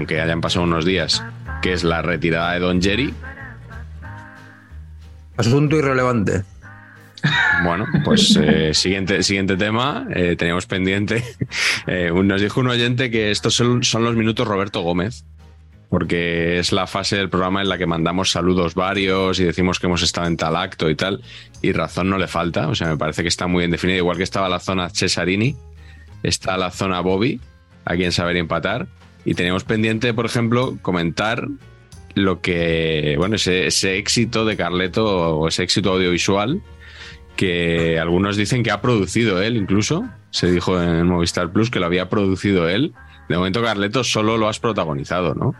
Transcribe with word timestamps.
Aunque 0.00 0.18
hayan 0.18 0.40
pasado 0.40 0.64
unos 0.64 0.86
días, 0.86 1.22
que 1.60 1.74
es 1.74 1.84
la 1.84 2.00
retirada 2.00 2.54
de 2.54 2.60
Don 2.60 2.80
Jerry. 2.80 3.12
Asunto 5.36 5.76
irrelevante. 5.76 6.42
Bueno, 7.64 7.84
pues 8.02 8.34
eh, 8.40 8.72
siguiente, 8.72 9.22
siguiente 9.22 9.58
tema. 9.58 10.06
Eh, 10.14 10.36
teníamos 10.36 10.66
pendiente. 10.66 11.22
Eh, 11.86 12.12
nos 12.12 12.40
dijo 12.40 12.60
un 12.60 12.68
oyente 12.68 13.10
que 13.10 13.30
estos 13.30 13.54
son, 13.54 13.82
son, 13.82 14.04
los 14.04 14.14
minutos 14.14 14.46
Roberto 14.46 14.82
Gómez, 14.82 15.24
porque 15.88 16.58
es 16.58 16.72
la 16.72 16.86
fase 16.86 17.16
del 17.16 17.30
programa 17.30 17.62
en 17.62 17.68
la 17.68 17.78
que 17.78 17.86
mandamos 17.86 18.30
saludos 18.30 18.74
varios 18.74 19.40
y 19.40 19.44
decimos 19.44 19.80
que 19.80 19.86
hemos 19.86 20.02
estado 20.02 20.26
en 20.26 20.36
tal 20.36 20.56
acto 20.56 20.88
y 20.88 20.94
tal. 20.94 21.22
Y 21.62 21.72
razón 21.72 22.10
no 22.10 22.18
le 22.18 22.28
falta. 22.28 22.68
O 22.68 22.74
sea, 22.74 22.88
me 22.88 22.96
parece 22.96 23.22
que 23.22 23.28
está 23.28 23.46
muy 23.46 23.60
bien 23.60 23.70
definido. 23.70 23.98
Igual 23.98 24.18
que 24.18 24.22
estaba 24.22 24.48
la 24.48 24.60
zona 24.60 24.90
Cesarini, 24.90 25.56
está 26.22 26.56
la 26.56 26.70
zona 26.70 27.00
Bobby, 27.00 27.40
a 27.84 27.96
quien 27.96 28.12
saber 28.12 28.36
empatar. 28.36 28.86
Y 29.24 29.34
tenemos 29.34 29.64
pendiente, 29.64 30.14
por 30.14 30.26
ejemplo, 30.26 30.78
comentar 30.82 31.48
lo 32.14 32.40
que, 32.40 33.14
bueno, 33.18 33.36
ese, 33.36 33.66
ese 33.66 33.96
éxito 33.96 34.44
de 34.44 34.56
Carleto 34.56 35.38
o 35.38 35.48
ese 35.48 35.62
éxito 35.62 35.92
audiovisual 35.92 36.60
que 37.36 37.98
algunos 37.98 38.36
dicen 38.36 38.62
que 38.62 38.70
ha 38.70 38.82
producido 38.82 39.40
él 39.40 39.56
incluso. 39.56 40.04
Se 40.30 40.50
dijo 40.50 40.80
en 40.80 41.06
Movistar 41.06 41.50
Plus 41.52 41.70
que 41.70 41.80
lo 41.80 41.86
había 41.86 42.08
producido 42.08 42.68
él. 42.68 42.92
De 43.28 43.36
momento, 43.36 43.62
Carleto, 43.62 44.04
solo 44.04 44.36
lo 44.36 44.48
has 44.48 44.60
protagonizado, 44.60 45.34
¿no? 45.34 45.54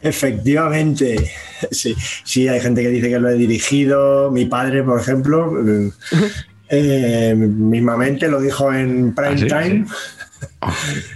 Efectivamente, 0.00 1.30
sí, 1.72 1.96
sí, 2.24 2.46
hay 2.46 2.60
gente 2.60 2.82
que 2.82 2.90
dice 2.90 3.08
que 3.08 3.18
lo 3.18 3.28
he 3.30 3.34
dirigido. 3.34 4.30
Mi 4.30 4.44
padre, 4.44 4.82
por 4.84 5.00
ejemplo, 5.00 5.52
eh, 6.68 7.34
mismamente 7.36 8.28
lo 8.28 8.40
dijo 8.40 8.72
en 8.72 9.14
prime 9.14 9.34
¿Ah, 9.34 9.38
sí? 9.38 9.46
time. 9.46 9.86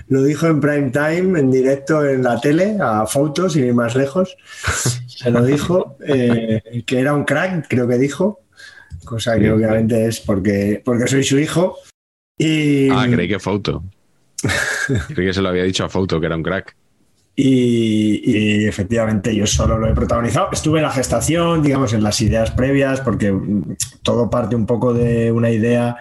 Lo 0.08 0.22
dijo 0.22 0.46
en 0.46 0.60
prime 0.60 0.90
time, 0.90 1.38
en 1.40 1.50
directo 1.50 2.04
en 2.06 2.22
la 2.22 2.40
tele, 2.40 2.76
a 2.80 3.06
fotos, 3.06 3.52
sin 3.54 3.64
ir 3.66 3.74
más 3.74 3.94
lejos. 3.94 4.36
Se 5.06 5.30
lo 5.30 5.44
dijo, 5.44 5.96
eh, 6.06 6.82
que 6.86 6.98
era 6.98 7.14
un 7.14 7.24
crack, 7.24 7.66
creo 7.68 7.86
que 7.88 7.98
dijo, 7.98 8.40
cosa 9.04 9.38
que 9.38 9.50
obviamente 9.50 10.06
es 10.06 10.20
porque, 10.20 10.80
porque 10.84 11.06
soy 11.06 11.24
su 11.24 11.38
hijo. 11.38 11.76
Y, 12.38 12.88
Ah, 12.90 13.06
creí 13.10 13.28
que 13.28 13.38
Foto. 13.38 13.84
creí 15.14 15.28
que 15.28 15.32
se 15.34 15.42
lo 15.42 15.48
había 15.50 15.62
dicho 15.64 15.84
a 15.84 15.88
Foto, 15.88 16.18
que 16.20 16.26
era 16.26 16.36
un 16.36 16.42
crack. 16.42 16.74
y, 17.36 18.20
y 18.24 18.66
efectivamente 18.66 19.34
yo 19.34 19.46
solo 19.46 19.78
lo 19.78 19.88
he 19.88 19.94
protagonizado. 19.94 20.48
Estuve 20.52 20.78
en 20.80 20.84
la 20.84 20.90
gestación, 20.92 21.62
digamos, 21.62 21.92
en 21.92 22.02
las 22.02 22.20
ideas 22.20 22.50
previas, 22.50 23.00
porque 23.00 23.32
todo 24.02 24.28
parte 24.28 24.54
un 24.56 24.66
poco 24.66 24.92
de 24.92 25.30
una 25.32 25.50
idea 25.50 25.96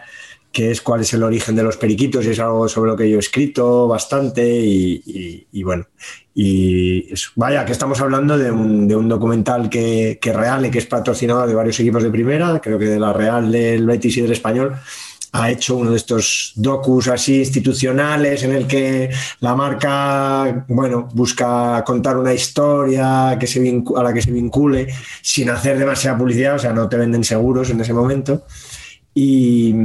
que 0.51 0.71
es 0.71 0.81
cuál 0.81 1.01
es 1.01 1.13
el 1.13 1.23
origen 1.23 1.55
de 1.55 1.63
los 1.63 1.77
periquitos, 1.77 2.25
y 2.25 2.29
es 2.29 2.39
algo 2.39 2.67
sobre 2.67 2.91
lo 2.91 2.97
que 2.97 3.09
yo 3.09 3.17
he 3.17 3.19
escrito 3.19 3.87
bastante 3.87 4.45
y, 4.45 5.01
y- 5.05 5.47
y 5.51 5.63
bueno, 5.63 5.85
y 6.33 7.13
vaya, 7.35 7.65
que 7.65 7.71
estamos 7.71 7.99
hablando 8.01 8.37
de 8.37 8.51
un, 8.51 8.87
de 8.87 8.95
un 8.95 9.07
documental 9.09 9.69
que, 9.69 10.17
que 10.21 10.33
real 10.33 10.69
que 10.71 10.79
es 10.79 10.85
patrocinado 10.85 11.45
de 11.47 11.53
varios 11.55 11.79
equipos 11.79 12.03
de 12.03 12.09
primera, 12.09 12.59
creo 12.61 12.77
que 12.79 12.85
de 12.85 12.99
la 12.99 13.13
Real, 13.13 13.51
del 13.51 13.85
Betis 13.85 14.17
y 14.17 14.21
del 14.21 14.31
Español, 14.31 14.75
ha 15.33 15.49
hecho 15.49 15.77
uno 15.77 15.91
de 15.91 15.97
estos 15.97 16.51
docus 16.55 17.07
así 17.07 17.39
institucionales 17.39 18.43
en 18.43 18.51
el 18.51 18.67
que 18.67 19.09
la 19.39 19.55
marca, 19.55 20.65
bueno, 20.67 21.07
busca 21.13 21.81
contar 21.85 22.17
una 22.17 22.33
historia 22.33 23.37
que 23.39 23.47
se 23.47 23.59
a 23.95 24.03
la 24.03 24.13
que 24.13 24.21
se 24.21 24.31
vincule 24.31 24.87
sin 25.21 25.49
hacer 25.49 25.79
demasiada 25.79 26.17
publicidad, 26.17 26.55
o 26.55 26.59
sea, 26.59 26.73
no 26.73 26.89
te 26.89 26.97
venden 26.97 27.23
seguros 27.23 27.69
en 27.69 27.79
ese 27.79 27.93
momento. 27.93 28.43
Y, 29.13 29.75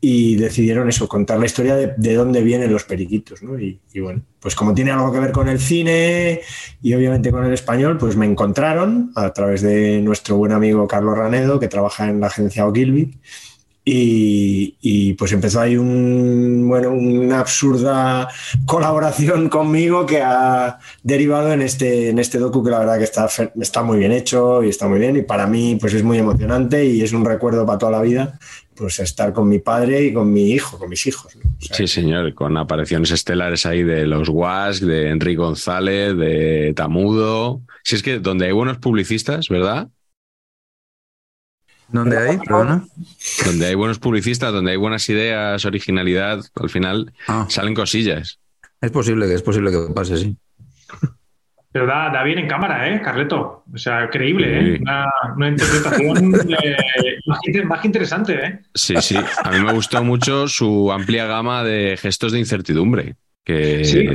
y 0.00 0.34
decidieron 0.34 0.88
eso, 0.88 1.06
contar 1.06 1.38
la 1.38 1.46
historia 1.46 1.76
de, 1.76 1.94
de 1.96 2.14
dónde 2.14 2.42
vienen 2.42 2.72
los 2.72 2.82
periquitos, 2.82 3.40
¿no? 3.40 3.56
Y, 3.56 3.78
y 3.92 4.00
bueno, 4.00 4.22
pues 4.40 4.56
como 4.56 4.74
tiene 4.74 4.90
algo 4.90 5.12
que 5.12 5.20
ver 5.20 5.30
con 5.30 5.48
el 5.48 5.60
cine 5.60 6.40
y 6.82 6.92
obviamente 6.94 7.30
con 7.30 7.44
el 7.44 7.52
español, 7.52 7.96
pues 7.96 8.16
me 8.16 8.26
encontraron 8.26 9.12
a 9.14 9.32
través 9.32 9.62
de 9.62 10.00
nuestro 10.02 10.36
buen 10.36 10.50
amigo 10.50 10.88
Carlos 10.88 11.16
Ranedo, 11.16 11.60
que 11.60 11.68
trabaja 11.68 12.08
en 12.08 12.18
la 12.18 12.26
agencia 12.26 12.66
Ogilvy, 12.66 13.20
y, 13.84 14.76
y, 14.80 15.14
pues 15.14 15.32
empezó 15.32 15.60
ahí 15.60 15.76
un, 15.76 16.68
bueno, 16.68 16.90
una 16.90 17.40
absurda 17.40 18.28
colaboración 18.64 19.48
conmigo 19.48 20.06
que 20.06 20.22
ha 20.22 20.78
derivado 21.02 21.52
en 21.52 21.62
este, 21.62 22.10
en 22.10 22.20
este 22.20 22.38
docu 22.38 22.62
que 22.62 22.70
la 22.70 22.78
verdad 22.78 22.98
que 22.98 23.04
está, 23.04 23.28
está 23.60 23.82
muy 23.82 23.98
bien 23.98 24.12
hecho 24.12 24.62
y 24.62 24.68
está 24.68 24.86
muy 24.86 25.00
bien 25.00 25.16
y 25.16 25.22
para 25.22 25.48
mí 25.48 25.78
pues 25.80 25.94
es 25.94 26.04
muy 26.04 26.18
emocionante 26.18 26.84
y 26.84 27.02
es 27.02 27.12
un 27.12 27.24
recuerdo 27.24 27.66
para 27.66 27.78
toda 27.78 27.90
la 27.90 28.02
vida 28.02 28.38
pues 28.74 28.98
estar 29.00 29.32
con 29.32 29.48
mi 29.48 29.58
padre 29.58 30.02
y 30.04 30.12
con 30.14 30.32
mi 30.32 30.50
hijo, 30.52 30.78
con 30.78 30.88
mis 30.88 31.06
hijos. 31.06 31.36
¿no? 31.36 31.42
O 31.50 31.62
sea, 31.64 31.76
Sí, 31.76 31.86
señor, 31.86 32.34
con 32.34 32.56
apariciones 32.56 33.10
estelares 33.10 33.66
ahí 33.66 33.82
de 33.82 34.06
los 34.06 34.28
Wask, 34.28 34.82
de 34.82 35.10
Enrique 35.10 35.36
González, 35.36 36.16
de 36.16 36.72
Tamudo. 36.74 37.60
Si 37.84 37.96
es 37.96 38.02
que 38.02 38.18
donde 38.18 38.46
hay 38.46 38.52
buenos 38.52 38.78
publicistas, 38.78 39.48
¿verdad? 39.48 39.88
¿Dónde 41.88 42.16
hay? 42.16 42.38
Perdona. 42.38 42.86
Donde 43.44 43.66
hay 43.66 43.74
buenos 43.74 43.98
publicistas, 43.98 44.52
donde 44.52 44.70
hay 44.70 44.76
buenas 44.78 45.06
ideas, 45.10 45.64
originalidad, 45.66 46.40
al 46.54 46.70
final 46.70 47.12
Ah, 47.28 47.46
salen 47.50 47.74
cosillas. 47.74 48.38
es 48.80 48.90
posible 48.90 49.26
que 49.26 49.34
es 49.34 49.42
posible 49.42 49.70
que 49.70 49.92
pase, 49.94 50.16
sí. 50.16 50.36
Pero 51.72 51.86
da, 51.86 52.10
da 52.10 52.22
bien 52.22 52.38
en 52.38 52.46
cámara, 52.48 52.88
¿eh, 52.94 53.00
Carleto? 53.02 53.64
O 53.72 53.78
sea, 53.78 54.10
creíble, 54.10 54.74
¿eh? 54.74 54.78
Una, 54.82 55.06
una 55.36 55.48
interpretación 55.48 56.34
eh, 56.62 56.76
más, 57.26 57.38
que- 57.42 57.64
más 57.64 57.80
que 57.80 57.86
interesante, 57.88 58.34
¿eh? 58.46 58.60
Sí, 58.74 58.94
sí. 59.00 59.16
A 59.42 59.50
mí 59.50 59.58
me 59.64 59.72
gustó 59.72 60.04
mucho 60.04 60.48
su 60.48 60.92
amplia 60.92 61.24
gama 61.26 61.64
de 61.64 61.96
gestos 61.96 62.32
de 62.32 62.38
incertidumbre. 62.40 63.14
Que 63.44 63.84
Sí. 63.84 64.06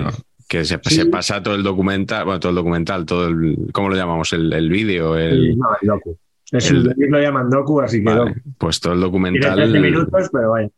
que 0.47 0.63
se, 0.63 0.79
Sí. 0.83 0.95
se 0.95 1.05
pasa 1.07 1.41
todo 1.43 1.55
el 1.55 1.63
documental, 1.63 2.23
bueno, 2.25 2.39
todo 2.39 2.51
el 2.51 2.55
documental, 2.55 3.05
todo 3.05 3.27
el, 3.27 3.57
¿cómo 3.73 3.89
lo 3.89 3.95
llamamos? 3.95 4.31
El, 4.33 4.53
el 4.53 4.69
vídeo, 4.69 5.17
el, 5.17 5.57
No, 5.57 5.65
el 5.81 5.87
docu. 5.87 6.17
Es 6.51 6.71
el- 6.71 6.93
el, 6.97 7.09
lo 7.09 7.19
llaman 7.19 7.49
docu, 7.49 7.81
así 7.81 7.97
que 7.99 8.05
vale, 8.05 8.19
docu. 8.19 8.33
pues 8.57 8.79
todo 8.79 8.93
el 8.93 9.01
documental. 9.01 9.55
13 9.55 9.79
minutos, 9.79 10.29
pero 10.31 10.51
vaya. 10.51 10.69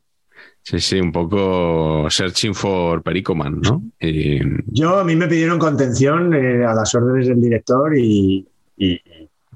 Sí, 0.69 0.79
sí, 0.79 0.99
un 0.99 1.11
poco 1.11 2.07
searching 2.11 2.53
for 2.53 3.01
Pericoman, 3.01 3.59
¿no? 3.59 3.81
Y, 3.99 4.39
Yo, 4.67 4.99
a 4.99 5.03
mí 5.03 5.15
me 5.15 5.27
pidieron 5.27 5.57
contención 5.57 6.31
eh, 6.35 6.63
a 6.63 6.75
las 6.75 6.93
órdenes 6.93 7.27
del 7.27 7.41
director 7.41 7.97
y, 7.97 8.47
y- 8.77 9.01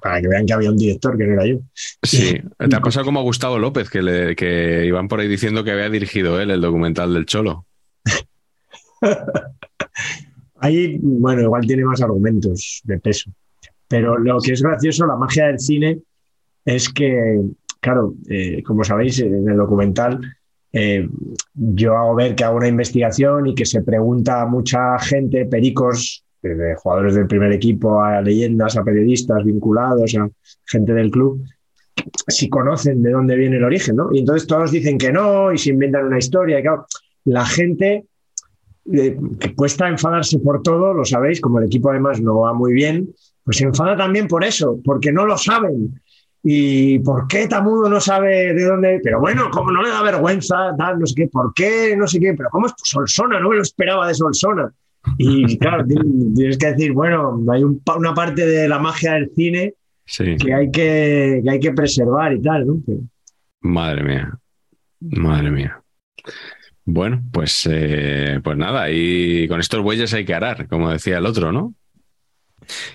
para 0.01 0.19
que 0.19 0.27
vean 0.27 0.47
que 0.47 0.53
había 0.53 0.71
un 0.71 0.77
director 0.77 1.15
que 1.15 1.25
no 1.27 1.33
era 1.33 1.45
yo. 1.45 1.59
sí, 2.01 2.41
te 2.57 2.75
ha 2.75 2.81
pasado 2.81 3.05
como 3.05 3.19
a 3.19 3.23
Gustavo 3.23 3.59
López, 3.59 3.91
que, 3.91 4.01
le, 4.01 4.35
que 4.35 4.85
iban 4.87 5.07
por 5.07 5.19
ahí 5.19 5.27
diciendo 5.27 5.63
que 5.63 5.69
había 5.71 5.87
dirigido 5.91 6.41
él 6.41 6.49
el 6.49 6.61
documental 6.61 7.13
del 7.13 7.27
Cholo. 7.27 7.67
Ahí, 10.55 10.97
bueno, 11.01 11.41
igual 11.43 11.67
tiene 11.67 11.83
más 11.85 12.01
argumentos 12.01 12.81
de 12.85 12.99
peso. 12.99 13.29
Pero 13.87 14.17
lo 14.17 14.39
que 14.39 14.53
es 14.53 14.63
gracioso, 14.63 15.05
la 15.05 15.15
magia 15.15 15.45
del 15.47 15.59
cine, 15.59 15.99
es 16.65 16.89
que, 16.89 17.39
claro, 17.81 18.15
eh, 18.29 18.63
como 18.63 18.83
sabéis, 18.83 19.19
en 19.19 19.47
el 19.47 19.57
documental 19.57 20.19
eh, 20.73 21.07
yo 21.53 21.95
hago 21.95 22.15
ver 22.15 22.35
que 22.35 22.43
hago 22.43 22.57
una 22.57 22.67
investigación 22.67 23.47
y 23.47 23.55
que 23.55 23.65
se 23.65 23.83
pregunta 23.83 24.41
a 24.41 24.47
mucha 24.47 24.97
gente, 24.99 25.45
pericos, 25.45 26.25
desde 26.41 26.75
jugadores 26.75 27.15
del 27.15 27.27
primer 27.27 27.53
equipo 27.53 28.01
a 28.01 28.21
leyendas, 28.21 28.75
a 28.75 28.83
periodistas 28.83 29.45
vinculados, 29.45 30.15
a 30.15 30.27
gente 30.65 30.93
del 30.93 31.11
club, 31.11 31.41
si 32.27 32.49
conocen 32.49 33.01
de 33.01 33.11
dónde 33.11 33.37
viene 33.37 33.57
el 33.57 33.63
origen, 33.63 33.95
¿no? 33.95 34.09
Y 34.11 34.19
entonces 34.19 34.47
todos 34.47 34.71
dicen 34.71 34.97
que 34.97 35.11
no 35.11 35.53
y 35.53 35.57
se 35.57 35.69
inventan 35.69 36.07
una 36.07 36.17
historia. 36.17 36.59
Y 36.59 36.63
claro, 36.63 36.85
la 37.25 37.45
gente 37.45 38.05
eh, 38.91 39.17
que 39.39 39.55
cuesta 39.55 39.87
enfadarse 39.87 40.39
por 40.39 40.61
todo, 40.61 40.93
lo 40.93 41.05
sabéis, 41.05 41.39
como 41.39 41.59
el 41.59 41.65
equipo 41.65 41.91
además 41.91 42.19
no 42.19 42.39
va 42.39 42.53
muy 42.53 42.73
bien, 42.73 43.13
pues 43.43 43.57
se 43.57 43.65
enfada 43.65 43.95
también 43.95 44.27
por 44.27 44.43
eso, 44.43 44.79
porque 44.83 45.11
no 45.11 45.25
lo 45.25 45.37
saben. 45.37 46.01
¿Y 46.43 46.99
por 46.99 47.27
qué 47.27 47.47
Tamudo 47.47 47.89
no 47.89 48.01
sabe 48.01 48.53
de 48.53 48.65
dónde? 48.65 48.99
Pero 49.01 49.19
bueno, 49.19 49.49
como 49.49 49.71
no 49.71 49.81
le 49.81 49.89
da 49.89 50.01
vergüenza, 50.03 50.75
tal, 50.77 50.99
no 50.99 51.05
sé 51.05 51.15
qué, 51.15 51.27
¿por 51.27 51.53
qué? 51.53 51.95
No 51.95 52.05
sé 52.05 52.19
qué, 52.19 52.33
pero 52.33 52.49
¿cómo 52.51 52.67
es 52.67 52.73
Solsona? 52.77 53.39
No 53.39 53.49
me 53.49 53.55
lo 53.55 53.61
esperaba 53.61 54.07
de 54.07 54.13
Solsona. 54.13 54.71
Y 55.17 55.57
claro, 55.57 55.85
tienes 56.35 56.57
que 56.57 56.67
decir, 56.67 56.91
bueno, 56.91 57.41
hay 57.51 57.63
un 57.63 57.81
una 57.95 58.13
parte 58.13 58.45
de 58.45 58.67
la 58.67 58.79
magia 58.79 59.13
del 59.13 59.31
cine 59.33 59.73
Sí, 60.05 60.35
que 60.35 60.53
hay 60.53 60.69
que, 60.69 61.41
que 61.43 61.49
hay 61.49 61.59
que 61.59 61.71
preservar 61.71 62.33
y 62.33 62.41
tal, 62.41 62.67
¿no? 62.67 62.81
Madre 63.61 64.03
mía, 64.03 64.37
madre 64.99 65.49
mía. 65.49 65.81
Bueno, 66.85 67.23
pues, 67.31 67.67
eh, 67.71 68.41
pues 68.43 68.57
nada, 68.57 68.91
y 68.91 69.47
con 69.47 69.61
estos 69.61 69.81
bueyes 69.81 70.13
hay 70.13 70.25
que 70.25 70.33
arar, 70.33 70.67
como 70.67 70.91
decía 70.91 71.19
el 71.19 71.25
otro, 71.25 71.53
¿no? 71.53 71.73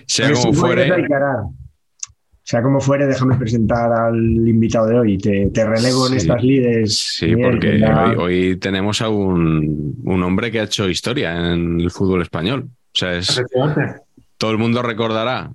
Sea 0.06 0.32
como 0.32 0.52
puedes, 0.52 0.82
hay 0.82 0.88
fuere, 0.88 1.06
que 1.06 1.14
arar. 1.14 1.36
Sea 2.48 2.62
como 2.62 2.80
fuere, 2.80 3.06
déjame 3.06 3.36
presentar 3.36 3.92
al 3.92 4.16
invitado 4.16 4.86
de 4.86 4.98
hoy. 4.98 5.18
Te, 5.18 5.50
te 5.52 5.66
relego 5.66 6.06
en 6.06 6.14
estas 6.14 6.42
lides. 6.42 6.98
sí, 7.18 7.26
Miguel, 7.26 7.50
porque 7.50 7.84
hoy, 7.84 8.16
hoy 8.16 8.56
tenemos 8.56 9.02
a 9.02 9.10
un, 9.10 10.00
un 10.02 10.22
hombre 10.22 10.50
que 10.50 10.60
ha 10.60 10.62
hecho 10.62 10.88
historia 10.88 11.36
en 11.52 11.78
el 11.78 11.90
fútbol 11.90 12.22
español. 12.22 12.70
O 12.70 12.98
sea, 12.98 13.16
es, 13.16 13.42
todo 14.38 14.50
el 14.50 14.56
mundo 14.56 14.80
recordará 14.80 15.52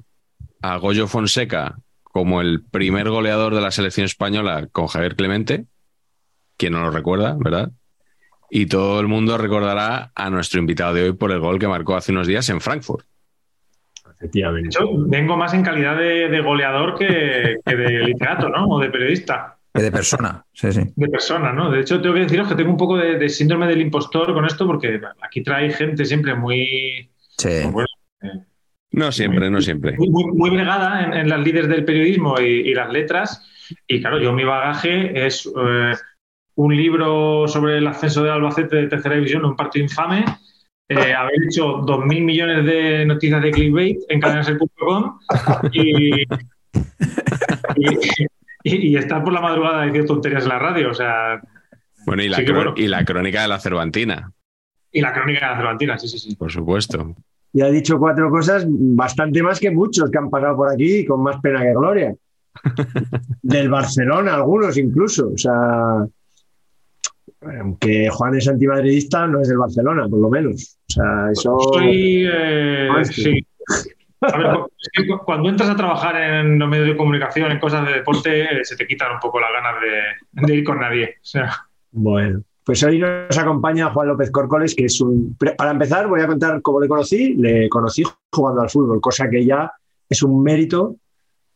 a 0.62 0.78
Goyo 0.78 1.08
Fonseca 1.08 1.80
como 2.04 2.42
el 2.42 2.62
primer 2.62 3.10
goleador 3.10 3.56
de 3.56 3.62
la 3.62 3.72
selección 3.72 4.06
española 4.06 4.68
con 4.72 4.86
Javier 4.86 5.16
Clemente, 5.16 5.66
quien 6.58 6.74
no 6.74 6.82
lo 6.82 6.92
recuerda, 6.92 7.36
¿verdad? 7.40 7.72
Y 8.52 8.68
todo 8.68 9.00
el 9.00 9.08
mundo 9.08 9.40
recordará 9.40 10.12
a 10.14 10.30
nuestro 10.30 10.60
invitado 10.60 10.94
de 10.94 11.06
hoy 11.06 11.14
por 11.14 11.32
el 11.32 11.40
gol 11.40 11.58
que 11.58 11.68
marcó 11.68 11.96
hace 11.96 12.12
unos 12.12 12.28
días 12.28 12.48
en 12.50 12.62
Frankfurt. 12.62 13.08
Efectivamente. 14.24 14.70
hecho, 14.70 14.88
vengo 15.08 15.36
más 15.38 15.54
en 15.54 15.64
calidad 15.64 15.98
de, 15.98 16.30
de 16.30 16.42
goleador 16.42 16.96
que, 16.98 17.58
que 17.66 17.76
de 17.76 18.04
literato, 18.06 18.50
¿no? 18.50 18.68
O 18.68 18.80
de 18.80 18.90
periodista, 18.90 19.58
Que 19.74 19.82
de 19.82 19.92
persona, 19.92 20.44
sí, 20.54 20.72
sí. 20.72 20.82
de 20.96 21.08
persona, 21.10 21.52
¿no? 21.52 21.70
De 21.70 21.82
hecho, 21.82 22.02
tengo 22.02 22.16
que 22.16 22.22
deciros 22.22 22.48
que 22.48 22.56
tengo 22.56 22.70
un 22.72 22.78
poco 22.78 22.98
de, 22.98 23.18
de 23.18 23.30
síndrome 23.30 23.68
del 23.68 23.82
impostor 23.82 24.34
con 24.34 24.46
esto, 24.46 24.66
porque 24.66 25.02
aquí 25.22 25.44
trae 25.44 25.72
gente 25.72 26.06
siempre 26.06 26.36
muy, 26.36 27.10
Sí. 27.38 27.50
bueno, 27.72 27.88
No 28.92 29.12
siempre, 29.12 29.50
no 29.50 29.60
siempre. 29.62 29.94
muy, 29.98 30.10
muy, 30.10 30.26
muy 30.34 30.50
bregada 30.52 31.04
en, 31.04 31.14
en 31.14 31.30
las 31.30 31.40
líderes 31.40 31.68
del 31.70 31.84
periodismo 31.84 32.40
y, 32.40 32.70
y 32.70 32.74
las 32.74 32.92
letras. 32.92 33.50
Y 33.88 34.00
claro, 34.02 34.20
yo 34.20 34.32
mi 34.34 34.44
bagaje 34.44 35.26
es 35.26 35.46
eh, 35.48 35.94
un 36.56 36.78
libro 36.78 37.48
sobre 37.48 37.80
el 37.80 37.88
ascenso 37.88 38.24
de 38.24 38.30
Albacete 38.30 38.76
de 38.76 38.88
tercera 38.88 39.16
división, 39.16 39.44
un 39.46 39.56
partido 39.56 39.84
infame, 39.84 40.24
eh, 40.94 41.14
haber 41.14 41.36
hecho 41.48 41.78
2.000 41.82 42.24
millones 42.24 42.66
de 42.66 43.06
noticias 43.06 43.42
de 43.42 43.52
clickbait 43.52 44.00
en 44.10 44.20
cadenaser.com 44.20 45.20
y, 45.72 46.22
y, 46.22 46.26
y- 48.64 48.88
y 48.92 48.96
estar 48.98 49.24
por 49.24 49.34
la 49.34 49.42
madrugada 49.42 49.84
diciendo 49.84 50.14
tonterías 50.14 50.44
en 50.44 50.50
la 50.50 50.60
radio. 50.60 50.92
O 50.92 50.94
sea, 50.94 51.42
Bueno, 52.06 52.24
y 52.24 52.30
la, 52.30 52.38
Sí, 52.38 52.46
bueno. 52.52 52.74
y 52.76 52.88
la 52.88 53.04
crónica 53.06 53.42
de 53.42 53.48
la 53.48 53.60
Cervantina, 53.60 54.32
y 54.92 55.02
la 55.02 55.14
crónica 55.14 55.40
de 55.48 55.52
la 55.52 55.58
Cervantina, 55.58 55.98
sí, 56.00 56.08
sí, 56.08 56.20
sí. 56.20 56.36
por 56.36 56.52
supuesto. 56.52 57.16
Y 57.54 57.62
ha 57.62 57.68
dicho 57.68 58.00
cuatro 58.00 58.30
cosas, 58.30 58.66
bastante 58.68 59.44
más 59.44 59.60
que 59.60 59.70
muchos 59.72 60.10
que 60.10 60.18
han 60.18 60.30
pasado 60.30 60.56
por 60.56 60.72
aquí, 60.72 61.06
con 61.06 61.22
más 61.22 61.40
pena 61.42 61.62
que 61.62 61.72
gloria. 61.74 62.16
Del 63.42 63.70
Barcelona, 63.70 64.36
algunos 64.36 64.78
incluso. 64.78 65.30
O 65.34 65.38
sea, 65.38 66.06
aunque 67.60 68.10
Juan 68.10 68.36
es 68.36 68.48
antimadridista, 68.48 69.28
no 69.28 69.42
es 69.42 69.48
del 69.48 69.58
Barcelona, 69.58 70.08
por 70.08 70.20
lo 70.20 70.30
menos. 70.30 70.78
O 70.90 70.92
sea, 70.94 71.30
eso. 71.32 71.58
Soy, 71.74 72.28
eh, 72.32 72.90
sí. 73.04 73.24
sí. 73.24 73.48
A 74.22 74.38
ver, 74.38 74.48
es 74.80 74.90
que 74.94 75.08
cu- 75.08 75.20
cuando 75.26 75.50
entras 75.50 75.70
a 75.70 75.76
trabajar 75.76 76.16
en 76.16 76.58
los 76.58 76.70
medios 76.70 76.88
de 76.88 76.96
comunicación, 76.98 77.52
en 77.52 77.60
cosas 77.60 77.86
de 77.86 77.94
deporte, 77.94 78.44
eh, 78.44 78.64
se 78.64 78.76
te 78.78 78.88
quitan 78.88 79.12
un 79.14 79.20
poco 79.20 79.40
las 79.40 79.50
ganas 79.52 79.76
de, 79.82 80.48
de 80.48 80.56
ir 80.56 80.64
con 80.64 80.80
nadie. 80.80 81.16
O 81.22 81.26
sea, 81.26 81.50
Bueno, 81.92 82.42
pues 82.64 82.82
hoy 82.84 83.00
nos 83.00 83.38
acompaña 83.38 83.90
Juan 83.92 84.08
López 84.08 84.32
Córcoles, 84.32 84.74
que 84.76 84.86
es 84.86 85.02
un... 85.02 85.36
Para 85.58 85.72
empezar, 85.72 86.08
voy 86.08 86.22
a 86.22 86.28
contar 86.28 86.62
cómo 86.62 86.80
le 86.80 86.88
conocí. 86.88 87.34
Le 87.36 87.68
conocí 87.68 88.04
jugando 88.32 88.62
al 88.62 88.70
fútbol, 88.70 89.02
cosa 89.02 89.30
que 89.30 89.44
ya 89.46 89.70
es 90.10 90.24
un 90.24 90.42
mérito 90.42 90.96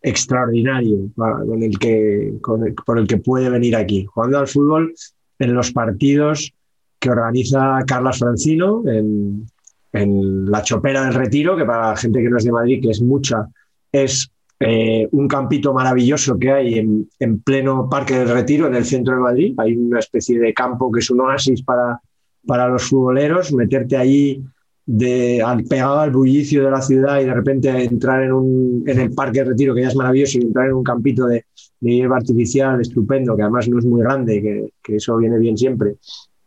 extraordinario 0.02 1.10
ah, 1.20 1.40
con 1.46 1.62
el 1.64 1.78
que, 1.80 2.34
con 2.42 2.66
el- 2.68 2.74
por 2.74 3.00
el 3.00 3.08
que 3.08 3.18
puede 3.18 3.50
venir 3.50 3.76
aquí. 3.76 4.06
Jugando 4.06 4.40
al 4.40 4.48
fútbol 4.48 4.94
en 5.40 5.54
los 5.54 5.72
partidos 5.72 6.54
que 7.00 7.10
organiza 7.10 7.80
Carlas 7.86 8.20
Francino 8.20 8.84
en, 8.88 9.46
en 9.94 10.50
la 10.50 10.64
Chopera 10.64 11.04
del 11.04 11.14
Retiro, 11.14 11.56
que 11.56 11.66
para 11.66 11.90
la 11.90 11.96
gente 11.96 12.22
que 12.22 12.30
no 12.30 12.38
es 12.38 12.44
de 12.44 12.52
Madrid, 12.52 12.82
que 12.82 12.92
es 12.92 13.02
mucha, 13.02 13.48
es 13.92 14.32
eh, 14.60 15.08
un 15.12 15.28
campito 15.28 15.74
maravilloso 15.74 16.38
que 16.40 16.52
hay 16.52 16.80
en, 16.80 17.08
en 17.20 17.40
pleno 17.42 17.88
Parque 17.90 18.18
del 18.18 18.30
Retiro, 18.30 18.68
en 18.68 18.76
el 18.76 18.86
centro 18.86 19.14
de 19.14 19.22
Madrid. 19.22 19.54
Hay 19.58 19.76
una 19.76 20.00
especie 20.00 20.40
de 20.40 20.54
campo 20.54 20.92
que 20.92 21.00
es 21.00 21.10
un 21.12 21.22
oasis 21.22 21.62
para, 21.62 22.02
para 22.46 22.68
los 22.68 22.84
futboleros, 22.84 23.54
meterte 23.54 23.98
allí 23.98 24.44
de, 24.88 25.42
al, 25.44 25.66
pegado 25.66 26.00
al 26.00 26.12
bullicio 26.12 26.64
de 26.66 26.72
la 26.72 26.82
ciudad 26.82 27.22
y 27.22 27.26
de 27.26 27.34
repente 27.36 27.70
entrar 27.84 28.24
en, 28.24 28.32
un, 28.34 28.84
en 28.88 29.00
el 29.00 29.12
Parque 29.12 29.40
del 29.40 29.50
Retiro, 29.50 29.76
que 29.76 29.82
ya 29.82 29.90
es 29.90 29.96
maravilloso, 29.98 30.40
y 30.40 30.44
entrar 30.44 30.68
en 30.68 30.74
un 30.76 30.84
campito 30.84 31.28
de, 31.28 31.46
de 31.82 31.92
hierba 31.92 32.18
artificial 32.18 32.82
estupendo, 32.82 33.36
que 33.36 33.44
además 33.44 33.68
no 33.70 33.80
es 33.80 33.86
muy 33.86 34.02
grande, 34.02 34.42
que, 34.42 34.70
que 34.82 34.96
eso 34.96 35.18
viene 35.18 35.38
bien 35.40 35.58
siempre 35.58 35.98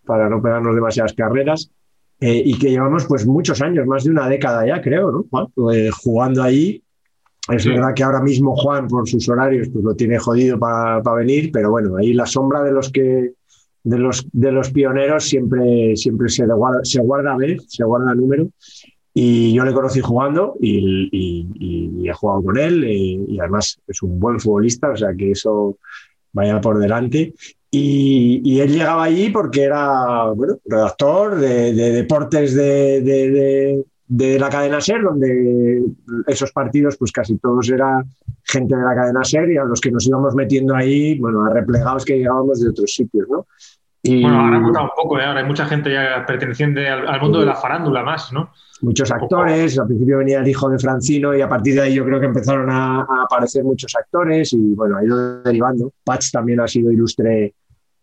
para 0.06 0.28
no 0.28 0.42
pegarnos 0.42 0.74
demasiadas 0.74 1.12
carreras. 1.12 1.70
eh, 2.22 2.42
y 2.44 2.58
que 2.58 2.70
llevamos 2.70 3.06
pues 3.06 3.26
muchos 3.26 3.62
años, 3.62 3.86
más 3.86 4.04
de 4.04 4.10
una 4.10 4.28
década 4.28 4.66
ya, 4.66 4.82
creo, 4.82 5.10
¿no? 5.12 5.24
Juan? 5.30 5.46
Pues, 5.54 5.90
jugando 5.94 6.42
ahí. 6.42 6.82
Es 7.50 7.62
Sí. 7.62 7.70
verdad 7.70 7.94
que 7.94 8.02
ahora 8.02 8.22
mismo 8.22 8.54
Juan, 8.56 8.88
por 8.88 9.08
sus 9.08 9.28
horarios, 9.28 9.68
pues 9.72 9.82
lo 9.84 9.94
tiene 9.94 10.18
jodido 10.18 10.58
para 10.58 11.00
venir, 11.14 11.50
pero 11.52 11.70
bueno, 11.70 11.96
ahí 11.96 12.12
la 12.12 12.26
sombra 12.26 12.62
de 12.62 12.72
los 12.72 12.90
que 12.90 13.32
de 13.82 13.98
los, 13.98 14.26
de 14.32 14.52
los 14.52 14.70
pioneros 14.70 15.24
siempre, 15.24 15.96
siempre 15.96 16.28
se 16.28 16.46
guarda, 16.46 16.80
se 16.84 17.00
guarda 17.00 17.36
vez, 17.36 17.64
se 17.68 17.84
guarda 17.84 18.14
número. 18.14 18.48
Y 19.12 19.52
yo 19.52 19.64
le 19.64 19.72
conocí 19.72 20.00
jugando 20.00 20.56
y, 20.60 21.08
y- 21.12 22.08
he 22.08 22.12
jugado 22.12 22.42
con 22.42 22.58
él 22.58 22.84
y, 22.84 23.24
y 23.28 23.40
además 23.40 23.78
es 23.86 24.02
un 24.02 24.18
buen 24.18 24.40
futbolista, 24.40 24.90
o 24.90 24.96
sea 24.96 25.14
que 25.16 25.30
eso 25.32 25.76
vaya 26.32 26.60
por 26.60 26.78
delante. 26.78 27.34
Y, 27.70 28.58
él 28.60 28.72
llegaba 28.72 29.04
allí 29.04 29.30
porque 29.30 29.62
era 29.62 30.26
bueno, 30.32 30.58
redactor 30.64 31.38
de, 31.38 31.72
de 31.72 31.92
deportes 31.92 32.54
de, 32.54 33.00
de- 33.00 33.84
de- 34.10 34.38
la 34.38 34.48
cadena 34.50 34.80
SER, 34.80 35.02
donde 35.02 35.82
esos 36.26 36.52
partidos, 36.52 36.96
pues 36.98 37.12
casi 37.12 37.38
todos 37.38 37.70
era 37.70 38.04
gente 38.44 38.76
de 38.76 38.82
la 38.82 38.94
cadena 38.94 39.24
SER 39.24 39.50
y 39.52 39.56
a 39.56 39.64
los 39.64 39.80
que 39.80 39.90
nos 39.90 40.06
íbamos 40.06 40.34
metiendo 40.34 40.74
ahí, 40.74 41.18
bueno, 41.18 41.44
a 41.44 41.50
replegados 41.54 42.04
que 42.04 42.18
llegábamos 42.18 42.60
de 42.60 42.68
otros 42.70 42.92
sitios, 42.92 43.26
¿no? 43.30 43.46
Y 44.02 44.22
bueno, 44.22 44.40
ahora 44.40 44.56
ha 44.56 44.60
mutado 44.60 44.84
un 44.86 44.90
poco, 44.96 45.18
¿eh? 45.18 45.24
ahora 45.24 45.40
hay 45.40 45.46
mucha 45.46 45.66
gente 45.66 45.92
ya 45.92 46.24
perteneciente 46.26 46.88
al, 46.88 47.06
al 47.06 47.20
mundo 47.20 47.40
de 47.40 47.46
la 47.46 47.54
farándula 47.54 48.02
más, 48.02 48.32
¿no? 48.32 48.50
muchos 48.82 49.10
actores, 49.12 49.78
al 49.78 49.86
principio 49.88 50.16
venía 50.16 50.40
el 50.40 50.48
hijo 50.48 50.70
de 50.70 50.78
Francino 50.78 51.36
y 51.36 51.42
a 51.42 51.48
partir 51.50 51.74
de 51.74 51.82
ahí 51.82 51.94
yo 51.94 52.02
creo 52.06 52.18
que 52.18 52.24
empezaron 52.24 52.70
a, 52.70 53.00
a 53.02 53.24
aparecer 53.24 53.62
muchos 53.62 53.94
actores 53.94 54.54
y 54.54 54.74
bueno, 54.74 54.96
ha 54.96 55.04
ido 55.04 55.42
derivando. 55.42 55.92
Patch 56.02 56.30
también 56.32 56.60
ha 56.60 56.66
sido 56.66 56.90
ilustre 56.90 57.52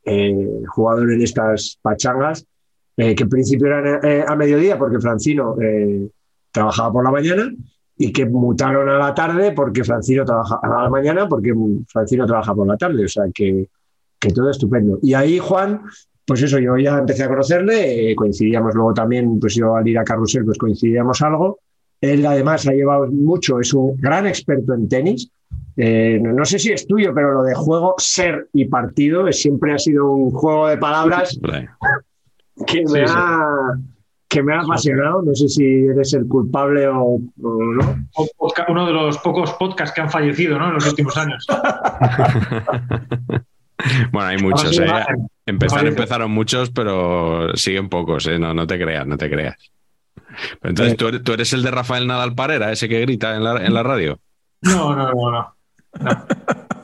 eh, 0.05 0.61
jugador 0.67 1.11
en 1.13 1.21
estas 1.23 1.79
pachangas 1.81 2.45
eh, 2.97 3.15
que 3.15 3.23
en 3.23 3.29
principio 3.29 3.67
eran 3.67 3.99
eh, 4.03 4.25
a 4.27 4.35
mediodía 4.35 4.77
porque 4.77 4.99
Francino 4.99 5.55
eh, 5.61 6.09
trabajaba 6.51 6.91
por 6.91 7.03
la 7.03 7.11
mañana 7.11 7.51
y 7.97 8.11
que 8.11 8.25
mutaron 8.25 8.89
a 8.89 8.97
la 8.97 9.13
tarde 9.13 9.51
porque 9.53 9.83
Francino 9.83 10.25
trabaja 10.25 10.59
a 10.61 10.83
la 10.83 10.89
mañana 10.89 11.27
porque 11.27 11.53
Francino 11.87 12.25
trabaja 12.25 12.53
por 12.53 12.67
la 12.67 12.77
tarde. 12.77 13.05
O 13.05 13.07
sea 13.07 13.23
que, 13.33 13.67
que 14.19 14.29
todo 14.31 14.49
estupendo. 14.49 14.99
Y 15.01 15.13
ahí 15.13 15.39
Juan, 15.39 15.81
pues 16.25 16.41
eso, 16.43 16.59
yo 16.59 16.77
ya 16.77 16.97
empecé 16.97 17.23
a 17.23 17.27
conocerle, 17.29 18.13
coincidíamos 18.15 18.73
luego 18.75 18.93
también, 18.93 19.39
pues 19.39 19.55
yo 19.55 19.75
al 19.75 19.87
ir 19.87 19.97
a 19.97 20.03
Carrusel, 20.03 20.45
pues 20.45 20.57
coincidíamos 20.57 21.21
algo. 21.21 21.59
Él 22.01 22.25
además 22.25 22.67
ha 22.67 22.73
llevado 22.73 23.07
mucho, 23.07 23.59
es 23.59 23.73
un 23.73 23.95
gran 23.97 24.27
experto 24.27 24.73
en 24.73 24.87
tenis. 24.87 25.31
No, 25.75 26.33
no 26.33 26.45
sé 26.45 26.59
si 26.59 26.71
es 26.71 26.85
tuyo, 26.85 27.13
pero 27.13 27.31
lo 27.33 27.43
de 27.43 27.53
juego, 27.55 27.95
ser 27.97 28.47
y 28.53 28.65
partido 28.65 29.27
es- 29.27 29.39
siempre 29.41 29.73
ha 29.73 29.77
sido 29.79 30.11
un 30.11 30.31
juego 30.31 30.67
de 30.67 30.77
palabras 30.77 31.39
que 32.65 32.81
me, 32.83 32.87
Sí, 32.87 33.07
sí. 33.07 33.13
ha, 33.15 33.49
que 34.27 34.43
me 34.43 34.53
ha 34.55 34.61
apasionado. 34.61 35.21
No 35.21 35.33
sé 35.35 35.47
si 35.47 35.63
eres 35.85 36.13
el 36.13 36.27
culpable 36.27 36.87
o, 36.87 37.01
o 37.03 37.21
no. 37.41 38.07
Uno 38.69 38.85
de 38.85 38.93
los 38.93 39.17
pocos 39.19 39.53
podcasts 39.53 39.93
que 39.95 40.01
han 40.01 40.09
fallecido 40.09 40.57
¿no? 40.57 40.67
en 40.69 40.73
los 40.75 40.87
últimos 40.87 41.15
años. 41.17 41.45
Bueno, 44.11 44.27
hay 44.29 44.37
muchos. 44.39 44.77
¿eh? 44.79 44.87
Empezar, 45.45 45.85
empezaron 45.85 46.31
muchos, 46.31 46.71
pero 46.71 47.55
siguen 47.55 47.89
pocos. 47.89 48.25
¿eh? 48.27 48.39
No, 48.39 48.53
no 48.53 48.65
te 48.65 48.79
creas, 48.79 49.05
no 49.05 49.17
te 49.17 49.29
creas. 49.29 49.55
Pero 50.59 50.69
entonces, 50.71 50.93
Eh. 50.93 50.97
¿tú 50.97 51.07
eres, 51.07 51.23
tú 51.23 51.33
eres 51.33 51.53
el 51.53 51.61
de 51.61 51.71
Rafael 51.71 52.07
Nadal 52.07 52.33
Parera, 52.33 52.71
ese 52.71 52.89
que 52.89 52.99
grita 53.01 53.35
en 53.35 53.43
la, 53.43 53.63
en 53.63 53.73
la 53.73 53.83
radio? 53.83 54.19
No, 54.63 54.95
no, 54.95 55.11
no, 55.13 55.31
no. 55.31 55.55
No, 56.01 56.17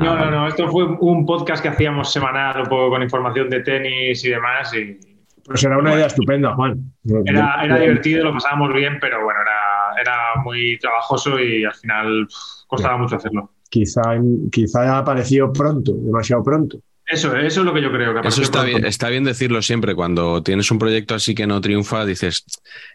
Ah, 0.00 0.04
no, 0.04 0.16
no, 0.16 0.30
no. 0.30 0.48
Esto 0.48 0.68
fue 0.68 0.84
un 0.84 1.26
podcast 1.26 1.62
que 1.62 1.68
hacíamos 1.68 2.12
semanal, 2.12 2.60
un 2.62 2.68
poco 2.68 2.90
con 2.90 3.02
información 3.02 3.48
de 3.50 3.60
tenis 3.60 4.24
y 4.24 4.30
demás. 4.30 4.72
Y 4.74 4.98
Pues 5.44 5.64
era 5.64 5.78
una 5.78 5.94
idea 5.94 6.06
estupenda, 6.06 6.54
Juan. 6.54 6.92
era, 7.26 7.64
era 7.64 7.78
divertido, 7.78 8.24
lo 8.24 8.32
pasábamos 8.32 8.72
bien, 8.72 8.98
pero 9.00 9.22
bueno, 9.24 9.40
era, 9.40 10.00
era 10.00 10.42
muy 10.42 10.78
trabajoso 10.78 11.38
y 11.40 11.64
al 11.64 11.74
final 11.74 12.26
pff, 12.26 12.66
costaba 12.66 12.96
mucho 12.98 13.16
hacerlo. 13.16 13.50
Quizá, 13.70 14.02
quizá 14.50 14.94
ha 14.94 14.98
aparecido 14.98 15.52
pronto, 15.52 15.92
demasiado 15.94 16.42
pronto. 16.42 16.78
Eso, 17.10 17.34
eso 17.36 17.60
es 17.60 17.66
lo 17.66 17.72
que 17.72 17.80
yo 17.80 17.90
creo 17.90 18.20
que 18.20 18.28
Eso 18.28 18.42
está 18.42 18.62
bien, 18.64 18.84
está 18.84 19.08
bien 19.08 19.24
decirlo 19.24 19.62
siempre. 19.62 19.94
Cuando 19.94 20.42
tienes 20.42 20.70
un 20.70 20.78
proyecto 20.78 21.14
así 21.14 21.34
que 21.34 21.46
no 21.46 21.58
triunfa, 21.62 22.04
dices, 22.04 22.44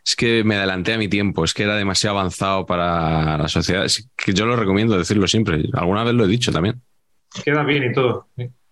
es 0.06 0.16
que 0.16 0.44
me 0.44 0.56
adelanté 0.56 0.94
a 0.94 1.00
mi 1.00 1.08
tiempo, 1.08 1.44
es 1.44 1.56
que 1.56 1.64
era 1.64 1.76
demasiado 1.76 2.20
avanzado 2.20 2.68
para 2.68 3.40
la 3.40 3.48
sociedad. 3.48 3.84
Es 3.86 4.08
que 4.16 4.34
yo 4.34 4.46
lo 4.46 4.56
recomiendo 4.56 4.96
decirlo 4.96 5.28
siempre. 5.28 5.64
Alguna 5.74 6.04
vez 6.04 6.14
lo 6.14 6.26
he 6.26 6.28
dicho 6.28 6.52
también. 6.52 6.80
Queda 7.44 7.64
bien 7.64 7.84
y 7.84 7.94
todo. 7.94 8.28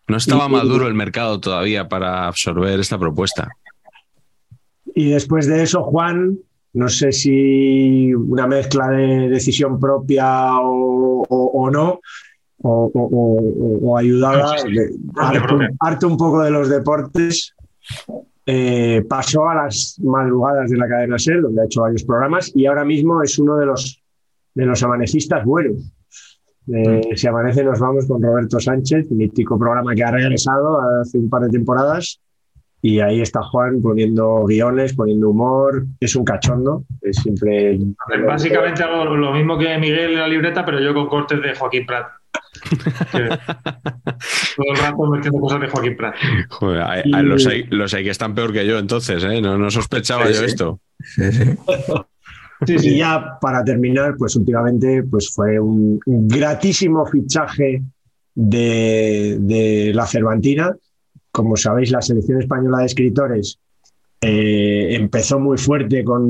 No 0.08 0.18
estaba 0.18 0.48
Y- 0.48 0.51
maduro 0.51 0.88
el 0.88 0.94
mercado 0.94 1.39
todavía 1.39 1.88
para 1.88 2.27
absorber 2.27 2.80
esta 2.80 2.98
propuesta. 3.00 3.48
Y 4.94 5.12
después 5.12 5.48
de 5.48 5.63
eso, 5.63 5.84
Juan, 5.84 6.38
no 6.74 6.89
sé 6.89 7.12
si 7.12 8.13
una 8.13 8.46
mezcla 8.48 8.89
de 8.89 9.30
decisión 9.30 9.80
propia 9.80 10.60
o, 10.60 11.22
o- 11.27 11.51
o 11.63 11.72
no, 11.72 12.00
o, 12.63 12.91
o- 12.94 13.10
o- 13.12 13.89
o 13.91 13.98
ayudada, 13.98 14.58
Sí, 14.58 14.68
sí, 14.68 14.74
de- 14.75 16.08
un 16.08 16.18
poco 16.18 16.41
de 16.41 16.51
los 16.51 16.70
deportes, 16.70 17.56
eh, 18.46 19.03
pasó 19.08 19.48
a 19.48 19.56
las 19.56 19.98
madrugadas 20.03 20.70
de 20.70 20.77
la 20.77 20.88
cadena 20.88 21.18
SER, 21.18 21.41
donde 21.41 21.62
ha 21.62 21.65
hecho 21.65 21.82
varios 21.82 22.03
programas, 22.03 22.51
y 22.53 22.65
ahora 22.65 22.84
mismo 22.84 23.24
es 23.24 23.39
uno 23.39 23.56
de 23.58 23.65
los, 23.65 24.01
de 24.56 24.65
los 24.65 24.84
amanecistas 24.84 25.46
buenos. 25.46 25.91
Eh, 26.73 27.01
si 27.15 27.27
amanece 27.27 27.63
nos 27.63 27.79
vamos 27.79 28.05
con 28.07 28.21
Roberto 28.21 28.59
Sánchez, 28.59 29.09
mítico 29.11 29.57
programa 29.59 29.93
que 29.95 30.03
ha 30.03 30.11
regresado 30.11 30.79
hace 31.01 31.17
un 31.17 31.29
par 31.29 31.41
de 31.43 31.49
temporadas 31.49 32.19
y 32.83 32.99
ahí 32.99 33.21
está 33.21 33.41
Juan 33.43 33.81
poniendo 33.81 34.43
guiones, 34.45 34.93
poniendo 34.93 35.29
humor. 35.29 35.85
Es 35.99 36.15
un 36.15 36.23
cachondo. 36.23 36.83
Es 37.01 37.17
siempre. 37.17 37.77
Básicamente 38.25 38.83
hago 38.83 39.05
lo 39.15 39.33
mismo 39.33 39.57
que 39.57 39.77
Miguel 39.77 40.13
en 40.13 40.19
la 40.19 40.27
libreta, 40.27 40.65
pero 40.65 40.79
yo 40.79 40.93
con 40.93 41.07
cortes 41.07 41.41
de 41.41 41.53
Joaquín 41.55 41.85
Prat. 41.85 42.07
Todo 43.11 44.65
el 44.69 44.77
rato 44.77 45.05
metiendo 45.07 45.39
cosas 45.39 45.61
de 45.61 45.67
Joaquín 45.67 45.95
Prat. 45.97 46.15
Joder, 46.49 46.83
Y- 47.05 47.13
hay- 47.15 47.23
los, 47.23 47.45
hay, 47.47 47.63
los 47.69 47.93
hay 47.93 48.03
que 48.03 48.09
están 48.09 48.33
peor 48.35 48.51
que 48.53 48.65
yo 48.65 48.77
entonces, 48.79 49.23
¿eh? 49.23 49.41
No, 49.41 49.57
no 49.57 49.69
sospechaba 49.71 50.27
Sí, 50.27 50.33
yo 50.33 50.39
sí. 50.39 50.45
esto. 50.45 50.79
Sí, 50.99 51.23
sí. 52.65 52.80
Sí, 52.80 52.89
Y 52.89 52.98
ya 52.98 53.38
para 53.39 53.63
terminar, 53.63 54.15
pues 54.18 54.36
últimamente 54.36 55.03
pues 55.03 55.34
fue 55.34 55.60
un 55.60 56.00
gratísimo 56.06 57.06
fichaje 57.06 57.82
de, 58.36 59.38
de 59.39 59.91
la 59.94 60.06
Cervantina. 60.06 60.75
Como 61.32 61.56
sabéis, 61.56 61.91
la 61.91 62.01
selección 62.01 62.41
española 62.41 62.80
de 62.80 62.86
escritores 62.86 63.60
eh, 64.22 64.89
empezó 64.91 65.39
muy 65.39 65.58
fuerte 65.58 66.03
con 66.03 66.24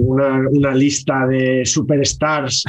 una, 0.00 0.48
una 0.48 0.74
lista 0.74 1.26
de 1.26 1.64
superstars 1.66 2.64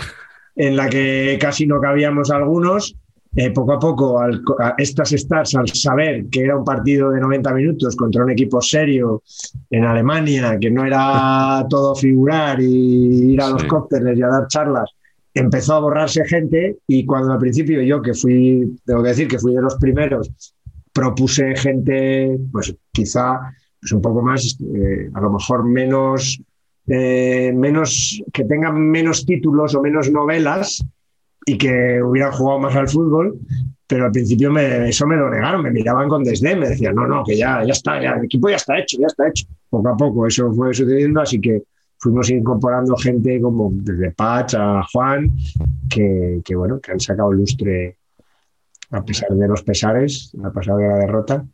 en 0.55 0.75
la 0.75 0.89
que 0.89 1.37
casi 1.39 1.65
no 1.65 1.79
cabíamos 1.79 2.29
algunos. 2.31 2.95
Eh, 3.37 3.51
poco 3.51 3.73
a 3.73 3.79
poco, 3.79 4.17
al- 4.19 4.41
a 4.61 4.75
estas 4.77 5.11
stars, 5.11 5.55
al 5.55 5.67
saber 5.67 6.25
que 6.31 6.41
era 6.41 6.55
un 6.57 6.63
partido 6.63 7.11
de 7.11 7.19
90 7.19 7.53
minutos 7.53 7.93
contra 7.95 8.23
un 8.23 8.31
equipo 8.31 8.61
serio 8.61 9.23
en 9.69 9.83
Alemania, 9.83 10.57
que 10.59 10.71
no 10.71 10.85
era 10.85 11.65
todo 11.69 11.95
figurar 11.95 12.61
y 12.61 13.33
ir 13.33 13.41
a 13.41 13.49
los 13.49 13.61
Sí. 13.63 13.67
cócteles 13.67 14.17
y 14.17 14.21
a 14.21 14.27
dar 14.27 14.47
charlas, 14.47 14.89
empezó 15.33 15.73
a 15.75 15.79
borrarse 15.79 16.23
gente 16.25 16.77
y 16.87 17.05
cuando 17.05 17.33
al 17.33 17.39
principio 17.39 17.81
yo, 17.81 18.01
que 18.01 18.13
fui, 18.13 18.77
tengo 18.85 19.03
que 19.03 19.09
decir 19.09 19.27
que 19.27 19.37
fui 19.39 19.53
de 19.53 19.61
los 19.61 19.75
primeros, 19.75 20.31
propuse 20.93 21.55
gente, 21.57 22.39
pues 22.53 22.73
quizá 22.93 23.51
pues 23.81 23.91
un 23.91 24.01
poco 24.01 24.21
más, 24.21 24.57
eh, 24.75 25.09
a 25.13 25.19
lo 25.19 25.31
mejor 25.31 25.65
menos, 25.65 26.39
eh, 26.87 27.51
menos, 27.53 28.21
que 28.31 28.45
tengan 28.45 28.79
menos 28.79 29.25
títulos 29.25 29.75
o 29.75 29.81
menos 29.81 30.09
novelas 30.09 30.85
y 31.45 31.57
que 31.57 32.01
hubieran 32.01 32.31
jugado 32.31 32.59
más 32.59 32.75
al 32.75 32.89
fútbol, 32.89 33.39
pero 33.87 34.05
al 34.05 34.11
principio 34.11 34.51
me, 34.51 34.89
eso 34.89 35.05
me 35.05 35.15
lo 35.15 35.29
negaron, 35.29 35.61
me 35.61 35.71
miraban 35.71 36.09
con 36.09 36.23
desdén, 36.23 36.59
me 36.59 36.69
decían, 36.69 36.95
no, 36.95 37.07
no, 37.07 37.23
que 37.23 37.37
ya, 37.37 37.63
ya 37.63 37.71
está, 37.71 38.01
ya, 38.01 38.13
el 38.13 38.25
equipo 38.25 38.49
ya 38.49 38.55
está 38.55 38.79
hecho, 38.79 38.97
ya 38.99 39.07
está 39.07 39.27
hecho. 39.27 39.45
Poco 39.69 39.89
a 39.89 39.95
poco 39.95 40.25
eso 40.25 40.51
fue 40.53 40.73
sucediendo, 40.73 41.21
así 41.21 41.39
que 41.39 41.63
fuimos 41.99 42.29
incorporando 42.31 42.95
gente 42.97 43.39
como 43.39 43.69
desde 43.73 44.11
Patch 44.11 44.55
a 44.57 44.83
Juan, 44.91 45.31
que, 45.89 46.41
que, 46.43 46.55
bueno, 46.55 46.79
que 46.79 46.93
han 46.93 46.99
sacado 46.99 47.31
lustre 47.31 47.97
a 48.91 49.03
pesar 49.03 49.29
de 49.29 49.47
los 49.47 49.61
pesares, 49.63 50.31
a 50.43 50.51
pesar 50.51 50.77
de 50.77 50.87
la 50.87 50.97
derrota. 50.97 51.45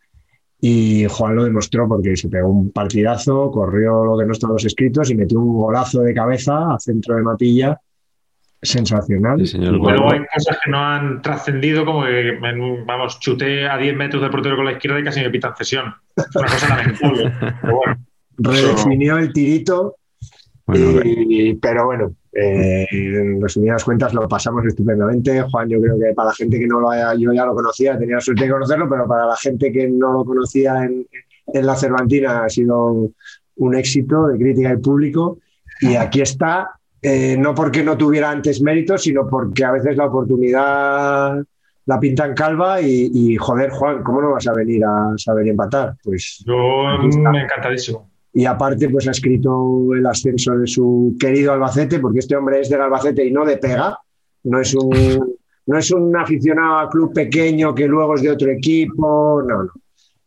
Y 0.59 1.05
Juan 1.07 1.35
lo 1.35 1.43
demostró 1.43 1.87
porque 1.87 2.15
se 2.15 2.29
pegó 2.29 2.49
un 2.49 2.71
partidazo, 2.71 3.49
corrió 3.49 4.05
lo 4.05 4.17
que 4.17 4.25
no 4.25 4.33
estaban 4.33 4.53
los 4.53 4.65
escritos 4.65 5.09
y 5.09 5.15
metió 5.15 5.39
un 5.39 5.57
golazo 5.57 6.01
de 6.01 6.13
cabeza 6.13 6.73
a 6.75 6.79
centro 6.79 7.15
de 7.15 7.23
Matilla. 7.23 7.81
Sensacional. 8.61 9.39
Sí, 9.39 9.47
señor. 9.47 9.73
Y 9.75 9.77
Luego 9.79 10.11
hay 10.11 10.19
cosas 10.33 10.57
que 10.63 10.69
no 10.71 10.77
han 10.77 11.21
trascendido, 11.21 11.83
como 11.85 12.03
que, 12.05 12.29
en- 12.29 12.85
vamos, 12.85 13.19
chuté 13.19 13.67
a 13.67 13.77
10 13.77 13.95
metros 13.95 14.21
del 14.21 14.31
portero 14.31 14.55
con 14.55 14.65
la 14.65 14.73
izquierda 14.73 14.99
y 14.99 15.03
casi 15.03 15.21
me 15.21 15.29
pitan 15.31 15.55
cesión. 15.55 15.93
Es 16.15 16.35
una 16.35 16.47
cosa 16.47 16.67
lamentable. 16.77 17.33
Pero 17.61 17.75
bueno, 17.75 17.97
redefinió 18.37 19.17
el 19.17 19.33
tirito, 19.33 19.95
Bueno, 20.65 21.01
y- 21.03 21.55
pero 21.55 21.85
bueno, 21.85 22.15
eh, 22.33 22.85
en 22.91 23.41
resumidas 23.41 23.83
cuentas 23.83 24.13
lo 24.13 24.27
pasamos 24.27 24.65
estupendamente. 24.65 25.41
Juan, 25.41 25.67
yo 25.67 25.81
creo 25.81 25.99
que 25.99 26.13
para 26.13 26.29
la 26.29 26.35
gente 26.35 26.57
que 26.59 26.67
no 26.67 26.79
lo 26.79 26.89
haya, 26.91 27.13
yo 27.15 27.33
ya 27.33 27.45
lo 27.45 27.53
conocía, 27.53 27.97
tenía 27.99 28.15
la 28.15 28.21
suerte 28.21 28.45
de 28.45 28.51
conocerlo, 28.51 28.87
pero 28.89 29.07
para 29.07 29.25
la 29.25 29.35
gente 29.35 29.71
que 29.71 29.87
no 29.89 30.13
lo 30.13 30.23
conocía 30.25 30.83
en, 30.85 31.05
en 31.47 31.65
la 31.65 31.75
Cervantina 31.75 32.45
ha 32.45 32.49
sido 32.49 33.09
un 33.57 33.75
éxito 33.75 34.27
de 34.27 34.37
crítica 34.39 34.71
y 34.73 34.77
público. 34.77 35.39
Y 35.81 35.95
aquí 35.95 36.21
está, 36.21 36.69
eh, 37.01 37.35
no 37.37 37.55
porque 37.55 37.83
no 37.83 37.97
tuviera 37.97 38.29
antes 38.29 38.61
méritos, 38.61 39.03
sino 39.03 39.27
porque 39.27 39.65
a 39.65 39.71
veces 39.71 39.97
la 39.97 40.05
oportunidad 40.05 41.43
la 41.85 41.99
pintan 41.99 42.35
calva 42.35 42.79
y, 42.79 43.09
y, 43.13 43.35
joder, 43.37 43.71
Juan, 43.71 44.03
¿cómo 44.03 44.21
no 44.21 44.31
vas 44.31 44.47
a 44.47 44.53
venir 44.53 44.83
a 44.85 45.13
saber 45.17 45.47
empatar? 45.47 45.95
Pues 46.03 46.43
yo 46.45 47.07
está. 47.09 47.31
mm, 47.31 47.35
encantadísimo. 47.35 48.09
y 48.33 48.45
aparte 48.45 48.87
pues 48.89 49.07
ha 49.07 49.11
escrito 49.11 49.93
el 49.93 50.05
ascenso 50.05 50.55
de 50.57 50.67
su 50.67 51.15
querido 51.19 51.53
Albacete, 51.53 51.99
porque 51.99 52.19
este 52.19 52.35
hombre 52.35 52.59
es 52.59 52.69
del 52.69 52.81
Albacete 52.81 53.25
y 53.25 53.31
no 53.31 53.45
de 53.45 53.57
pega, 53.57 53.97
no 54.43 54.59
es 54.59 54.75
un, 54.75 54.89
no 55.65 55.77
es 55.77 55.91
un 55.91 56.15
aficionado 56.15 56.79
a 56.79 56.89
club 56.89 57.13
pequeño 57.13 57.73
que 57.73 57.87
luego 57.87 58.13
es 58.15 58.21
de 58.21 58.29
otro 58.29 58.51
equipo, 58.51 59.41
no, 59.41 59.63
no. 59.63 59.71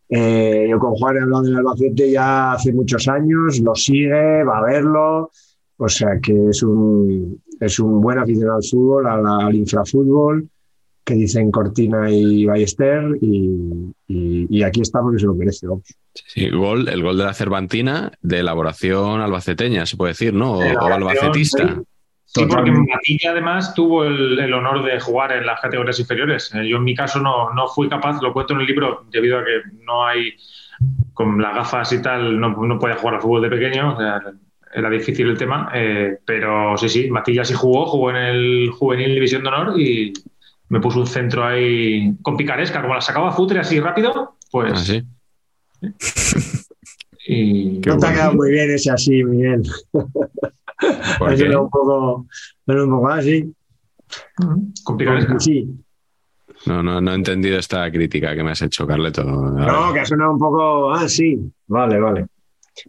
Eh, 0.07 0.67
yo 0.69 0.79
con 0.79 0.95
Juan 0.95 1.17
he 1.17 1.21
hablado 1.21 1.45
del 1.45 1.57
Albacete 1.57 2.11
ya 2.11 2.53
hace 2.53 2.73
muchos 2.73 3.07
años, 3.09 3.61
lo 3.61 3.75
sigue, 3.75 4.43
va 4.45 4.59
a 4.59 4.63
verlo, 4.63 5.31
o 5.77 5.89
sea 5.89 6.19
que 6.23 6.49
es 6.51 6.63
un, 6.63 7.43
es 7.61 7.79
un 7.79 8.01
buen 8.01 8.19
aficionado 8.19 8.57
al 8.57 8.65
fútbol, 8.65 9.07
al, 9.07 9.27
al 9.27 9.55
infrafútbol, 9.55 10.49
que 11.05 11.15
dicen 11.15 11.51
Cortina 11.51 12.11
y 12.11 12.47
Ballester, 12.47 13.05
y, 13.21 13.93
y, 14.09 14.47
y 14.49 14.63
aquí 14.63 14.81
está 14.81 15.01
porque 15.03 15.19
se 15.19 15.27
lo 15.27 15.35
merece, 15.35 15.67
vamos. 15.67 15.85
Sí, 16.15 16.49
gol, 16.51 16.89
el 16.89 17.03
gol 17.03 17.19
de 17.19 17.25
la 17.25 17.35
Cervantina 17.35 18.13
de 18.23 18.39
elaboración 18.41 19.21
albaceteña, 19.21 19.85
se 19.85 19.97
puede 19.97 20.13
decir, 20.13 20.33
¿no? 20.33 20.55
O, 20.55 20.61
De 20.61 20.69
o 20.69 20.87
elaboración, 20.87 21.03
albacetista. 21.03 21.69
sí. 21.75 21.81
Sí, 22.27 22.47
porque. 22.47 22.73
Matilla 22.73 23.31
además 23.31 23.75
tuvo 23.75 24.05
el, 24.05 24.39
el 24.41 24.53
honor 24.55 24.83
de 24.85 24.99
jugar 24.99 25.31
en 25.33 25.47
las 25.47 25.61
categorías 25.61 26.01
inferiores. 26.01 26.53
Eh, 26.55 26.67
Yo 26.69 26.79
en 26.79 26.85
mi 26.85 26.95
caso 26.95 27.21
no, 27.21 27.53
no 27.53 27.69
fui 27.69 27.89
capaz, 27.89 28.21
lo 28.23 28.33
cuento 28.33 28.55
en 28.55 28.61
el 28.61 28.67
libro, 28.67 29.05
debido 29.13 29.39
a 29.39 29.45
que 29.45 29.61
no 29.85 30.05
hay 30.07 30.33
con 31.13 31.41
las 31.41 31.55
gafas 31.55 31.93
y 31.93 32.03
tal 32.03 32.41
no, 32.41 32.49
no 32.57 32.79
podía 32.79 32.97
jugar 32.97 33.17
al 33.17 33.21
fútbol 33.21 33.43
de 33.43 33.51
pequeño, 33.51 33.95
o 33.95 33.97
sea, 33.97 34.21
era 34.75 34.91
difícil 34.91 35.29
el 35.29 35.39
tema, 35.39 35.71
eh, 35.73 36.19
pero 36.25 36.77
sí, 36.77 36.89
sí, 36.89 37.11
Matillas 37.11 37.49
sí 37.49 37.55
jugó, 37.55 37.87
jugó 37.87 38.11
en 38.11 38.17
el 38.17 38.71
Juvenil 38.71 39.15
División 39.15 39.43
de 39.43 39.49
Honor 39.49 39.81
y 39.81 40.13
me 40.69 40.81
puso 40.81 40.99
un 41.01 41.07
centro 41.07 41.45
ahí 41.45 42.15
con 42.23 42.37
picaresca, 42.37 42.83
como 42.83 42.95
la 42.95 43.01
sacaba 43.01 43.33
Futre 43.33 43.61
así 43.61 43.79
rápido, 43.79 44.37
pues... 44.51 44.73
Ah, 44.75 44.77
sí. 44.77 45.03
Y 47.27 47.81
Qué 47.81 47.89
no 47.89 47.97
te 47.97 48.07
ha 48.07 48.13
quedado 48.13 48.35
muy 48.35 48.51
bien 48.51 48.71
ese 48.71 48.91
así, 48.91 49.25
Miguel. 49.25 49.63
¿Por 51.19 51.33
Ha 51.33 51.37
sido 51.37 51.63
un 51.63 51.71
poco, 51.71 52.27
pero 52.67 52.85
un 52.85 52.91
poco 52.91 53.09
así. 53.09 53.51
con 54.85 54.97
picaresca. 54.99 55.41
Sí. 55.41 55.75
No, 56.67 56.83
no, 56.83 57.01
no 57.01 57.13
he 57.13 57.15
entendido 57.15 57.59
esta 57.59 57.91
crítica 57.91 58.35
que 58.35 58.43
me 58.43 58.51
has 58.51 58.61
hecho, 58.61 58.87
Carleto. 58.87 59.25
No, 59.25 59.93
que 59.95 60.01
ha 60.01 60.05
sonado 60.05 60.33
un 60.33 60.39
poco. 60.39 60.93
Ah, 60.93 61.09
sí. 61.09 61.51
Vale, 61.67 61.99
vale. 61.99 62.27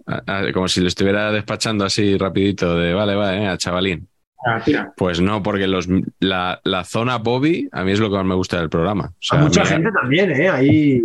A- 0.07 0.23
a- 0.39 0.51
como 0.53 0.67
si 0.67 0.81
lo 0.81 0.87
estuviera 0.87 1.31
despachando 1.31 1.85
así 1.85 2.17
rapidito 2.17 2.75
de 2.77 2.93
vale, 2.93 3.15
vale, 3.15 3.53
eh, 3.53 3.57
chavalín. 3.57 4.07
Ah, 4.47 4.61
tira. 4.63 4.93
Pues 4.95 5.19
no, 5.21 5.41
porque 5.41 5.65
los, 5.67 5.87
la, 6.19 6.59
la 6.63 6.83
zona 6.83 7.17
Bobby 7.17 7.67
a 7.71 7.83
mí 7.83 7.91
es 7.93 7.99
lo 7.99 8.09
que 8.11 8.17
más 8.17 8.25
me 8.25 8.35
gusta 8.35 8.59
del 8.59 8.69
programa. 8.69 9.05
O 9.13 9.17
sea, 9.19 9.39
a 9.39 9.41
mucha 9.41 9.63
mí- 9.63 9.69
gente 9.69 9.89
también, 9.91 10.31
¿eh? 10.31 10.49
Ahí. 10.49 11.01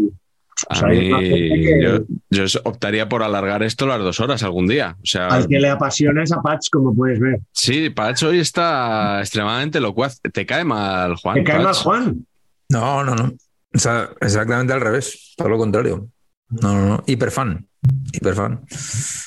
A 0.69 0.75
o 0.75 0.77
sea, 0.77 0.89
hay 0.89 1.09
una 1.09 1.19
mí, 1.21 1.29
gente 1.31 1.49
que- 1.49 2.05
yo, 2.31 2.45
yo 2.45 2.61
optaría 2.65 3.09
por 3.09 3.23
alargar 3.23 3.63
esto 3.63 3.87
las 3.87 3.99
dos 4.01 4.21
horas 4.21 4.43
algún 4.43 4.67
día. 4.69 4.95
O 5.03 5.07
sea, 5.07 5.29
Al 5.29 5.49
que 5.49 5.59
le 5.59 5.71
apasiona 5.71 6.23
esa 6.23 6.43
patch, 6.43 6.69
como 6.71 6.95
puedes 6.95 7.19
ver. 7.19 7.41
sí, 7.53 7.89
Patch 7.89 8.25
hoy 8.25 8.41
está 8.41 9.21
extremadamente 9.21 9.81
locuaz. 9.81 10.21
¿Te 10.21 10.45
cae 10.45 10.65
mal, 10.65 11.15
Juan? 11.17 11.37
¿Te 11.37 11.45
cae 11.45 11.61
mal? 11.65 11.73
Juan? 11.75 12.27
No, 12.69 13.03
no, 13.05 13.15
no. 13.15 13.33
O 13.73 13.79
sea, 13.79 14.11
exactamente 14.21 14.75
al 14.75 14.83
revés, 14.83 15.33
todo 15.37 15.49
lo 15.49 15.57
contrario. 15.57 16.09
No, 16.51 16.75
no, 16.75 16.87
no. 16.89 17.03
Hiperfan. 17.07 17.67
Hiperfan. 18.13 18.61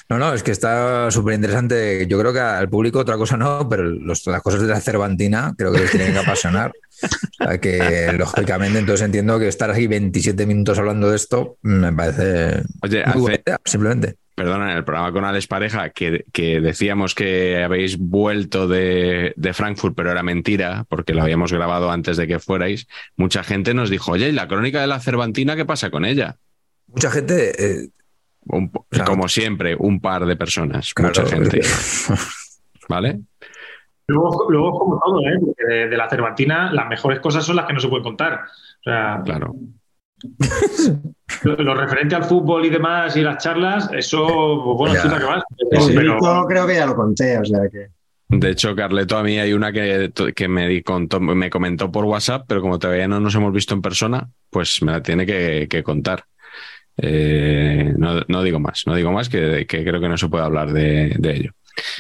No, 0.10 0.20
no, 0.20 0.34
es 0.34 0.44
que 0.44 0.52
está 0.52 1.10
súper 1.10 1.34
interesante. 1.36 2.06
Yo 2.08 2.20
creo 2.20 2.34
que 2.34 2.40
al 2.40 2.70
público 2.70 3.00
otra 3.00 3.18
cosa 3.18 3.36
no, 3.38 3.68
pero 3.68 3.84
los- 3.84 4.26
las 4.28 4.42
cosas 4.42 4.62
de 4.62 4.68
la 4.68 4.80
Cervantina 4.82 5.54
creo 5.58 5.72
que 5.72 5.80
les 5.82 5.92
tienen 5.92 6.14
que 6.14 6.20
apasionar. 6.20 6.72
O 7.42 7.44
sea, 7.46 7.58
que 7.60 8.14
lógicamente, 8.18 8.80
entonces 8.80 9.04
entiendo 9.06 9.40
que 9.40 9.48
estar 9.48 9.70
aquí 9.72 9.88
27 9.88 10.46
minutos 10.46 10.78
hablando 10.78 11.10
de 11.10 11.16
esto 11.16 11.58
me 11.64 11.92
parece 11.92 12.62
Oye, 12.82 13.04
muy 13.08 13.22
buena 13.22 13.36
hace, 13.36 13.44
idea, 13.46 13.60
simplemente. 13.66 14.16
perdona, 14.36 14.72
en 14.72 14.78
el 14.78 14.86
programa 14.86 15.12
con 15.12 15.26
Alex 15.26 15.48
Pareja, 15.48 15.90
que, 15.90 16.24
que 16.32 16.62
decíamos 16.62 17.16
que 17.16 17.64
habéis 17.64 17.98
vuelto 17.98 18.68
de, 18.68 19.34
de 19.36 19.54
Frankfurt, 19.54 19.96
pero 19.96 20.12
era 20.12 20.24
mentira, 20.24 20.86
porque 20.88 21.14
lo 21.14 21.24
habíamos 21.24 21.52
grabado 21.52 21.92
antes 21.92 22.16
de 22.18 22.28
que 22.28 22.40
fuerais, 22.40 22.88
mucha 23.18 23.44
gente 23.44 23.74
nos 23.74 23.90
dijo, 23.90 24.12
oye, 24.12 24.30
¿y 24.30 24.32
la 24.34 24.48
crónica 24.48 24.80
de 24.80 24.88
la 24.88 25.00
Cervantina 25.00 25.56
qué 25.56 25.66
pasa 25.66 25.90
con 25.90 26.06
ella? 26.06 26.38
Mucha 26.88 27.10
gente. 27.12 27.52
eh, 27.84 27.90
Un 28.46 28.70
po- 28.72 28.86
Claro. 28.90 29.12
Como 29.12 29.28
siempre, 29.28 29.76
un 29.78 30.00
par 30.00 30.26
de 30.26 30.36
personas, 30.36 30.94
claro, 30.94 31.14
mucha 31.24 31.26
gente, 31.36 31.62
¿vale? 32.90 33.20
Luego, 34.08 34.48
luego 34.50 34.74
es 34.74 34.80
como 34.80 35.00
todo, 35.04 35.20
¿eh? 35.22 35.40
Porque 35.40 35.64
de, 35.66 35.88
de 35.90 35.98
la 35.98 36.10
Cervantina 36.10 36.72
las 36.74 36.88
mejores 36.90 37.20
cosas 37.20 37.46
son 37.46 37.56
las 37.56 37.66
que 37.66 37.74
no 37.74 37.80
se 37.80 37.88
pueden 37.88 38.04
contar. 38.04 38.34
O 38.42 38.84
sea, 38.84 39.22
Claro. 39.24 39.56
lo, 41.44 41.56
lo 41.56 41.76
referente 41.76 42.16
al 42.16 42.24
fútbol 42.26 42.66
y 42.66 42.70
demás 42.70 43.16
y 43.18 43.22
las 43.22 43.42
charlas, 43.44 43.90
eso, 43.94 44.62
pues, 44.64 44.78
bueno, 44.78 45.02
chuta 45.02 45.18
que 45.20 45.80
Sí. 45.82 45.92
Pero, 45.96 46.14
grito 46.20 46.46
creo 46.48 46.68
que 46.68 46.76
ya 46.76 46.86
lo 46.86 46.96
conté, 46.96 47.38
o 47.40 47.46
sea 47.46 47.60
que. 47.72 47.88
De 48.30 48.50
hecho, 48.50 48.76
Carleto, 48.76 49.18
a 49.18 49.24
mí 49.24 49.38
hay 49.38 49.54
una 49.54 49.72
que, 49.72 50.12
que 50.36 50.48
me, 50.48 50.68
di 50.68 50.82
contó- 50.82 51.20
me 51.20 51.50
comentó 51.52 51.92
por 51.92 52.06
WhatsApp, 52.06 52.46
pero 52.48 52.62
como 52.62 52.80
todavía 52.80 53.08
no 53.08 53.20
nos 53.20 53.36
hemos 53.36 53.54
visto 53.54 53.74
en 53.76 53.82
persona, 53.82 54.28
pues 54.50 54.82
me 54.82 54.92
la 54.92 55.04
tiene 55.04 55.26
que, 55.26 55.68
que 55.70 55.84
contar. 55.84 56.26
Eh, 56.98 57.94
no, 57.98 58.22
no 58.28 58.44
digo 58.44 58.60
más, 58.60 58.84
no 58.86 58.96
digo 58.96 59.12
más, 59.12 59.30
que, 59.30 59.66
que 59.68 59.84
creo 59.84 60.00
que 60.00 60.10
no 60.10 60.18
se 60.18 60.28
puede 60.30 60.44
hablar 60.44 60.72
de, 60.72 61.16
de 61.18 61.32
ello. 61.36 61.52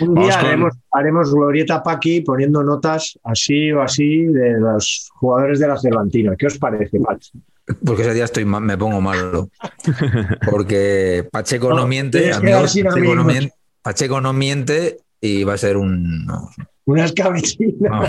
Un 0.01 0.13
Vamos 0.13 0.29
día 0.29 0.37
con- 0.39 0.47
haremos, 0.47 0.73
haremos 0.91 1.33
glorieta 1.33 1.81
Paqui 1.81 2.21
poniendo 2.21 2.63
notas 2.63 3.17
así 3.23 3.71
o 3.71 3.81
así 3.81 4.25
de 4.25 4.59
los 4.59 5.09
jugadores 5.15 5.59
de 5.59 5.67
la 5.67 5.77
Cervantina. 5.79 6.35
¿Qué 6.37 6.45
os 6.47 6.59
parece, 6.59 6.99
Patch? 6.99 7.29
Porque 7.83 8.03
ese 8.03 8.13
día 8.13 8.25
estoy 8.25 8.45
ma- 8.45 8.59
me 8.59 8.77
pongo 8.77 9.01
malo. 9.01 9.49
Porque 10.51 11.27
Pacheco 11.31 11.69
no, 11.69 11.77
No, 11.77 11.87
miente, 11.87 12.31
amigos, 12.33 12.75
Pacheco, 12.83 13.15
no 13.15 13.23
miente 13.23 13.53
Pacheco 13.81 14.21
no 14.21 14.33
miente 14.33 14.97
y 15.19 15.43
va 15.43 15.53
a 15.53 15.57
ser 15.57 15.77
un. 15.77 16.25
no, 16.25 16.49
Una 16.85 17.05
escabechina. 17.05 17.89
no. 17.89 18.03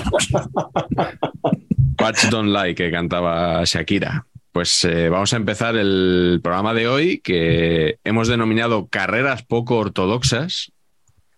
Patch 1.96 2.28
Don't 2.28 2.50
Like, 2.50 2.74
que 2.84 2.90
cantaba 2.90 3.62
Shakira. 3.64 4.26
Pues 4.54 4.84
eh, 4.84 5.08
vamos 5.08 5.32
a 5.32 5.36
empezar 5.36 5.74
el 5.74 6.38
programa 6.40 6.74
de 6.74 6.86
hoy 6.86 7.18
que 7.18 7.98
hemos 8.04 8.28
denominado 8.28 8.86
Carreras 8.86 9.42
poco 9.42 9.78
ortodoxas. 9.78 10.70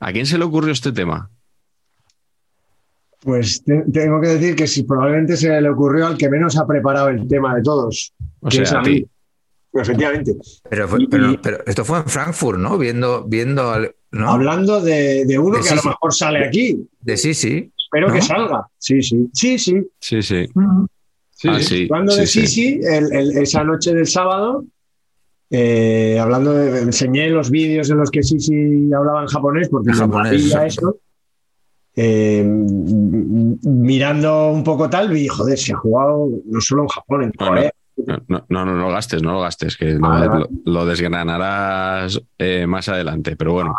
¿A 0.01 0.13
quién 0.13 0.27
se 0.27 0.37
le 0.37 0.45
ocurrió 0.45 0.71
este 0.71 0.93
tema? 0.93 1.31
Pues 3.23 3.65
te- 3.65 3.85
tengo 3.91 4.21
que 4.21 4.29
decir 4.29 4.55
que 4.55 4.67
si 4.67 4.83
probablemente 4.83 5.39
se 5.39 5.59
le 5.63 5.71
ocurrió 5.71 6.07
al 6.09 6.19
que 6.19 6.29
menos 6.29 6.59
ha 6.59 6.67
preparado 6.67 7.09
el 7.09 7.27
tema 7.27 7.55
de 7.57 7.63
todos. 7.63 8.13
O 8.41 8.51
que 8.51 8.61
es 8.61 8.69
sea, 8.69 8.81
a 8.81 8.81
a 8.83 8.85
mí. 8.85 9.01
ti. 9.01 9.09
Efectivamente. 9.73 10.35
Pero, 10.69 10.87
fue- 10.87 11.03
Y- 11.05 11.07
pero, 11.07 11.41
pero 11.41 11.59
esto 11.67 11.87
fue 11.87 11.97
en 12.01 12.05
Frankfurt, 12.09 12.59
¿no? 12.59 12.77
Viendo, 12.77 13.25
viendo 13.25 13.71
al- 13.71 13.95
¿no? 14.11 14.29
Hablando 14.31 14.83
de, 14.83 15.25
de 15.25 15.39
uno 15.39 15.57
De 15.57 15.65
que 15.65 15.71
a 15.71 15.77
lo 15.77 15.83
mejor 15.85 16.13
sale 16.13 16.45
aquí. 16.45 16.87
de 17.01 17.17
sí, 17.17 17.33
sí. 17.33 17.73
Espero 17.79 18.09
¿No? 18.09 18.13
que 18.15 18.21
salga. 18.21 18.67
Sí, 18.77 19.01
sí. 19.01 19.27
Sí, 19.33 19.59
sí. 19.59 19.83
Sí, 20.01 20.21
sí. 20.23 20.47
Sí, 21.37 21.49
Ah, 21.51 21.59
sí. 21.61 21.65
sí, 21.65 21.89
Hablando 21.91 22.13
sí, 22.13 22.21
de. 22.21 22.27
Sisi, 22.27 22.81
el- 22.83 23.13
el- 23.13 23.39
esa 23.39 23.63
noche 23.63 23.95
del 23.95 24.07
sábado, 24.07 24.65
eh, 25.51 26.19
hablando 26.21 26.53
de, 26.55 26.81
enseñé 26.81 27.29
los 27.31 27.51
vídeos 27.51 27.89
en 27.91 27.99
los 27.99 28.11
que 28.11 28.23
Sisi 28.23 28.91
hablaba 28.93 29.21
en 29.23 29.29
japonés, 29.29 29.69
porque 29.69 29.91
En 29.91 29.97
japonés, 29.97 30.53
eso. 30.67 30.99
Eh, 31.99 32.45
mirando 33.65 34.51
un 34.51 34.63
poco 34.65 34.89
tal, 34.91 35.09
vi, 35.09 35.27
joder, 35.29 35.59
se 35.59 35.73
ha 35.73 35.77
jugado 35.77 36.29
no 36.45 36.61
solo 36.61 36.83
en 36.83 36.89
Japón, 36.89 37.23
en 37.23 37.31
Corea. 37.33 37.71
No, 38.07 38.19
no, 38.29 38.45
no, 38.51 38.65
no 38.67 38.75
lo 38.75 38.91
gastes, 38.91 39.23
no 39.23 39.33
lo 39.33 39.41
gastes, 39.41 39.79
que 39.79 39.99
lo, 40.67 40.85
desgranarás 40.85 42.21
eh, 42.39 42.67
más 42.67 42.91
adelante. 42.91 43.37
Pero 43.37 43.55
bueno, 43.55 43.75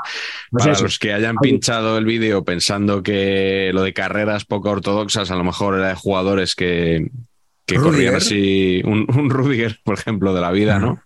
Pues 0.50 0.64
para 0.64 0.74
eso. 0.74 0.84
los 0.86 0.98
que 0.98 1.14
hayan 1.14 1.36
pinchado 1.38 2.00
el 2.00 2.06
vídeo 2.06 2.44
pensando 2.44 3.04
que 3.04 3.70
lo 3.74 3.84
de 3.84 3.94
carreras 3.94 4.46
poco 4.46 4.72
ortodoxas 4.72 5.30
a 5.30 5.36
lo 5.36 5.44
mejor 5.44 5.76
era 5.78 5.90
de 5.90 5.94
jugadores 5.96 6.56
que, 6.56 7.12
que 7.68 7.76
Rudiger. 7.76 7.92
corrían 7.92 8.16
así, 8.16 8.82
un, 8.86 9.06
un 9.16 9.30
Rudiger, 9.30 9.80
por 9.84 9.94
ejemplo, 10.00 10.34
de 10.34 10.42
la 10.42 10.52
vida, 10.52 10.80
¿no? 10.80 11.04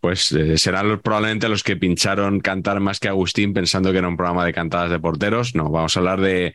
Pues 0.00 0.32
eh, 0.32 0.56
serán 0.58 0.88
los- 0.88 1.00
probablemente 1.00 1.48
los 1.48 1.62
que 1.62 1.76
pincharon 1.76 2.40
cantar 2.40 2.80
más 2.80 2.98
que 3.00 3.08
Agustín 3.08 3.52
pensando 3.54 3.92
que 3.92 3.98
era 3.98 4.08
un 4.08 4.16
programa 4.16 4.44
de 4.44 4.52
cantadas 4.52 4.90
de 4.90 4.98
porteros. 4.98 5.54
No, 5.54 5.70
vamos 5.70 5.96
a 5.96 6.00
hablar 6.00 6.20
de, 6.20 6.54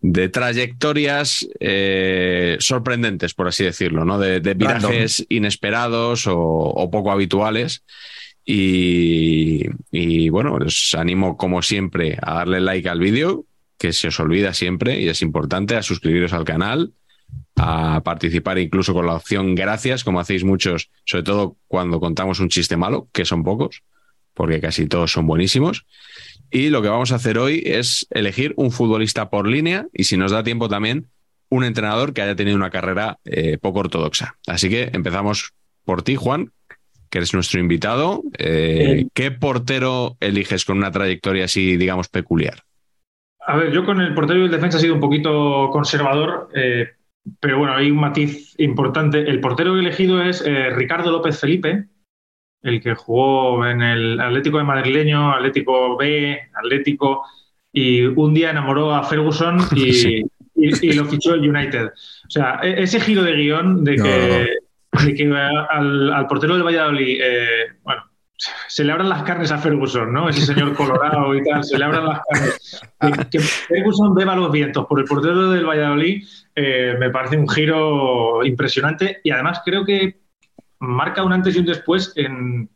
de 0.00 0.28
trayectorias 0.28 1.48
eh, 1.60 2.56
sorprendentes, 2.60 3.32
por 3.34 3.48
así 3.48 3.64
decirlo, 3.64 4.04
¿no? 4.04 4.18
De, 4.18 4.40
de 4.40 4.54
virajes 4.54 5.24
inesperados 5.28 6.26
o, 6.26 6.36
o 6.38 6.90
poco 6.90 7.10
habituales. 7.12 7.84
Y, 8.44 9.66
y, 9.92 10.28
bueno, 10.28 10.54
os 10.54 10.94
animo 10.94 11.36
como 11.36 11.62
siempre 11.62 12.18
a 12.20 12.34
darle 12.34 12.60
like 12.60 12.88
al 12.88 12.98
vídeo, 12.98 13.44
que 13.78 13.92
se 13.92 14.08
os 14.08 14.18
olvida 14.18 14.52
siempre 14.52 15.00
y 15.00 15.08
es 15.08 15.22
importante, 15.22 15.76
a 15.76 15.82
suscribiros 15.82 16.32
al 16.32 16.44
canal, 16.44 16.92
a 17.62 18.00
participar 18.02 18.58
incluso 18.58 18.94
con 18.94 19.06
la 19.06 19.14
opción 19.14 19.54
gracias, 19.54 20.02
como 20.02 20.18
hacéis 20.18 20.44
muchos, 20.44 20.90
sobre 21.04 21.24
todo 21.24 21.56
cuando 21.68 22.00
contamos 22.00 22.40
un 22.40 22.48
chiste 22.48 22.78
malo, 22.78 23.08
que 23.12 23.26
son 23.26 23.44
pocos, 23.44 23.82
porque 24.32 24.60
casi 24.60 24.86
todos 24.86 25.12
son 25.12 25.26
buenísimos. 25.26 25.84
Y 26.50 26.70
lo 26.70 26.80
que 26.80 26.88
vamos 26.88 27.12
a 27.12 27.16
hacer 27.16 27.38
hoy 27.38 27.62
es 27.66 28.06
elegir 28.10 28.54
un 28.56 28.70
futbolista 28.70 29.28
por 29.28 29.46
línea 29.46 29.86
y 29.92 30.04
si 30.04 30.16
nos 30.16 30.32
da 30.32 30.42
tiempo 30.42 30.68
también 30.70 31.08
un 31.50 31.64
entrenador 31.64 32.14
que 32.14 32.22
haya 32.22 32.34
tenido 32.34 32.56
una 32.56 32.70
carrera 32.70 33.18
eh, 33.24 33.58
poco 33.60 33.80
ortodoxa. 33.80 34.36
Así 34.46 34.70
que 34.70 34.90
empezamos 34.94 35.52
por 35.84 36.02
ti, 36.02 36.16
Juan, 36.16 36.52
que 37.10 37.18
eres 37.18 37.34
nuestro 37.34 37.60
invitado. 37.60 38.22
Eh, 38.38 39.06
¿Qué 39.12 39.32
portero 39.32 40.16
eliges 40.20 40.64
con 40.64 40.78
una 40.78 40.90
trayectoria 40.90 41.44
así, 41.44 41.76
digamos, 41.76 42.08
peculiar? 42.08 42.62
A 43.46 43.56
ver, 43.56 43.72
yo 43.72 43.84
con 43.84 44.00
el 44.00 44.14
portero 44.14 44.40
y 44.40 44.44
el 44.44 44.50
defensa 44.50 44.78
he 44.78 44.80
sido 44.80 44.94
un 44.94 45.00
poquito 45.00 45.68
conservador, 45.72 46.48
eh, 46.54 46.90
pero 47.40 47.58
bueno, 47.58 47.74
hay 47.74 47.90
un 47.90 47.98
matiz 48.00 48.54
importante. 48.58 49.20
El 49.20 49.40
portero 49.40 49.76
elegido 49.78 50.22
es 50.22 50.42
eh, 50.46 50.70
Ricardo 50.70 51.10
López 51.10 51.38
Felipe, 51.38 51.86
el 52.62 52.80
que 52.80 52.94
jugó 52.94 53.66
en 53.66 53.82
el 53.82 54.20
Atlético 54.20 54.58
de 54.58 54.64
Madrileño, 54.64 55.32
Atlético 55.32 55.96
B, 55.96 56.38
Atlético, 56.54 57.24
y 57.72 58.02
un 58.04 58.34
día 58.34 58.50
enamoró 58.50 58.94
a 58.94 59.02
Ferguson 59.04 59.58
y, 59.74 59.92
Sí. 59.92 60.22
y- 60.56 60.86
y 60.88 60.92
lo 60.92 61.04
fichó 61.06 61.34
el 61.34 61.48
United. 61.48 61.86
O 61.86 62.30
sea, 62.30 62.60
e- 62.62 62.82
ese 62.82 63.00
giro 63.00 63.22
de 63.22 63.32
guion 63.34 63.84
de 63.84 63.96
que, 63.96 65.04
de 65.04 65.14
que 65.14 65.24
al, 65.70 66.12
al 66.12 66.26
portero 66.26 66.54
del 66.54 66.64
Valladolid, 66.64 67.18
eh, 67.22 67.66
bueno, 67.82 68.02
se 68.68 68.84
le 68.84 68.92
abran 68.92 69.08
las 69.10 69.22
carnes 69.22 69.52
a 69.52 69.58
Ferguson, 69.58 70.12
¿no? 70.12 70.28
Ese 70.28 70.46
señor 70.46 70.74
colorado 70.74 71.34
y 71.34 71.42
tal, 71.44 71.62
se 71.62 71.78
le 71.78 71.84
abran 71.84 72.06
las 72.06 72.20
carnes. 72.28 72.80
Que, 73.00 73.28
que 73.30 73.38
Ferguson 73.40 74.14
beba 74.14 74.34
los 74.34 74.50
vientos 74.50 74.86
por 74.86 74.98
el 75.00 75.04
portero 75.06 75.50
del 75.50 75.64
Valladolid 75.66 76.24
eh, 76.62 76.96
me 76.98 77.10
parece 77.10 77.36
un 77.36 77.48
giro 77.48 78.44
impresionante 78.44 79.20
y 79.24 79.30
además 79.30 79.62
creo 79.64 79.84
que 79.84 80.20
marca 80.80 81.22
un 81.22 81.32
antes 81.32 81.54
y 81.56 81.58
un 81.60 81.66
después 81.66 82.12
en, 82.16 82.68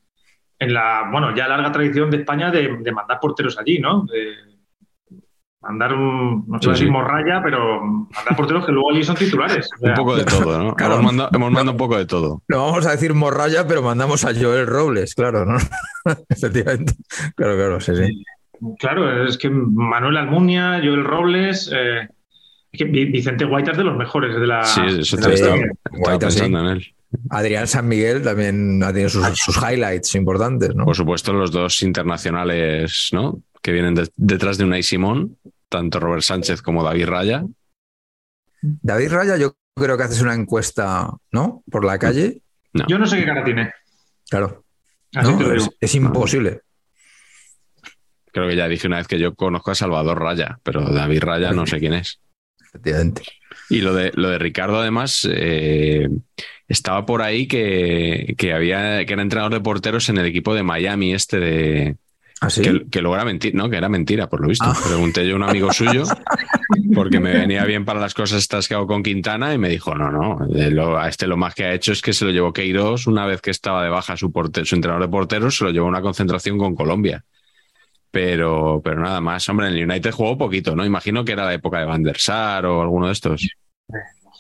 en 0.59 0.75
la, 0.75 1.09
bueno, 1.11 1.35
ya 1.35 1.49
larga 1.49 1.73
tradición 1.73 2.11
de 2.11 2.19
España 2.19 2.51
de, 2.51 2.79
de 2.81 2.93
mandar 2.93 3.19
porteros 3.21 3.59
allí, 3.59 3.79
¿no? 3.79 4.05
De 4.05 4.33
mandar 5.61 5.95
un, 5.95 6.45
no 6.47 6.61
sé 6.61 6.71
Sí, 6.71 6.77
si 6.81 6.85
sí. 6.85 6.91
morralla, 6.91 7.43
pero 7.43 7.83
mandar 7.83 8.37
porteros 8.37 8.67
que 8.67 8.73
luego 8.73 8.91
allí 8.91 9.03
son 9.03 9.17
titulares. 9.17 9.71
O 9.75 9.79
sea, 9.79 9.91
Un 9.91 9.97
poco 9.97 10.17
de 10.17 10.25
todo, 10.25 10.59
¿no? 10.63 10.75
Claro. 10.77 10.95
Hemos, 10.95 11.05
mandado, 11.07 11.31
hemos 11.35 11.51
mandado 11.51 11.73
un 11.73 11.79
poco 11.79 11.97
de 11.97 12.07
todo. 12.07 12.43
No 12.49 12.67
vamos 12.67 12.87
a 12.87 12.91
decir 12.93 13.15
morralla, 13.15 13.67
pero 13.67 13.83
mandamos 13.83 14.25
a 14.25 14.35
Joel 14.35 14.67
Robles, 14.67 15.15
claro, 15.15 15.45
¿no? 15.47 15.57
Efectivamente. 16.29 16.93
Claro, 17.37 17.57
claro, 17.57 17.81
sí, 17.81 17.97
sí. 17.97 18.23
Claro, 18.79 19.25
es 19.27 19.37
que 19.39 19.51
Manuel 19.51 20.17
Almunia, 20.17 20.81
Joel 20.85 21.05
Robles, 21.05 21.71
eh, 21.75 22.09
Vicente 22.83 23.45
Guaita 23.45 23.73
es 23.73 23.77
de 23.77 23.85
los 23.85 23.97
mejores 23.97 24.35
de 24.39 24.47
la. 24.47 24.65
Sí, 24.65 24.81
eso 25.01 25.17
de 25.17 25.23
te 25.29 25.35
estaba, 25.35 25.57
estaba 25.57 26.13
sí. 26.13 26.19
pensando 26.19 26.61
en 26.61 26.67
él. 26.67 26.95
Adrián 27.31 27.69
San 27.69 27.87
Miguel 27.87 28.23
también 28.23 28.83
ha 28.83 28.89
tenido 28.93 29.09
sus, 29.09 29.25
sus 29.39 29.57
highlights 29.59 30.15
importantes, 30.17 30.75
¿no? 30.75 30.85
Por 30.85 30.97
supuesto, 30.97 31.33
los 31.33 31.53
dos 31.53 31.81
internacionales, 31.83 33.11
¿no? 33.13 33.41
Que 33.63 33.71
vienen 33.73 33.95
de- 33.95 34.11
detrás 34.17 34.59
de 34.59 34.65
Unai 34.65 34.83
Simón, 34.83 35.39
tanto 35.69 36.01
Robert 36.01 36.23
Sánchez 36.23 36.61
como 36.61 36.83
David 36.83 37.07
Raya. 37.07 37.45
David 38.61 39.13
Raya, 39.13 39.37
yo 39.37 39.57
creo 39.77 39.97
que 39.97 40.03
haces 40.03 40.23
una 40.23 40.35
encuesta, 40.35 41.09
¿no? 41.31 41.63
Por 41.71 41.85
la 41.85 41.99
calle. 41.99 42.41
Yo 42.89 42.99
no 42.99 43.07
sé 43.07 43.19
qué 43.19 43.27
cara 43.27 43.45
tiene. 43.45 43.73
Claro. 44.29 44.65
Es 45.81 45.95
imposible. 45.95 46.63
Creo 48.33 48.49
que 48.49 48.57
ya 48.57 48.67
dije 48.67 48.89
una 48.89 48.97
vez 48.97 49.07
que 49.07 49.21
yo 49.21 49.37
conozco 49.37 49.71
a 49.71 49.77
Salvador 49.77 50.21
Raya, 50.21 50.59
pero 50.65 50.81
David 50.83 51.23
Raya 51.23 51.53
no 51.53 51.67
sé 51.67 51.79
quién 51.79 51.95
es. 51.95 52.19
Efectivamente. 52.75 53.23
Y 53.71 53.81
lo 53.81 53.95
de, 53.95 54.11
lo 54.15 54.29
de 54.29 54.39
Ricardo, 54.39 54.81
además, 54.81 55.27
eh, 55.31 56.09
estaba 56.69 57.07
por 57.07 57.23
ahí 57.23 57.47
que, 57.47 58.35
que 58.37 58.53
había 58.53 59.07
que 59.07 59.13
era 59.13 59.23
entrenador 59.23 59.53
de 59.55 59.61
porteros 59.61 60.09
en 60.09 60.19
el 60.19 60.27
equipo 60.27 60.55
de 60.55 60.65
Miami, 60.65 61.15
este 61.15 61.39
de. 61.39 61.97
¿Así? 62.41 62.61
Que, 62.61 62.85
que 62.91 63.01
luego 63.01 63.15
era 63.15 63.25
mentira, 63.25 63.57
¿no? 63.57 63.71
Que 63.71 63.77
era 63.77 63.89
mentira, 63.89 64.29
por 64.29 64.41
lo 64.41 64.49
visto. 64.49 64.67
Ah. 64.67 64.77
Pregunté 64.87 65.27
yo 65.27 65.35
a 65.35 65.37
un 65.37 65.45
amigo 65.45 65.73
suyo, 65.73 66.03
porque 66.95 67.21
me 67.21 67.33
venía 67.33 67.65
bien 67.65 67.85
para 67.85 68.01
las 68.01 68.13
cosas 68.13 68.41
estas 68.41 68.69
que 68.69 68.75
hago 68.75 68.87
con 68.87 69.03
Quintana, 69.03 69.55
y 69.55 69.59
me 69.59 69.69
dijo: 69.69 69.95
no, 69.95 70.11
no, 70.11 70.47
de 70.49 70.71
lo- 70.71 70.99
a 70.99 71.09
este 71.09 71.27
lo 71.27 71.37
más 71.37 71.55
que 71.55 71.65
ha 71.65 71.73
hecho 71.73 71.93
es 71.93 72.03
que 72.03 72.13
se 72.13 72.25
lo 72.25 72.33
llevó 72.33 72.53
Queiroz 72.53 73.07
una 73.07 73.25
vez 73.25 73.41
que 73.41 73.51
estaba 73.51 73.83
de 73.85 73.89
baja 73.89 74.17
su, 74.17 74.31
su 74.65 74.75
entrenador 74.75 75.03
de 75.07 75.09
porteros, 75.09 75.57
se 75.57 75.65
lo 75.65 75.71
llevó 75.71 75.87
a 75.87 75.91
una 75.91 76.03
concentración 76.03 76.59
con 76.59 76.75
Colombia. 76.75 77.25
Pero, 78.15 78.81
pero 78.85 79.01
nada 79.01 79.21
más, 79.21 79.49
hombre, 79.49 79.67
en 79.67 79.75
el 79.75 79.91
United 79.91 80.13
jugó 80.13 80.39
poquito, 80.39 80.77
¿no? 80.77 80.87
Imagino 80.87 81.25
que 81.25 81.33
era 81.33 81.47
la 81.47 81.53
época 81.53 81.81
de 81.81 81.85
Van 81.85 82.05
der 82.05 82.17
Sar 82.17 82.65
o 82.65 82.81
alguno 82.81 83.09
de 83.09 83.13
estos. 83.13 83.49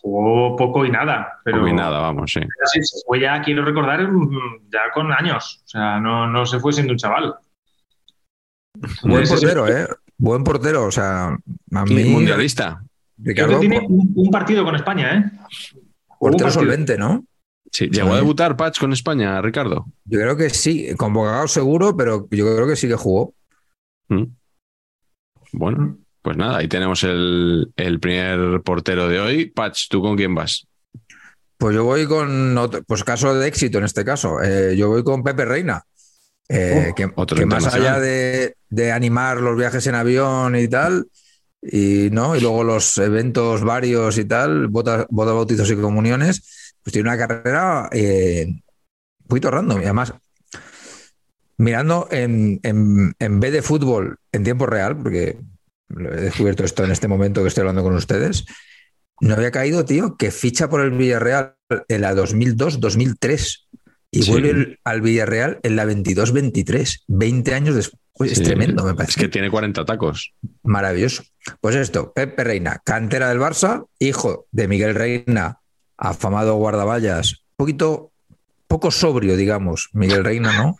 Jugó 0.00 0.54
poco 0.54 0.84
y 0.84 0.92
nada. 0.92 1.40
Pero 1.44 1.58
Poco 1.58 1.68
y 1.70 1.72
nada, 1.72 1.98
vamos, 1.98 2.32
sí. 2.32 2.40
Sí, 2.72 2.80
se 2.84 3.04
fue 3.04 3.18
ya, 3.18 3.42
quiero 3.42 3.64
recordar, 3.64 4.06
mm, 4.08 4.70
ya 4.72 4.92
con 4.94 5.12
años. 5.12 5.62
O 5.64 5.68
sea, 5.68 5.98
no, 5.98 6.28
no 6.28 6.46
se 6.46 6.60
fue 6.60 6.72
siendo 6.72 6.92
un 6.92 6.98
chaval. 6.98 7.34
Buen 9.02 9.26
portero, 9.26 9.66
¿eh? 9.66 9.88
Buen 10.18 10.44
portero. 10.44 10.84
O 10.84 10.92
sea, 10.92 11.36
a 11.72 11.84
mí. 11.84 12.04
mundialista. 12.04 12.80
Creo 13.16 13.48
Ricardo, 13.48 13.60
que 13.60 13.68
tiene 13.68 13.86
un, 13.88 14.12
un 14.14 14.30
partido 14.30 14.64
con 14.64 14.76
España, 14.76 15.16
¿eh? 15.16 15.24
Portero 16.20 16.50
solvente, 16.52 16.96
¿no? 16.96 17.24
Sí, 17.72 17.88
llegó 17.88 18.12
a 18.12 18.16
debutar 18.16 18.56
Patch 18.56 18.78
con 18.78 18.92
España, 18.92 19.42
Ricardo. 19.42 19.86
Yo 20.04 20.20
creo 20.20 20.36
que 20.36 20.50
sí. 20.50 20.94
Convocado 20.96 21.48
seguro, 21.48 21.96
pero 21.96 22.28
yo 22.30 22.54
creo 22.54 22.68
que 22.68 22.76
sí 22.76 22.86
que 22.86 22.94
jugó. 22.94 23.34
Mm. 24.08 24.24
Bueno, 25.52 25.98
pues 26.22 26.36
nada, 26.36 26.58
ahí 26.58 26.68
tenemos 26.68 27.02
el, 27.04 27.72
el 27.76 28.00
primer 28.00 28.62
portero 28.62 29.08
de 29.08 29.20
hoy. 29.20 29.46
Patch, 29.46 29.88
¿tú 29.88 30.02
con 30.02 30.16
quién 30.16 30.34
vas? 30.34 30.66
Pues 31.56 31.74
yo 31.74 31.84
voy 31.84 32.06
con 32.06 32.56
otro, 32.58 32.82
pues 32.84 33.04
caso 33.04 33.34
de 33.34 33.46
éxito 33.46 33.78
en 33.78 33.84
este 33.84 34.04
caso. 34.04 34.42
Eh, 34.42 34.76
yo 34.76 34.88
voy 34.88 35.04
con 35.04 35.22
Pepe 35.22 35.44
Reina. 35.44 35.82
Eh, 36.48 36.92
Oh, 37.16 37.26
que, 37.26 37.46
más 37.46 37.72
allá 37.72 37.98
de, 37.98 38.56
de 38.68 38.92
animar 38.92 39.40
los 39.40 39.56
viajes 39.56 39.86
en 39.86 39.94
avión 39.94 40.56
y 40.56 40.68
tal, 40.68 41.06
y 41.62 42.10
no, 42.12 42.36
y 42.36 42.40
luego 42.40 42.64
los 42.64 42.98
eventos 42.98 43.64
varios 43.64 44.18
y 44.18 44.26
tal, 44.26 44.68
bodas, 44.68 45.06
bautizos 45.08 45.70
y 45.70 45.76
comuniones, 45.76 46.74
pues 46.82 46.92
tiene 46.92 47.08
una 47.08 47.16
carrera 47.16 47.88
eh, 47.92 48.60
poquito 49.26 49.50
random. 49.50 49.80
Y 49.80 49.84
además, 49.84 50.12
mirando 51.58 52.08
en, 52.10 52.60
en, 52.62 53.14
en 53.18 53.40
vez 53.40 53.52
de 53.52 53.62
fútbol 53.62 54.18
en 54.32 54.44
tiempo 54.44 54.66
real, 54.66 54.96
porque 54.96 55.38
lo 55.88 56.12
he 56.12 56.20
descubierto 56.20 56.64
esto 56.64 56.84
en 56.84 56.90
este 56.90 57.08
momento 57.08 57.42
que 57.42 57.48
estoy 57.48 57.62
hablando 57.62 57.82
con 57.82 57.94
ustedes, 57.94 58.44
no 59.20 59.34
había 59.34 59.50
caído, 59.50 59.84
tío, 59.84 60.16
que 60.16 60.30
ficha 60.30 60.68
por 60.68 60.80
el 60.80 60.90
Villarreal 60.90 61.54
en 61.88 62.00
la 62.00 62.14
2002-2003 62.14 63.68
y 64.10 64.22
Sí. 64.22 64.30
vuelve 64.30 64.50
el- 64.50 64.78
al 64.84 65.00
Villarreal 65.00 65.60
en 65.62 65.76
la 65.76 65.84
22-23, 65.84 67.04
20 67.06 67.54
años 67.54 67.74
después. 67.74 68.00
Es 68.32 68.42
tremendo, 68.42 68.84
me 68.84 68.90
Es 68.90 68.96
parece. 68.96 69.20
que 69.20 69.28
tiene 69.28 69.50
40 69.50 69.84
tacos. 69.84 70.34
Maravilloso. 70.62 71.24
Pues 71.60 71.74
esto, 71.74 72.12
Pepe 72.12 72.44
Reina, 72.44 72.80
cantera 72.84 73.28
del 73.28 73.40
Barça, 73.40 73.86
hijo 73.98 74.46
de 74.52 74.68
Miguel 74.68 74.94
Reina, 74.94 75.58
afamado 75.96 76.54
guardaballas, 76.56 77.32
un 77.32 77.56
poquito, 77.56 78.12
poco 78.68 78.90
sobrio, 78.90 79.36
digamos, 79.36 79.90
Miguel 79.92 80.24
Reina, 80.24 80.56
¿no? 80.56 80.76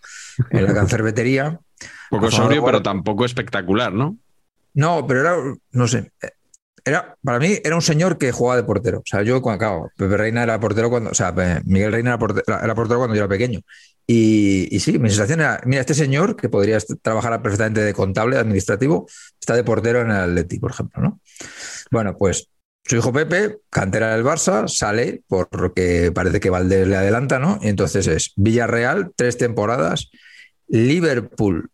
En 0.50 0.64
la 0.64 0.74
cancerbetería. 0.74 1.58
Poco 2.10 2.30
sobrio, 2.30 2.64
pero 2.64 2.82
tampoco 2.82 3.24
espectacular, 3.24 3.92
¿no? 3.92 4.16
No, 4.74 5.06
pero 5.06 5.20
era, 5.20 5.36
no 5.72 5.88
sé, 5.88 6.12
era, 6.84 7.16
para 7.22 7.38
mí 7.38 7.56
era 7.64 7.74
un 7.74 7.82
señor 7.82 8.18
que 8.18 8.30
jugaba 8.30 8.56
de 8.56 8.64
portero. 8.64 8.98
O 8.98 9.06
sea, 9.06 9.22
yo, 9.22 9.40
cuando, 9.40 9.58
claro, 9.58 9.90
Pepe 9.96 10.16
Reina 10.16 10.42
era 10.42 10.60
portero 10.60 10.90
cuando, 10.90 11.10
o 11.10 11.14
sea, 11.14 11.32
Miguel 11.64 11.92
Reina 11.92 12.10
era 12.10 12.18
portero, 12.18 12.44
era 12.62 12.74
portero 12.74 12.98
cuando 12.98 13.16
yo 13.16 13.22
era 13.22 13.28
pequeño. 13.28 13.60
Y, 14.06 14.68
y 14.74 14.80
sí, 14.80 14.98
mi 14.98 15.08
sensación 15.08 15.40
era, 15.40 15.60
mira, 15.64 15.80
este 15.80 15.94
señor, 15.94 16.36
que 16.36 16.50
podría 16.50 16.78
trabajar 17.00 17.40
perfectamente 17.40 17.80
de 17.80 17.94
contable, 17.94 18.36
administrativo, 18.36 19.06
está 19.40 19.56
de 19.56 19.64
portero 19.64 20.02
en 20.02 20.10
el 20.10 20.16
Atleti, 20.16 20.58
por 20.58 20.72
ejemplo, 20.72 21.02
¿no? 21.02 21.20
Bueno, 21.90 22.16
pues 22.18 22.48
su 22.86 22.96
hijo 22.96 23.12
Pepe, 23.12 23.58
cantera 23.70 24.14
del 24.14 24.24
Barça, 24.24 24.68
sale 24.68 25.22
porque 25.28 26.12
parece 26.14 26.40
que 26.40 26.50
Valdés 26.50 26.86
le 26.86 26.96
adelanta, 26.96 27.38
¿no? 27.38 27.58
Y 27.62 27.68
entonces 27.68 28.06
es 28.06 28.32
Villarreal, 28.36 29.12
tres 29.16 29.38
temporadas, 29.38 30.10
Liverpool, 30.68 31.70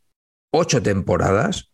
ocho 0.52 0.82
temporadas, 0.82 1.70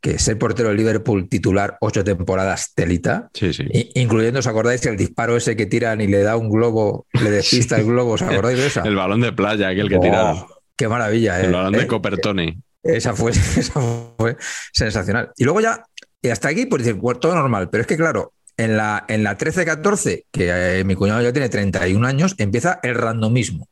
que 0.00 0.18
ser 0.18 0.38
portero 0.38 0.68
del 0.68 0.76
Liverpool 0.78 1.28
titular 1.28 1.78
ocho 1.80 2.04
temporadas 2.04 2.72
telita, 2.74 3.30
Sí, 3.34 3.52
sí. 3.54 3.64
incluyendo, 3.94 4.38
¿os 4.40 4.46
acordáis 4.46 4.84
el 4.86 4.96
disparo 4.96 5.36
ese 5.36 5.56
que 5.56 5.66
tiran 5.66 6.00
y 6.02 6.06
le 6.06 6.22
da 6.22 6.36
un 6.36 6.50
globo, 6.50 7.06
le 7.12 7.30
despista 7.30 7.76
Sí. 7.76 7.80
el 7.82 7.88
globo, 7.88 8.12
¿os 8.12 8.22
acordáis 8.22 8.58
de 8.58 8.66
esa? 8.66 8.82
El 8.82 8.96
balón 8.96 9.20
de 9.22 9.32
playa, 9.32 9.68
aquel 9.68 9.88
que 9.88 9.96
Oh, 9.96 10.00
tiraron. 10.00 10.44
Qué 10.76 10.88
maravilla, 10.88 11.40
¿eh? 11.40 11.46
El 11.46 11.52
balón 11.52 11.74
¿Eh? 11.74 11.78
de 11.78 11.86
Copertone. 11.86 12.58
Esa 12.82 13.14
fue, 13.14 13.30
esa 13.56 13.80
fue 14.18 14.36
sensacional. 14.72 15.32
Y 15.36 15.44
luego 15.44 15.60
ya, 15.60 15.84
y 16.20 16.28
hasta 16.28 16.48
aquí, 16.48 16.66
pues 16.66 16.84
dices, 16.84 16.98
bueno, 17.00 17.18
todo 17.20 17.34
normal. 17.34 17.70
Pero 17.70 17.80
es 17.82 17.86
que, 17.86 17.96
claro, 17.96 18.34
en 18.56 18.76
la, 18.76 19.04
en 19.08 19.24
la 19.24 19.36
13-14, 19.36 20.26
que 20.30 20.78
eh, 20.80 20.84
mi 20.84 20.94
cuñado 20.94 21.22
ya 21.22 21.32
tiene 21.32 21.48
31 21.48 22.06
años, 22.06 22.34
empieza 22.38 22.80
el 22.82 22.94
randomismo. 22.94 23.68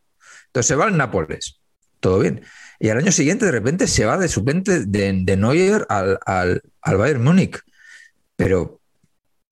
Entonces 0.47 0.69
se 0.69 0.75
va 0.75 0.87
al 0.87 0.97
Nápoles, 0.97 1.61
todo 2.01 2.19
bien. 2.19 2.43
Y 2.79 2.89
al 2.89 2.99
año 2.99 3.13
siguiente, 3.13 3.47
de 3.47 3.53
repente, 3.53 3.87
se 3.87 4.05
va 4.05 4.19
de 4.19 4.29
suplente 4.29 4.87
de, 4.87 5.21
de 5.23 5.37
Neuer 5.37 5.87
al, 5.89 6.19
al, 6.27 6.63
al 6.81 6.97
Bayern 6.97 7.23
Múnich. 7.23 7.61
Pero, 8.35 8.81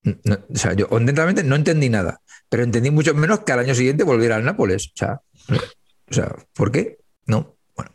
no, 0.03 0.39
o 0.53 0.59
sea, 0.59 0.73
yo 0.73 0.89
honestamente 0.91 1.45
no 1.45 1.55
entendí 1.55 1.89
nada. 1.89 2.21
Pero 2.49 2.65
entendí 2.65 2.91
mucho 2.91 3.15
menos 3.15 3.41
que 3.41 3.53
al 3.53 3.61
año 3.61 3.75
siguiente 3.75 4.03
volviera 4.03 4.35
al 4.35 4.45
Nápoles. 4.45 4.93
O 4.97 6.13
sea, 6.13 6.35
¿por 6.55 6.73
qué? 6.73 6.99
No. 7.27 7.57
Bueno. 7.77 7.93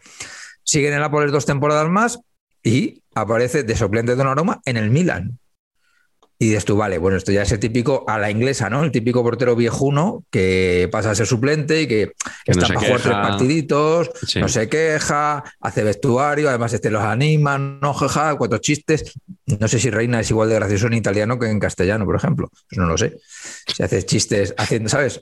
Sigue 0.63 0.87
en 0.87 0.93
el 0.93 1.01
Nápoles 1.01 1.33
dos 1.33 1.45
temporadas 1.45 1.89
más 1.89 2.19
y 2.63 3.03
aparece 3.13 3.63
de 3.63 3.75
suplente 3.75 4.13
de 4.13 4.17
Donnarumma 4.17 4.61
en 4.65 4.77
el 4.77 4.89
Milan. 4.89 5.37
Y 6.37 6.47
dices 6.47 6.65
tú, 6.65 6.75
vale, 6.75 6.97
bueno, 6.97 7.17
esto 7.17 7.31
ya 7.31 7.43
es 7.43 7.51
el 7.53 7.59
típico 7.59 8.03
a 8.07 8.19
la 8.19 8.29
inglesa, 8.29 8.69
¿no? 8.69 8.83
El 8.83 8.91
típico 8.91 9.23
portero 9.23 9.55
viejuno 9.55 10.25
que 10.29 10.89
pasa 10.91 11.11
a 11.11 11.15
ser 11.15 11.25
suplente 11.27 11.81
y 11.83 11.87
que, 11.87 12.11
Que 12.43 12.51
no 12.53 12.61
está 12.61 12.67
se 12.67 12.73
para 12.73 12.85
jugar 12.87 13.01
tres 13.01 13.13
partiditos, 13.13 14.09
Sí. 14.27 14.39
no 14.41 14.49
se 14.49 14.67
queja, 14.67 15.43
hace 15.61 15.83
vestuario, 15.83 16.49
además 16.49 16.73
este 16.73 16.89
los 16.89 17.03
anima, 17.03 17.57
no 17.57 17.93
jeja, 17.93 18.35
cuatro 18.35 18.57
chistes. 18.57 19.13
No 19.45 19.67
sé 19.69 19.79
si 19.79 19.89
Reina 19.89 20.19
es 20.19 20.29
igual 20.29 20.49
de 20.49 20.55
gracioso 20.55 20.87
en 20.87 20.93
italiano 20.93 21.39
que 21.39 21.49
en 21.49 21.59
castellano, 21.59 22.03
por 22.05 22.15
ejemplo. 22.17 22.49
Pues 22.69 22.79
no 22.79 22.85
lo 22.87 22.97
sé. 22.97 23.17
Si 23.73 23.81
hace 23.83 24.03
chistes 24.03 24.53
haciendo, 24.57 24.89
¿sabes? 24.89 25.21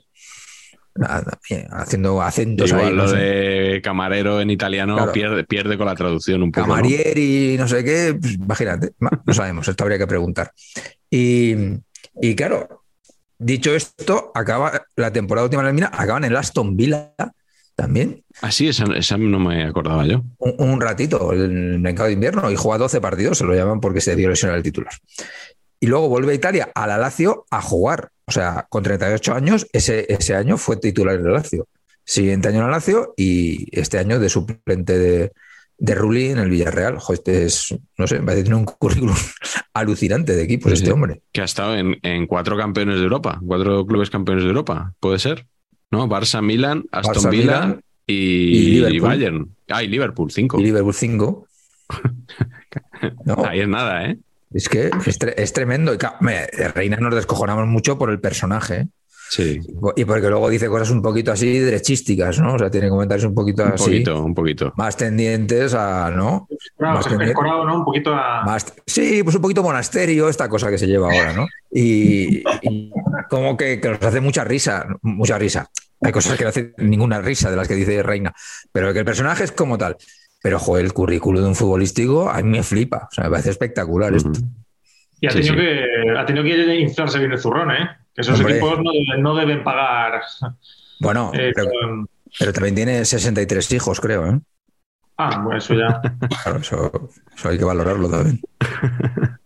Bien, 1.50 1.66
Haciendo 1.70 2.22
acentos 2.22 2.72
ahí, 2.72 2.78
Igual 2.78 2.96
no 2.96 3.02
lo 3.04 3.08
sé. 3.08 3.16
de 3.16 3.80
camarero 3.82 4.40
en 4.40 4.50
italiano 4.50 4.96
Claro. 4.96 5.12
pierde, 5.12 5.44
pierde 5.44 5.76
con 5.76 5.86
la 5.86 5.94
traducción 5.96 6.42
un 6.42 6.52
poco. 6.52 6.66
¿no? 6.68 6.74
Camarieri, 6.74 7.56
no 7.58 7.66
sé 7.66 7.82
qué, 7.82 8.16
pues, 8.20 8.34
imagínate, 8.34 8.92
no 9.26 9.34
sabemos, 9.34 9.66
esto 9.66 9.82
habría 9.84 9.98
que 9.98 10.06
preguntar. 10.06 10.52
Y, 11.10 11.54
y 12.22 12.34
claro, 12.36 12.84
dicho 13.38 13.74
esto, 13.74 14.30
acaba 14.34 14.84
la 14.96 15.12
temporada 15.12 15.44
última 15.46 15.62
de 15.62 15.68
la 15.68 15.72
mina, 15.72 15.90
acaban 15.92 16.24
en 16.24 16.30
el 16.30 16.36
Aston 16.36 16.76
Villa 16.76 17.12
también, 17.74 18.22
Ah, 18.40 18.52
sí, 18.52 18.68
esa, 18.68 18.84
esa 18.96 19.16
no 19.18 19.40
me 19.40 19.64
acordaba 19.64 20.06
yo. 20.06 20.22
un, 20.38 20.54
un 20.58 20.80
ratito, 20.80 21.32
el 21.32 21.80
mercado 21.80 22.06
de 22.06 22.12
invierno, 22.12 22.48
y 22.52 22.54
juega 22.56 22.78
12 22.78 23.00
partidos, 23.00 23.38
se 23.38 23.44
lo 23.44 23.52
llaman 23.52 23.80
porque 23.80 24.00
se 24.00 24.14
dio 24.14 24.28
lesionar 24.28 24.56
el 24.58 24.62
titular. 24.62 24.92
Y 25.80 25.86
luego 25.86 26.08
vuelve 26.08 26.32
a 26.32 26.36
Italia, 26.36 26.70
a 26.74 26.86
la 26.86 26.98
Lazio, 26.98 27.44
a 27.50 27.60
jugar. 27.60 28.10
O 28.26 28.32
sea, 28.32 28.66
con 28.70 28.82
38 28.82 29.34
años, 29.34 29.66
ese, 29.72 30.06
ese 30.12 30.34
año 30.34 30.56
fue 30.56 30.76
titular 30.76 31.16
en 31.16 31.26
el 31.26 31.32
Lazio. 31.32 31.66
Siguiente 32.04 32.48
año 32.48 32.58
en 32.60 32.64
el 32.66 32.70
Lazio 32.70 33.12
y 33.16 33.68
este 33.78 33.98
año 33.98 34.18
de 34.18 34.28
suplente 34.28 34.98
de, 34.98 35.32
de 35.78 35.94
Rulli 35.94 36.26
en 36.30 36.38
el 36.38 36.48
Villarreal. 36.50 36.98
Joder, 36.98 37.18
este 37.18 37.44
es, 37.44 37.74
no 37.98 38.06
sé, 38.06 38.18
va 38.20 38.32
a 38.32 38.36
tener 38.36 38.54
un 38.54 38.64
currículum 38.64 39.14
alucinante 39.74 40.34
de 40.34 40.42
equipos 40.42 40.70
Sí, 40.70 40.74
este 40.74 40.86
sí. 40.86 40.92
hombre. 40.92 41.20
Que 41.32 41.42
ha 41.42 41.44
estado 41.44 41.76
en, 41.76 41.98
en 42.02 42.26
cuatro 42.26 42.56
campeones 42.56 42.96
de 42.96 43.02
Europa, 43.02 43.40
cuatro 43.46 43.86
clubes 43.86 44.08
campeones 44.10 44.44
de 44.44 44.50
Europa, 44.50 44.94
puede 45.00 45.18
ser. 45.18 45.46
¿No? 45.90 46.08
Barça, 46.08 46.42
Milan, 46.42 46.84
Aston 46.90 47.14
Barça, 47.24 47.30
Villa 47.30 47.60
Milan 47.60 47.80
y, 48.06 48.14
y 48.14 48.70
Liverpool. 48.70 48.94
y 48.96 49.00
Bayern. 49.00 49.48
Ah, 49.68 49.82
y 49.82 49.88
Liverpool, 49.88 50.30
cinco. 50.30 50.58
Y 50.58 50.64
Liverpool 50.64 50.94
5. 50.94 51.46
No, 53.24 53.44
Ahí 53.44 53.60
es 53.60 53.68
nada, 53.68 54.06
¿eh? 54.06 54.18
Es 54.54 54.68
que 54.68 54.86
es, 55.06 55.20
tre- 55.20 55.34
es 55.36 55.52
tremendo. 55.52 55.92
Y, 55.92 55.98
claro, 55.98 56.16
Reina 56.74 56.96
nos 56.96 57.14
descojonamos 57.14 57.66
mucho 57.66 57.98
por 57.98 58.10
el 58.10 58.20
personaje. 58.20 58.74
¿eh? 58.76 58.86
Sí, 59.30 59.58
Y 59.96 60.04
porque 60.04 60.28
luego 60.28 60.48
dice 60.48 60.68
cosas 60.68 60.90
un 60.90 61.02
poquito 61.02 61.32
así 61.32 61.58
derechísticas, 61.58 62.38
¿no? 62.40 62.54
O 62.54 62.58
sea, 62.58 62.70
tiene 62.70 62.88
comentarios 62.88 63.26
un 63.26 63.34
poquito 63.34 63.64
un 63.64 63.72
así. 63.72 63.84
poquito, 63.84 64.22
un 64.22 64.34
poquito. 64.34 64.72
Más 64.76 64.96
tendientes 64.96 65.74
a, 65.74 66.10
¿no? 66.10 66.46
Claro, 66.76 66.94
Más 66.96 67.06
escorado, 67.06 67.64
¿no? 67.64 67.78
Un 67.78 67.84
poquito 67.84 68.14
a. 68.14 68.44
Más, 68.44 68.72
sí, 68.86 69.22
pues 69.24 69.34
un 69.34 69.42
poquito 69.42 69.62
monasterio, 69.62 70.28
esta 70.28 70.48
cosa 70.48 70.70
que 70.70 70.78
se 70.78 70.86
lleva 70.86 71.10
ahora, 71.12 71.32
¿no? 71.32 71.46
Y, 71.72 72.44
y 72.62 72.92
como 73.28 73.56
que, 73.56 73.80
que 73.80 73.88
nos 73.90 74.02
hace 74.02 74.20
mucha 74.20 74.44
risa, 74.44 74.86
mucha 75.02 75.38
risa. 75.38 75.68
Hay 76.02 76.12
cosas 76.12 76.36
que 76.36 76.44
no 76.44 76.50
hacen 76.50 76.74
ninguna 76.76 77.20
risa 77.22 77.50
de 77.50 77.56
las 77.56 77.66
que 77.66 77.74
dice 77.74 78.02
Reina, 78.02 78.32
pero 78.70 78.92
que 78.92 78.98
el 79.00 79.04
personaje 79.06 79.42
es 79.44 79.52
como 79.52 79.78
tal. 79.78 79.96
Pero, 80.44 80.58
joder, 80.58 80.84
el 80.84 80.92
currículum 80.92 81.40
de 81.42 81.48
un 81.48 81.54
futbolístico 81.54 82.28
a 82.28 82.36
mí 82.42 82.50
me 82.50 82.62
flipa. 82.62 83.08
O 83.10 83.14
sea, 83.14 83.24
me 83.24 83.30
parece 83.30 83.48
espectacular 83.48 84.12
esto. 84.12 84.30
Y 85.18 85.26
ha 85.26 85.30
Sí, 85.30 85.38
tenido, 85.40 85.54
sí. 85.54 85.60
Que, 85.60 86.18
ha 86.18 86.26
tenido 86.26 86.44
que 86.44 86.74
inflarse 86.80 87.18
bien 87.18 87.32
el 87.32 87.38
zurrón, 87.38 87.70
¿eh? 87.70 87.88
Que 88.14 88.20
esos 88.20 88.38
Hombre. 88.38 88.58
equipos 88.58 88.78
no 88.78 88.90
deben, 88.92 89.22
no 89.22 89.34
deben 89.34 89.64
pagar. 89.64 90.20
Bueno, 91.00 91.30
eh, 91.34 91.50
pero, 91.54 91.70
con- 91.70 92.08
pero 92.38 92.52
también 92.52 92.74
tiene 92.74 93.04
63 93.06 93.72
hijos, 93.72 93.98
creo, 94.02 94.26
¿eh? 94.26 94.38
Ah, 95.16 95.40
bueno, 95.42 95.56
eso 95.56 95.72
ya. 95.72 96.02
Claro, 96.42 96.58
eso, 96.58 97.08
eso 97.34 97.48
hay 97.48 97.56
que 97.56 97.64
valorarlo 97.64 98.10
también. 98.10 98.40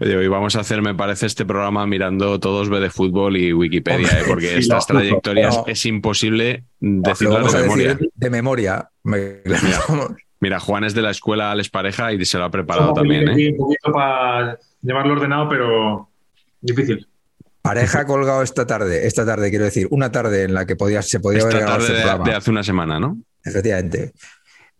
Oye, 0.00 0.16
hoy 0.16 0.28
vamos 0.28 0.56
a 0.56 0.60
hacer, 0.60 0.82
me 0.82 0.94
parece, 0.94 1.26
este 1.26 1.44
programa 1.46 1.86
mirando 1.86 2.38
todos 2.38 2.68
ve 2.68 2.80
de 2.80 2.90
fútbol 2.90 3.36
y 3.36 3.52
Wikipedia, 3.52 4.06
Hombre, 4.08 4.20
¿eh? 4.20 4.24
porque 4.26 4.48
sí, 4.48 4.54
estas 4.58 4.86
trayectorias 4.88 5.56
No. 5.56 5.64
es 5.66 5.86
imposible 5.86 6.64
Lo 6.80 7.02
decirlas 7.02 7.52
de 7.52 7.60
memoria. 7.62 7.88
decir 7.94 8.10
de 8.14 8.30
memoria. 8.30 8.88
Me- 9.04 9.40
Mira, 10.40 10.60
Juan 10.60 10.84
es 10.84 10.92
de 10.94 11.00
la 11.00 11.10
escuela 11.10 11.50
Alex 11.50 11.70
Pareja 11.70 12.12
y 12.12 12.22
se 12.26 12.36
lo 12.36 12.44
ha 12.44 12.50
preparado 12.50 12.88
Somos 12.88 12.98
también, 12.98 13.28
¿eh? 13.28 13.50
Un 13.52 13.56
poquito 13.56 13.92
para 13.92 14.58
llevarlo 14.82 15.14
ordenado, 15.14 15.48
pero 15.48 16.08
difícil. 16.60 17.06
Pareja 17.62 18.00
ha 18.00 18.06
colgado 18.06 18.42
esta 18.42 18.66
tarde, 18.66 19.06
esta 19.06 19.24
tarde 19.24 19.48
quiero 19.48 19.64
decir, 19.64 19.86
una 19.90 20.12
tarde 20.12 20.42
en 20.42 20.52
la 20.52 20.66
que 20.66 20.76
podía, 20.76 21.00
se 21.00 21.18
podía 21.20 21.40
haber 21.40 21.54
Esta 21.54 21.60
grabado 21.64 21.78
tarde 21.86 21.94
este 21.94 21.96
de, 21.96 22.02
programa. 22.10 22.30
de 22.30 22.36
hace 22.36 22.50
una 22.50 22.62
semana, 22.62 23.00
¿no? 23.00 23.16
Efectivamente. 23.42 24.12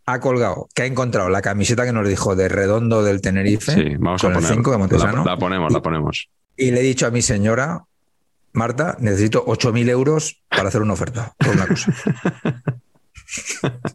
Ha 0.07 0.21
colgado, 0.21 0.69
que 0.75 0.83
ha 0.83 0.87
encontrado 0.87 1.31
la 1.31 1.41
camiseta 1.41 1.85
que 1.87 1.93
nos 1.93 2.07
dijo 2.09 2.37
de 2.37 2.49
redondo 2.49 3.03
del 3.03 3.21
Tenerife, 3.23 3.73
Sí, 3.73 3.97
vamos 3.99 4.21
con 4.21 4.33
a 4.33 4.35
el 4.35 4.41
poner. 4.43 4.57
5 4.57 4.71
de 4.73 4.79
Montesano. 4.79 5.25
La, 5.25 5.33
la 5.33 5.39
ponemos, 5.39 5.73
la 5.73 5.81
ponemos. 5.83 6.29
y 6.57 6.71
le 6.73 6.81
he 6.81 6.83
dicho 6.83 7.07
a 7.07 7.11
mi 7.11 7.23
señora, 7.23 7.85
Marta, 8.53 8.97
necesito 9.01 9.45
8.000 9.47 9.89
euros 9.91 10.43
para 10.49 10.69
hacer 10.69 10.83
una 10.83 10.93
oferta 10.93 11.33
por 11.39 11.55
una 11.55 11.67
cosa. 11.67 11.93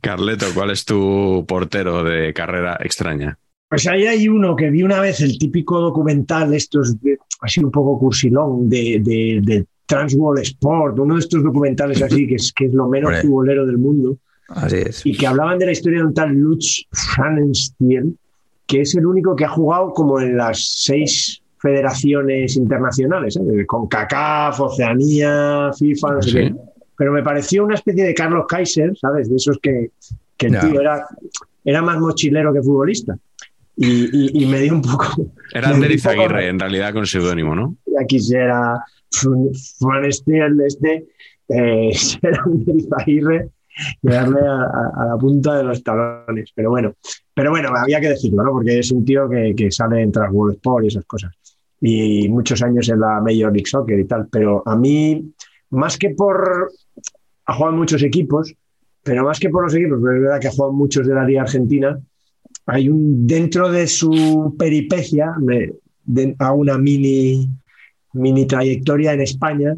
Carleto, 0.00 0.46
¿cuál 0.54 0.70
es 0.70 0.84
tu 0.84 1.44
portero 1.46 2.04
de 2.04 2.32
carrera 2.34 2.76
extraña? 2.80 3.38
Pues 3.68 3.86
ahí 3.86 4.06
hay 4.06 4.28
uno 4.28 4.54
que 4.54 4.68
vi 4.70 4.82
una 4.82 5.00
vez, 5.00 5.20
el 5.22 5.38
típico 5.38 5.80
documental, 5.80 6.52
estos 6.52 7.00
de- 7.00 7.18
así 7.40 7.60
un 7.64 7.70
poco 7.70 7.98
cursilón, 7.98 8.68
de, 8.68 9.00
de, 9.02 9.40
de 9.42 9.66
Transworld 9.86 10.42
Sport, 10.42 10.98
uno 10.98 11.14
de 11.14 11.20
estos 11.20 11.42
documentales 11.42 12.02
así, 12.02 12.26
que 12.26 12.34
es, 12.34 12.52
que 12.52 12.66
es 12.66 12.74
lo 12.74 12.88
menos 12.88 13.22
futbolero 13.22 13.64
del 13.64 13.78
mundo, 13.78 14.18
Así 14.48 14.76
es. 14.76 15.06
y 15.06 15.16
que 15.16 15.26
hablaban 15.26 15.58
de 15.58 15.66
la 15.66 15.72
historia 15.72 15.98
de 16.00 16.06
un 16.06 16.14
tal 16.14 16.30
Lutz 16.32 16.84
Pfannenstiel, 16.90 18.16
que 18.66 18.82
es 18.82 18.94
el 18.94 19.06
único 19.06 19.34
que 19.36 19.44
ha 19.44 19.48
jugado 19.48 19.92
como 19.92 20.20
en 20.20 20.36
las 20.36 20.62
seis 20.82 21.42
federaciones 21.58 22.56
internacionales, 22.56 23.36
¿eh? 23.36 23.66
con 23.66 23.86
CACAF, 23.86 24.60
Oceanía, 24.60 25.70
FIFA, 25.78 26.12
no 26.14 26.22
sé 26.22 26.28
Sí. 26.30 26.36
qué. 26.36 26.54
Pero 26.96 27.12
me 27.12 27.22
pareció 27.22 27.64
una 27.64 27.74
especie 27.76 28.04
de 28.04 28.14
Carlos 28.14 28.44
Kaiser, 28.48 28.96
¿sabes? 28.98 29.28
De 29.30 29.36
esos 29.36 29.58
que, 29.62 29.90
que 30.36 30.46
el 30.46 30.52
Ya. 30.54 30.60
tío 30.60 30.80
era, 30.80 31.06
era 31.64 31.82
más 31.82 31.98
mochilero 31.98 32.52
que 32.52 32.62
futbolista. 32.62 33.16
Y, 33.76 33.86
y- 34.12 34.42
y 34.42 34.46
me 34.46 34.60
dio 34.60 34.74
un 34.74 34.82
poco. 34.82 35.06
Era 35.54 35.70
poco- 35.72 35.86
Izaguirre, 35.86 36.48
en 36.48 36.58
realidad 36.60 36.92
con 36.92 37.06
seudónimo, 37.06 37.54
¿no? 37.54 37.76
Ya 37.86 38.04
quisiera 38.06 38.84
Fanestiel 39.80 40.60
este, 40.66 41.06
eh, 41.48 41.90
ser 41.94 42.38
Ander 42.44 42.76
Izaguirre 42.76 43.48
y 44.02 44.08
darle 44.08 44.40
a, 44.40 44.62
a- 44.96 45.06
la 45.06 45.16
punta 45.18 45.56
de 45.56 45.64
los 45.64 45.82
talones. 45.82 46.50
Pero 46.54 46.70
bueno, 46.70 46.94
pero 47.34 47.50
bueno, 47.50 47.70
había 47.76 48.00
que 48.00 48.10
decirlo, 48.10 48.42
¿no? 48.42 48.52
Porque 48.52 48.78
es 48.78 48.90
un 48.92 49.04
tío 49.04 49.28
que, 49.28 49.54
que 49.56 49.70
sale 49.70 50.02
en 50.02 50.12
Transworld 50.12 50.54
Sport 50.56 50.84
y 50.84 50.88
esas 50.88 51.04
cosas. 51.04 51.32
Y 51.80 52.28
muchos 52.28 52.62
años 52.62 52.88
en 52.88 53.00
la 53.00 53.20
Major 53.20 53.52
League 53.52 53.66
Soccer 53.66 53.98
y 53.98 54.04
tal. 54.04 54.28
Pero 54.30 54.62
a 54.66 54.76
mí, 54.76 55.32
más 55.70 55.96
que 55.98 56.10
por. 56.10 56.70
Ha 57.46 57.54
jugado 57.54 57.72
en 57.72 57.78
muchos 57.80 58.02
equipos, 58.04 58.54
pero 59.02 59.24
más 59.24 59.40
que 59.40 59.48
por 59.50 59.64
los 59.64 59.74
equipos, 59.74 59.98
pero 60.00 60.14
es 60.16 60.22
verdad 60.22 60.40
que 60.40 60.46
ha 60.46 60.52
jugado 60.52 60.72
muchos 60.72 61.06
de 61.06 61.14
la 61.14 61.24
Liga 61.24 61.42
Argentina. 61.42 61.98
Hay 62.66 62.88
un. 62.88 63.26
Dentro 63.26 63.70
de 63.70 63.86
su 63.88 64.54
peripecia, 64.58 65.32
me, 65.40 65.72
de- 66.04 66.36
a 66.38 66.52
una 66.52 66.78
mini, 66.78 67.48
mini 68.12 68.46
trayectoria 68.46 69.12
en 69.14 69.22
España 69.22 69.76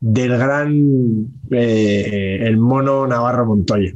del 0.00 0.36
gran. 0.38 1.26
eh, 1.50 2.38
el 2.42 2.56
mono 2.56 3.06
Navarro 3.06 3.46
Montoya. 3.46 3.92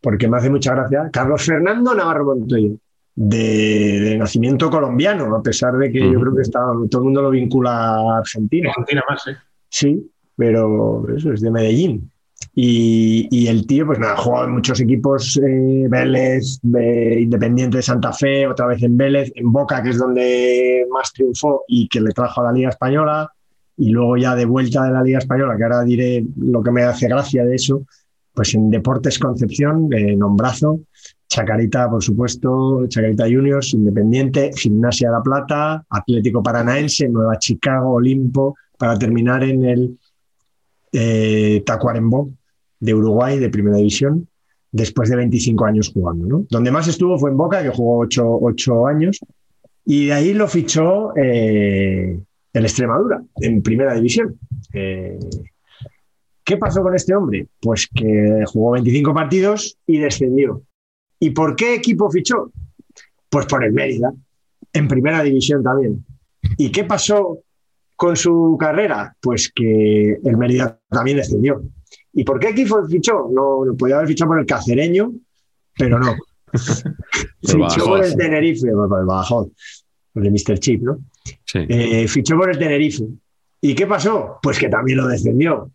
Porque 0.00 0.28
me 0.28 0.36
hace 0.38 0.48
mucha 0.50 0.74
gracia. 0.74 1.10
Carlos 1.12 1.42
Fernando 1.42 1.94
Navarro 1.94 2.24
Montoya. 2.24 2.70
De, 3.16 4.00
de 4.00 4.18
nacimiento 4.18 4.68
colombiano, 4.68 5.36
a 5.36 5.42
pesar 5.42 5.74
de 5.74 5.92
que 5.92 6.00
yo 6.00 6.18
creo 6.18 6.34
que 6.34 6.42
está, 6.42 6.58
todo 6.90 7.02
el 7.02 7.04
mundo 7.04 7.22
lo 7.22 7.30
vincula 7.30 7.70
a 7.70 8.18
Argentina. 8.18 8.70
Argentina 8.70 9.04
más, 9.08 9.26
¿eh? 9.28 9.36
Sí, 9.68 10.10
pero 10.34 11.06
eso 11.16 11.32
es 11.32 11.40
de 11.40 11.50
Medellín. 11.52 12.10
Y, 12.56 13.28
y 13.30 13.46
el 13.46 13.66
tío, 13.66 13.86
pues 13.86 14.00
nada, 14.00 14.14
ha 14.14 14.16
jugado 14.16 14.46
en 14.46 14.52
muchos 14.54 14.80
equipos, 14.80 15.36
eh, 15.36 15.86
Vélez, 15.88 16.58
eh, 16.76 17.18
Independiente 17.20 17.76
de 17.76 17.82
Santa 17.84 18.12
Fe, 18.12 18.46
otra 18.48 18.66
vez 18.66 18.82
en 18.82 18.96
Vélez, 18.96 19.32
en 19.36 19.50
Boca, 19.52 19.80
que 19.82 19.90
es 19.90 19.98
donde 19.98 20.84
más 20.90 21.12
triunfó 21.12 21.62
y 21.68 21.88
que 21.88 22.00
le 22.00 22.10
trajo 22.10 22.40
a 22.40 22.44
la 22.44 22.52
Liga 22.52 22.70
Española, 22.70 23.32
y 23.76 23.90
luego 23.90 24.16
ya 24.16 24.34
de 24.34 24.44
vuelta 24.44 24.84
de 24.84 24.92
la 24.92 25.02
Liga 25.02 25.18
Española, 25.18 25.56
que 25.56 25.64
ahora 25.64 25.82
diré 25.82 26.24
lo 26.36 26.62
que 26.62 26.70
me 26.70 26.82
hace 26.82 27.08
gracia 27.08 27.44
de 27.44 27.54
eso, 27.56 27.86
pues 28.32 28.54
en 28.54 28.70
Deportes 28.70 29.18
Concepción, 29.18 29.92
eh, 29.92 30.16
Nombrazo, 30.16 30.80
Chacarita, 31.28 31.88
por 31.90 32.02
supuesto, 32.02 32.86
Chacarita 32.88 33.24
Juniors, 33.24 33.74
Independiente, 33.74 34.50
Gimnasia 34.54 35.10
la 35.10 35.22
Plata, 35.22 35.84
Atlético 35.88 36.42
Paranaense, 36.42 37.08
Nueva 37.08 37.38
Chicago, 37.38 37.94
Olimpo, 37.94 38.56
para 38.78 38.98
terminar 38.98 39.42
en 39.44 39.64
el 39.64 39.98
eh, 40.92 41.62
Tacuarembó 41.64 42.30
de 42.78 42.94
Uruguay, 42.94 43.38
de 43.38 43.50
Primera 43.50 43.78
División, 43.78 44.28
después 44.70 45.08
de 45.08 45.16
25 45.16 45.64
años 45.64 45.90
jugando. 45.92 46.26
¿no? 46.26 46.46
Donde 46.50 46.70
más 46.70 46.86
estuvo 46.88 47.18
fue 47.18 47.30
en 47.30 47.36
Boca, 47.36 47.62
que 47.62 47.70
jugó 47.70 47.98
8, 48.00 48.86
años, 48.86 49.20
y 49.84 50.06
de 50.06 50.12
ahí 50.12 50.34
lo 50.34 50.48
fichó 50.48 51.16
eh, 51.16 52.18
el 52.54 52.64
Extremadura, 52.64 53.22
en 53.40 53.62
Primera 53.62 53.94
División. 53.94 54.38
Eh, 54.72 55.18
¿Qué 56.44 56.56
pasó 56.56 56.82
con 56.82 56.94
este 56.94 57.14
hombre? 57.14 57.48
Pues 57.60 57.88
que 57.92 58.44
jugó 58.46 58.72
25 58.72 59.12
partidos 59.12 59.76
y 59.86 59.98
descendió. 59.98 60.62
¿Y 61.18 61.30
por 61.30 61.56
qué 61.56 61.74
equipo 61.74 62.10
fichó? 62.10 62.52
Pues 63.28 63.46
por 63.46 63.64
el 63.64 63.72
Mérida, 63.72 64.12
en 64.72 64.86
primera 64.86 65.22
división 65.22 65.62
también. 65.62 66.04
¿Y 66.56 66.70
qué 66.70 66.84
pasó 66.84 67.40
con 67.96 68.16
su 68.16 68.56
carrera? 68.60 69.16
Pues 69.20 69.50
que 69.52 70.18
el 70.22 70.36
Mérida 70.36 70.78
también 70.88 71.16
descendió. 71.16 71.62
¿Y 72.12 72.22
por 72.22 72.38
qué 72.38 72.50
equipo 72.50 72.86
fichó? 72.86 73.28
No, 73.32 73.64
no 73.64 73.76
podía 73.76 73.96
haber 73.96 74.08
fichado 74.08 74.30
por 74.30 74.40
el 74.40 74.46
Cacereño, 74.46 75.12
pero 75.76 75.98
no. 75.98 76.14
fichó 77.42 77.84
por 77.84 78.04
el 78.04 78.14
Tenerife, 78.14 78.70
por 78.70 79.00
el 79.00 79.06
Badajoz, 79.06 79.48
por 80.12 80.24
el 80.24 80.30
Mr. 80.30 80.58
Chip, 80.58 80.82
¿no? 80.82 80.98
Sí. 81.44 81.60
Eh, 81.68 82.06
fichó 82.08 82.36
por 82.36 82.50
el 82.50 82.58
Tenerife. 82.58 83.04
¿Y 83.60 83.74
qué 83.74 83.86
pasó? 83.86 84.38
Pues 84.42 84.58
que 84.58 84.68
también 84.68 84.98
lo 84.98 85.06
descendió. 85.06 85.70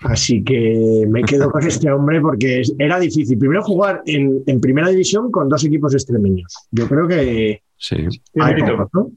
Así 0.00 0.42
que 0.42 1.04
me 1.08 1.22
quedo 1.22 1.50
con 1.50 1.62
este 1.66 1.90
hombre 1.90 2.20
porque 2.20 2.60
es- 2.60 2.74
era 2.78 2.98
difícil. 2.98 3.38
Primero 3.38 3.62
jugar 3.62 4.02
en, 4.06 4.42
en 4.46 4.60
primera 4.60 4.88
división 4.88 5.30
con 5.30 5.48
dos 5.48 5.64
equipos 5.64 5.94
extremeños. 5.94 6.52
Yo 6.70 6.88
creo 6.88 7.06
que 7.06 7.62
Sí. 7.76 7.96
hay 8.40 8.60
pocos, 8.62 8.88
¿no? 8.92 9.12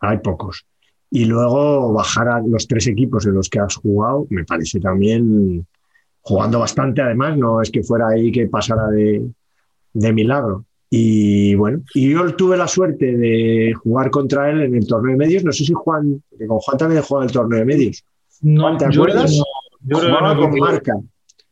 Hay 0.00 0.18
pocos. 0.18 0.64
Y 1.10 1.24
luego 1.26 1.92
bajar 1.92 2.28
a 2.28 2.40
los 2.40 2.66
tres 2.66 2.86
equipos 2.88 3.24
en 3.26 3.34
los 3.34 3.48
que 3.48 3.60
has 3.60 3.76
jugado, 3.76 4.26
me 4.30 4.44
parece 4.44 4.80
también 4.80 5.66
jugando 6.20 6.58
bastante, 6.58 7.00
además, 7.02 7.38
no 7.38 7.62
es 7.62 7.70
que 7.70 7.84
fuera 7.84 8.08
ahí 8.08 8.32
que 8.32 8.48
pasara 8.48 8.88
de, 8.88 9.24
de 9.92 10.12
milagro. 10.12 10.64
Y 10.88 11.54
bueno, 11.56 11.80
y 11.94 12.10
yo 12.12 12.34
tuve 12.36 12.56
la 12.56 12.68
suerte 12.68 13.16
de 13.16 13.72
jugar 13.74 14.10
contra 14.10 14.50
él 14.50 14.62
en 14.62 14.74
el 14.76 14.86
torneo 14.86 15.12
de 15.12 15.18
medios. 15.18 15.44
No 15.44 15.52
sé 15.52 15.64
si 15.64 15.72
Juan, 15.72 16.22
porque 16.30 16.46
con 16.46 16.58
Juan 16.58 16.78
también 16.78 17.02
en 17.10 17.22
el 17.22 17.32
torneo 17.32 17.58
de 17.58 17.64
medios. 17.64 18.04
No, 18.42 18.62
Juan, 18.62 18.78
¿te 18.78 18.84
yo 18.92 19.02
acuerdas? 19.02 19.30
No, 19.36 19.44
Yo 19.82 19.98
Jugaba 19.98 20.34
no 20.34 20.40
con 20.40 20.58
marca. 20.58 20.92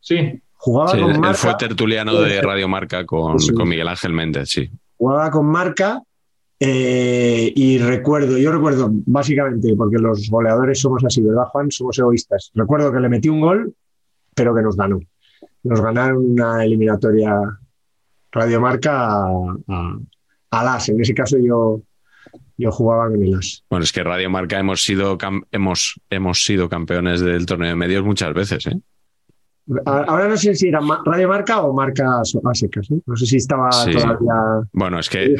Sí, 0.00 0.40
Jugaba 0.54 0.90
Sí, 0.92 1.00
con 1.00 1.10
él 1.10 1.18
marca. 1.18 1.34
fue 1.34 1.54
tertuliano 1.58 2.20
de. 2.20 2.40
Radio 2.40 2.68
Marca 2.68 3.04
con, 3.04 3.38
Sí. 3.40 3.52
con 3.52 3.68
Miguel 3.68 3.88
Ángel 3.88 4.12
Méndez, 4.12 4.48
sí. 4.50 4.70
jugaba 4.96 5.30
con 5.30 5.46
marca 5.46 6.00
eh, 6.60 7.52
y 7.54 7.78
recuerdo, 7.78 8.38
yo 8.38 8.52
recuerdo 8.52 8.88
básicamente, 9.06 9.74
porque 9.76 9.98
los 9.98 10.30
goleadores 10.30 10.78
somos 10.80 11.04
así, 11.04 11.20
¿verdad, 11.20 11.44
Juan? 11.50 11.70
Somos 11.70 11.98
egoístas. 11.98 12.50
Recuerdo 12.54 12.92
que 12.92 13.00
le 13.00 13.08
metí 13.08 13.28
un 13.28 13.40
gol, 13.40 13.74
pero 14.34 14.54
que 14.54 14.62
nos 14.62 14.76
ganó. 14.76 15.00
Nos 15.64 15.80
ganaron 15.80 16.24
una 16.32 16.64
eliminatoria 16.64 17.36
radiomarca 18.34 19.06
a, 19.06 19.26
a, 19.68 19.98
al 20.50 20.68
AS. 20.68 20.88
En 20.90 21.00
ese 21.00 21.14
caso 21.14 21.38
yo, 21.38 21.80
yo 22.58 22.70
jugaba 22.70 23.08
con 23.10 23.22
el 23.22 23.34
AS. 23.34 23.64
Bueno, 23.70 23.84
es 23.84 23.92
que 23.92 24.02
Radio 24.02 24.28
Marca 24.28 24.58
hemos 24.58 24.82
sido, 24.82 25.16
hemos, 25.52 26.00
hemos 26.10 26.44
sido 26.44 26.68
campeones 26.68 27.20
del 27.20 27.46
torneo 27.46 27.68
de 27.70 27.76
medios 27.76 28.04
muchas 28.04 28.34
veces, 28.34 28.66
¿eh? 28.66 28.76
Ahora 29.86 30.28
no 30.28 30.36
sé 30.36 30.54
si 30.54 30.68
era 30.68 30.82
ma- 30.82 31.00
radiomarca 31.06 31.62
o 31.62 31.72
marca 31.72 32.20
a 32.20 32.54
secas. 32.54 32.90
¿eh? 32.90 33.00
No 33.06 33.16
sé 33.16 33.24
si 33.24 33.36
estaba 33.36 33.72
Sí. 33.72 33.92
todavía. 33.92 34.68
Bueno, 34.74 34.98
es 34.98 35.08
que, 35.08 35.34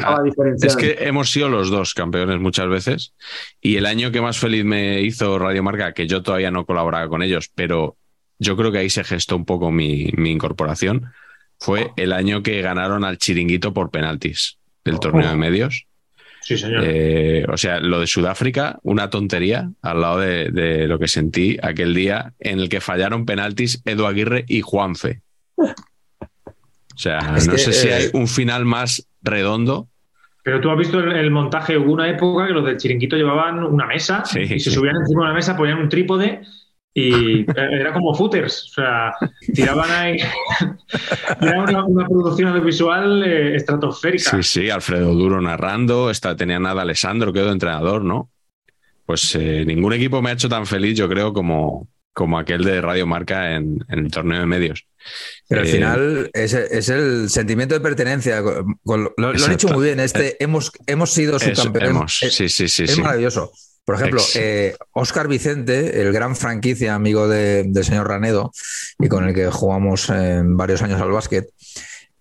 es 0.63 0.75
que 0.75 0.95
hemos 1.01 1.29
sido 1.29 1.47
los 1.47 1.69
dos 1.69 1.93
campeones 1.93 2.39
muchas 2.39 2.67
veces 2.67 3.13
y 3.61 3.75
el 3.75 3.85
año 3.85 4.09
que 4.11 4.21
más 4.21 4.39
feliz 4.39 4.65
me 4.65 5.01
hizo 5.01 5.37
Radio 5.37 5.61
Marca, 5.61 5.93
que 5.93 6.07
yo 6.07 6.23
todavía 6.23 6.49
no 6.49 6.65
colaboraba 6.65 7.07
con 7.07 7.21
ellos, 7.21 7.51
pero 7.53 7.97
yo 8.39 8.57
creo 8.57 8.71
que 8.71 8.79
ahí 8.79 8.89
se 8.89 9.03
gestó 9.03 9.35
un 9.35 9.45
poco 9.45 9.69
mi, 9.69 10.11
mi 10.17 10.31
incorporación, 10.31 11.11
fue 11.59 11.91
el 11.95 12.13
año 12.13 12.43
que 12.43 12.61
ganaron 12.61 13.03
al 13.03 13.17
chiringuito 13.17 13.73
por 13.73 13.91
penaltis 13.91 14.57
del 14.83 14.99
torneo 14.99 15.29
de 15.29 15.35
medios. 15.35 15.87
sí, 16.41 16.57
señor. 16.57 16.83
Eh, 16.85 17.45
o 17.51 17.57
sea, 17.57 17.79
lo 17.79 17.99
de 17.99 18.07
Sudáfrica, 18.07 18.79
una 18.83 19.09
tontería 19.09 19.69
al 19.81 20.01
lado 20.01 20.19
de, 20.19 20.51
de 20.51 20.87
lo 20.87 20.99
que 20.99 21.07
sentí 21.07 21.57
aquel 21.61 21.93
día 21.95 22.33
en 22.39 22.59
el 22.59 22.69
que 22.69 22.81
fallaron 22.81 23.25
penaltis 23.25 23.81
Edu 23.85 24.05
Aguirre 24.05 24.45
y 24.47 24.61
Juanfe. 24.61 25.21
O 25.57 26.97
sea, 26.97 27.19
Es 27.35 27.47
no 27.47 27.53
que, 27.53 27.59
sé 27.59 27.73
si 27.73 27.87
eh, 27.87 27.93
hay 27.93 28.03
un 28.13 28.27
final 28.27 28.65
más 28.65 29.07
redondo. 29.21 29.89
Pero 30.43 30.61
tú 30.61 30.69
has 30.69 30.77
visto 30.77 30.99
el, 30.99 31.11
el 31.13 31.31
montaje, 31.31 31.77
hubo 31.77 31.91
una 31.91 32.07
época 32.07 32.47
que 32.47 32.53
los 32.53 32.65
del 32.65 32.77
chiringuito 32.77 33.15
llevaban 33.15 33.63
una 33.63 33.87
mesa 33.87 34.23
Sí, 34.23 34.41
y 34.41 34.59
se 34.59 34.69
subían 34.69 34.95
encima 34.97 35.21
de 35.21 35.25
una 35.25 35.33
mesa, 35.33 35.57
ponían 35.57 35.79
un 35.79 35.89
trípode 35.89 36.41
y 36.97 37.41
eh, 37.41 37.45
era 37.73 37.91
como 37.93 38.15
footers. 38.15 38.69
O 38.71 38.73
sea, 38.81 39.13
tiraban 39.53 39.91
ahí. 39.91 40.17
era 41.41 41.61
una, 41.63 41.83
una 41.85 42.07
producción 42.07 42.49
audiovisual 42.49 43.23
eh, 43.23 43.55
estratosférica. 43.57 44.31
Sí, 44.31 44.43
sí, 44.43 44.69
Alfredo 44.69 45.13
Duro 45.13 45.41
narrando, 45.41 46.09
está, 46.09 46.35
tenía 46.35 46.57
nada 46.59 46.81
Alessandro, 46.83 47.33
quedó 47.33 47.51
entrenador, 47.51 48.03
¿no? 48.03 48.31
Pues 49.05 49.35
eh, 49.35 49.63
ningún 49.67 49.93
equipo 49.93 50.21
me 50.21 50.29
ha 50.31 50.33
hecho 50.33 50.49
tan 50.49 50.65
feliz, 50.65 50.97
yo 50.97 51.07
creo, 51.07 51.31
como, 51.33 51.87
como 52.13 52.39
aquel 52.39 52.63
de 52.63 52.81
Radio 52.81 53.05
Marca 53.05 53.55
en, 53.55 53.83
en 53.89 53.99
el 54.05 54.09
torneo 54.11 54.39
de 54.39 54.45
medios. 54.47 54.87
Pero 55.47 55.61
al 55.61 55.67
Eh, 55.67 55.71
final 55.71 56.29
es, 56.33 56.53
es 56.53 56.89
el 56.89 57.29
sentimiento 57.29 57.75
de 57.75 57.81
pertenencia. 57.81 58.41
con- 58.41 58.79
con- 58.83 59.03
lo, 59.17 59.33
lo 59.33 59.45
han 59.45 59.51
hecho 59.51 59.67
muy 59.67 59.83
bien. 59.85 59.99
Este, 59.99 60.41
hemos, 60.43 60.71
hemos 60.87 61.11
sido 61.11 61.37
subcampeones. 61.39 61.89
hemos, 61.91 62.23
Es- 62.23 62.33
sí, 62.35 62.49
sí, 62.49 62.67
sí, 62.67 62.83
es 62.85 62.95
sí. 62.95 63.01
Por 63.85 63.95
ejemplo, 63.95 64.19
eh, 64.35 64.75
Oscar 64.93 65.27
Vicente, 65.27 66.01
el 66.01 66.11
gran 66.11 66.35
franquicia 66.35 66.95
amigo 66.95 67.27
de- 67.27 67.63
del 67.67 67.85
señor 67.85 68.07
Ranedo 68.07 68.51
y 68.99 69.07
con 69.07 69.27
el 69.27 69.33
que 69.35 69.51
jugamos 69.51 70.09
eh, 70.11 70.41
varios 70.43 70.81
años 70.81 70.99
al 71.01 71.11
básquet. 71.11 71.49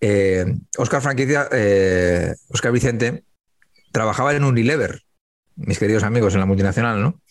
eh, 0.00 0.44
Oscar 0.76 1.00
Franquicia, 1.00 1.48
eh, 1.52 2.34
Oscar 2.50 2.70
Vicente 2.72 3.24
trabajaba 3.92 4.34
en 4.34 4.44
Unilever, 4.44 5.00
mis 5.56 5.78
queridos 5.78 6.02
amigos 6.02 6.34
en 6.34 6.40
la 6.40 6.46
multinacional, 6.46 7.00
¿no? 7.00 7.22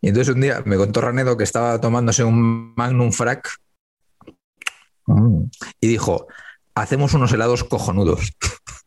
Y 0.00 0.08
entonces 0.08 0.34
un 0.34 0.40
día 0.40 0.62
me 0.64 0.76
contó 0.76 1.00
Ranedo 1.00 1.36
que 1.36 1.44
estaba 1.44 1.80
tomándose 1.80 2.24
un 2.24 2.74
Magnum 2.76 3.12
Frac 3.12 3.48
mm, 5.06 5.44
y 5.80 5.86
dijo: 5.86 6.26
Hacemos 6.74 7.14
unos 7.14 7.32
helados 7.32 7.62
cojonudos. 7.62 8.32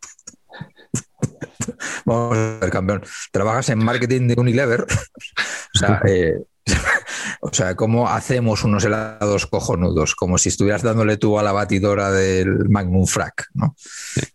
Vamos 2.13 2.38
a 2.38 2.60
ver, 2.60 2.69
campeón. 2.69 3.04
Trabajas 3.32 3.69
en 3.69 3.80
marketing 3.80 4.28
de 4.28 4.36
Unilever. 4.38 4.86
o 5.76 5.78
sea, 5.78 6.02
eh, 6.08 6.36
o 7.41 7.52
sea, 7.52 7.76
¿cómo 7.76 8.08
hacemos 8.08 8.63
unos 8.63 8.84
helados 8.86 9.47
cojonudos? 9.47 10.15
Como 10.15 10.38
si 10.38 10.50
estuvieras 10.50 10.84
dándole 10.84 11.17
tú 11.17 11.39
a 11.39 11.43
la 11.43 11.52
batidora 11.52 12.12
del 12.12 12.69
Magnum 12.69 13.06
Frac, 13.06 13.47
¿no? 13.54 13.76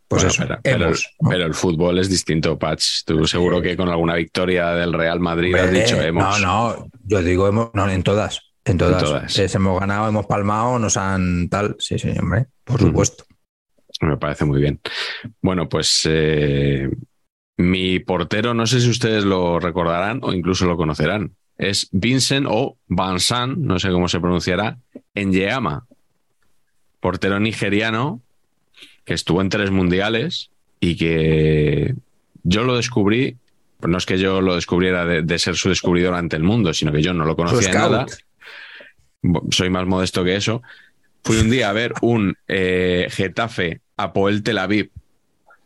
Pues 0.08 0.22
Bueno, 0.22 0.28
eso, 0.28 0.42
pero, 0.42 0.60
pero- 0.62 0.84
hemos, 0.86 1.14
¿no? 1.20 1.30
pero 1.30 1.46
el 1.46 1.54
fútbol 1.54 1.98
es 1.98 2.08
distinto, 2.08 2.58
Patch. 2.58 3.04
Tú 3.04 3.26
seguro 3.26 3.62
que 3.62 3.76
con 3.76 3.88
alguna 3.88 4.14
victoria 4.14 4.70
del 4.70 4.92
Real 4.92 5.20
Madrid 5.20 5.54
has 5.54 5.70
dicho 5.70 6.00
hemos. 6.00 6.40
No, 6.40 6.46
no, 6.46 6.88
yo 7.04 7.22
digo 7.22 7.48
hemos, 7.48 7.70
no, 7.74 7.88
en 7.88 8.02
todas. 8.02 8.40
En 8.64 8.78
todas. 8.78 9.02
En 9.02 9.08
todas. 9.08 9.54
Hemos 9.54 9.80
ganado, 9.80 10.08
hemos 10.08 10.26
palmado, 10.26 10.78
nos 10.78 10.96
han 10.96 11.48
tal. 11.48 11.76
Sí, 11.78 11.98
sí, 11.98 12.12
hombre, 12.18 12.46
por 12.64 12.80
supuesto. 12.80 13.24
Me 14.00 14.16
parece 14.16 14.44
muy 14.44 14.60
bien. 14.60 14.80
Bueno, 15.40 15.68
pues 15.68 16.02
eh, 16.04 16.90
mi 17.56 17.98
portero, 18.00 18.54
no 18.54 18.66
sé 18.66 18.80
si 18.80 18.90
ustedes 18.90 19.24
lo 19.24 19.58
recordarán 19.58 20.20
o 20.22 20.32
incluso 20.32 20.66
lo 20.66 20.76
conocerán. 20.76 21.32
Es 21.58 21.88
Vincent 21.92 22.46
o 22.48 22.76
Bansan, 22.86 23.62
no 23.62 23.78
sé 23.78 23.90
cómo 23.90 24.08
se 24.08 24.20
pronunciará, 24.20 24.78
en 25.14 25.32
Yeama. 25.32 25.86
Portero 27.00 27.40
nigeriano 27.40 28.20
que 29.04 29.14
estuvo 29.14 29.40
en 29.40 29.48
tres 29.48 29.70
mundiales 29.70 30.50
y 30.80 30.96
que 30.96 31.94
yo 32.42 32.64
lo 32.64 32.76
descubrí, 32.76 33.36
pues 33.80 33.90
no 33.90 33.98
es 33.98 34.06
que 34.06 34.18
yo 34.18 34.40
lo 34.40 34.54
descubriera 34.54 35.06
de, 35.06 35.22
de 35.22 35.38
ser 35.38 35.56
su 35.56 35.68
descubridor 35.68 36.14
ante 36.14 36.36
el 36.36 36.42
mundo, 36.42 36.74
sino 36.74 36.92
que 36.92 37.02
yo 37.02 37.14
no 37.14 37.24
lo 37.24 37.36
conocía 37.36 37.68
de 37.68 37.74
nada. 37.74 38.06
Soy 39.50 39.70
más 39.70 39.86
modesto 39.86 40.24
que 40.24 40.36
eso. 40.36 40.62
Fui 41.24 41.38
un 41.38 41.50
día 41.50 41.70
a 41.70 41.72
ver 41.72 41.94
un 42.02 42.36
eh, 42.48 43.08
Getafe 43.10 43.80
Apoel 43.96 44.42
Tel 44.42 44.58
Aviv 44.58 44.90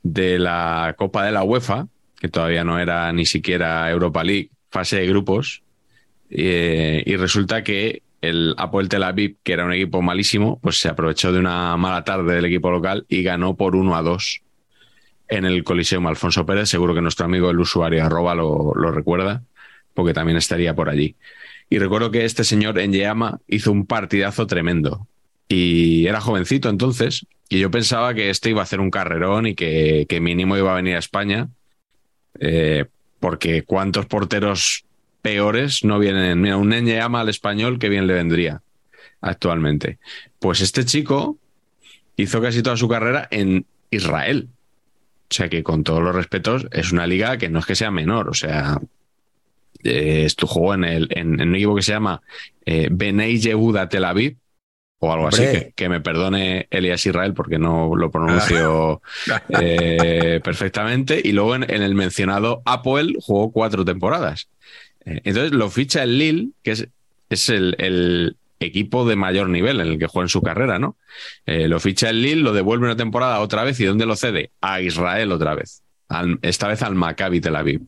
de 0.02 0.38
la 0.38 0.94
Copa 0.96 1.24
de 1.24 1.32
la 1.32 1.42
UEFA, 1.42 1.88
que 2.18 2.28
todavía 2.28 2.64
no 2.64 2.78
era 2.78 3.12
ni 3.12 3.26
siquiera 3.26 3.90
Europa 3.90 4.24
League, 4.24 4.50
fase 4.70 4.96
de 4.96 5.06
grupos, 5.06 5.62
eh, 6.30 7.02
y 7.04 7.16
resulta 7.16 7.64
que 7.64 8.02
el 8.20 8.54
Apoel 8.58 8.88
Tel 8.88 9.02
Aviv, 9.02 9.36
que 9.42 9.52
era 9.52 9.64
un 9.64 9.72
equipo 9.72 10.02
malísimo, 10.02 10.58
pues 10.60 10.78
se 10.78 10.88
aprovechó 10.88 11.32
de 11.32 11.38
una 11.38 11.76
mala 11.76 12.04
tarde 12.04 12.34
del 12.34 12.44
equipo 12.44 12.70
local 12.70 13.06
y 13.08 13.22
ganó 13.22 13.56
por 13.56 13.74
1 13.74 13.96
a 13.96 14.02
2 14.02 14.42
en 15.28 15.44
el 15.44 15.64
Coliseum 15.64 16.06
Alfonso 16.06 16.44
Pérez. 16.44 16.68
Seguro 16.68 16.94
que 16.94 17.00
nuestro 17.00 17.26
amigo 17.26 17.50
el 17.50 17.58
usuario 17.58 18.04
arroba 18.04 18.34
lo, 18.34 18.72
lo 18.74 18.92
recuerda, 18.92 19.42
porque 19.94 20.12
también 20.12 20.36
estaría 20.36 20.74
por 20.74 20.90
allí. 20.90 21.16
Y 21.70 21.78
recuerdo 21.78 22.10
que 22.10 22.24
este 22.24 22.44
señor 22.44 22.78
en 22.78 22.92
Yeama 22.92 23.40
hizo 23.46 23.72
un 23.72 23.86
partidazo 23.86 24.46
tremendo. 24.46 25.06
Y 25.52 26.06
era 26.06 26.20
jovencito 26.20 26.68
entonces, 26.68 27.26
y 27.48 27.58
yo 27.58 27.72
pensaba 27.72 28.14
que 28.14 28.30
este 28.30 28.50
iba 28.50 28.60
a 28.60 28.62
hacer 28.62 28.78
un 28.78 28.92
carrerón 28.92 29.48
y 29.48 29.56
que, 29.56 30.06
que 30.08 30.20
mínimo 30.20 30.56
iba 30.56 30.70
a 30.70 30.76
venir 30.76 30.94
a 30.94 31.00
España, 31.00 31.48
eh, 32.38 32.84
porque 33.18 33.64
cuántos 33.64 34.06
porteros 34.06 34.84
peores 35.22 35.82
no 35.82 35.98
vienen. 35.98 36.40
Mira, 36.40 36.56
un 36.56 36.70
Yeama 36.70 37.22
al 37.22 37.28
español, 37.28 37.80
que 37.80 37.88
bien 37.88 38.06
le 38.06 38.14
vendría 38.14 38.62
actualmente. 39.20 39.98
Pues 40.38 40.60
este 40.60 40.84
chico 40.84 41.36
hizo 42.14 42.40
casi 42.40 42.62
toda 42.62 42.76
su 42.76 42.88
carrera 42.88 43.26
en 43.32 43.66
Israel. 43.90 44.50
O 45.28 45.34
sea 45.34 45.48
que 45.48 45.64
con 45.64 45.82
todos 45.82 46.00
los 46.00 46.14
respetos 46.14 46.68
es 46.70 46.92
una 46.92 47.08
liga 47.08 47.38
que 47.38 47.48
no 47.48 47.58
es 47.58 47.66
que 47.66 47.74
sea 47.74 47.90
menor. 47.90 48.28
O 48.28 48.34
sea, 48.34 48.78
eh, 49.82 50.28
jugó 50.42 50.74
en, 50.74 50.84
el, 50.84 51.08
un 51.24 51.56
equipo 51.56 51.74
que 51.74 51.82
se 51.82 51.90
llama 51.90 52.22
eh, 52.64 52.86
Benei 52.92 53.40
Yehuda 53.40 53.88
Tel 53.88 54.04
Aviv 54.04 54.36
o 55.02 55.12
algo 55.12 55.28
así, 55.28 55.42
que, 55.42 55.72
que 55.74 55.88
me 55.88 56.00
perdone 56.00 56.66
Elias 56.70 57.04
Israel 57.06 57.32
porque 57.34 57.58
no 57.58 57.96
lo 57.96 58.10
pronuncio 58.10 59.00
eh, 59.60 60.40
perfectamente. 60.44 61.20
Y 61.22 61.32
luego 61.32 61.54
en, 61.56 61.62
en 61.70 61.82
el 61.82 61.94
mencionado 61.94 62.62
Apoel 62.64 63.16
jugó 63.20 63.50
cuatro 63.50 63.84
temporadas. 63.84 64.48
Eh, 65.04 65.20
entonces 65.24 65.52
lo 65.52 65.70
ficha 65.70 66.02
el 66.02 66.18
Lille, 66.18 66.48
que 66.62 66.72
es, 66.72 66.88
es 67.30 67.48
el, 67.48 67.74
el 67.78 68.36
equipo 68.60 69.08
de 69.08 69.16
mayor 69.16 69.48
nivel 69.48 69.80
en 69.80 69.88
el 69.88 69.98
que 69.98 70.06
juega 70.06 70.26
en 70.26 70.28
su 70.28 70.42
carrera, 70.42 70.78
¿no? 70.78 70.96
Eh, 71.46 71.66
lo 71.66 71.80
ficha 71.80 72.10
el 72.10 72.20
Lille, 72.20 72.42
lo 72.42 72.52
devuelve 72.52 72.84
una 72.84 72.96
temporada 72.96 73.40
otra 73.40 73.64
vez 73.64 73.80
y 73.80 73.86
¿dónde 73.86 74.04
lo 74.04 74.16
cede? 74.16 74.50
A 74.60 74.82
Israel 74.82 75.32
otra 75.32 75.54
vez. 75.54 75.82
Al- 76.08 76.38
esta 76.42 76.68
vez 76.68 76.82
al 76.82 76.94
Maccabi 76.94 77.40
Tel 77.40 77.56
Aviv. 77.56 77.80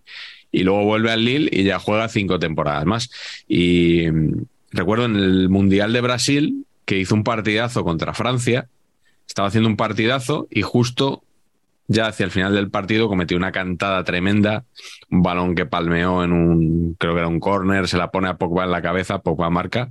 Y 0.51 0.63
luego 0.65 0.85
vuelve 0.85 1.11
al 1.11 1.25
Lille 1.25 1.51
y 1.53 1.65
ya 1.65 1.79
juega 1.79 2.09
cinco 2.09 2.39
temporadas 2.39 2.87
más. 2.87 3.11
Y 3.49 4.07
mm, 4.11 4.45
recuerdo 4.71 5.05
en 5.05 5.17
el 5.17 5.49
Mundial 5.51 5.93
de 5.93 6.01
Brasil 6.01 6.65
que 6.85 6.99
hizo 6.99 7.15
un 7.15 7.25
partidazo 7.25 7.85
contra 7.85 8.15
Francia. 8.15 8.69
Estaba 9.27 9.49
haciendo 9.49 9.69
un 9.69 9.77
partidazo 9.77 10.49
y 10.51 10.63
justo 10.63 11.23
ya 11.89 12.07
hacia 12.07 12.25
el 12.25 12.31
final 12.31 12.55
del 12.55 12.71
partido 12.71 13.09
cometió 13.09 13.37
una 13.37 13.53
cantada 13.53 14.03
tremenda, 14.05 14.65
un 15.11 15.23
balón 15.23 15.55
que 15.55 15.67
palmeó 15.67 16.25
en 16.25 16.33
un, 16.33 16.95
creo 16.99 17.15
que 17.15 17.21
era 17.21 17.29
un 17.29 17.41
córner, 17.41 17.89
se 17.89 17.99
la 17.99 18.11
pone 18.11 18.29
a 18.29 18.37
Pogba 18.37 18.65
en 18.65 18.71
la 18.71 18.83
cabeza, 18.83 19.23
Pogba 19.23 19.51
marca 19.51 19.91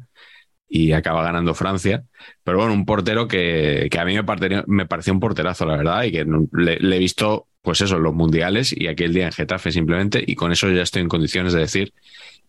y 0.67 0.93
acaba 0.93 1.23
ganando 1.23 1.53
Francia. 1.53 2.03
Pero 2.43 2.57
bueno, 2.57 2.73
un 2.73 2.85
portero 2.85 3.27
que, 3.27 3.87
que 3.91 3.99
a 3.99 4.05
mí 4.05 4.15
me 4.15 4.23
me 4.67 4.85
pareció 4.85 5.13
un 5.13 5.19
porterazo, 5.19 5.65
la 5.65 5.77
verdad, 5.77 6.03
y 6.03 6.11
que 6.11 6.25
le, 6.53 6.95
he 6.95 6.99
visto, 6.99 7.47
pues 7.61 7.81
eso, 7.81 7.99
los 7.99 8.13
mundiales 8.13 8.73
y 8.75 8.87
aquel 8.87 9.13
día 9.13 9.25
en 9.25 9.33
Getafe 9.33 9.71
simplemente, 9.71 10.23
y 10.25 10.35
con 10.35 10.51
eso 10.51 10.69
ya 10.69 10.81
estoy 10.81 11.01
en 11.01 11.09
condiciones 11.09 11.53
de 11.53 11.59
decir 11.59 11.93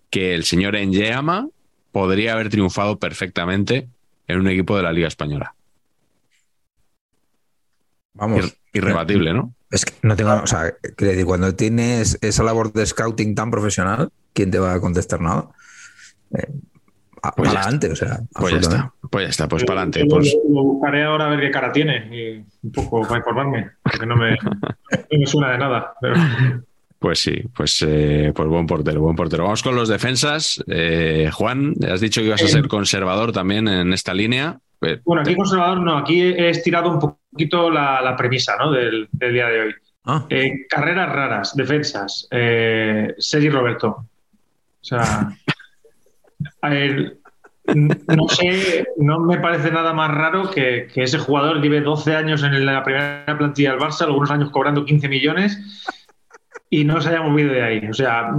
que 0.08 0.34
el 0.34 0.44
señor 0.44 0.76
Enyeama 0.76 1.48
podría 1.90 2.34
haber 2.34 2.48
triunfado 2.48 2.98
perfectamente 2.98 3.88
en 4.28 4.38
un 4.40 4.48
equipo 4.48 4.76
de 4.76 4.82
la 4.82 4.92
Liga 4.92 5.08
Española. 5.08 5.54
Vamos. 8.14 8.44
Ir- 8.44 8.56
irrebatible, 8.74 9.32
¿no? 9.32 9.54
Es 9.70 9.84
que 9.84 9.94
no 10.02 10.14
tengo, 10.16 10.34
o 10.34 10.46
sea, 10.46 10.72
quiero 10.96 11.12
decir, 11.12 11.24
cuando 11.24 11.54
tienes 11.54 12.18
esa 12.20 12.42
labor 12.42 12.72
de 12.72 12.84
scouting 12.84 13.34
tan 13.34 13.50
profesional, 13.50 14.10
¿quién 14.34 14.50
te 14.50 14.58
va 14.58 14.74
a 14.74 14.80
contestar 14.80 15.20
nada? 15.20 15.48
Eh, 16.36 16.46
Pues 17.36 17.48
para 17.48 17.60
adelante, 17.62 17.90
o 17.90 17.96
sea, 17.96 18.20
Pues 18.34 18.52
ya 18.54 18.60
está, 18.60 18.92
pues 19.10 19.24
ya 19.26 19.30
está, 19.30 19.48
pues 19.48 19.64
para 19.64 19.82
adelante. 19.82 20.04
Pues, 20.10 20.34
lo, 20.48 20.54
lo 20.54 20.62
buscaré 20.64 21.04
ahora 21.04 21.26
a 21.26 21.30
ver 21.30 21.40
qué 21.40 21.50
cara 21.50 21.72
tiene 21.72 22.08
y 22.14 22.44
un 22.66 22.72
poco 22.72 23.02
para 23.02 23.18
informarme, 23.18 23.70
porque 23.82 24.04
no 24.06 24.16
me, 24.16 24.32
no 24.42 25.18
me 25.18 25.26
suena 25.26 25.52
de 25.52 25.58
nada. 25.58 25.94
pero- 26.00 26.14
pues 27.02 27.18
sí, 27.18 27.34
pues, 27.54 27.84
eh, 27.86 28.32
pues 28.34 28.48
buen 28.48 28.66
portero, 28.66 29.00
buen 29.02 29.16
portero. 29.16 29.42
Vamos 29.44 29.62
con 29.62 29.74
los 29.74 29.88
defensas. 29.88 30.62
Eh, 30.68 31.28
Juan, 31.32 31.74
has 31.90 32.00
dicho 32.00 32.20
que 32.22 32.28
ibas 32.28 32.42
a 32.42 32.48
ser 32.48 32.68
conservador 32.68 33.32
también 33.32 33.68
en 33.68 33.92
esta 33.92 34.14
línea. 34.14 34.58
Eh, 34.80 35.00
Bueno, 35.04 35.22
aquí 35.22 35.34
conservador 35.36 35.80
no, 35.80 35.98
aquí 35.98 36.20
he 36.22 36.48
estirado 36.48 36.90
un 36.90 36.98
poquito 36.98 37.70
la, 37.70 38.00
la 38.00 38.16
premisa 38.16 38.56
¿no? 38.56 38.70
del, 38.72 39.08
del 39.12 39.32
día 39.34 39.48
de 39.48 39.60
hoy. 39.60 39.74
Ah, 40.04 40.24
Eh, 40.30 40.66
carreras 40.68 41.12
raras, 41.12 41.54
defensas, 41.56 42.26
eh, 42.30 43.14
Sergi 43.18 43.50
Roberto. 43.50 43.88
O 43.88 44.84
sea, 44.84 45.28
a 46.62 46.68
ver, 46.70 47.18
n- 47.66 47.98
no 48.16 48.28
sé, 48.28 48.84
no 48.96 49.20
me 49.20 49.38
parece 49.38 49.70
nada 49.70 49.92
más 49.92 50.10
raro 50.10 50.50
que, 50.50 50.88
que 50.92 51.02
ese 51.04 51.18
jugador 51.18 51.60
lleve 51.60 51.80
12 51.80 52.16
años 52.16 52.42
en 52.42 52.64
la 52.66 52.82
primera 52.82 53.36
plantilla 53.38 53.70
del 53.72 53.80
Barça, 53.80 54.02
algunos 54.02 54.30
años 54.30 54.50
cobrando 54.50 54.84
15 54.84 55.08
millones 55.08 55.84
y 56.72 56.84
no 56.84 57.00
se 57.02 57.10
haya 57.10 57.20
movido 57.20 57.52
de 57.52 57.62
ahí. 57.62 57.86
O 57.86 57.92
sea, 57.92 58.30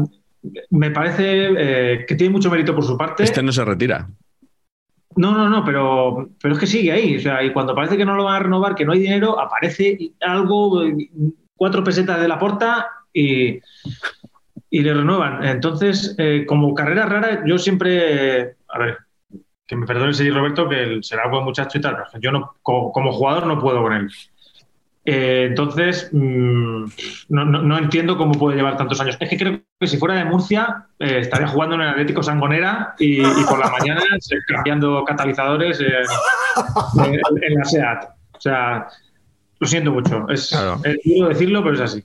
me 0.72 0.90
parece 0.90 1.50
eh, 1.56 2.06
que 2.08 2.16
tiene 2.16 2.34
mucho 2.34 2.50
mérito 2.50 2.74
por 2.74 2.84
su 2.84 2.98
parte. 2.98 3.24
Este 3.24 3.44
no 3.44 3.52
se 3.52 3.64
retira. 3.64 4.10
No, 5.16 5.38
no, 5.38 5.48
no, 5.48 5.64
pero, 5.64 6.30
pero 6.42 6.56
es 6.56 6.60
que 6.60 6.66
sigue 6.66 6.92
ahí. 6.92 7.18
O 7.18 7.20
sea, 7.20 7.44
y 7.44 7.54
cuando 7.54 7.76
parece 7.76 7.96
que 7.96 8.06
no 8.06 8.16
lo 8.16 8.24
van 8.24 8.36
a 8.38 8.40
renovar, 8.40 8.74
que 8.74 8.86
no 8.86 8.94
hay 8.94 9.00
dinero, 9.02 9.40
aparece 9.40 10.14
algo, 10.22 10.82
cuatro 11.56 11.84
pesetas 11.84 12.20
de 12.20 12.28
la 12.28 12.40
porta 12.40 12.88
y, 13.14 13.60
y 14.72 14.80
le 14.82 14.94
renuevan. 14.96 15.46
Entonces, 15.46 16.16
eh, 16.18 16.44
como 16.48 16.74
carrera 16.74 17.06
rara, 17.06 17.44
yo 17.46 17.60
siempre. 17.60 18.40
eh, 18.40 18.56
a 18.70 18.80
ver, 18.80 18.98
que 19.68 19.76
me 19.76 19.86
perdone 19.86 20.08
el 20.08 20.16
Sergi 20.16 20.32
Roberto, 20.32 20.68
que 20.68 20.98
será 21.04 21.28
buen 21.30 21.44
muchacho 21.46 21.78
y 21.78 21.82
tal. 21.82 21.98
pero 21.98 22.20
Yo 22.20 22.32
no, 22.32 22.56
como, 22.64 22.92
como 22.92 23.12
jugador 23.14 23.46
no 23.46 23.60
puedo 23.60 23.84
con 23.84 23.94
él. 23.94 24.10
Eh, 25.06 25.48
entonces, 25.50 26.10
mm, 26.14 26.86
no, 27.30 27.46
no- 27.46 27.62
no 27.62 27.78
entiendo 27.78 28.18
cómo 28.18 28.34
puede 28.34 28.56
llevar 28.56 28.78
tantos 28.78 29.02
años. 29.02 29.18
Es 29.20 29.30
que 29.30 29.38
creo 29.38 29.60
que 29.80 29.88
si 29.88 29.98
fuera 29.98 30.16
de 30.16 30.24
Murcia, 30.26 30.86
eh, 31.00 31.20
estaría 31.20 31.48
jugando 31.48 31.76
en 31.76 31.82
el 31.82 31.90
Atlético 31.90 32.24
Sangonera 32.24 32.96
y, 33.00 33.20
y 33.22 33.44
por 33.50 33.60
la 33.60 33.70
mañana 33.70 34.02
cambiando 34.48 35.04
catalizadores 35.04 35.80
en, 35.82 37.14
en 37.42 37.54
la 37.56 37.66
SEAT. 37.66 38.04
O 38.36 38.40
sea, 38.40 38.88
lo 39.60 39.68
siento 39.68 39.92
mucho. 39.92 40.28
Es, 40.30 40.50
Claro. 40.50 40.80
es 40.86 40.98
duro 41.04 41.30
decirlo, 41.30 41.62
pero 41.64 41.76
es 41.76 41.82
así. 41.82 42.04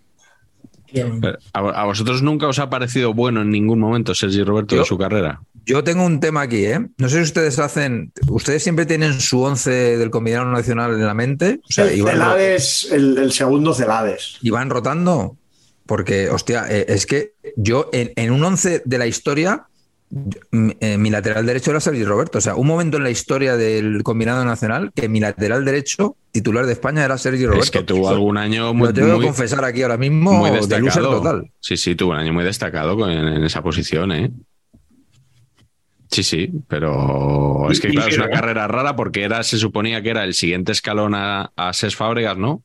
Pero, 0.92 1.38
¿A, 1.52 1.84
vosotros 1.84 2.22
nunca 2.22 2.46
os 2.48 2.58
ha 2.58 2.70
parecido 2.70 3.12
bueno 3.14 3.42
en 3.42 3.50
ningún 3.50 3.78
momento 3.78 4.14
Sergi 4.14 4.42
Roberto 4.42 4.74
Yo- 4.74 4.82
en 4.82 4.86
su 4.86 4.98
carrera? 4.98 5.40
Yo 5.66 5.84
tengo 5.84 6.06
un 6.06 6.18
tema 6.18 6.40
aquí, 6.42 6.64
¿eh? 6.64 6.80
No 6.96 7.10
sé 7.10 7.16
si 7.16 7.22
ustedes 7.24 7.58
hacen, 7.58 8.10
ustedes 8.28 8.62
siempre 8.62 8.86
tienen 8.86 9.20
su 9.20 9.42
once 9.42 9.70
del 9.98 10.08
combinado 10.10 10.46
nacional 10.50 10.94
en 10.94 11.04
la 11.04 11.12
mente, 11.12 11.60
o 11.62 11.70
sea, 11.72 11.84
el 11.92 12.02
Celades, 12.02 12.88
el, 12.90 13.18
el 13.18 13.32
segundo 13.32 13.74
Celades. 13.74 14.38
y 14.40 14.48
van 14.48 14.70
rotando, 14.70 15.36
porque, 15.84 16.30
hostia, 16.30 16.64
eh, 16.70 16.86
es 16.88 17.04
que 17.04 17.32
yo 17.56 17.90
en, 17.92 18.12
en 18.16 18.30
un 18.30 18.42
once 18.44 18.80
de 18.86 18.96
la 18.98 19.06
historia, 19.06 19.64
eh, 19.66 19.77
mi 20.50 21.10
lateral 21.10 21.44
derecho 21.44 21.70
era 21.70 21.80
Sergi 21.80 22.04
Roberto, 22.04 22.38
o 22.38 22.40
sea, 22.40 22.54
un 22.54 22.66
momento 22.66 22.96
en 22.96 23.02
la 23.04 23.10
historia 23.10 23.56
del 23.56 24.02
combinado 24.02 24.44
nacional 24.44 24.90
que 24.94 25.08
mi 25.08 25.20
lateral 25.20 25.64
derecho 25.64 26.16
titular 26.32 26.64
de 26.66 26.72
España 26.72 27.04
era 27.04 27.18
Sergi 27.18 27.44
Roberto. 27.44 27.64
Es 27.64 27.70
que 27.70 27.82
tuvo 27.82 28.08
algún 28.08 28.38
año 28.38 28.72
muy, 28.72 28.88
Lo 28.88 28.94
tengo 28.94 29.08
muy- 29.10 29.20
que 29.20 29.26
confesar 29.26 29.64
aquí 29.64 29.82
ahora 29.82 29.98
mismo 29.98 30.32
muy 30.32 30.50
de 30.50 30.56
destacado. 30.56 31.10
total. 31.18 31.50
Sí, 31.60 31.76
sí, 31.76 31.94
tuvo 31.94 32.12
un 32.12 32.18
año 32.18 32.32
muy 32.32 32.44
destacado 32.44 33.08
en, 33.10 33.18
en 33.28 33.44
esa 33.44 33.62
posición, 33.62 34.12
¿eh? 34.12 34.30
Sí, 36.10 36.22
sí, 36.22 36.50
pero 36.68 37.70
es 37.70 37.80
que 37.80 37.88
claro, 37.88 38.08
es 38.08 38.16
una 38.16 38.30
carrera 38.30 38.66
rara 38.66 38.96
porque 38.96 39.24
era, 39.24 39.42
se 39.42 39.58
suponía 39.58 40.00
que 40.02 40.08
era 40.08 40.24
el 40.24 40.32
siguiente 40.32 40.72
escalón 40.72 41.14
a, 41.14 41.52
a 41.54 41.72
Ses 41.74 41.96
Fábregas, 41.96 42.38
¿no? 42.38 42.62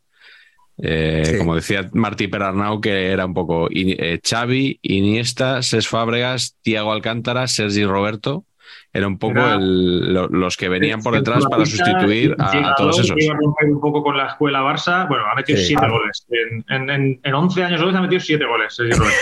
Eh, 0.78 1.24
Sí. 1.26 1.38
Como 1.38 1.56
decía 1.56 1.90
Martí 1.94 2.28
Perarnau, 2.28 2.82
que 2.82 3.08
era 3.12 3.26
un 3.26 3.34
poco 3.34 3.68
eh, 3.72 4.20
Xavi, 4.28 4.80
Iniesta, 4.82 5.62
Ses 5.62 5.88
Fábregas, 5.88 6.58
Tiago 6.62 6.92
Alcántara, 6.92 7.48
Sergi 7.48 7.86
Roberto. 7.86 8.46
Era 8.92 9.08
un 9.08 9.18
poco 9.18 9.40
Era- 9.40 9.56
el- 9.56 10.14
lo- 10.14 10.28
los 10.28 10.56
que 10.58 10.70
venían 10.70 11.02
por 11.02 11.14
detrás 11.16 11.46
para 11.50 11.66
sustituir 11.66 12.36
a, 12.40 12.76
todos 12.76 13.00
esos. 13.00 13.16
que 13.16 13.26
Iba 13.26 13.34
a 13.36 13.38
romper 13.38 13.70
un 13.72 13.80
poco 13.82 14.04
con 14.04 14.18
la 14.18 14.28
escuela 14.28 14.62
Barça. 14.62 15.08
Bueno, 15.08 15.26
ha 15.32 15.36
metido 15.36 15.58
Sí. 15.60 15.66
siete 15.68 15.88
goles. 15.90 16.26
En, 16.30 16.66
en, 16.70 16.90
en, 16.90 17.20
en 17.24 17.34
11 17.34 17.64
años 17.64 17.82
goles 17.82 17.96
ha 17.96 18.02
metido 18.02 18.20
siete 18.20 18.46
goles. 18.46 18.74
Sergi 18.76 18.94
Roberto. 18.94 19.18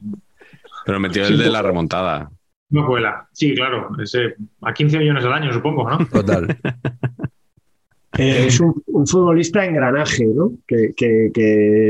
Pero 0.86 1.00
metió 1.00 1.24
el 1.26 1.38
de 1.38 1.50
la 1.50 1.62
remontada. 1.62 2.30
No 2.70 2.86
cuela. 2.86 3.28
Sí, 3.32 3.54
claro. 3.54 3.90
Ese, 4.02 4.34
a 4.62 4.72
15 4.72 4.98
millones 4.98 5.24
al 5.24 5.32
año, 5.34 5.52
supongo, 5.52 5.88
¿no? 5.88 5.98
Total. 6.06 6.56
Eh, 8.18 8.46
es 8.48 8.60
un, 8.60 8.82
un 8.86 9.06
futbolista 9.06 9.64
engranaje, 9.64 10.26
¿no? 10.26 10.52
Que, 10.66 10.92
que- 10.96 11.30
que 11.32 11.42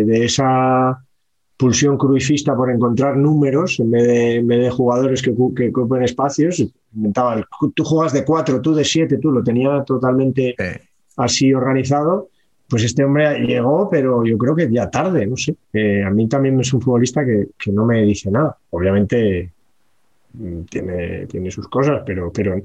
de 0.07 0.25
esa 0.25 1.03
pulsión 1.57 1.99
cruifista 1.99 2.55
por 2.57 2.71
encontrar 2.71 3.17
números 3.17 3.81
en 3.81 3.91
vez 3.91 4.07
de, 4.07 4.35
en 4.37 4.47
vez 4.47 4.61
de 4.63 4.71
jugadores 4.71 5.23
que, 5.23 5.35
que 5.57 5.69
ocupen 5.69 6.03
espacios, 6.03 6.65
inventaba 6.95 7.47
tú 7.75 7.85
juegas 7.85 8.13
de 8.15 8.25
cuatro, 8.25 8.61
tú 8.63 8.75
de 8.75 8.85
siete, 8.85 9.19
tú 9.19 9.31
lo 9.31 9.43
tenía 9.43 9.83
totalmente 9.85 10.55
así 11.17 11.53
organizado. 11.53 12.29
Pues 12.69 12.85
este 12.85 13.05
hombre 13.05 13.41
llegó, 13.41 13.91
pero 13.91 14.25
yo 14.25 14.39
creo 14.39 14.55
que 14.55 14.71
ya 14.71 14.89
tarde, 14.89 15.27
no 15.27 15.37
sé. 15.37 15.57
Eh, 15.73 16.03
a 16.05 16.11
mí 16.11 16.29
también 16.29 16.59
es 16.61 16.73
un 16.73 16.81
futbolista 16.81 17.25
que, 17.27 17.49
que 17.59 17.73
no 17.73 17.85
me 17.85 18.03
dice 18.03 18.31
nada. 18.31 18.57
Obviamente 18.71 19.53
mm, 20.35 20.63
tiene, 20.71 21.27
tiene 21.27 21.51
sus 21.51 21.69
cosas, 21.69 22.03
pero, 22.07 22.33
pero 22.33 22.61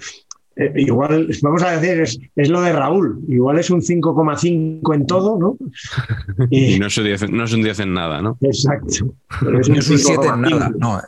eh, 0.57 0.71
igual, 0.77 1.27
vamos 1.41 1.63
a 1.63 1.77
decir, 1.77 1.99
es, 2.01 2.19
es 2.35 2.49
lo 2.49 2.61
de 2.61 2.71
Raúl. 2.73 3.19
Igual 3.27 3.59
es 3.59 3.69
un 3.69 3.81
5,5 3.81 4.95
en 4.95 5.05
todo, 5.05 5.37
¿no? 5.37 5.57
Y 6.49 6.75
Y, 6.75 6.79
no 6.79 6.87
es 6.87 6.97
un 6.97 7.03
10, 7.03 7.29
no 7.31 7.43
es 7.43 7.53
un 7.53 7.61
10 7.63 7.79
en 7.81 7.93
nada, 7.93 8.21
¿no? 8.21 8.37
exacto. 8.41 9.13
Pero 9.39 9.51
no 9.51 9.59
es 9.59 9.89
un 9.89 9.97
7 9.97 10.13
en 10.27 10.33
5,5. 10.33 10.49
nada, 10.49 10.71
no, 10.77 11.01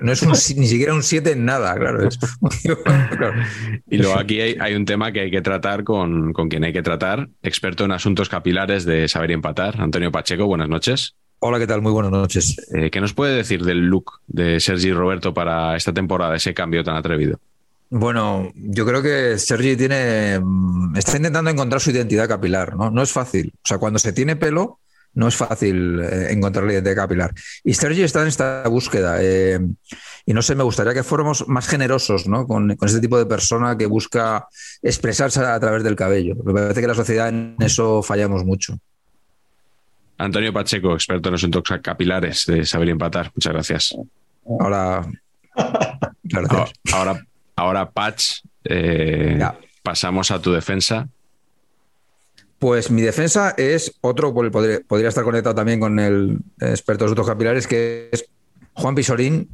no 0.00 0.12
es 0.12 0.22
un, 0.22 0.30
ni 0.30 0.66
siquiera 0.66 0.94
un 0.94 1.02
7 1.02 1.32
en 1.32 1.44
nada, 1.44 1.74
claro. 1.74 2.08
es- 2.08 2.18
claro. 2.64 3.34
Y 3.90 3.98
luego 3.98 4.18
aquí 4.18 4.40
hay, 4.40 4.56
hay 4.60 4.74
un 4.74 4.84
tema 4.84 5.12
que 5.12 5.20
hay 5.20 5.30
que 5.30 5.42
tratar 5.42 5.84
con, 5.84 6.32
con 6.32 6.48
quien 6.48 6.64
hay 6.64 6.72
que 6.72 6.82
tratar, 6.82 7.28
experto 7.42 7.84
en 7.84 7.92
asuntos 7.92 8.28
capilares 8.28 8.84
de 8.84 9.08
saber 9.08 9.30
y 9.30 9.34
empatar, 9.34 9.80
Antonio 9.80 10.10
Pacheco, 10.10 10.46
buenas 10.46 10.68
noches. 10.68 11.14
Hola, 11.38 11.58
¿qué 11.58 11.66
tal? 11.66 11.82
Muy 11.82 11.92
buenas 11.92 12.12
noches. 12.12 12.56
Eh, 12.74 12.90
¿Qué 12.90 12.98
nos 13.00 13.12
puede 13.12 13.36
decir 13.36 13.62
del 13.62 13.86
look 13.86 14.20
de 14.26 14.58
Sergi 14.58 14.90
Roberto 14.92 15.34
para 15.34 15.76
esta 15.76 15.92
temporada, 15.92 16.34
ese 16.34 16.54
cambio 16.54 16.82
tan 16.82 16.96
atrevido? 16.96 17.38
Bueno, 17.90 18.50
yo 18.54 18.84
creo 18.84 19.02
que 19.02 19.38
Sergi 19.38 19.76
tiene, 19.76 20.40
mm, 20.42 20.96
está 20.96 21.16
intentando 21.16 21.50
encontrar 21.50 21.80
su 21.80 21.90
identidad 21.90 22.28
capilar, 22.28 22.76
¿no? 22.76 22.90
No 22.90 23.02
es 23.02 23.12
fácil. 23.12 23.52
O 23.56 23.68
sea, 23.68 23.78
cuando 23.78 23.98
se 23.98 24.12
tiene 24.12 24.34
pelo, 24.34 24.80
no 25.14 25.28
es 25.28 25.36
fácil 25.36 26.00
eh, 26.00 26.32
encontrar 26.32 26.64
la 26.64 26.74
identidad 26.74 26.96
capilar. 26.96 27.32
Y 27.64 27.74
Sergi 27.74 28.02
está 28.02 28.22
en 28.22 28.28
esta 28.28 28.64
búsqueda. 28.68 29.18
eh, 29.20 29.60
y 30.26 30.34
no 30.34 30.42
sé, 30.42 30.56
me 30.56 30.64
gustaría 30.64 30.92
que 30.92 31.04
fuéramos 31.04 31.46
más 31.46 31.68
generosos, 31.68 32.26
¿no? 32.26 32.46
Con, 32.46 32.74
con 32.74 32.88
este 32.88 33.00
tipo 33.00 33.16
de 33.16 33.26
persona 33.26 33.78
que 33.78 33.86
busca 33.86 34.48
expresarse 34.82 35.40
a 35.40 35.58
través 35.60 35.84
del 35.84 35.94
cabello. 35.94 36.34
Me 36.44 36.52
parece 36.52 36.80
que 36.80 36.88
la 36.88 36.94
sociedad 36.94 37.28
en 37.28 37.54
eso 37.60 38.02
fallamos 38.02 38.44
mucho. 38.44 38.76
Antonio 40.18 40.52
Pacheco, 40.52 40.94
experto 40.94 41.28
en 41.28 41.36
asuntos 41.36 41.62
capilares 41.82 42.46
de 42.46 42.64
saber 42.64 42.88
y 42.88 42.90
empatar, 42.90 43.30
muchas 43.34 43.52
gracias. 43.52 43.96
Ahora, 44.60 45.06
gracias. 46.24 46.72
Ahora, 46.92 47.12
ahora 47.12 47.26
Patch, 47.92 48.42
eh, 48.64 49.38
pasamos 49.82 50.30
a 50.30 50.40
tu 50.40 50.52
defensa. 50.52 51.08
Pues 52.58 52.90
mi 52.90 53.02
defensa 53.02 53.54
es 53.56 53.96
otro, 54.00 54.32
podría, 54.32 54.80
podría 54.80 55.08
estar 55.08 55.24
conectado 55.24 55.54
también 55.54 55.80
con 55.80 55.98
el 55.98 56.38
experto 56.60 57.04
en 57.04 57.08
asuntos 57.08 57.26
capilares, 57.26 57.66
que 57.66 58.08
es 58.12 58.26
Juan 58.74 58.94
Pisorín, 58.94 59.48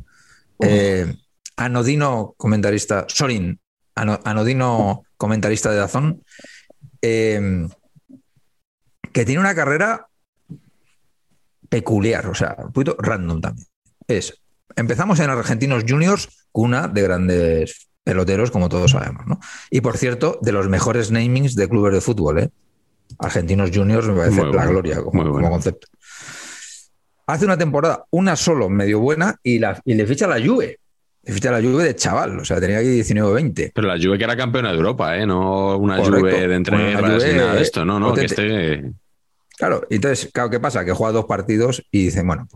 eh, 0.61 1.15
anodino 1.57 2.35
comentarista, 2.37 3.07
Sorin, 3.09 3.59
ano- 3.95 4.21
anodino 4.25 5.05
comentarista 5.17 5.71
de 5.71 5.77
Dazón, 5.77 6.23
eh, 7.01 7.67
que 9.13 9.25
tiene 9.25 9.41
una 9.41 9.55
carrera 9.55 10.07
peculiar, 11.69 12.27
o 12.29 12.35
sea, 12.35 12.57
un 12.59 12.73
poquito 12.73 12.97
random 12.99 13.41
también. 13.41 13.67
Es, 14.07 14.41
empezamos 14.77 15.19
en 15.21 15.31
Argentinos 15.31 15.85
Juniors, 15.89 16.47
cuna 16.53 16.87
de 16.87 17.03
grandes 17.03 17.89
peloteros, 18.05 18.51
como 18.51 18.69
todos 18.69 18.93
sabemos, 18.93 19.27
¿no? 19.27 19.41
Y 19.71 19.81
por 19.81 19.97
cierto, 19.97 20.39
de 20.43 20.53
los 20.53 20.69
mejores 20.69 21.11
namings 21.11 21.55
de 21.55 21.69
clubes 21.69 21.93
de 21.93 22.01
fútbol, 22.01 22.39
¿eh? 22.41 22.51
Argentinos 23.19 23.71
Juniors 23.73 24.09
me 24.09 24.15
parece 24.15 24.45
la 24.45 24.67
gloria 24.67 24.97
como, 25.03 25.23
muy 25.23 25.31
bueno. 25.31 25.47
como 25.47 25.51
concepto. 25.51 25.89
Hace 27.27 27.45
una 27.45 27.57
temporada, 27.57 28.05
una 28.11 28.37
solo 28.37 28.69
medio 28.69 29.01
buena, 29.01 29.37
y, 29.43 29.59
la, 29.59 29.81
y 29.85 29.95
le 29.95 30.07
ficha 30.07 30.27
la 30.27 30.45
Juve. 30.45 30.79
Te 31.23 31.31
fuiste 31.31 31.49
a 31.49 31.53
la 31.53 31.61
Juve 31.61 31.85
de 31.85 31.95
chaval, 31.95 32.41
o 32.41 32.45
sea, 32.45 32.61
tenía 32.61 32.79
aquí 32.79 32.89
19 32.89 33.31
o 33.31 33.35
20. 33.35 33.73
Pero 33.75 33.87
la 33.87 33.97
Juve 33.97 34.19
que 34.19 34.25
era 34.25 34.37
campeona 34.37 34.71
de 34.71 34.77
Europa, 34.77 35.17
¿eh? 35.17 35.25
No 35.25 35.77
una 35.79 35.99
Correcto. 35.99 36.19
Juve 36.19 36.49
de 36.49 36.55
entre 36.55 36.75
Una 36.75 36.85
guerras 36.87 37.25
ni 37.25 37.35
nada 37.35 37.55
de 37.55 37.63
esto. 37.63 37.85
No, 37.85 38.01
no, 38.01 38.13
que 38.13 38.25
este... 38.25 38.93
Claro, 39.57 39.87
entonces, 39.91 40.31
claro, 40.33 40.51
¿qué 40.51 40.59
pasa? 40.59 40.85
Que 40.85 40.93
juega 40.93 41.13
dos 41.13 41.27
partidos 41.27 41.85
y 41.93 42.07
dicen, 42.07 42.27
bueno, 42.27 42.49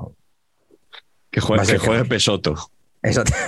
Que 1.30 1.40
juegue, 1.40 1.64
que 1.64 1.78
juegue 1.78 2.05
Pesoto. 2.07 2.57
Exacto. 3.03 3.32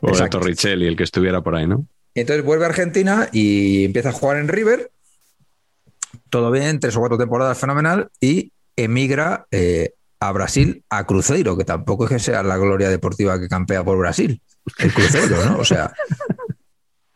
O 0.00 0.08
Exacto. 0.08 0.38
Torricelli, 0.38 0.86
el 0.86 0.96
que 0.96 1.04
estuviera 1.04 1.42
por 1.42 1.54
ahí, 1.54 1.66
¿no? 1.66 1.86
Y 2.14 2.20
entonces 2.20 2.44
vuelve 2.44 2.64
a 2.64 2.68
Argentina 2.68 3.28
y 3.32 3.84
empieza 3.84 4.10
a 4.10 4.12
jugar 4.12 4.38
en 4.38 4.48
River. 4.48 4.90
Todo 6.30 6.50
bien, 6.50 6.80
tres 6.80 6.96
o 6.96 7.00
cuatro 7.00 7.18
temporadas 7.18 7.58
fenomenal. 7.58 8.08
Y 8.20 8.52
emigra 8.76 9.46
eh, 9.50 9.94
a 10.20 10.32
Brasil, 10.32 10.84
a 10.88 11.04
Cruzeiro, 11.06 11.56
que 11.56 11.64
tampoco 11.64 12.04
es 12.04 12.10
que 12.10 12.18
sea 12.18 12.42
la 12.42 12.56
gloria 12.56 12.88
deportiva 12.88 13.38
que 13.38 13.48
campea 13.48 13.84
por 13.84 13.98
Brasil. 13.98 14.40
El 14.78 14.92
Cruzeiro, 14.92 15.44
¿no? 15.44 15.58
O 15.58 15.64
sea, 15.64 15.92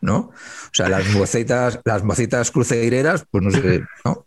¿no? 0.01 0.17
O 0.17 0.73
sea, 0.73 0.89
las 0.89 1.07
mocitas, 1.09 1.79
las 1.85 2.03
mocitas 2.03 2.51
cruceireras, 2.51 3.25
pues 3.29 3.43
no 3.43 3.51
sé, 3.51 3.83
¿no? 4.05 4.25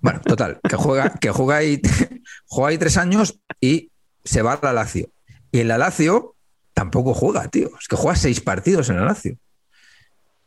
Bueno, 0.00 0.20
total, 0.20 0.60
que 0.68 0.76
juega, 0.76 1.14
que 1.14 1.30
juega 1.30 1.56
ahí, 1.56 1.80
juega 2.46 2.70
ahí 2.70 2.78
tres 2.78 2.96
años 2.96 3.40
y 3.60 3.90
se 4.28 4.42
va 4.42 4.52
a 4.54 4.58
la 4.62 4.72
Lazio. 4.72 5.08
Y 5.50 5.60
en 5.60 5.68
la 5.68 5.78
Lazio 5.78 6.34
tampoco 6.74 7.14
juega, 7.14 7.48
tío. 7.48 7.70
Es 7.80 7.88
que 7.88 7.96
juega 7.96 8.16
seis 8.16 8.40
partidos 8.40 8.90
en 8.90 8.96
la 8.96 9.04
Lazio. 9.06 9.36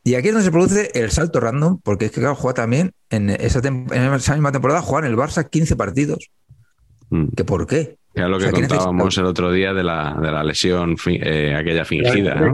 Y 0.03 0.15
aquí 0.15 0.29
es 0.29 0.33
donde 0.33 0.45
se 0.45 0.51
produce 0.51 0.91
el 0.93 1.11
salto 1.11 1.39
random, 1.39 1.79
porque 1.83 2.05
es 2.05 2.11
que 2.11 2.21
claro, 2.21 2.35
juega 2.35 2.55
también 2.55 2.91
en 3.09 3.29
esa, 3.29 3.59
en 3.67 3.87
esa 3.91 4.33
misma 4.33 4.51
temporada, 4.51 4.81
juega 4.81 5.05
en 5.07 5.11
el 5.13 5.17
Barça 5.17 5.47
15 5.49 5.75
partidos. 5.75 6.29
Mm. 7.09 7.27
¿Que 7.35 7.43
por 7.43 7.67
qué? 7.67 7.97
Era 8.13 8.27
lo 8.27 8.37
O 8.37 8.39
que 8.39 8.45
sea, 8.45 8.53
¿qué 8.53 8.67
contábamos 8.67 9.17
el 9.17 9.25
otro 9.25 9.51
día 9.51 9.73
de 9.73 9.83
la, 9.83 10.17
de 10.21 10.31
la 10.31 10.43
lesión 10.43 10.97
fi- 10.97 11.19
eh, 11.21 11.55
aquella 11.55 11.85
fingida, 11.85 12.35
¿no? 12.35 12.53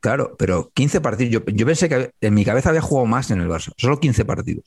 Claro, 0.00 0.36
pero 0.38 0.70
15 0.74 1.00
partidos. 1.00 1.32
Yo, 1.32 1.44
yo 1.52 1.66
pensé 1.66 1.88
que 1.88 2.10
en 2.20 2.34
mi 2.34 2.44
cabeza 2.44 2.68
había 2.68 2.80
jugado 2.82 3.06
más 3.06 3.30
en 3.30 3.40
el 3.40 3.48
Barça, 3.48 3.72
solo 3.76 3.98
15 3.98 4.24
partidos. 4.24 4.64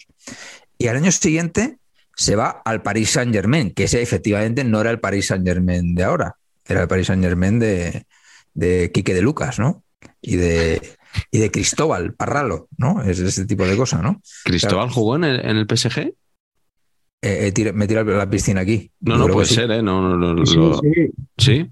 Y 0.77 0.87
al 0.87 0.97
año 0.97 1.11
siguiente 1.11 1.77
se 2.19 2.35
va 2.35 2.61
al 2.65 2.81
Paris 2.81 3.11
Saint 3.11 3.33
Germain, 3.33 3.71
que 3.71 3.85
ese 3.85 4.01
efectivamente 4.01 4.63
no 4.65 4.81
era 4.81 4.91
el 4.91 4.99
Paris 4.99 5.27
Saint 5.27 5.45
Germain 5.47 5.95
de 5.95 6.03
ahora, 6.03 6.35
era 6.67 6.81
el 6.81 6.87
Paris 6.89 7.07
Saint 7.07 7.23
Germain 7.23 7.59
de, 7.59 8.05
de 8.53 8.91
Quique 8.93 9.13
de 9.13 9.21
Lucas, 9.21 9.57
¿no? 9.57 9.83
Y 10.21 10.35
de, 10.35 10.81
y 11.31 11.39
de 11.39 11.49
Cristóbal 11.49 12.13
Parralo, 12.13 12.67
¿no? 12.77 13.01
Es 13.03 13.19
ese 13.19 13.45
tipo 13.45 13.65
de 13.65 13.77
cosa, 13.77 14.01
¿no? 14.01 14.21
¿Cristóbal 14.43 14.89
jugó 14.89 15.15
en 15.15 15.23
el, 15.23 15.39
en 15.45 15.55
el 15.57 15.65
PSG? 15.65 15.99
Eh, 15.99 16.13
eh, 17.21 17.51
tira- 17.53 17.71
me 17.73 17.87
tira 17.87 18.03
la 18.03 18.29
piscina 18.29 18.61
aquí. 18.61 18.91
No, 18.99 19.17
no 19.17 19.27
puede 19.27 19.47
sí. 19.47 19.55
ser, 19.55 19.71
¿eh? 19.71 19.81
No, 19.81 20.15
no, 20.17 20.33
no, 20.33 20.45
Sí, 20.45 20.55
lo- 20.57 20.79
sí, 20.81 20.91
¿Sí? 21.37 21.69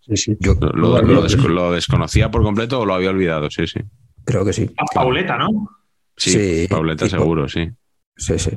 sí, 0.00 0.16
sí. 0.16 0.36
Yo 0.40 0.54
Lo, 0.54 0.72
lo- 0.72 1.02
lo 1.02 1.22
des- 1.22 1.36
lo 1.36 1.72
desconocía 1.72 2.30
por 2.32 2.42
completo 2.42 2.80
o 2.80 2.86
lo 2.86 2.94
había 2.94 3.10
olvidado, 3.10 3.48
sí, 3.50 3.66
sí. 3.68 3.78
creo 4.24 4.44
que 4.44 4.52
sí. 4.52 4.68
A 4.76 4.84
Pauleta, 4.92 5.38
¿no? 5.38 5.68
Sí, 6.16 6.30
Sí, 6.32 6.66
Pauleta 6.68 7.08
seguro, 7.08 7.48
sí. 7.48 7.68
Sí, 8.16 8.38
sí. 8.38 8.50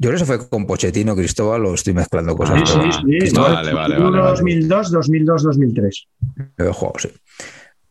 Yo 0.00 0.08
creo 0.08 0.12
que 0.12 0.24
eso 0.24 0.24
fue 0.24 0.48
con 0.48 0.66
Pochettino, 0.66 1.14
Cristóbal, 1.14 1.66
o 1.66 1.74
estoy 1.74 1.92
mezclando 1.92 2.34
cosas. 2.34 2.66
Sí, 2.66 2.74
sí, 2.74 2.90
sí. 2.90 3.18
Cristóbal 3.18 3.52
Vale, 3.52 3.74
vale, 3.74 3.98
vale, 3.98 4.18
vale. 4.18 4.30
2002, 4.30 4.92
2002, 4.92 5.42
2003. 5.42 6.08
lo 6.56 6.68
he 6.70 6.72
jugado, 6.72 6.98
sí. 7.00 7.10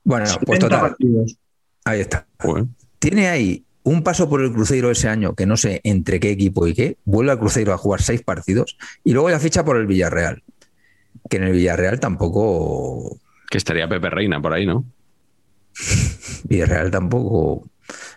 Bueno, 0.04 0.26
pues 0.26 0.58
70 0.58 0.60
total, 0.60 0.80
partidos. 0.80 1.38
ahí 1.86 2.00
está. 2.00 2.26
Tiene 2.98 3.28
ahí 3.28 3.64
un 3.84 4.02
paso 4.02 4.28
por 4.28 4.42
el 4.42 4.52
Cruzeiro 4.52 4.90
ese 4.90 5.08
año, 5.08 5.36
que 5.36 5.46
no 5.46 5.56
sé 5.56 5.82
entre 5.84 6.20
qué 6.20 6.32
equipo 6.32 6.66
y 6.66 6.74
qué, 6.74 6.98
vuelve 7.06 7.32
al 7.32 7.40
Cruzeiro 7.40 7.74
a 7.74 7.78
jugar 7.78 8.02
seis 8.02 8.24
partidos 8.24 8.76
y 9.04 9.14
luego 9.14 9.30
ya 9.30 9.40
ficha 9.40 9.64
por 9.64 9.78
el 9.78 9.86
Villarreal. 9.86 10.42
Que 11.30 11.38
en 11.38 11.44
el 11.44 11.52
Villarreal 11.52 12.00
tampoco. 12.00 13.20
Que 13.52 13.60
estaría 13.60 13.88
Pepe 13.88 14.10
Reina 14.10 14.42
por 14.42 14.54
ahí, 14.54 14.66
¿no? 14.66 14.84
Villarreal 16.46 16.90
tampoco. 16.90 17.70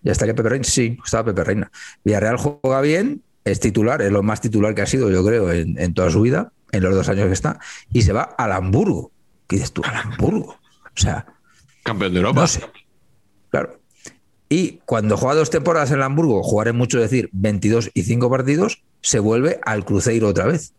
Ya 0.02 0.12
estaría 0.12 0.34
Pepe 0.34 0.48
Reina, 0.48 0.64
sí, 0.64 0.96
estaba 1.04 1.26
Pepe 1.26 1.44
Reina. 1.44 1.70
Villarreal 2.02 2.38
juega 2.38 2.80
bien, 2.80 3.22
es 3.44 3.60
titular, 3.60 4.02
es 4.02 4.10
lo 4.12 4.22
más 4.22 4.40
titular 4.40 4.74
que 4.74 4.82
ha 4.82 4.86
sido, 4.86 5.10
yo 5.10 5.24
creo, 5.24 5.50
en, 5.52 5.78
en 5.78 5.94
toda 5.94 6.10
su 6.10 6.20
vida, 6.22 6.52
en 6.70 6.82
los 6.82 6.94
dos 6.94 7.08
años 7.08 7.26
que 7.26 7.32
está, 7.32 7.58
y 7.92 8.02
se 8.02 8.12
va 8.12 8.22
al 8.22 8.52
Hamburgo. 8.52 9.10
¿Qué 9.46 9.56
dices 9.56 9.72
tú? 9.72 9.82
Al 9.84 9.96
Hamburgo. 9.96 10.56
O 10.84 11.00
sea, 11.00 11.26
Campeón 11.82 12.12
de 12.12 12.18
Europa. 12.20 12.40
no 12.42 12.46
sé. 12.46 12.62
Claro. 13.50 13.78
Y 14.48 14.80
cuando 14.84 15.16
juega 15.16 15.34
dos 15.34 15.50
temporadas 15.50 15.90
en 15.90 15.96
el 15.96 16.02
Hamburgo, 16.02 16.42
jugar 16.42 16.68
es 16.68 16.74
mucho 16.74 17.00
decir 17.00 17.28
22 17.32 17.90
y 17.94 18.02
5 18.02 18.30
partidos, 18.30 18.82
se 19.00 19.18
vuelve 19.18 19.58
al 19.64 19.84
Cruzeiro 19.84 20.28
otra 20.28 20.46
vez. 20.46 20.74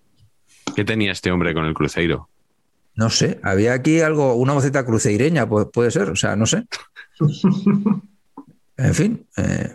¿Qué 0.75 0.85
tenía 0.85 1.11
este 1.11 1.31
hombre 1.31 1.53
con 1.53 1.65
el 1.65 1.73
Cruzeiro? 1.73 2.29
No 2.95 3.09
sé, 3.09 3.39
había 3.43 3.73
aquí 3.73 3.99
algo, 4.01 4.35
una 4.35 4.53
voceta 4.53 4.85
cruceireña, 4.85 5.47
pu- 5.49 5.71
puede 5.71 5.89
ser, 5.91 6.09
o 6.11 6.15
sea, 6.15 6.35
no 6.35 6.45
sé. 6.45 6.65
En 8.77 8.93
fin, 8.95 9.27
eh, 9.37 9.71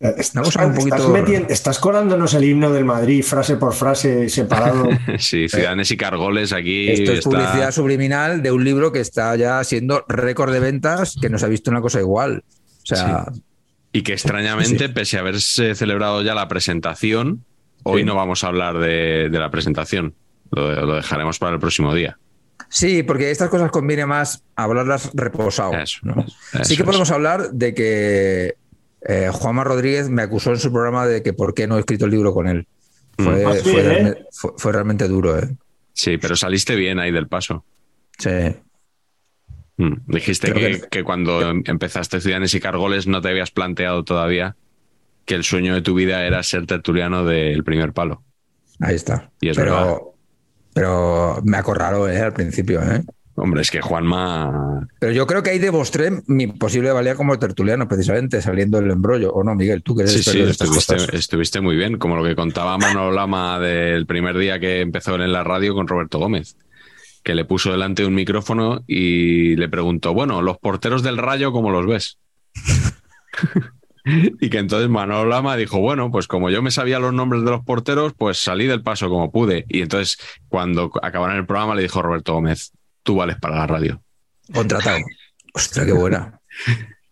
Estás, 0.00 0.32
Una 0.34 0.42
cosa 0.44 0.64
un 0.66 0.72
estás 0.78 0.84
poquito- 0.84 1.08
metiendo- 1.10 1.48
estás 1.48 1.78
colándonos 1.80 2.32
el 2.34 2.44
himno 2.44 2.70
del 2.70 2.84
Madrid 2.84 3.24
frase 3.24 3.56
por 3.56 3.74
frase 3.74 4.28
separado. 4.28 4.88
Sí, 5.18 5.48
Ciudadanos 5.48 5.90
y 5.90 5.96
Cargoles 5.96 6.52
aquí. 6.52 6.88
esto 6.88 7.10
es 7.12 7.18
está- 7.18 7.30
publicidad 7.30 7.72
subliminal 7.72 8.40
de 8.40 8.52
un 8.52 8.62
libro 8.64 8.92
que 8.92 9.00
está 9.00 9.34
ya 9.34 9.62
siendo 9.64 10.04
récord 10.08 10.52
de 10.52 10.60
ventas, 10.60 11.16
que 11.20 11.28
no 11.28 11.36
se 11.38 11.46
ha 11.46 11.48
visto 11.48 11.70
una 11.72 11.80
cosa 11.80 11.98
igual. 11.98 12.44
O 12.82 12.86
sea, 12.86 13.24
Y 13.90 14.02
que 14.02 14.12
extrañamente, 14.12 14.88
pese 14.88 15.16
a 15.16 15.20
haberse 15.20 15.74
celebrado 15.74 16.22
ya 16.22 16.32
la 16.34 16.46
presentación, 16.46 17.44
hoy 17.82 18.02
Sí. 18.02 18.06
no 18.06 18.14
vamos 18.14 18.44
a 18.44 18.48
hablar 18.48 18.78
de, 18.78 19.28
de 19.30 19.38
la 19.40 19.50
presentación. 19.50 20.14
Lo, 20.52 20.70
lo 20.86 20.94
dejaremos 20.94 21.40
para 21.40 21.54
el 21.54 21.58
próximo 21.58 21.92
día. 21.92 22.18
sí, 22.68 23.02
porque 23.02 23.32
estas 23.32 23.48
cosas 23.48 23.70
conviene 23.72 24.06
más 24.06 24.44
hablarlas 24.54 25.10
reposado. 25.12 25.72
Eso, 25.74 25.98
¿no? 26.02 26.24
eso 26.54 26.64
sí 26.64 26.76
que 26.76 26.84
podemos 26.84 27.10
hablar 27.10 27.50
de 27.50 27.74
que 27.74 28.54
eh, 29.02 29.30
Juanma 29.32 29.64
Rodríguez 29.64 30.08
me 30.08 30.22
acusó 30.22 30.50
en 30.50 30.58
su 30.58 30.72
programa 30.72 31.06
de 31.06 31.22
que 31.22 31.32
por 31.32 31.54
qué 31.54 31.66
no 31.66 31.76
he 31.76 31.80
escrito 31.80 32.04
el 32.06 32.10
libro 32.12 32.32
con 32.34 32.48
él. 32.48 32.66
Fue, 33.18 33.44
Mm. 33.44 33.48
Ah, 33.48 33.54
sí, 33.54 33.70
fue 33.70 33.80
¿eh? 33.80 33.82
realmente, 33.88 34.24
fue- 34.32 34.52
fue 34.56 34.72
realmente 34.72 35.08
duro, 35.08 35.38
¿eh? 35.38 35.48
Sí, 35.92 36.18
pero 36.18 36.36
saliste 36.36 36.76
bien 36.76 36.98
ahí 36.98 37.10
del 37.10 37.26
paso. 37.28 37.64
Sí. 38.18 38.30
Mm. 39.76 39.94
Dijiste 40.06 40.52
que, 40.52 40.80
que- 40.80 40.88
que 40.90 41.04
cuando 41.04 41.40
em- 41.42 41.62
empezaste 41.66 42.20
Ciudadanos 42.20 42.54
y 42.54 42.60
Cargoles 42.60 43.06
no 43.06 43.20
te 43.20 43.28
habías 43.28 43.50
planteado 43.50 44.04
todavía 44.04 44.56
que 45.24 45.34
el 45.34 45.44
sueño 45.44 45.74
de 45.74 45.82
tu 45.82 45.94
vida 45.94 46.24
era 46.26 46.42
ser 46.42 46.66
tertuliano 46.66 47.24
del 47.24 47.62
primer 47.64 47.92
palo. 47.92 48.22
Ahí 48.80 48.94
está. 48.94 49.30
Y 49.40 49.48
es 49.50 49.56
verdad. 49.56 49.82
pero, 49.84 50.14
pero 50.72 51.40
me 51.44 51.56
acorraló 51.58 52.08
¿eh? 52.08 52.20
al 52.20 52.32
principio. 52.32 52.80
¿eh? 52.82 53.02
Hombre, 53.38 53.62
es 53.62 53.70
que 53.70 53.80
Juanma. 53.80 54.88
Pero 54.98 55.12
yo 55.12 55.26
creo 55.26 55.42
que 55.42 55.50
ahí 55.50 55.58
demostré 55.58 56.22
mi 56.26 56.48
posible 56.48 56.90
valía 56.90 57.14
como 57.14 57.38
tertuliano, 57.38 57.86
precisamente, 57.88 58.42
saliendo 58.42 58.80
del 58.80 58.90
embrollo. 58.90 59.32
¿O 59.32 59.44
no, 59.44 59.54
Miguel? 59.54 59.82
Tú 59.82 59.94
que 59.94 60.02
eres 60.02 60.12
Sí, 60.12 60.22
sí, 60.22 60.40
estuviste, 60.40 60.96
estuviste 61.16 61.60
muy 61.60 61.76
bien, 61.76 61.98
como 61.98 62.16
lo 62.16 62.24
que 62.24 62.34
contaba 62.34 62.76
Manolo 62.78 63.12
Lama 63.12 63.60
del 63.60 64.06
primer 64.06 64.36
día 64.38 64.58
que 64.58 64.80
empezó 64.80 65.14
en 65.14 65.32
la 65.32 65.44
radio 65.44 65.74
con 65.74 65.86
Roberto 65.86 66.18
Gómez, 66.18 66.56
que 67.22 67.34
le 67.34 67.44
puso 67.44 67.70
delante 67.70 68.04
un 68.04 68.14
micrófono 68.14 68.82
y 68.86 69.56
le 69.56 69.68
preguntó, 69.68 70.14
bueno, 70.14 70.42
los 70.42 70.58
porteros 70.58 71.02
del 71.02 71.18
Rayo, 71.18 71.52
¿cómo 71.52 71.70
los 71.70 71.86
ves? 71.86 72.18
y 74.40 74.50
que 74.50 74.58
entonces 74.58 74.88
Manolo 74.88 75.28
Lama 75.28 75.56
dijo, 75.56 75.78
bueno, 75.80 76.10
pues 76.10 76.26
como 76.26 76.50
yo 76.50 76.62
me 76.62 76.70
sabía 76.70 76.98
los 76.98 77.12
nombres 77.12 77.44
de 77.44 77.50
los 77.50 77.64
porteros, 77.64 78.14
pues 78.16 78.38
salí 78.38 78.66
del 78.66 78.82
paso 78.82 79.08
como 79.08 79.30
pude. 79.30 79.64
Y 79.68 79.82
entonces 79.82 80.18
cuando 80.48 80.90
acabaron 81.02 81.36
el 81.36 81.46
programa 81.46 81.74
le 81.74 81.82
dijo 81.82 82.02
Roberto 82.02 82.34
Gómez, 82.34 82.72
tú 83.08 83.14
vales 83.14 83.36
para 83.36 83.56
la 83.56 83.66
radio. 83.66 84.02
Contratado. 84.52 84.98
Ostras, 85.54 85.86
qué 85.86 85.92
buena. 85.92 86.38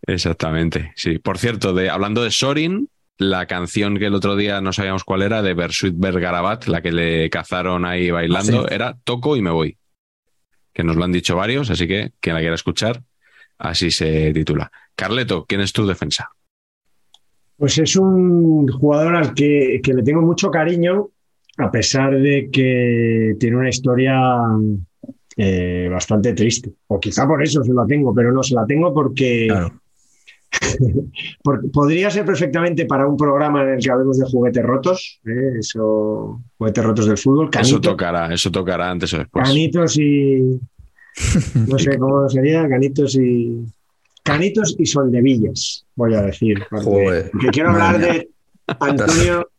Exactamente, 0.07 0.93
sí. 0.95 1.19
Por 1.19 1.39
cierto, 1.39 1.73
de, 1.73 1.89
hablando 1.89 2.23
de 2.23 2.31
Sorin, 2.31 2.91
la 3.17 3.47
canción 3.47 3.99
que 3.99 4.05
el 4.05 4.15
otro 4.15 4.37
día 4.37 4.61
no 4.61 4.75
sabíamos 4.75 5.05
cuál 5.05 5.23
era, 5.23 5.41
de 5.41 5.55
Bersuit 5.55 5.95
Bergarabat, 5.97 6.67
la 6.67 6.83
que 6.83 6.93
le 6.93 7.31
cazaron 7.31 7.87
ahí 7.87 8.11
bailando, 8.11 8.61
Ah, 8.61 8.67
sí. 8.69 8.75
era 8.75 8.95
Toco 9.05 9.39
y 9.39 9.41
me 9.41 9.49
voy. 9.51 9.79
Que 10.75 10.85
nos 10.85 10.97
lo 10.97 11.05
han 11.05 11.13
dicho 11.13 11.35
varios, 11.35 11.71
así 11.71 11.89
que 11.89 12.13
quien 12.21 12.35
la 12.35 12.41
quiera 12.41 12.55
escuchar, 12.57 13.03
así 13.57 13.91
se 13.91 14.35
titula. 14.35 14.71
Carleto, 14.95 15.47
¿quién 15.49 15.63
es 15.63 15.73
tu 15.73 15.87
defensa? 15.87 16.29
Pues 17.57 17.79
es 17.79 17.97
un 17.97 18.69
jugador 18.69 19.17
al 19.17 19.33
que, 19.33 19.81
que 19.83 19.95
le 19.95 20.03
tengo 20.03 20.21
mucho 20.21 20.51
cariño, 20.51 21.09
a 21.57 21.71
pesar 21.71 22.19
de 22.19 22.51
que 22.53 23.35
tiene 23.41 23.57
una 23.57 23.71
historia 23.71 24.15
eh, 25.37 25.89
bastante 25.91 26.33
triste. 26.33 26.73
O 26.89 26.99
quizá 26.99 27.27
por 27.27 27.43
eso 27.43 27.63
se 27.63 27.73
la 27.73 27.87
tengo, 27.87 28.15
pero 28.15 28.33
no 28.33 28.43
se 28.43 28.55
la 28.55 28.65
tengo 28.67 28.93
porque, 28.95 29.47
Claro. 29.49 29.73
porque 31.43 31.69
podría 31.69 32.11
ser 32.11 32.25
perfectamente 32.25 32.87
para 32.87 33.07
un 33.07 33.17
programa 33.17 33.63
en 33.63 33.71
el 33.75 33.81
que 33.83 33.91
hablemos 33.91 34.19
de 34.19 34.27
juguetes 34.27 34.63
rotos, 34.65 35.21
¿eh? 35.27 35.59
eso, 35.59 36.41
juguetes 36.57 36.85
rotos 36.85 37.07
del 37.07 37.19
fútbol, 37.19 37.51
Eso 37.61 37.81
tocará, 37.81 38.33
eso 38.33 38.51
tocará 38.51 38.91
antes 38.91 39.13
o 39.15 39.19
después. 39.19 39.47
canitos 39.47 39.99
y 39.99 40.59
no 41.69 41.79
sé 41.79 41.99
cómo 41.99 42.29
sería, 42.29 42.69
canitos 42.69 43.17
y 43.17 43.65
canitos 44.23 44.75
y 44.79 44.87
soldevillas, 44.87 45.85
voy 45.95 46.15
a 46.15 46.23
decir. 46.23 46.63
porque- 46.71 46.85
Joder, 46.85 47.31
que 47.41 47.49
quiero 47.49 47.71
hablar 47.71 47.99
de 47.99 48.29
Antonio. 48.81 49.49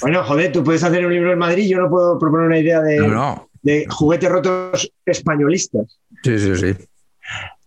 Bueno, 0.00 0.24
joder, 0.24 0.50
tú 0.52 0.64
puedes 0.64 0.82
hacer 0.82 1.04
un 1.04 1.12
libro 1.12 1.34
en 1.34 1.38
Madrid, 1.38 1.68
yo 1.68 1.78
no 1.78 1.90
puedo 1.90 2.18
proponer 2.18 2.46
una 2.46 2.58
idea 2.58 2.80
de. 2.80 2.96
No, 2.96 3.08
no. 3.08 3.49
De 3.62 3.86
juguetes 3.88 4.30
rotos 4.30 4.92
españolistas. 5.04 5.98
Sí, 6.22 6.38
sí, 6.38 6.56
sí. 6.56 6.74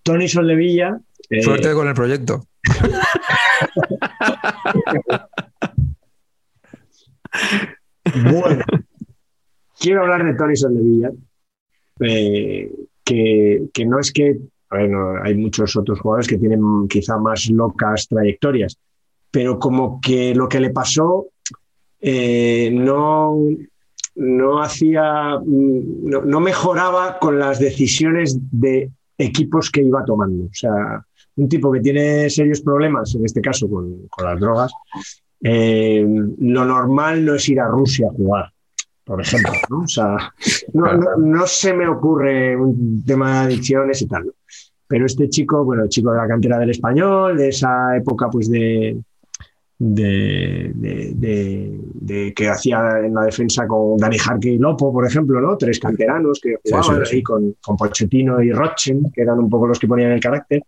Tony 0.03 0.27
Soldevilla. 0.27 0.99
eh, 1.29 1.41
Suerte 1.41 1.73
con 1.73 1.87
el 1.87 1.93
proyecto. 1.93 2.47
Bueno, 8.31 8.63
quiero 9.79 10.01
hablar 10.01 10.25
de 10.25 10.33
Tony 10.35 10.55
Soldevilla, 10.55 11.11
eh, 11.99 12.71
que, 13.03 13.63
que 13.73 13.85
no 13.85 13.99
es 13.99 14.11
que, 14.11 14.37
a 14.69 14.77
ver, 14.77 14.89
no, 14.89 15.23
hay 15.23 15.35
muchos 15.35 15.75
otros 15.75 15.99
jugadores 15.99 16.27
que 16.27 16.37
tienen 16.37 16.87
quizá 16.87 17.17
más 17.17 17.49
locas 17.49 18.07
trayectorias, 18.07 18.77
pero 19.31 19.57
como 19.57 19.99
que 20.01 20.35
lo 20.35 20.47
que 20.47 20.59
le 20.59 20.69
pasó 20.69 21.27
eh, 22.01 22.69
no, 22.71 23.37
no 24.15 24.61
hacía, 24.61 25.37
mm, 25.43 26.09
no, 26.09 26.21
no 26.21 26.39
mejoraba 26.39 27.17
con 27.19 27.39
las 27.39 27.59
decisiones 27.59 28.37
de 28.51 28.91
equipos 29.17 29.69
que 29.71 29.81
iba 29.83 30.03
tomando. 30.05 30.45
O 30.45 30.49
sea, 30.53 31.03
un 31.35 31.49
tipo 31.49 31.71
que 31.71 31.79
tiene 31.79 32.29
serios 32.29 32.61
problemas, 32.61 33.13
en 33.15 33.25
este 33.25 33.41
caso 33.41 33.69
con, 33.69 34.07
con 34.09 34.25
las 34.25 34.39
drogas, 34.39 34.71
eh, 35.41 36.05
lo 36.39 36.65
normal 36.65 37.25
no 37.25 37.35
es 37.35 37.49
ir 37.49 37.59
a 37.59 37.67
Rusia 37.67 38.07
a 38.09 38.13
jugar, 38.13 38.51
por 39.03 39.19
ejemplo. 39.21 39.51
¿no? 39.69 39.79
O 39.81 39.87
sea, 39.87 40.15
no, 40.73 40.93
no- 40.93 41.17
no 41.17 41.47
se 41.47 41.73
me 41.73 41.87
ocurre 41.87 42.55
un 42.55 43.03
tema 43.05 43.31
de 43.41 43.45
adicciones 43.47 44.01
y 44.01 44.07
tal. 44.07 44.31
Pero 44.87 45.05
este 45.07 45.27
chico, 45.27 45.63
bueno, 45.65 45.83
el 45.83 45.89
chico 45.89 46.11
de 46.11 46.17
la 46.17 46.27
cantera 46.27 46.59
del 46.59 46.69
español, 46.69 47.35
de 47.37 47.49
esa 47.49 47.97
época, 47.97 48.29
pues 48.29 48.49
de. 48.49 48.95
De, 49.79 50.71
de- 50.75 51.11
de- 51.15 51.79
de 51.93 52.33
que 52.33 52.47
hacía 52.47 52.99
en 53.03 53.13
la 53.15 53.23
defensa 53.25 53.67
con 53.67 53.97
Dani 53.97 54.17
Jarque 54.17 54.49
y 54.49 54.57
Lopo, 54.57 54.93
por 54.93 55.05
ejemplo, 55.05 55.41
¿no? 55.41 55.57
Tres 55.57 55.79
canteranos 55.79 56.39
que 56.41 56.51
Sí, 56.63 56.71
jugaban 56.71 57.05
sí, 57.05 57.09
sí. 57.09 57.15
ahí 57.17 57.23
con, 57.23 57.55
con 57.61 57.75
Pochettino 57.75 58.41
y 58.41 58.51
Rochen, 58.51 59.11
que 59.11 59.21
eran 59.23 59.39
un 59.39 59.49
poco 59.49 59.67
los 59.67 59.79
que 59.79 59.87
ponían 59.87 60.11
el 60.11 60.19
carácter 60.19 60.63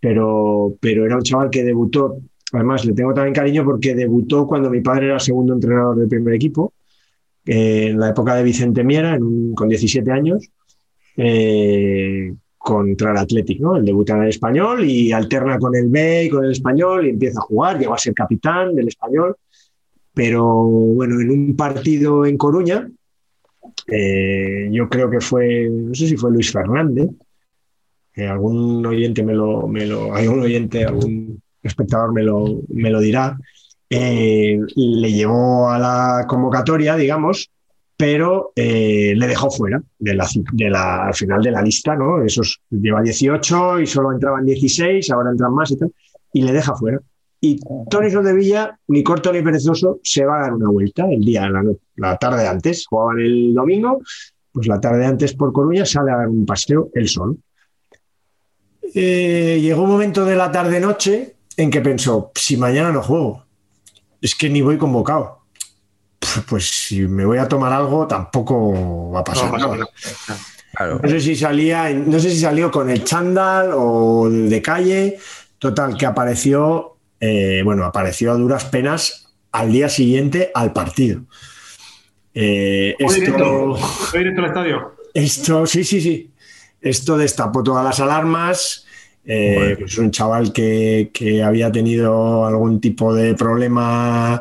pero, 0.00 0.76
pero 0.80 1.04
era 1.06 1.16
un 1.16 1.22
chaval 1.22 1.50
que 1.50 1.64
debutó. 1.64 2.18
Además, 2.52 2.84
le 2.84 2.92
tengo 2.92 3.12
también 3.12 3.34
cariño 3.34 3.64
porque 3.64 3.94
debutó 3.94 4.46
cuando 4.46 4.70
mi 4.70 4.80
padre 4.80 5.06
era 5.06 5.18
segundo 5.18 5.52
entrenador 5.54 5.96
del 5.96 6.08
primer 6.08 6.34
equipo, 6.34 6.74
eh, 7.44 7.88
en 7.88 7.98
la 7.98 8.10
época 8.10 8.34
de 8.36 8.42
Vicente 8.44 8.84
Miera, 8.84 9.14
en 9.14 9.22
un- 9.24 9.54
con 9.54 9.68
17 9.68 10.12
años, 10.12 10.48
eh, 11.16 12.34
contra 12.66 13.12
el 13.12 13.18
Athletic. 13.18 13.60
¿no? 13.60 13.76
Él 13.76 13.84
debuta 13.84 14.16
en 14.16 14.24
el 14.24 14.30
español 14.30 14.84
y 14.84 15.12
alterna 15.12 15.56
con 15.56 15.76
el 15.76 15.86
B 15.86 16.24
y 16.24 16.28
con 16.28 16.44
el 16.44 16.50
español 16.50 17.06
y 17.06 17.10
empieza 17.10 17.38
a 17.38 17.42
jugar, 17.42 17.78
llegó 17.78 17.94
a 17.94 17.98
ser 17.98 18.12
capitán 18.12 18.74
del 18.74 18.88
español. 18.88 19.36
Pero 20.12 20.44
bueno, 20.64 21.20
en 21.20 21.30
un 21.30 21.54
partido 21.54 22.26
en 22.26 22.36
Coruña, 22.36 22.90
eh, 23.86 24.68
yo 24.72 24.88
creo 24.88 25.08
que 25.08 25.20
fue, 25.20 25.68
no 25.70 25.94
sé 25.94 26.08
si 26.08 26.16
fue 26.16 26.32
Luis 26.32 26.50
Fernández, 26.50 27.08
algún 28.16 28.84
oyente 28.84 29.22
me 29.22 29.34
lo, 29.34 29.68
me 29.68 29.86
lo, 29.86 30.12
algún 30.12 30.40
oyente, 30.40 30.84
algún 30.84 31.40
espectador 31.62 32.12
me 32.12 32.24
lo, 32.24 32.62
me 32.70 32.90
lo 32.90 32.98
dirá, 32.98 33.38
eh, 33.90 34.58
le 34.74 35.12
llevó 35.12 35.70
a 35.70 35.78
la 35.78 36.24
convocatoria, 36.26 36.96
digamos, 36.96 37.48
pero 37.96 38.52
eh, 38.54 39.14
le 39.16 39.26
dejó 39.26 39.50
fuera 39.50 39.82
de 39.98 40.14
la, 40.14 41.06
al 41.06 41.14
final 41.14 41.42
de 41.42 41.50
la 41.50 41.62
lista, 41.62 41.96
¿no? 41.96 42.22
Esos 42.22 42.60
lleva 42.70 43.02
18 43.02 43.80
y 43.80 43.86
solo 43.86 44.12
entraban 44.12 44.44
16, 44.44 45.10
ahora 45.10 45.30
entran 45.30 45.54
más 45.54 45.70
y 45.70 45.76
tal, 45.78 45.92
y 46.32 46.42
le 46.42 46.52
deja 46.52 46.74
fuera. 46.74 47.00
Y 47.40 47.58
Tony 47.88 48.10
Soldevilla, 48.10 48.78
ni 48.88 49.02
corto 49.02 49.32
ni 49.32 49.42
perezoso, 49.42 50.00
se 50.02 50.24
va 50.24 50.38
a 50.38 50.42
dar 50.42 50.54
una 50.54 50.68
vuelta 50.68 51.06
el 51.10 51.20
día, 51.20 51.48
la, 51.48 51.62
la 51.96 52.16
tarde 52.16 52.46
antes, 52.46 52.86
jugaban 52.86 53.20
el 53.20 53.54
domingo, 53.54 54.00
pues 54.52 54.66
la 54.66 54.80
tarde 54.80 55.06
antes 55.06 55.34
por 55.34 55.52
Coruña 55.52 55.84
sale 55.84 56.10
a 56.10 56.16
dar 56.16 56.28
un 56.28 56.44
paseo 56.44 56.90
el 56.94 57.08
sol. 57.08 57.38
Eh, 58.94 59.58
llegó 59.60 59.82
un 59.82 59.90
momento 59.90 60.24
de 60.24 60.36
la 60.36 60.50
tarde-noche 60.50 61.36
en 61.56 61.70
que 61.70 61.80
pensó, 61.80 62.30
si 62.34 62.56
mañana 62.56 62.92
no 62.92 63.02
juego, 63.02 63.44
es 64.20 64.34
que 64.34 64.48
ni 64.48 64.60
voy 64.62 64.78
convocado. 64.78 65.45
Pues 66.48 66.68
si 66.68 67.02
me 67.02 67.24
voy 67.24 67.38
a 67.38 67.48
tomar 67.48 67.72
algo, 67.72 68.06
tampoco 68.06 69.10
va 69.12 69.20
a 69.20 69.24
pasar 69.24 69.46
No 69.46 69.52
pasa 69.52 69.66
nada. 69.66 69.76
nada. 69.78 69.90
Claro. 70.74 71.00
No 71.02 71.08
sé 71.08 71.20
si 71.20 71.36
salía, 71.36 71.88
no 71.90 72.18
sé 72.20 72.30
si 72.30 72.40
salió 72.40 72.70
con 72.70 72.90
el 72.90 73.02
chándal 73.04 73.70
o 73.74 74.28
de 74.30 74.60
calle. 74.60 75.18
Total, 75.58 75.96
que 75.96 76.04
apareció, 76.04 76.96
eh, 77.18 77.62
bueno, 77.64 77.84
apareció 77.84 78.32
a 78.32 78.34
duras 78.34 78.64
penas 78.66 79.32
al 79.52 79.72
día 79.72 79.88
siguiente 79.88 80.50
al 80.54 80.72
partido. 80.74 81.22
Eh, 82.34 82.94
esto, 82.98 83.74
¿Fue 83.76 84.18
directo 84.18 84.42
al 84.42 84.46
estadio? 84.48 84.96
esto, 85.14 85.66
sí, 85.66 85.82
sí, 85.84 86.00
sí. 86.00 86.30
Esto 86.80 87.16
destapó 87.16 87.62
todas 87.62 87.82
las 87.84 87.98
alarmas. 88.00 88.84
Eh, 89.24 89.54
Bueno. 89.56 89.76
pues 89.80 89.98
un 89.98 90.10
chaval 90.10 90.52
que, 90.52 91.10
que 91.12 91.42
había 91.42 91.72
tenido 91.72 92.44
algún 92.46 92.80
tipo 92.80 93.14
de 93.14 93.34
problema 93.34 94.40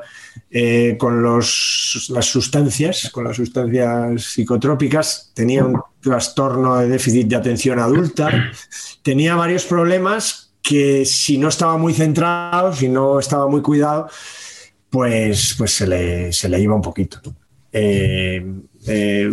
eh, 0.58 0.96
con 0.98 1.22
los, 1.22 2.08
las 2.12 2.28
sustancias, 2.28 3.10
con 3.12 3.26
las 3.26 3.36
sustancias 3.36 4.24
psicotrópicas, 4.24 5.32
tenía 5.34 5.66
un 5.66 5.82
trastorno 6.00 6.78
de 6.78 6.88
déficit 6.88 7.28
de 7.28 7.36
atención 7.36 7.78
adulta, 7.78 8.54
tenía 9.04 9.36
varios 9.36 9.66
problemas 9.66 10.54
que 10.62 11.04
si 11.04 11.38
no 11.38 11.50
estaba 11.50 11.78
muy 11.78 11.94
centrado, 11.94 12.74
si 12.74 12.88
no 12.88 13.20
estaba 13.20 13.50
muy 13.50 13.62
cuidado, 13.62 14.08
pues, 14.90 15.56
pues 15.58 15.74
se, 15.74 15.88
le, 15.88 16.32
se 16.32 16.48
le 16.48 16.62
iba 16.62 16.74
un 16.74 16.82
poquito. 16.82 17.20
Eh, 17.74 18.42
eh, 18.88 19.30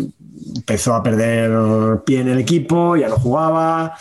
empezó 0.57 0.93
a 0.93 1.05
perder 1.05 2.01
pie 2.05 2.23
en 2.23 2.31
el 2.31 2.39
equipo, 2.41 2.97
ya 2.97 3.07
no 3.07 3.15
jugaba. 3.15 3.97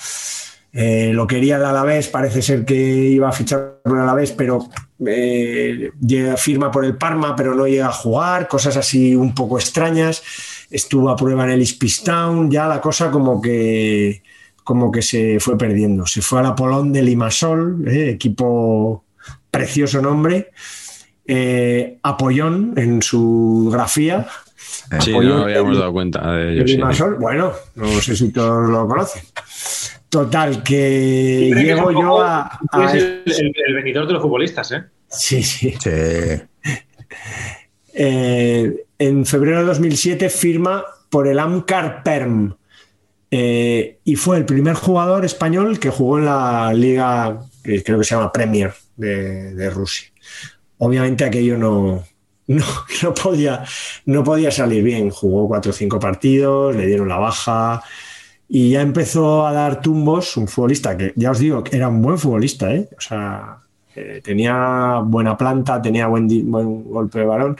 Eh, 0.73 1.11
lo 1.13 1.27
quería 1.27 1.57
el 1.57 1.65
Alavés, 1.65 2.07
parece 2.07 2.41
ser 2.41 2.63
que 2.63 2.75
iba 2.75 3.27
a 3.27 3.33
fichar 3.33 3.81
por 3.83 3.97
el 3.97 4.03
Alavés, 4.03 4.31
pero 4.31 4.69
eh, 5.05 5.91
firma 6.37 6.71
por 6.71 6.85
el 6.85 6.95
Parma, 6.95 7.35
pero 7.35 7.53
no 7.53 7.67
llega 7.67 7.87
a 7.87 7.91
jugar, 7.91 8.47
cosas 8.47 8.77
así 8.77 9.15
un 9.15 9.35
poco 9.35 9.57
extrañas. 9.57 10.23
Estuvo 10.69 11.09
a 11.09 11.17
prueba 11.17 11.43
en 11.43 11.51
el 11.51 11.61
Ipswich 11.61 12.03
Town, 12.03 12.49
ya 12.49 12.67
la 12.67 12.79
cosa 12.79 13.11
como 13.11 13.41
que, 13.41 14.23
como 14.63 14.91
que 14.91 15.01
se 15.01 15.39
fue 15.41 15.57
perdiendo. 15.57 16.05
Se 16.05 16.21
fue 16.21 16.39
al 16.39 16.45
Apolón 16.45 16.93
de 16.93 17.01
Limasol, 17.01 17.85
eh, 17.87 18.11
equipo 18.11 19.03
precioso 19.49 20.01
nombre. 20.01 20.51
Apollón 22.03 22.73
en 22.75 23.01
su 23.01 23.69
grafía. 23.71 24.27
Sí, 24.99 25.11
no 25.11 25.43
habíamos 25.43 25.77
dado 25.77 25.93
cuenta 25.93 26.33
de 26.33 26.53
El 26.53 26.69
ello. 26.69 26.93
sí. 26.93 27.03
Bueno, 27.19 27.53
no 27.75 27.87
sé 28.01 28.15
si 28.15 28.31
todos 28.31 28.69
lo 28.69 28.87
conocen. 28.87 29.23
Total, 30.11 30.61
que 30.61 31.49
llego 31.55 31.89
yo 31.91 32.21
a. 32.21 32.59
a- 32.71 32.85
Es 32.85 32.93
el, 32.95 33.23
el, 33.25 33.53
el 33.67 33.73
venidor 33.75 34.05
de 34.05 34.13
los 34.13 34.21
futbolistas, 34.21 34.71
¿eh? 34.73 34.83
Sí, 35.07 35.41
sí. 35.41 35.73
Sí. 35.81 35.89
Eh, 37.93 38.85
en 38.99 39.25
febrero 39.25 39.59
de 39.59 39.65
2007 39.65 40.29
firma 40.29 40.85
por 41.09 41.27
el 41.27 41.37
Amcar 41.39 42.03
Perm 42.03 42.55
eh, 43.29 43.99
y 44.05 44.15
fue 44.15 44.37
el 44.37 44.45
primer 44.45 44.75
jugador 44.75 45.25
español 45.25 45.77
que 45.77 45.89
jugó 45.89 46.17
en 46.19 46.25
la 46.25 46.71
liga 46.73 47.41
que 47.61 47.83
creo 47.83 47.99
que 47.99 48.05
se 48.05 48.15
llama 48.15 48.31
Premier 48.31 48.73
de, 48.95 49.53
de 49.55 49.69
Rusia. 49.69 50.07
Obviamente 50.77 51.25
aquello 51.25 51.57
no, 51.57 52.01
no, 52.47 52.65
no 53.03 53.13
podía, 53.13 53.65
no 54.05 54.23
podía 54.23 54.51
salir 54.51 54.83
bien. 54.83 55.09
Jugó 55.09 55.49
cuatro 55.49 55.71
o 55.71 55.73
cinco 55.75 55.99
partidos, 55.99 56.73
le 56.73 56.85
dieron 56.87 57.09
la 57.09 57.17
baja 57.17 57.83
y 58.53 58.71
ya 58.71 58.81
empezó 58.81 59.47
a 59.47 59.53
dar 59.53 59.81
tumbos. 59.81 60.35
Un 60.35 60.45
futbolista 60.45 60.97
que 60.97 61.13
ya 61.15 61.31
os 61.31 61.39
digo 61.39 61.63
que 61.63 61.77
era 61.77 61.87
un 61.87 62.01
buen 62.01 62.17
futbolista, 62.17 62.73
¿eh? 62.75 62.89
o 62.97 62.99
sea, 62.99 63.59
eh, 63.95 64.19
tenía 64.21 64.99
buena 65.05 65.37
planta, 65.37 65.81
tenía 65.81 66.07
buen, 66.07 66.27
golpe 66.51 67.19
de 67.19 67.25
balón, 67.25 67.57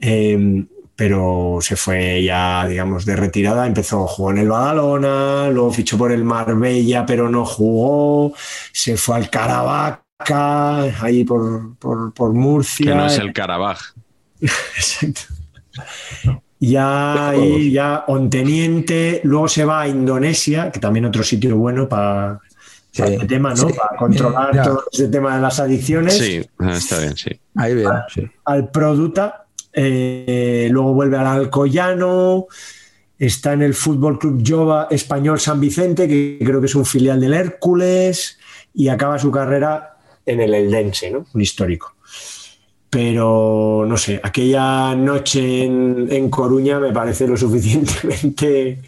eh, 0.00 0.66
pero 0.96 1.58
se 1.60 1.76
fue 1.76 2.24
ya, 2.24 2.66
digamos, 2.66 3.06
de 3.06 3.14
retirada. 3.14 3.68
Empezó, 3.68 4.04
jugó 4.08 4.32
en 4.32 4.38
el 4.38 4.48
Badalona, 4.48 5.48
luego 5.50 5.70
fichó 5.70 5.96
por 5.96 6.10
el 6.10 6.24
Marbella, 6.24 7.06
pero 7.06 7.30
no 7.30 7.44
jugó, 7.44 8.34
se 8.72 8.96
fue 8.96 9.14
al 9.14 9.30
Caravaca, 9.30 10.82
ahí 11.04 11.22
por, 11.22 11.76
por, 11.76 12.12
por 12.12 12.32
Murcia. 12.32 12.84
Que 12.84 12.94
no 12.96 13.06
es 13.06 13.18
el 13.18 13.32
Carabaj. 13.32 13.94
Exacto. 14.40 15.20
Ya 16.58 17.28
ahí, 17.30 17.70
ya 17.70 18.04
Onteniente, 18.06 19.20
luego 19.24 19.46
se 19.48 19.64
va 19.64 19.82
a 19.82 19.88
Indonesia, 19.88 20.70
que 20.72 20.80
también 20.80 21.04
otro 21.04 21.22
sitio 21.22 21.56
bueno 21.56 21.88
para, 21.88 22.40
Sí. 22.92 23.02
para 23.02 23.14
este 23.14 23.26
tema, 23.26 23.50
¿no? 23.50 23.68
Sí. 23.68 23.74
Para 23.76 23.96
controlar 23.98 24.54
Ya. 24.54 24.62
todo 24.62 24.84
este 24.90 25.08
tema 25.08 25.36
de 25.36 25.42
las 25.42 25.60
adicciones. 25.60 26.16
Sí, 26.16 26.40
ah, 26.58 26.72
está 26.74 27.00
bien, 27.00 27.16
sí. 27.16 27.30
Ahí 27.56 27.74
bien, 27.74 27.90
sí. 28.12 28.22
Al 28.46 28.70
Produta, 28.70 29.44
eh, 29.72 30.68
luego 30.70 30.94
vuelve 30.94 31.18
al 31.18 31.26
Alcoyano, 31.26 32.46
está 33.18 33.52
en 33.52 33.60
el 33.60 33.74
Fútbol 33.74 34.18
Club 34.18 34.42
Jova 34.46 34.88
Español 34.90 35.38
San 35.38 35.60
Vicente, 35.60 36.08
que 36.08 36.38
creo 36.42 36.60
que 36.60 36.66
es 36.66 36.74
un 36.74 36.86
filial 36.86 37.20
del 37.20 37.34
Hércules, 37.34 38.38
y 38.72 38.88
acaba 38.88 39.18
su 39.18 39.30
carrera 39.30 39.98
en 40.24 40.40
el 40.40 40.54
Eldense, 40.54 41.10
¿no? 41.10 41.26
Un 41.34 41.40
histórico. 41.42 41.95
Pero 43.00 43.84
no 43.86 43.98
sé, 43.98 44.18
aquella 44.22 44.94
noche 44.94 45.64
en, 45.64 46.08
en 46.10 46.30
Coruña 46.30 46.80
me 46.80 46.92
parece 46.94 47.26
lo 47.28 47.36
suficientemente 47.44 48.80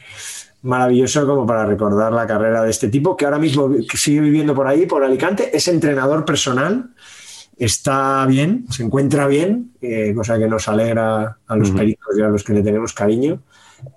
maravilloso 0.63 1.27
como 1.27 1.47
para 1.47 1.67
recordar 1.67 2.11
la 2.15 2.27
carrera 2.27 2.63
de 2.63 2.71
este 2.71 2.89
tipo, 2.89 3.15
que 3.19 3.27
ahora 3.27 3.39
mismo 3.39 3.71
sigue 3.93 4.21
viviendo 4.21 4.55
por 4.55 4.67
ahí, 4.67 4.87
por 4.87 5.05
Alicante, 5.05 5.55
es 5.55 5.69
entrenador 5.69 6.25
personal, 6.25 6.89
está 7.59 8.25
bien, 8.25 8.65
se 8.71 8.83
encuentra 8.83 9.27
bien, 9.27 9.73
eh, 9.83 10.15
cosa 10.17 10.39
que 10.39 10.49
nos 10.49 10.67
alegra 10.69 11.37
a 11.47 11.57
los 11.57 11.69
Ujú. 11.69 11.77
pericos 11.79 12.19
y 12.19 12.23
a 12.23 12.29
los 12.29 12.43
que 12.43 12.55
le 12.55 12.63
tenemos 12.63 12.95
cariño, 12.95 13.43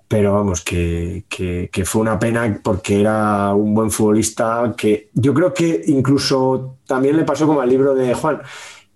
pero 0.08 0.34
vamos, 0.34 0.60
que, 0.60 1.24
que- 1.26 1.70
que 1.72 1.84
fue 1.86 2.02
una 2.02 2.18
pena 2.18 2.60
porque 2.62 3.00
era 3.00 3.54
un 3.54 3.72
buen 3.74 3.90
futbolista 3.90 4.74
que 4.76 5.08
yo 5.14 5.32
creo 5.32 5.54
que 5.54 5.84
incluso 5.86 6.76
también 6.86 7.16
le 7.16 7.24
pasó 7.24 7.46
como 7.46 7.62
al 7.62 7.70
libro 7.70 7.94
de 7.94 8.12
Juan, 8.12 8.42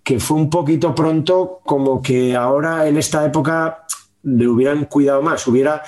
que 0.07 0.21
fue 0.21 0.37
un 0.37 0.49
poquito 0.49 0.95
pronto, 0.95 1.59
como 1.65 2.01
que 2.01 2.33
ahora 2.33 2.87
en 2.87 2.95
esta 2.95 3.25
época 3.25 3.83
le 4.23 4.47
hubieran 4.47 4.85
cuidado 4.85 5.21
más, 5.21 5.45
hubiera 5.47 5.83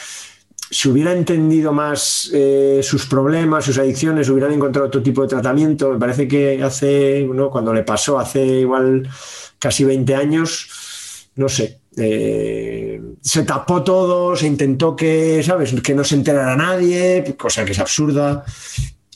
si 0.69 0.89
hubiera 0.89 1.13
entendido 1.13 1.71
más 1.71 2.29
eh, 2.33 2.81
sus 2.83 3.05
problemas, 3.05 3.63
sus 3.63 3.77
adicciones, 3.77 4.27
hubieran 4.27 4.51
encontrado 4.51 4.87
otro 4.89 5.01
tipo 5.01 5.21
de 5.21 5.29
tratamiento. 5.29 5.93
Me 5.93 5.97
parece 5.97 6.27
que 6.27 6.61
hace, 6.61 7.25
¿no? 7.33 7.49
cuando 7.49 7.73
le 7.73 7.83
pasó, 7.83 8.19
hace 8.19 8.45
igual 8.45 9.09
casi 9.57 9.85
20 9.85 10.13
años, 10.13 11.29
no 11.35 11.47
sé, 11.47 11.79
eh, 11.95 13.01
se 13.21 13.43
tapó 13.43 13.83
todo, 13.83 14.35
se 14.35 14.47
intentó 14.47 14.97
que, 14.97 15.41
¿sabes?, 15.43 15.73
que 15.81 15.95
no 15.95 16.03
se 16.03 16.15
enterara 16.15 16.57
nadie, 16.57 17.37
cosa 17.37 17.63
que 17.63 17.71
es 17.71 17.79
absurda. 17.79 18.43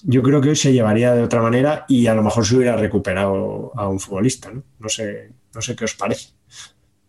Yo 0.03 0.21
creo 0.21 0.41
que 0.41 0.49
hoy 0.49 0.55
se 0.55 0.73
llevaría 0.73 1.13
de 1.15 1.23
otra 1.23 1.41
manera 1.41 1.85
y 1.87 2.07
a 2.07 2.13
lo 2.13 2.23
mejor 2.23 2.45
se 2.45 2.57
hubiera 2.57 2.75
recuperado 2.75 3.71
a 3.75 3.87
un 3.87 3.99
futbolista, 3.99 4.51
¿no? 4.51 4.63
No 4.79 4.89
sé, 4.89 5.31
no 5.55 5.61
sé 5.61 5.75
qué 5.75 5.85
os 5.85 5.95
parece. 5.95 6.29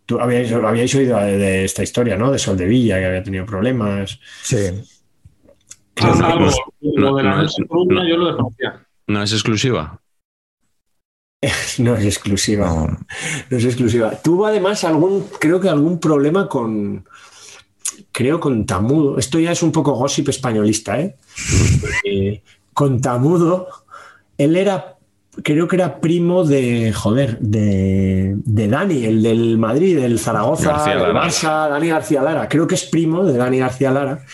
Tú 0.07 0.21
habíais, 0.21 0.53
habíais 0.53 0.95
oído 0.95 1.19
de, 1.19 1.39
de 1.39 1.65
esta 1.65 1.83
historia, 1.83 2.17
¿no? 2.17 2.31
De 2.31 2.39
Soldevilla, 2.39 2.99
que 2.99 3.07
había 3.07 3.23
tenido 3.23 3.47
problemas. 3.47 4.21
Sí. 4.43 4.71
No, 6.03 6.27
algo, 6.27 6.51
no, 6.81 7.11
lo 7.11 7.17
de 7.17 7.23
la 7.23 7.37
no, 7.37 7.45
no. 7.87 8.09
yo 8.09 8.17
lo 8.17 8.27
desconocía. 8.27 8.87
No 9.07 9.23
es 9.23 9.33
exclusiva. 9.33 10.01
No 11.79 11.95
es 11.95 12.05
exclusiva. 12.05 12.67
No. 12.67 12.99
No 13.51 13.57
es 13.57 13.65
exclusiva. 13.65 14.11
Tuvo 14.23 14.47
además 14.47 14.83
algún, 14.85 15.27
creo 15.39 15.61
que 15.61 15.69
algún 15.69 16.01
problema 16.01 16.49
con, 16.49 17.05
creo 18.13 18.41
con 18.41 18.65
Tamudo. 18.65 19.19
Esto 19.19 19.39
ya 19.39 19.53
es 19.53 19.63
un 19.63 19.71
poco 19.71 19.93
gossip 19.93 20.29
españolista, 20.29 21.01
¿eh? 21.01 21.17
Eh, 22.05 22.43
con 22.75 23.01
Tamudo, 23.01 23.69
él 24.37 24.57
era, 24.57 24.97
creo 25.43 25.69
que 25.69 25.77
era 25.77 26.01
primo 26.01 26.45
de, 26.45 26.93
joder, 26.93 27.39
de, 27.39 28.35
de 28.37 28.69
Dani, 28.69 29.05
el 29.05 29.23
del 29.23 29.57
Madrid, 29.59 29.99
del 29.99 30.19
Zaragoza, 30.19 30.85
del. 30.85 31.15
Barça, 31.15 31.69
Dani 31.71 31.89
García 31.89 32.23
Lara. 32.23 32.49
Creo 32.49 32.67
que 32.67 32.75
es 32.75 32.85
primo 32.85 33.25
de 33.25 33.39
Dani 33.39 33.59
García 33.59 33.91
Lara. 33.91 34.25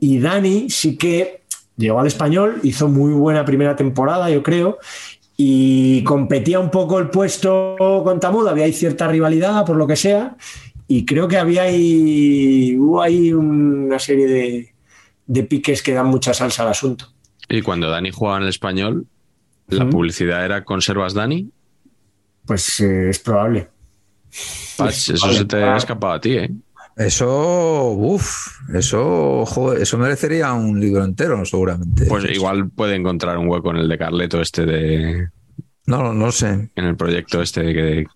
Y 0.00 0.18
Dani 0.18 0.70
sí 0.70 0.96
que 0.96 1.44
llegó 1.76 2.00
al 2.00 2.06
español, 2.06 2.60
hizo 2.62 2.88
muy 2.88 3.12
buena 3.12 3.44
primera 3.44 3.76
temporada, 3.76 4.30
yo 4.30 4.42
creo, 4.42 4.78
y 5.36 6.02
competía 6.04 6.60
un 6.60 6.70
poco 6.70 6.98
el 6.98 7.10
puesto 7.10 7.76
con 8.04 8.20
Tamudo, 8.20 8.48
había 8.48 8.64
ahí 8.64 8.72
cierta 8.72 9.08
rivalidad 9.08 9.64
por 9.64 9.76
lo 9.76 9.86
que 9.86 9.96
sea, 9.96 10.36
y 10.86 11.04
creo 11.04 11.26
que 11.28 11.36
había 11.36 11.62
ahí, 11.62 12.76
hubo 12.78 13.02
ahí 13.02 13.32
una 13.32 13.98
serie 13.98 14.26
de, 14.26 14.74
de 15.26 15.42
piques 15.44 15.82
que 15.82 15.94
dan 15.94 16.06
mucha 16.06 16.34
salsa 16.34 16.62
al 16.62 16.70
asunto. 16.70 17.13
Y 17.48 17.62
cuando 17.62 17.90
Dani 17.90 18.10
jugaba 18.10 18.38
en 18.38 18.42
el 18.44 18.48
español, 18.48 19.06
la 19.68 19.88
publicidad 19.88 20.44
era 20.44 20.64
¿Conservas 20.64 21.14
Dani? 21.14 21.50
Pues 22.46 22.80
eh, 22.80 23.10
es 23.10 23.18
probable. 23.18 23.68
Pach, 24.76 24.92
eso 24.92 25.32
se 25.32 25.44
te 25.44 25.62
ha 25.62 25.76
escapado 25.76 26.14
a 26.14 26.20
ti, 26.20 26.32
¿eh? 26.36 26.50
Eso, 26.96 27.90
uff, 27.90 28.70
eso, 28.72 29.44
joder, 29.46 29.82
eso 29.82 29.98
merecería 29.98 30.52
un 30.52 30.78
libro 30.78 31.04
entero, 31.04 31.44
seguramente. 31.44 32.06
Pues 32.06 32.24
igual 32.30 32.70
puede 32.70 32.94
encontrar 32.94 33.36
un 33.38 33.48
hueco 33.48 33.70
en 33.70 33.78
el 33.78 33.88
de 33.88 33.98
Carleto 33.98 34.40
este 34.40 34.64
de... 34.64 35.28
No, 35.86 36.02
no, 36.02 36.14
no 36.14 36.30
sé. 36.30 36.70
En 36.76 36.84
el 36.84 36.96
proyecto 36.96 37.42
este 37.42 37.62
de 37.62 37.74
que... 37.74 38.06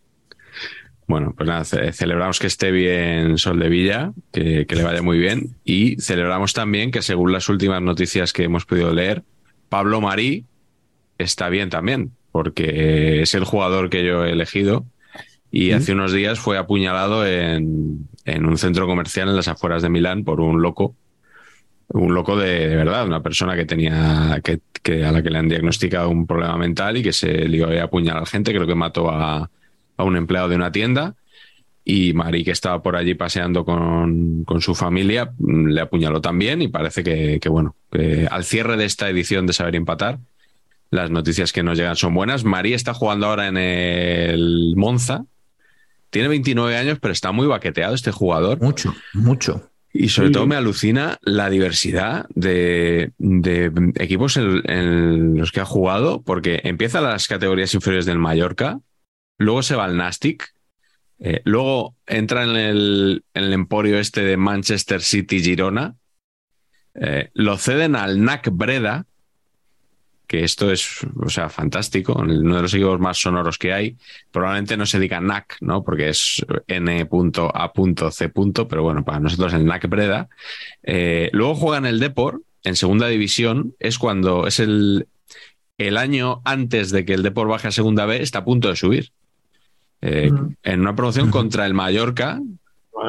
Bueno, 1.09 1.33
pues 1.35 1.49
nada, 1.49 1.65
ce- 1.65 1.93
celebramos 1.93 2.39
que 2.39 2.47
esté 2.47 2.71
bien 2.71 3.39
Sol 3.39 3.59
de 3.59 3.69
Villa, 3.71 4.13
que, 4.31 4.67
que 4.67 4.77
le 4.77 4.83
vaya 4.85 5.03
muy 5.03 5.19
bien. 5.19 5.57
Y 5.65 5.97
celebramos 6.01 6.53
también 6.53 6.91
que 6.91 7.01
según 7.03 7.33
las 7.33 7.49
últimas 7.49 7.81
noticias 7.83 8.33
que 8.35 8.45
hemos 8.45 8.67
podido 8.67 8.93
leer, 8.93 9.25
Pablo 9.71 10.01
Marí 10.03 10.45
está 11.17 11.49
bien 11.49 11.71
también, 11.71 12.13
porque 12.31 13.23
es 13.23 13.35
el 13.35 13.45
jugador 13.45 13.89
que 13.91 14.05
yo 14.05 14.25
he 14.25 14.33
elegido 14.33 14.85
y 15.51 15.73
hace 15.73 15.93
unos 15.93 16.13
días 16.13 16.39
fue 16.39 16.59
apuñalado 16.59 17.27
en, 17.27 18.07
en 18.27 18.45
un 18.47 18.59
centro 18.59 18.87
comercial 18.87 19.31
en 19.31 19.37
las 19.37 19.49
afueras 19.49 19.83
de 19.83 19.89
Milán 19.89 20.25
por 20.25 20.41
un 20.43 20.61
loco, 20.61 20.95
un 21.89 22.15
loco 22.15 22.37
de, 22.37 22.69
de 22.69 22.77
verdad, 22.77 23.07
una 23.07 23.23
persona 23.23 23.57
que 23.57 23.65
tenía 23.65 24.41
que, 24.45 24.61
que 24.83 25.05
a 25.07 25.13
la 25.13 25.23
que 25.23 25.31
le 25.31 25.39
han 25.39 25.49
diagnosticado 25.49 26.11
un 26.11 26.27
problema 26.27 26.59
mental 26.59 26.99
y 26.99 27.03
que 27.03 27.15
se 27.15 27.49
lió 27.49 27.69
a 27.71 27.85
apuñalar 27.85 28.27
gente, 28.27 28.53
creo 28.53 28.67
que 28.67 28.75
mató 28.75 29.11
a, 29.11 29.51
a 29.99 30.05
un 30.05 30.17
empleado 30.17 30.49
de 30.49 30.57
una 30.57 30.73
tienda 30.73 31.15
y 31.85 32.13
Mari, 32.13 32.45
que 32.45 32.51
estaba 32.51 32.83
por 32.83 32.97
allí 32.97 33.15
paseando 33.15 33.65
con, 33.65 34.45
con 34.45 34.61
su 34.61 34.75
familia, 34.75 35.33
mm, 35.39 35.69
le 35.69 35.81
apuñaló 35.81 36.21
también 36.21 36.61
y 36.63 36.69
parece 36.69 37.03
que, 37.05 37.39
que, 37.41 37.49
bueno, 37.49 37.75
que 37.91 38.27
al 38.31 38.45
cierre 38.45 38.77
de 38.77 38.85
esta 38.85 39.09
edición 39.09 39.47
de 39.47 39.53
Saber 39.55 39.75
Empatar, 39.77 40.19
las 40.91 41.11
noticias 41.11 41.53
que 41.53 41.63
nos 41.63 41.77
llegan 41.79 41.97
son 41.97 42.15
buenas. 42.15 42.45
Mari 42.45 42.73
está 42.75 42.95
jugando 42.95 43.27
ahora 43.27 43.49
en 43.49 43.57
el 43.59 44.75
Monza, 44.77 45.25
tiene 46.11 46.29
29 46.29 46.77
años, 46.77 46.99
pero 47.01 47.13
está 47.13 47.33
muy 47.33 47.47
baqueteado 47.47 47.95
este 47.95 48.11
jugador. 48.13 48.61
Mucho, 48.63 48.95
mucho. 49.15 49.71
Y 49.93 50.11
sobre 50.11 50.29
Sí. 50.29 50.33
todo 50.35 50.47
me 50.47 50.57
alucina 50.57 51.19
la 51.23 51.49
diversidad 51.51 52.27
de, 52.35 53.13
de 53.19 53.73
equipos 53.97 54.37
en, 54.37 54.63
en 54.71 55.39
los 55.39 55.53
que 55.53 55.61
ha 55.61 55.65
jugado, 55.65 56.21
porque 56.23 56.61
empieza 56.65 57.01
las 57.01 57.27
categorías 57.29 57.73
inferiores 57.75 58.05
del 58.07 58.19
Mallorca, 58.19 58.81
luego 59.39 59.63
se 59.63 59.77
va 59.77 59.85
al 59.85 59.97
Nastic, 59.97 60.53
eh, 61.21 61.41
luego 61.45 61.97
entra 62.07 62.45
en 62.45 62.57
el, 62.57 63.25
el 63.35 63.53
emporio 63.53 63.99
este 63.99 64.23
de 64.23 64.37
Manchester 64.37 65.01
City 65.01 65.41
Girona, 65.41 65.97
eh, 67.01 67.31
lo 67.35 67.57
ceden 67.57 67.97
al 67.97 68.23
NAC 68.23 68.51
Breda, 68.53 69.07
que 70.27 70.45
esto 70.45 70.71
es, 70.71 70.99
o 71.17 71.31
sea, 71.31 71.49
fantástico, 71.49 72.13
uno 72.13 72.57
de 72.57 72.63
los 72.63 72.75
equipos 72.75 73.01
más 73.01 73.19
sonoros 73.19 73.57
que 73.57 73.73
hay. 73.73 73.97
Probablemente 74.31 74.77
no 74.77 74.85
se 74.85 75.01
diga 75.01 75.21
NAC, 75.21 75.57
¿no? 75.61 75.83
Porque 75.83 76.11
es 76.11 76.45
N.A.C. 76.67 78.29
Pero 78.69 78.83
bueno, 78.83 79.05
para 79.05 79.21
nosotros 79.21 79.55
el 79.55 79.65
NAC 79.65 79.89
Breda. 79.89 80.29
Eh, 80.83 81.31
luego 81.33 81.55
juegan 81.55 81.87
el 81.87 81.99
Depor 81.99 82.43
en 82.63 82.77
segunda 82.77 83.09
división. 83.09 83.75
Es 83.79 83.99
cuando 83.99 84.47
es 84.47 84.61
el, 84.61 85.09
el 85.79 85.97
año 85.97 86.43
antes 86.45 86.91
de 86.91 87.07
que 87.07 87.15
el 87.15 87.23
Depor 87.23 87.49
baje 87.49 87.69
a 87.69 87.73
segunda 87.73 88.05
B, 88.05 88.21
está 88.21 88.41
a 88.41 88.45
punto 88.45 88.69
de 88.69 88.77
subir. 88.77 89.13
Eh. 90.01 90.31
En 90.63 90.81
una 90.81 90.95
promoción 90.95 91.31
contra 91.31 91.67
el 91.67 91.75
Mallorca, 91.75 92.41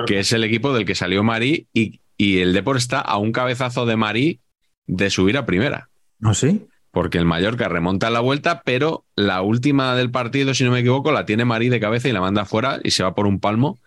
que 0.08 0.20
es 0.20 0.32
el 0.34 0.44
equipo 0.44 0.74
del 0.74 0.86
que 0.86 0.96
salió 0.96 1.24
Marí, 1.24 1.68
y, 1.74 2.00
y 2.18 2.40
el 2.40 2.54
Depor 2.54 2.78
está 2.78 3.00
a 3.00 3.18
un 3.18 3.32
cabezazo 3.32 3.86
de 3.86 3.96
Marí 3.96 4.40
de 4.88 5.10
subir 5.12 5.38
a 5.38 5.46
primera 5.46 5.90
¿No 6.20 6.34
sí? 6.34 6.66
porque 6.92 7.18
el 7.18 7.26
Mallorca 7.26 7.68
remonta 7.68 8.10
la 8.10 8.20
vuelta, 8.20 8.62
pero 8.64 9.06
la 9.16 9.42
última 9.42 9.96
del 9.96 10.12
partido, 10.12 10.54
si 10.54 10.64
no 10.64 10.72
me 10.72 10.80
equivoco, 10.80 11.12
la 11.12 11.26
tiene 11.26 11.46
Marí 11.46 11.70
de 11.70 11.80
cabeza 11.80 12.10
y 12.10 12.12
la 12.12 12.22
manda 12.22 12.46
fuera 12.46 12.80
y 12.84 12.92
se 12.92 13.04
va 13.04 13.14
por 13.14 13.28
un 13.28 13.40
palmo. 13.40 13.78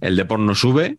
El 0.00 0.16
Depor 0.16 0.38
no 0.38 0.54
sube 0.54 0.98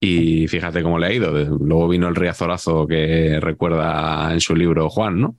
y 0.00 0.48
fíjate 0.48 0.82
cómo 0.82 0.98
le 0.98 1.06
ha 1.06 1.12
ido. 1.12 1.32
Luego 1.32 1.88
vino 1.88 2.08
el 2.08 2.14
riazorazo 2.14 2.86
que 2.86 3.38
recuerda 3.40 4.32
en 4.32 4.40
su 4.40 4.54
libro 4.54 4.90
Juan, 4.90 5.20
¿no? 5.20 5.36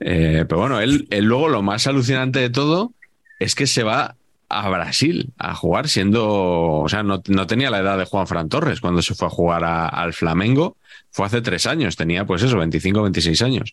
Eh, 0.00 0.44
pero 0.48 0.60
bueno, 0.60 0.80
él, 0.80 1.06
él 1.10 1.24
luego 1.24 1.48
lo 1.48 1.62
más 1.62 1.86
alucinante 1.86 2.40
de 2.40 2.50
todo 2.50 2.92
es 3.38 3.54
que 3.54 3.66
se 3.66 3.84
va 3.84 4.16
a 4.48 4.68
Brasil 4.68 5.32
a 5.38 5.54
jugar 5.54 5.88
siendo, 5.88 6.26
o 6.26 6.88
sea, 6.88 7.02
no, 7.02 7.22
no 7.28 7.46
tenía 7.46 7.70
la 7.70 7.78
edad 7.78 7.98
de 7.98 8.04
Juan 8.04 8.26
Fran 8.26 8.48
Torres 8.48 8.80
cuando 8.80 9.02
se 9.02 9.14
fue 9.14 9.28
a 9.28 9.30
jugar 9.30 9.64
al 9.64 10.12
Flamengo, 10.12 10.76
fue 11.10 11.26
hace 11.26 11.42
tres 11.42 11.66
años, 11.66 11.96
tenía 11.96 12.24
pues 12.26 12.42
eso, 12.42 12.58
25, 12.58 13.02
26 13.02 13.42
años. 13.42 13.72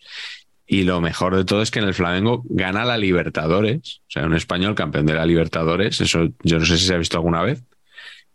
Y 0.66 0.84
lo 0.84 1.02
mejor 1.02 1.36
de 1.36 1.44
todo 1.44 1.62
es 1.62 1.72
que 1.72 1.80
en 1.80 1.86
el 1.86 1.94
Flamengo 1.94 2.44
gana 2.46 2.86
la 2.86 2.98
Libertadores, 2.98 4.02
o 4.08 4.12
sea, 4.12 4.26
un 4.26 4.36
español 4.36 4.76
campeón 4.76 5.06
de 5.06 5.16
la 5.16 5.26
Libertadores, 5.26 6.00
eso 6.00 6.30
yo 6.44 6.60
no 6.60 6.66
sé 6.66 6.78
si 6.78 6.86
se 6.86 6.94
ha 6.94 6.98
visto 6.98 7.18
alguna 7.18 7.42
vez, 7.42 7.64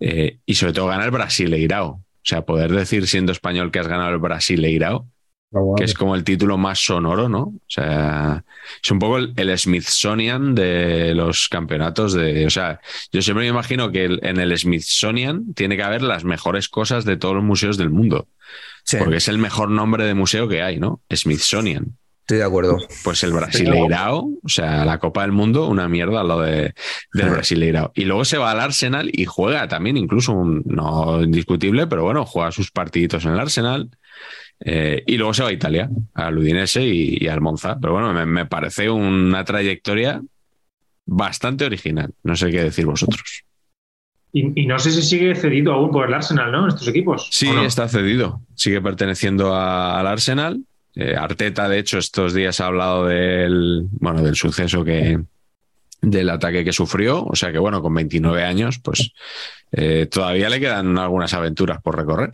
eh, 0.01 0.39
y 0.45 0.55
sobre 0.55 0.73
todo 0.73 0.89
gana 0.89 1.05
el 1.05 1.11
Brasileirao. 1.11 1.89
O 1.89 2.29
sea, 2.29 2.43
poder 2.43 2.73
decir 2.73 3.07
siendo 3.07 3.33
español 3.33 3.71
que 3.71 3.79
has 3.79 3.87
ganado 3.87 4.11
el 4.11 4.19
Brasileirao, 4.19 5.07
que 5.77 5.85
es 5.85 5.95
como 5.95 6.15
el 6.15 6.25
título 6.25 6.59
más 6.59 6.79
sonoro, 6.85 7.29
¿no? 7.29 7.41
O 7.43 7.61
sea, 7.69 8.45
es 8.83 8.91
un 8.91 8.99
poco 8.99 9.19
el, 9.19 9.33
el 9.37 9.57
Smithsonian 9.59 10.55
de 10.55 11.15
los 11.15 11.49
campeonatos 11.49 12.13
de... 12.13 12.47
O 12.47 12.51
sea, 12.51 12.81
yo 13.13 13.23
siempre 13.23 13.45
me 13.45 13.51
imagino 13.51 13.91
que 13.91 14.05
el- 14.05 14.21
en 14.23 14.39
el 14.39 14.57
Smithsonian 14.59 15.55
tiene 15.55 15.77
que 15.77 15.83
haber 15.83 16.03
las 16.03 16.25
mejores 16.25 16.69
cosas 16.69 17.05
de 17.05 17.17
todos 17.17 17.35
los 17.37 17.45
museos 17.45 17.79
del 17.79 17.91
mundo, 17.91 18.29
Sí. 18.85 18.97
porque 18.99 19.17
es 19.17 19.29
el 19.29 19.39
mejor 19.39 19.71
nombre 19.71 20.05
de 20.05 20.15
museo 20.15 20.49
que 20.49 20.63
hay, 20.63 20.79
¿no? 20.79 21.01
Smithsonian. 21.13 21.97
Estoy 22.21 22.39
de 22.39 22.45
acuerdo. 22.45 22.79
Pues 23.05 23.23
el 23.23 23.33
Brasileirao, 23.33 24.29
o 24.43 24.49
sea, 24.49 24.85
la 24.85 24.99
Copa 24.99 25.23
del 25.23 25.31
Mundo, 25.31 25.69
una 25.69 25.89
mierda 25.89 26.25
lo 26.25 26.41
de, 26.41 26.75
del 27.13 27.31
Brasileirao. 27.31 27.93
Y 27.95 28.05
luego 28.05 28.25
se 28.25 28.37
va 28.37 28.51
al 28.51 28.59
Arsenal 28.59 29.09
y 29.13 29.27
juega 29.27 29.69
también, 29.69 29.97
incluso 29.97 30.33
un, 30.33 30.63
no 30.67 31.23
indiscutible, 31.23 31.87
pero 31.87 32.03
bueno, 32.03 32.27
juega 32.27 32.51
sus 32.51 32.73
partiditos 32.73 33.25
en 33.25 33.33
el 33.33 33.39
Arsenal. 33.39 33.91
Eh, 34.61 35.03
y 35.07 35.17
luego 35.17 35.35
se 35.35 35.43
va 35.43 35.51
a 35.51 35.53
Italia, 35.53 35.89
al 36.15 36.39
Udinese 36.39 36.83
y, 36.85 37.19
y 37.21 37.29
al 37.29 37.41
Monza. 37.41 37.79
Pero 37.81 37.93
bueno, 37.95 38.13
me, 38.13 38.25
me 38.27 38.47
parece 38.47 38.89
una 38.91 39.45
trayectoria 39.45 40.21
bastante 41.05 41.65
original. 41.65 42.13
No 42.23 42.35
sé 42.37 42.51
qué 42.51 42.63
decir 42.63 42.87
vosotros. 42.87 43.45
Y, 44.33 44.63
y 44.63 44.67
no 44.67 44.79
sé 44.79 44.91
si 44.91 45.03
sigue 45.03 45.35
cedido 45.35 45.73
aún 45.73 45.91
por 45.91 46.07
el 46.09 46.15
Arsenal, 46.15 46.51
¿no? 46.53 46.69
Estos 46.69 46.89
equipos. 46.89 47.29
Sí, 47.31 47.49
está 47.65 47.89
cedido. 47.89 48.41
Sigue 48.55 48.81
perteneciendo 48.81 49.55
a- 49.55 49.99
al 49.99 50.07
Arsenal. 50.07 50.61
Eh, 50.95 51.15
Arteta, 51.17 51.69
de 51.69 51.79
hecho, 51.79 51.99
estos 51.99 52.35
días 52.35 52.61
ha 52.61 52.67
hablado 52.67 53.07
del, 53.07 53.87
bueno, 53.93 54.23
del 54.23 54.35
suceso 54.35 54.83
que 54.85 55.19
del 56.03 56.31
ataque 56.31 56.65
que 56.65 56.73
sufrió. 56.73 57.25
O 57.25 57.35
sea 57.37 57.53
que, 57.53 57.59
bueno, 57.59 57.81
con 57.83 57.95
29 57.95 58.43
años, 58.45 58.79
pues 58.81 59.13
eh, 59.73 60.07
todavía 60.11 60.49
le 60.51 60.61
quedan 60.61 60.97
algunas 60.99 61.33
aventuras 61.35 61.81
por 61.83 61.97
recorrer. 61.97 62.33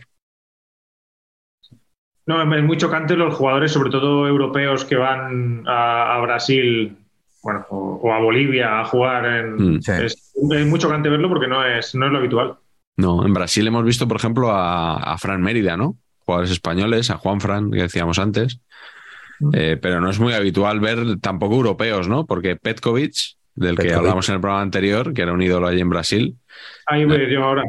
No, 2.25 2.55
es 2.55 2.63
muy 2.63 2.77
chocante 2.77 3.15
los 3.17 3.35
jugadores, 3.35 3.71
sobre 3.71 3.89
todo 3.89 4.27
europeos, 4.27 4.85
que 4.85 4.95
van 4.95 5.63
a, 5.67 6.15
a 6.15 6.21
Brasil 6.21 6.95
bueno, 7.43 7.65
o, 7.69 7.99
o 8.01 8.13
a 8.13 8.19
Bolivia 8.19 8.79
a 8.79 8.85
jugar. 8.85 9.25
En, 9.25 9.55
Mm. 9.75 9.81
Sí. 9.81 9.91
es, 9.91 10.33
es 10.51 10.65
muy 10.65 10.79
chocante 10.79 11.09
verlo 11.09 11.27
porque 11.29 11.47
no 11.47 11.65
es, 11.65 11.93
no 11.95 12.05
es 12.05 12.11
lo 12.11 12.19
habitual. 12.19 12.55
No, 12.95 13.25
en 13.25 13.33
Brasil 13.33 13.67
hemos 13.67 13.83
visto, 13.83 14.07
por 14.07 14.17
ejemplo, 14.17 14.51
a, 14.51 14.95
a 14.95 15.17
Fran 15.17 15.41
Mérida, 15.41 15.75
¿no? 15.75 15.97
Jugadores 16.19 16.51
españoles, 16.51 17.09
a 17.09 17.17
Juan 17.17 17.41
Fran, 17.41 17.71
que 17.71 17.81
decíamos 17.81 18.19
antes. 18.19 18.59
Eh, 19.51 19.77
pero 19.81 19.99
no 19.99 20.09
es 20.09 20.19
muy 20.19 20.33
habitual 20.33 20.79
ver 20.79 21.19
tampoco 21.19 21.55
europeos, 21.55 22.07
¿no? 22.07 22.25
Porque 22.25 22.55
Petkovic, 22.55 23.35
del 23.55 23.77
que 23.77 23.93
hablamos 23.93 24.29
en 24.29 24.35
el 24.35 24.41
programa 24.41 24.61
anterior, 24.61 25.13
que 25.13 25.23
era 25.23 25.33
un 25.33 25.41
ídolo 25.41 25.67
allí 25.67 25.81
en 25.81 25.89
Brasil, 25.89 26.37
Ahí 26.85 27.03
voy 27.03 27.29
yo 27.31 27.43
ahora. 27.43 27.63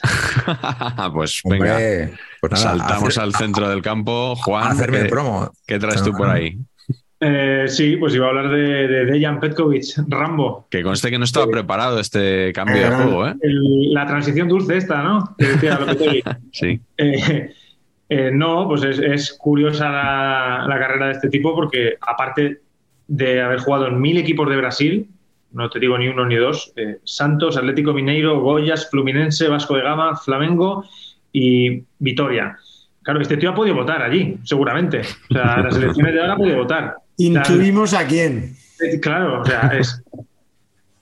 pues 1.12 1.40
venga, 1.44 1.72
Hombre, 1.72 2.12
pues 2.40 2.52
nada, 2.52 2.78
saltamos 2.78 3.08
hacer- 3.08 3.22
al 3.22 3.34
centro 3.34 3.68
del 3.68 3.82
campo. 3.82 4.36
Juan, 4.36 4.68
hacerme 4.72 5.02
¿qué, 5.02 5.08
promo. 5.08 5.50
qué 5.66 5.78
traes 5.78 6.02
tú 6.02 6.12
por 6.12 6.28
ahí? 6.28 6.58
Eh, 7.18 7.64
sí, 7.68 7.96
pues 7.96 8.14
iba 8.14 8.26
a 8.26 8.28
hablar 8.28 8.50
de, 8.50 8.88
de 8.88 9.04
Dejan 9.06 9.40
Petkovic, 9.40 9.84
Rambo. 10.08 10.66
Que 10.70 10.82
conste 10.82 11.10
que 11.10 11.18
no 11.18 11.24
estaba 11.24 11.46
preparado 11.46 11.98
este 11.98 12.52
cambio 12.52 12.76
de 12.76 12.88
Eh, 12.88 12.90
juego, 12.90 13.26
¿eh? 13.28 13.34
El- 13.40 13.94
la 13.94 14.06
transición 14.06 14.48
dulce 14.48 14.76
esta, 14.76 15.02
¿no? 15.02 15.34
Que 15.38 15.46
decía. 15.46 15.78
Sí. 16.52 16.78
Eh, 16.98 17.54
eh, 18.08 18.30
no, 18.32 18.68
pues 18.68 18.82
es, 18.84 18.98
es 18.98 19.32
curiosa 19.32 19.88
la, 19.90 20.66
la 20.68 20.78
carrera 20.78 21.06
de 21.06 21.12
este 21.12 21.28
tipo 21.30 21.54
porque 21.54 21.96
aparte 22.00 22.60
de 23.08 23.40
haber 23.40 23.60
jugado 23.60 23.86
en 23.88 24.00
mil 24.00 24.16
equipos 24.18 24.48
de 24.50 24.56
Brasil, 24.56 25.08
no 25.52 25.70
te 25.70 25.78
digo 25.80 25.96
ni 25.98 26.08
uno 26.08 26.26
ni 26.26 26.36
dos, 26.36 26.72
eh, 26.76 26.98
Santos, 27.04 27.56
Atlético 27.56 27.92
Mineiro, 27.92 28.40
Goyas, 28.40 28.90
Fluminense, 28.90 29.48
Vasco 29.48 29.74
de 29.76 29.82
Gama, 29.82 30.16
Flamengo 30.16 30.84
y 31.32 31.82
Vitoria. 31.98 32.56
Claro, 33.02 33.20
este 33.20 33.36
tío 33.36 33.50
ha 33.50 33.54
podido 33.54 33.76
votar 33.76 34.02
allí, 34.02 34.36
seguramente. 34.42 35.02
O 35.30 35.34
sea, 35.34 35.58
las 35.62 35.76
elecciones 35.76 36.12
de 36.14 36.20
ahora 36.20 36.32
ha 36.32 36.36
podido 36.36 36.56
votar. 36.58 36.96
Intuimos 37.18 37.94
a 37.94 38.06
quién. 38.06 38.54
Eh, 38.80 39.00
Claro, 39.00 39.40
o 39.42 39.44
sea, 39.44 39.70
es. 39.78 40.02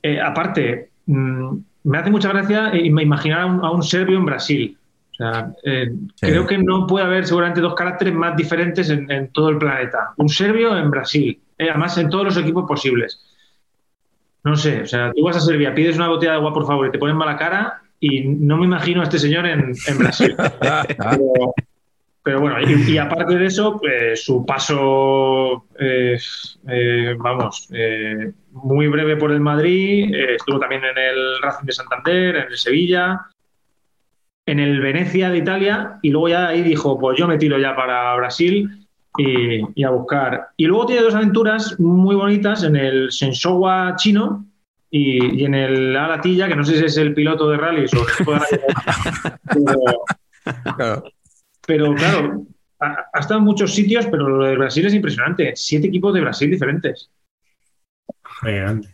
eh, 0.03 0.20
aparte, 0.20 0.90
mm, 1.07 1.57
me 1.84 1.99
hace 1.99 2.11
mucha 2.11 2.28
gracia 2.28 2.70
me 2.90 3.03
imaginar 3.03 3.40
a 3.40 3.47
un, 3.47 3.64
a 3.64 3.70
un 3.70 3.82
serbio 3.82 4.18
en 4.18 4.24
Brasil. 4.26 4.76
O 5.12 5.14
sea, 5.16 5.53
eh, 5.64 5.90
Sí. 6.16 6.26
creo 6.26 6.47
que 6.47 6.59
no 6.59 6.86
puede 6.86 7.05
haber 7.07 7.26
seguramente 7.26 7.61
dos 7.61 7.74
caracteres 7.74 8.14
más 8.14 8.36
diferentes 8.36 8.90
en, 8.90 9.11
en 9.11 9.28
todo 9.28 9.49
el 9.49 9.59
planeta. 9.59 10.12
Un 10.16 10.28
serbio 10.28 10.76
en 10.76 10.90
Brasil, 10.90 11.38
eh, 11.59 11.68
además 11.70 11.97
en 11.99 12.11
todos 12.11 12.24
los 12.24 12.36
equipos 12.36 12.64
posibles. 12.66 13.20
No 14.45 14.57
sé, 14.57 14.82
o 14.82 14.86
sea, 14.86 15.11
tú 15.12 15.24
vas 15.24 15.36
a 15.36 15.40
Serbia, 15.40 15.74
pides 15.74 15.97
una 15.97 16.09
botella 16.09 16.32
de 16.32 16.38
agua, 16.38 16.53
por 16.53 16.66
favor, 16.66 16.86
y 16.86 16.90
te 16.90 16.99
ponen 16.99 17.16
mala 17.16 17.36
cara, 17.36 17.82
y 17.99 18.24
no 18.24 18.59
me 18.59 18.66
imagino 18.66 19.01
a 19.01 19.05
este 19.05 19.18
señor 19.18 19.47
en, 19.47 19.74
en 19.86 19.99
Brasil. 19.99 20.36
Pero, 20.99 21.55
pero 22.22 22.40
bueno, 22.40 22.57
y, 22.62 22.92
y 22.92 22.97
aparte 22.97 23.36
de 23.36 23.47
eso, 23.47 23.78
pues, 23.78 24.24
su 24.24 24.47
paso, 24.47 25.66
eh, 25.78 26.18
eh, 26.68 27.14
vamos, 27.18 27.68
eh, 27.70 28.32
muy 28.53 28.88
breve 28.88 29.16
por 29.16 29.30
el 29.30 29.40
Madrid, 29.40 30.14
eh, 30.14 30.36
estuvo 30.36 30.59
también 30.59 30.84
en 30.84 30.97
el 30.97 31.42
Racing 31.42 31.66
de 31.66 31.72
Santander, 31.72 32.36
en 32.36 32.47
el 32.51 32.57
Sevilla, 32.57 33.26
en 34.47 34.59
el 34.59 34.80
Venecia 34.80 35.28
de 35.28 35.38
Italia, 35.38 35.99
y 36.01 36.09
luego 36.11 36.28
ya 36.28 36.49
ahí 36.49 36.62
dijo, 36.62 36.99
pues 36.99 37.18
yo 37.18 37.28
me 37.28 37.36
tiro 37.36 37.59
ya 37.59 37.76
para 37.76 38.14
Brasil 38.16 38.84
y, 39.16 39.60
y 39.74 39.84
a 39.84 39.90
buscar. 39.90 40.48
Y 40.56 40.66
luego 40.66 40.86
tiene 40.86 41.02
dos 41.02 41.14
aventuras 41.14 41.78
muy 41.78 42.14
bonitas 42.16 42.62
en 42.64 42.76
el 42.76 43.08
Shenzhou 43.08 43.64
chino 43.96 44.44
y, 44.90 45.40
y 45.42 45.44
en 45.44 45.54
el 45.54 45.96
Alatilla, 45.96 46.48
que 46.48 46.56
no 46.56 46.64
sé 46.64 46.78
si 46.78 46.84
es 46.84 46.96
el 46.96 47.14
piloto 47.14 47.48
de 47.50 47.56
rallies 47.56 47.92
o 47.94 47.98
el 48.00 48.16
tipo 48.16 48.32
de 48.32 48.38
rally, 48.38 48.60
pero, 49.54 49.80
Claro. 50.76 51.04
pero 51.66 51.94
claro, 51.94 52.42
ha, 52.80 52.96
ha 53.12 53.18
estado 53.20 53.38
en 53.40 53.44
muchos 53.46 53.74
sitios, 53.74 54.06
pero 54.06 54.28
lo 54.28 54.44
de 54.44 54.56
Brasil 54.56 54.84
es 54.86 54.94
impresionante. 54.94 55.52
Siete 55.56 55.86
equipos 55.88 56.12
de 56.14 56.20
Brasil 56.20 56.50
diferentes. 56.50 57.10
Grande. 58.42 58.88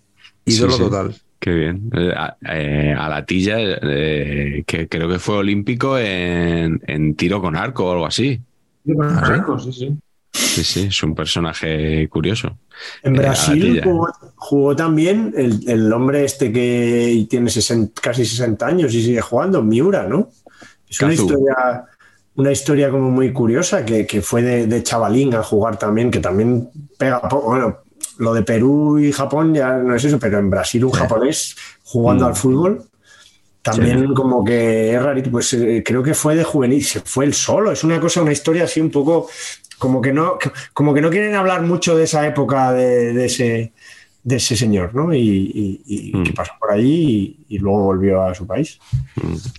Ídolo 0.44 0.72
Sí, 0.72 0.78
sí. 0.78 0.84
total. 0.84 1.14
Qué 1.40 1.54
bien. 1.54 1.90
Eh, 1.96 2.12
a, 2.14 2.36
eh, 2.52 2.94
a 2.96 3.08
la 3.08 3.24
tilla, 3.24 3.56
eh, 3.58 4.62
que 4.66 4.88
creo 4.88 5.08
que 5.08 5.18
fue 5.18 5.36
olímpico 5.36 5.98
en, 5.98 6.80
en 6.86 7.14
tiro 7.16 7.40
con 7.40 7.56
arco 7.56 7.86
o 7.86 7.92
algo 7.92 8.06
así. 8.06 8.38
Sí, 8.84 8.94
con 8.94 9.06
¿Ah, 9.06 9.08
sí? 9.08 9.14
Marruecos, 9.22 9.76
sí, 9.76 9.96
sí. 10.32 10.64
Sí, 10.64 10.86
es 10.88 11.02
un 11.02 11.14
personaje 11.14 12.08
curioso. 12.08 12.58
En 13.02 13.14
Eh, 13.16 13.18
Brasil 13.18 13.80
jugó, 13.84 14.08
jugó 14.36 14.76
también 14.76 15.34
el, 15.36 15.60
el 15.68 15.92
hombre 15.92 16.24
este 16.24 16.52
que 16.52 17.26
tiene 17.28 17.50
60 17.50 18.00
casi 18.00 18.24
60 18.24 18.66
años 18.66 18.94
y 18.94 19.02
sigue 19.02 19.20
jugando, 19.20 19.62
Miura, 19.62 20.06
¿no? 20.06 20.30
Es 20.88 21.00
una 21.00 21.12
historia, 21.14 21.84
una 22.36 22.52
historia 22.52 22.90
como 22.90 23.10
muy 23.10 23.32
curiosa 23.32 23.84
que, 23.84 24.06
que 24.06 24.22
fue 24.22 24.42
de, 24.42 24.66
de 24.66 24.82
chavalín 24.82 25.34
a 25.34 25.42
jugar 25.42 25.78
también, 25.78 26.10
que 26.10 26.20
también 26.20 26.68
pega 26.98 27.20
poco. 27.28 27.48
Bueno, 27.50 27.78
lo 28.18 28.34
de 28.34 28.42
Perú 28.42 28.98
y 28.98 29.12
Japón 29.12 29.54
ya 29.54 29.76
no 29.78 29.94
es 29.94 30.04
eso, 30.04 30.18
pero 30.18 30.38
en 30.38 30.50
Brasil 30.50 30.84
un 30.84 30.92
Sí. 30.92 30.98
japonés 30.98 31.56
jugando 31.84 32.24
Mm. 32.24 32.28
al 32.28 32.36
fútbol. 32.36 32.84
También 33.62 34.00
Sí. 34.08 34.14
como 34.14 34.42
que 34.42 34.94
es 34.94 35.02
rarito, 35.02 35.30
pues 35.30 35.52
eh, 35.52 35.82
creo 35.84 36.02
que 36.02 36.14
fue 36.14 36.34
de 36.34 36.44
juvenil, 36.44 36.82
se 36.82 37.00
fue 37.00 37.26
él 37.26 37.34
solo, 37.34 37.70
es 37.72 37.84
una 37.84 38.00
cosa, 38.00 38.22
una 38.22 38.32
historia 38.32 38.64
así 38.64 38.80
un 38.80 38.90
poco, 38.90 39.28
como 39.80 40.00
que 40.00 40.12
no, 40.12 40.38
como 40.72 40.94
que 40.94 41.00
no 41.00 41.10
quieren 41.10 41.34
hablar 41.34 41.62
mucho 41.62 41.96
de 41.96 42.04
esa 42.04 42.24
época 42.26 42.72
de, 42.72 43.12
de 43.14 43.24
ese, 43.24 43.72
de 44.22 44.36
ese 44.36 44.54
señor, 44.54 44.94
¿no? 44.94 45.12
Y, 45.12 45.18
y- 45.18 45.80
y 45.86 46.16
Mm. 46.16 46.22
que 46.24 46.32
pasó 46.34 46.52
por 46.60 46.70
allí 46.70 47.36
y, 47.48 47.56
y 47.56 47.58
luego 47.58 47.82
volvió 47.84 48.22
a 48.22 48.34
su 48.34 48.46
país. 48.46 48.78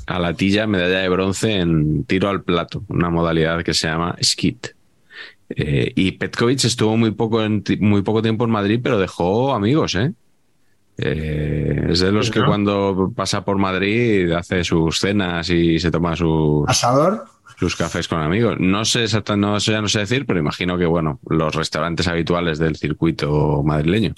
A 0.08 0.20
la 0.20 0.34
tilla, 0.34 0.68
medalla 0.68 1.00
de 1.00 1.10
bronce 1.10 1.60
en 1.60 2.04
tiro 2.06 2.30
al 2.30 2.44
plato, 2.44 2.84
una 2.88 3.10
modalidad 3.10 3.64
que 3.64 3.74
se 3.74 3.88
llama 3.88 4.16
skit. 4.24 4.68
Eh, 5.50 5.92
y 5.96 6.14
Petkovic 6.14 6.64
estuvo 6.64 6.96
muy 6.96 7.12
poco, 7.12 7.44
en 7.44 7.62
ti- 7.64 7.78
muy 7.78 8.04
poco 8.04 8.22
tiempo 8.22 8.46
en 8.46 8.52
Madrid, 8.52 8.80
pero 8.82 8.98
dejó 9.00 9.54
amigos, 9.54 9.96
¿eh? 9.96 10.14
Eh, 10.98 11.88
es 11.90 12.00
de 12.02 12.12
los 12.12 12.30
que 12.30 12.40
¿no? 12.42 12.46
cuando 12.46 13.12
pasa 13.16 13.44
por 13.44 13.58
Madrid 13.58 14.32
hace 14.34 14.64
sus 14.64 15.00
cenas 15.00 15.50
y 15.50 15.80
se 15.80 15.90
toma 15.90 16.16
sus, 16.16 16.68
Asador, 16.70 17.26
sus 17.62 17.76
cafés 17.76 18.08
con 18.08 18.20
amigos. 18.24 18.56
No 18.60 18.84
sé 18.86 19.04
exactamente, 19.04 19.48
no 19.48 19.60
sé, 19.60 19.72
ya 19.72 19.82
no 19.84 19.88
sé 19.88 20.00
decir, 20.00 20.26
pero 20.26 20.40
imagino 20.40 20.80
que, 20.80 20.88
bueno, 20.88 21.20
los 21.30 21.54
restaurantes 21.54 22.08
habituales 22.08 22.58
del 22.58 22.76
circuito 22.76 23.62
madrileño 23.64 24.16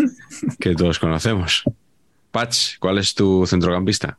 que 0.58 0.74
todos 0.74 0.98
conocemos. 0.98 1.64
Patch, 2.30 2.78
¿cuál 2.80 2.96
es 2.96 3.14
tu 3.14 3.46
centrocampista? 3.46 4.18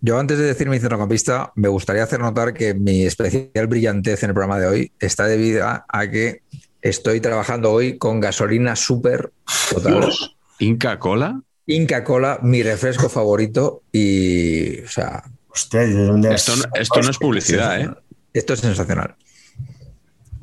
Yo 0.00 0.18
antes 0.18 0.38
de 0.38 0.44
decir 0.46 0.68
mi 0.68 0.80
centrocampista, 0.80 1.52
me 1.54 1.68
gustaría 1.68 2.02
hacer 2.02 2.18
notar 2.18 2.52
que 2.52 2.74
mi 2.74 3.04
especial 3.04 3.68
brillantez 3.68 4.24
en 4.24 4.30
el 4.30 4.34
programa 4.34 4.58
de 4.58 4.66
hoy 4.66 4.92
está 4.98 5.26
debida 5.26 5.84
a 5.88 6.10
que 6.10 6.42
estoy 6.82 7.20
trabajando 7.20 7.70
hoy 7.70 7.96
con 7.96 8.18
gasolina 8.18 8.74
súper 8.74 9.30
total. 9.70 10.00
Dios. 10.00 10.36
¿Inca 10.58 10.98
Cola? 10.98 11.40
Inca 11.66 12.02
Cola, 12.02 12.40
mi 12.42 12.64
refresco 12.64 13.08
favorito 13.08 13.84
y, 13.92 14.80
o 14.80 14.88
sea, 14.88 15.22
hostia, 15.52 15.80
¿de 15.80 16.04
dónde 16.06 16.34
Esto, 16.34 16.56
no- 16.56 16.64
esto 16.74 17.02
no 17.02 17.10
es 17.10 17.18
publicidad, 17.18 17.80
¿eh? 17.80 17.90
esto 18.32 18.54
es 18.54 18.60
sensacional. 18.60 19.16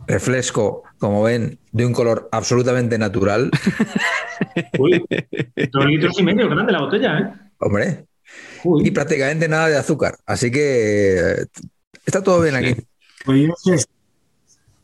Refresco, 0.07 0.83
como 0.99 1.23
ven, 1.23 1.59
de 1.71 1.85
un 1.85 1.93
color 1.93 2.29
absolutamente 2.31 2.97
natural. 2.97 3.51
Uy, 4.79 5.03
dos 5.71 5.85
litros 5.85 6.19
y 6.19 6.23
medio, 6.23 6.47
grande 6.49 6.71
la 6.71 6.79
botella, 6.81 7.19
¿eh? 7.19 7.33
Hombre, 7.59 8.05
Uy. 8.63 8.87
y 8.87 8.91
prácticamente 8.91 9.47
nada 9.49 9.67
de 9.67 9.77
azúcar. 9.77 10.15
Así 10.25 10.49
que 10.51 11.17
eh, 11.19 11.45
está 12.05 12.23
todo 12.23 12.41
bien 12.41 12.55
aquí. 12.55 12.75
Pues 13.25 13.41
yo 13.47 13.53
sé, 13.57 13.83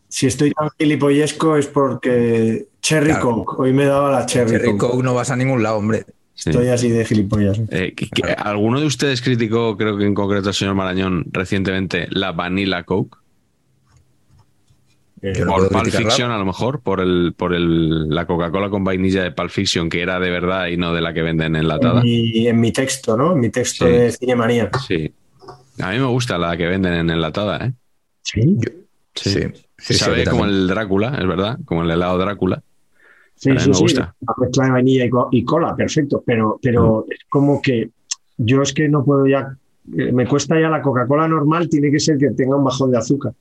si 0.09 0.27
estoy 0.27 0.51
tan 0.51 0.69
gilipollesco 0.77 1.55
es 1.57 1.67
porque 1.67 2.67
Cherry 2.81 3.11
Claro. 3.11 3.43
Coke, 3.45 3.61
hoy 3.61 3.71
me 3.73 3.85
daba 3.85 4.11
la 4.11 4.25
Cherry, 4.25 4.51
Cherry 4.51 4.71
Coke. 4.77 4.91
Coke 4.91 5.03
no 5.03 5.13
vas 5.13 5.31
a 5.31 5.35
ningún 5.37 5.63
lado, 5.63 5.77
hombre. 5.77 6.05
Sí. 6.35 6.49
Estoy 6.49 6.67
así 6.69 6.89
de 6.89 7.05
gilipollas. 7.05 7.59
Eh, 7.69 7.93
que- 7.95 8.09
que- 8.09 8.23
¿Alguno 8.31 8.79
de 8.79 8.87
ustedes 8.87 9.21
criticó, 9.21 9.77
creo 9.77 9.97
que 9.97 10.05
en 10.05 10.13
concreto 10.15 10.49
el 10.49 10.55
señor 10.55 10.73
Marañón, 10.75 11.25
recientemente 11.31 12.07
la 12.09 12.31
Vanilla 12.31 12.83
Coke? 12.83 13.17
Eh, 15.21 15.45
por 15.45 15.69
Pulp. 15.69 15.85
Fiction, 15.89 16.31
a 16.31 16.37
lo 16.37 16.43
mejor, 16.45 16.81
por 16.81 16.99
el, 16.99 17.33
por 17.37 17.53
el, 17.53 18.09
la 18.09 18.25
Coca-Cola 18.25 18.69
con 18.69 18.83
vainilla 18.83 19.23
de 19.23 19.31
Pulp 19.31 19.49
Fiction, 19.51 19.87
que 19.89 20.01
era 20.01 20.19
de 20.19 20.29
verdad 20.29 20.67
y 20.67 20.75
no 20.75 20.93
de 20.93 20.99
la 21.01 21.13
que 21.13 21.21
venden 21.21 21.55
enlatada. 21.55 22.01
en, 22.01 22.05
mi, 22.05 22.47
en 22.47 22.59
mi 22.59 22.71
texto, 22.73 23.15
¿no? 23.15 23.31
En 23.33 23.39
mi 23.39 23.49
texto 23.49 23.85
Sí. 23.85 23.91
de 23.91 24.11
Cinemanía. 24.11 24.69
Sí. 24.85 25.13
A 25.79 25.91
mí 25.91 25.99
me 25.99 26.07
gusta 26.07 26.37
la 26.37 26.57
que 26.57 26.65
venden 26.67 26.93
en 26.93 27.09
enlatada, 27.09 27.65
¿eh? 27.67 27.73
Sí. 28.21 28.41
Sí. 29.15 29.31
Sí, 29.31 29.31
sí, 29.41 29.53
sí, 29.77 29.93
Sabe 29.93 30.25
como 30.25 30.41
también. 30.43 30.59
el 30.61 30.67
Drácula, 30.67 31.17
es 31.21 31.27
verdad, 31.27 31.57
como 31.65 31.83
el 31.83 31.91
helado 31.91 32.17
Drácula. 32.17 32.61
Sí, 33.43 33.49
A 33.49 33.53
mí 33.55 33.59
sí, 33.59 33.67
me 33.69 33.75
sí. 33.75 33.81
gusta. 33.83 34.15
La 34.21 34.33
mezcla 34.37 34.65
de 34.65 34.71
vainilla 34.71 35.05
y, 35.05 35.09
co- 35.09 35.27
y 35.31 35.43
cola, 35.43 35.75
perfecto. 35.75 36.23
Pero, 36.25 36.59
pero 36.61 37.05
es 37.09 37.19
como 37.29 37.61
que 37.61 37.89
yo 38.37 38.61
es 38.61 38.73
que 38.73 38.87
no 38.87 39.03
puedo 39.03 39.27
ya. 39.27 39.57
eh, 39.97 40.11
Me 40.13 40.25
cuesta 40.25 40.59
ya 40.59 40.69
la 40.69 40.81
Coca-Cola 40.81 41.27
normal, 41.27 41.67
tiene 41.67 41.91
que 41.91 41.99
ser 41.99 42.17
que 42.17 42.29
tenga 42.31 42.55
un 42.55 42.63
bajón 42.63 42.91
de 42.91 42.97
azúcar. 42.99 43.33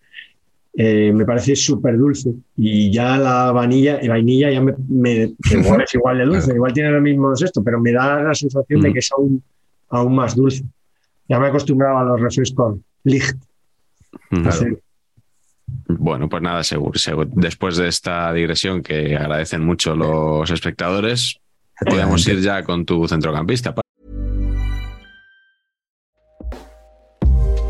Eh, 0.74 1.12
me 1.14 1.24
parece 1.24 1.54
súper 1.54 1.96
dulce. 1.98 2.32
Y 2.56 2.90
ya 2.90 3.16
la 3.18 3.52
vanilla 3.52 4.00
y 4.02 4.08
vainilla 4.08 4.50
ya 4.50 4.60
me, 4.60 4.74
me- 4.88 5.34
igual 5.52 5.82
es 5.86 5.94
igual 5.94 6.18
de 6.18 6.24
dulce, 6.24 6.54
igual 6.54 6.72
tiene 6.72 6.90
los 6.90 7.02
mismos 7.02 7.42
esto, 7.42 7.62
pero 7.62 7.78
me 7.80 7.92
da 7.92 8.22
la 8.22 8.34
sensación 8.34 8.80
de 8.80 8.90
Mm. 8.90 8.92
que 8.92 8.98
es 8.98 9.10
aún, 9.16 9.42
aún 9.90 10.14
más 10.16 10.34
dulce. 10.34 10.64
Ya 11.28 11.38
me 11.38 11.46
he 11.46 11.48
acostumbrado 11.50 11.98
a 11.98 12.04
los 12.04 12.20
refrescos 12.20 12.78
light. 13.04 13.22
Ujú. 14.32 14.78
Bueno, 15.98 16.28
pues 16.28 16.42
nada, 16.42 16.62
seguro, 16.64 16.98
seguro. 16.98 17.28
Después 17.32 17.76
de 17.76 17.88
esta 17.88 18.32
digresión 18.32 18.82
que 18.82 19.16
agradecen 19.16 19.64
mucho 19.64 19.94
los 19.94 20.50
espectadores, 20.50 21.36
podemos 21.84 22.26
ir 22.26 22.40
ya 22.40 22.62
con 22.62 22.84
tu 22.84 23.06
centrocampista. 23.08 23.74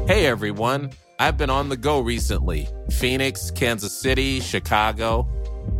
Hey 0.08 0.26
everyone, 0.26 0.90
I've 1.18 1.38
been 1.38 1.48
on 1.48 1.68
the 1.68 1.76
go 1.76 2.00
recently 2.00 2.68
Phoenix, 2.90 3.50
Kansas 3.50 3.98
City, 3.98 4.40
Chicago. 4.40 5.26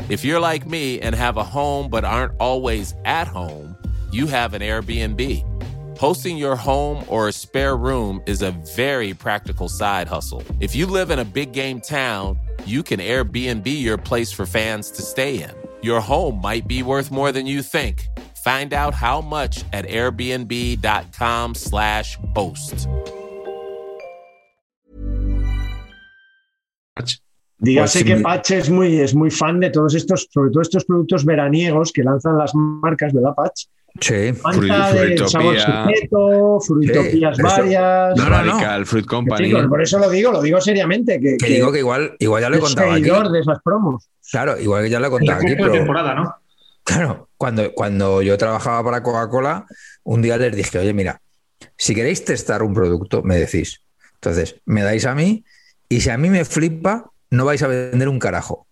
If 0.08 0.24
you're 0.24 0.40
like 0.40 0.66
me 0.66 1.00
and 1.00 1.14
have 1.14 1.36
a 1.36 1.44
home 1.44 1.90
but 1.90 2.04
aren't 2.04 2.32
always 2.38 2.94
at 3.04 3.26
home, 3.26 3.76
you 4.12 4.26
have 4.26 4.54
an 4.54 4.62
Airbnb. 4.62 5.51
Hosting 6.02 6.36
your 6.36 6.56
home 6.56 7.04
or 7.06 7.28
a 7.28 7.32
spare 7.32 7.76
room 7.76 8.20
is 8.26 8.42
a 8.42 8.50
very 8.74 9.14
practical 9.14 9.68
side 9.68 10.08
hustle. 10.08 10.42
If 10.58 10.74
you 10.74 10.84
live 10.84 11.12
in 11.12 11.20
a 11.20 11.24
big 11.24 11.52
game 11.52 11.80
town, 11.80 12.40
you 12.66 12.82
can 12.82 12.98
Airbnb 12.98 13.66
your 13.66 13.96
place 13.96 14.32
for 14.32 14.44
fans 14.44 14.90
to 14.96 15.02
stay 15.02 15.44
in. 15.44 15.52
Your 15.80 16.00
home 16.00 16.40
might 16.40 16.66
be 16.66 16.82
worth 16.82 17.12
more 17.12 17.30
than 17.30 17.46
you 17.46 17.62
think. 17.62 18.08
Find 18.42 18.74
out 18.74 18.94
how 18.94 19.20
much 19.20 19.62
at 19.72 19.86
airbnb.com/slash 19.86 22.16
boast. 22.34 22.88
Dígase 27.64 27.78
Pues 27.78 27.92
sí, 27.92 28.02
que 28.04 28.16
muy- 28.16 28.24
Patch 28.24 28.50
es 28.50 28.68
muy, 28.68 28.98
es 28.98 29.14
muy 29.14 29.30
fan 29.30 29.60
de 29.60 29.70
todos 29.70 29.94
estos, 29.94 30.26
sobre 30.32 30.50
todo 30.50 30.62
estos 30.62 30.84
productos 30.84 31.24
veraniegos 31.24 31.92
que 31.92 32.02
lanzan 32.02 32.36
las 32.38 32.52
marcas, 32.56 33.12
¿verdad, 33.12 33.36
Patch? 33.36 33.66
Sí. 34.00 34.32
Fruitopía. 34.32 35.28
sabor 35.28 35.58
sujeto, 35.58 36.60
fruitopías 36.60 37.36
Sí, 37.36 37.42
varias. 37.42 38.16
No, 38.16 38.24
no, 38.24 38.30
no. 38.30 38.30
Radical 38.30 38.86
Fruit 38.86 39.06
Company. 39.06 39.48
Chicos, 39.48 39.66
por 39.66 39.82
eso 39.82 39.98
lo 39.98 40.10
digo, 40.10 40.32
lo 40.32 40.40
digo 40.40 40.60
seriamente, 40.60 41.20
que, 41.20 41.36
Que 41.36 41.46
digo 41.46 41.70
que 41.70 41.80
igual, 41.80 42.16
igual 42.18 42.42
ya 42.42 42.48
lo 42.48 42.56
he 42.56 42.60
contado 42.60 42.90
aquí. 42.92 43.02
de 43.02 43.40
esas 43.40 43.58
promos. 43.62 44.08
Claro, 44.30 44.58
igual 44.58 44.82
que 44.84 44.90
ya 44.90 44.98
lo 45.00 45.06
he 45.08 45.10
contado 45.10 45.38
aquí, 45.38 45.50
de 45.50 45.56
pero 45.56 45.72
temporada, 45.72 46.14
¿no? 46.14 46.34
claro, 46.84 47.28
cuando, 47.36 47.72
cuando 47.74 48.22
yo 48.22 48.36
trabajaba 48.38 48.82
para 48.82 49.02
Coca-Cola, 49.02 49.66
un 50.04 50.22
día 50.22 50.36
les 50.36 50.56
dije, 50.56 50.78
oye, 50.78 50.92
mira, 50.94 51.20
si 51.76 51.94
queréis 51.94 52.24
testar 52.24 52.62
un 52.62 52.74
producto, 52.74 53.22
me 53.22 53.36
decís. 53.36 53.82
Entonces, 54.14 54.56
me 54.64 54.82
dais 54.82 55.04
a 55.04 55.14
mí 55.14 55.44
y 55.88 56.00
si 56.00 56.10
a 56.10 56.16
mí 56.18 56.30
me 56.30 56.44
flipa, 56.44 57.10
no 57.30 57.44
vais 57.44 57.62
a 57.62 57.66
vender 57.68 58.08
un 58.08 58.18
carajo. 58.18 58.66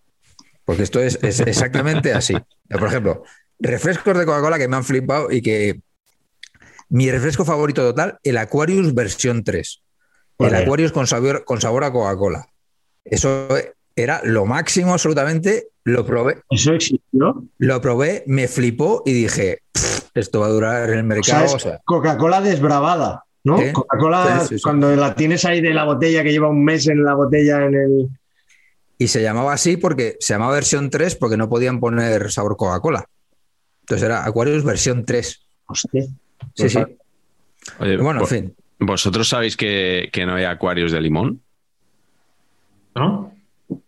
Porque 0.65 0.83
esto 0.83 0.99
es, 0.99 1.19
es 1.21 1.39
exactamente 1.41 2.13
así. 2.13 2.35
Por 2.69 2.87
ejemplo, 2.87 3.23
refrescos 3.61 4.17
de 4.17 4.25
Coca-Cola 4.25 4.57
que 4.57 4.67
me 4.67 4.75
han 4.75 4.83
flipado 4.83 5.31
y 5.31 5.41
que 5.41 5.79
mi 6.89 7.09
refresco 7.09 7.45
favorito 7.45 7.81
total, 7.81 8.17
el 8.23 8.37
Aquarius 8.37 8.93
versión 8.93 9.43
3. 9.43 9.81
El. 10.39 10.55
Aquarius 10.55 10.91
con 10.91 11.07
sabor, 11.07 11.45
con 11.45 11.61
sabor 11.61 11.83
a 11.83 11.91
Coca-Cola. 11.91 12.47
Eso 13.05 13.47
era 13.95 14.21
lo 14.23 14.45
máximo 14.45 14.93
absolutamente. 14.93 15.67
Lo 15.83 16.05
probé, 16.05 16.41
Eso 16.49 16.73
existió. 16.73 17.43
lo 17.57 17.81
probé, 17.81 18.23
me 18.27 18.47
flipó 18.47 19.01
y 19.05 19.13
dije, 19.13 19.59
"Pff, 19.71 20.09
esto 20.13 20.41
va 20.41 20.45
a 20.47 20.49
durar 20.49 20.89
en 20.91 21.11
el 21.11 21.19
O 21.19 21.23
sea, 21.23 21.35
mercado. 21.39 21.45
es 21.45 21.53
o 21.55 21.59
sea, 21.59 21.79
Coca-Cola 21.85 22.41
desbravada, 22.41 23.23
¿no? 23.43 23.57
Coca-Cola, 23.73 24.41
sí, 24.41 24.47
sí, 24.49 24.55
sí. 24.57 24.61
cuando 24.61 24.95
la 24.95 25.15
tienes 25.15 25.43
ahí 25.45 25.59
de 25.61 25.73
la 25.73 25.85
botella, 25.85 26.21
que 26.23 26.31
lleva 26.31 26.49
un 26.49 26.63
mes 26.63 26.87
en 26.87 27.03
la 27.03 27.15
botella 27.15 27.65
en 27.65 27.73
el. 27.75 28.09
y 28.99 29.07
se 29.07 29.23
llamaba 29.23 29.53
así 29.53 29.77
porque 29.77 30.17
se 30.19 30.33
llamaba 30.35 30.53
versión 30.53 30.91
3 30.91 31.15
porque 31.15 31.37
no 31.37 31.49
podían 31.49 31.79
poner 31.79 32.31
sabor 32.31 32.57
Coca-Cola. 32.57 33.05
Entonces 33.81 34.03
era 34.05 34.25
Aquarius 34.25 34.63
versión 34.63 35.05
3. 35.05 35.41
Hostia. 35.67 36.03
Sí, 36.55 36.69
sí. 36.69 36.79
Oye, 37.79 37.97
Bueno, 37.97 38.21
en 38.21 38.25
vo- 38.25 38.29
fin. 38.29 38.55
¿Vosotros 38.79 39.27
sabéis 39.27 39.55
que, 39.57 40.09
que 40.11 40.25
no 40.25 40.35
hay 40.35 40.45
acuarios 40.45 40.91
de 40.91 41.01
limón? 41.01 41.41
¿No? 42.95 43.33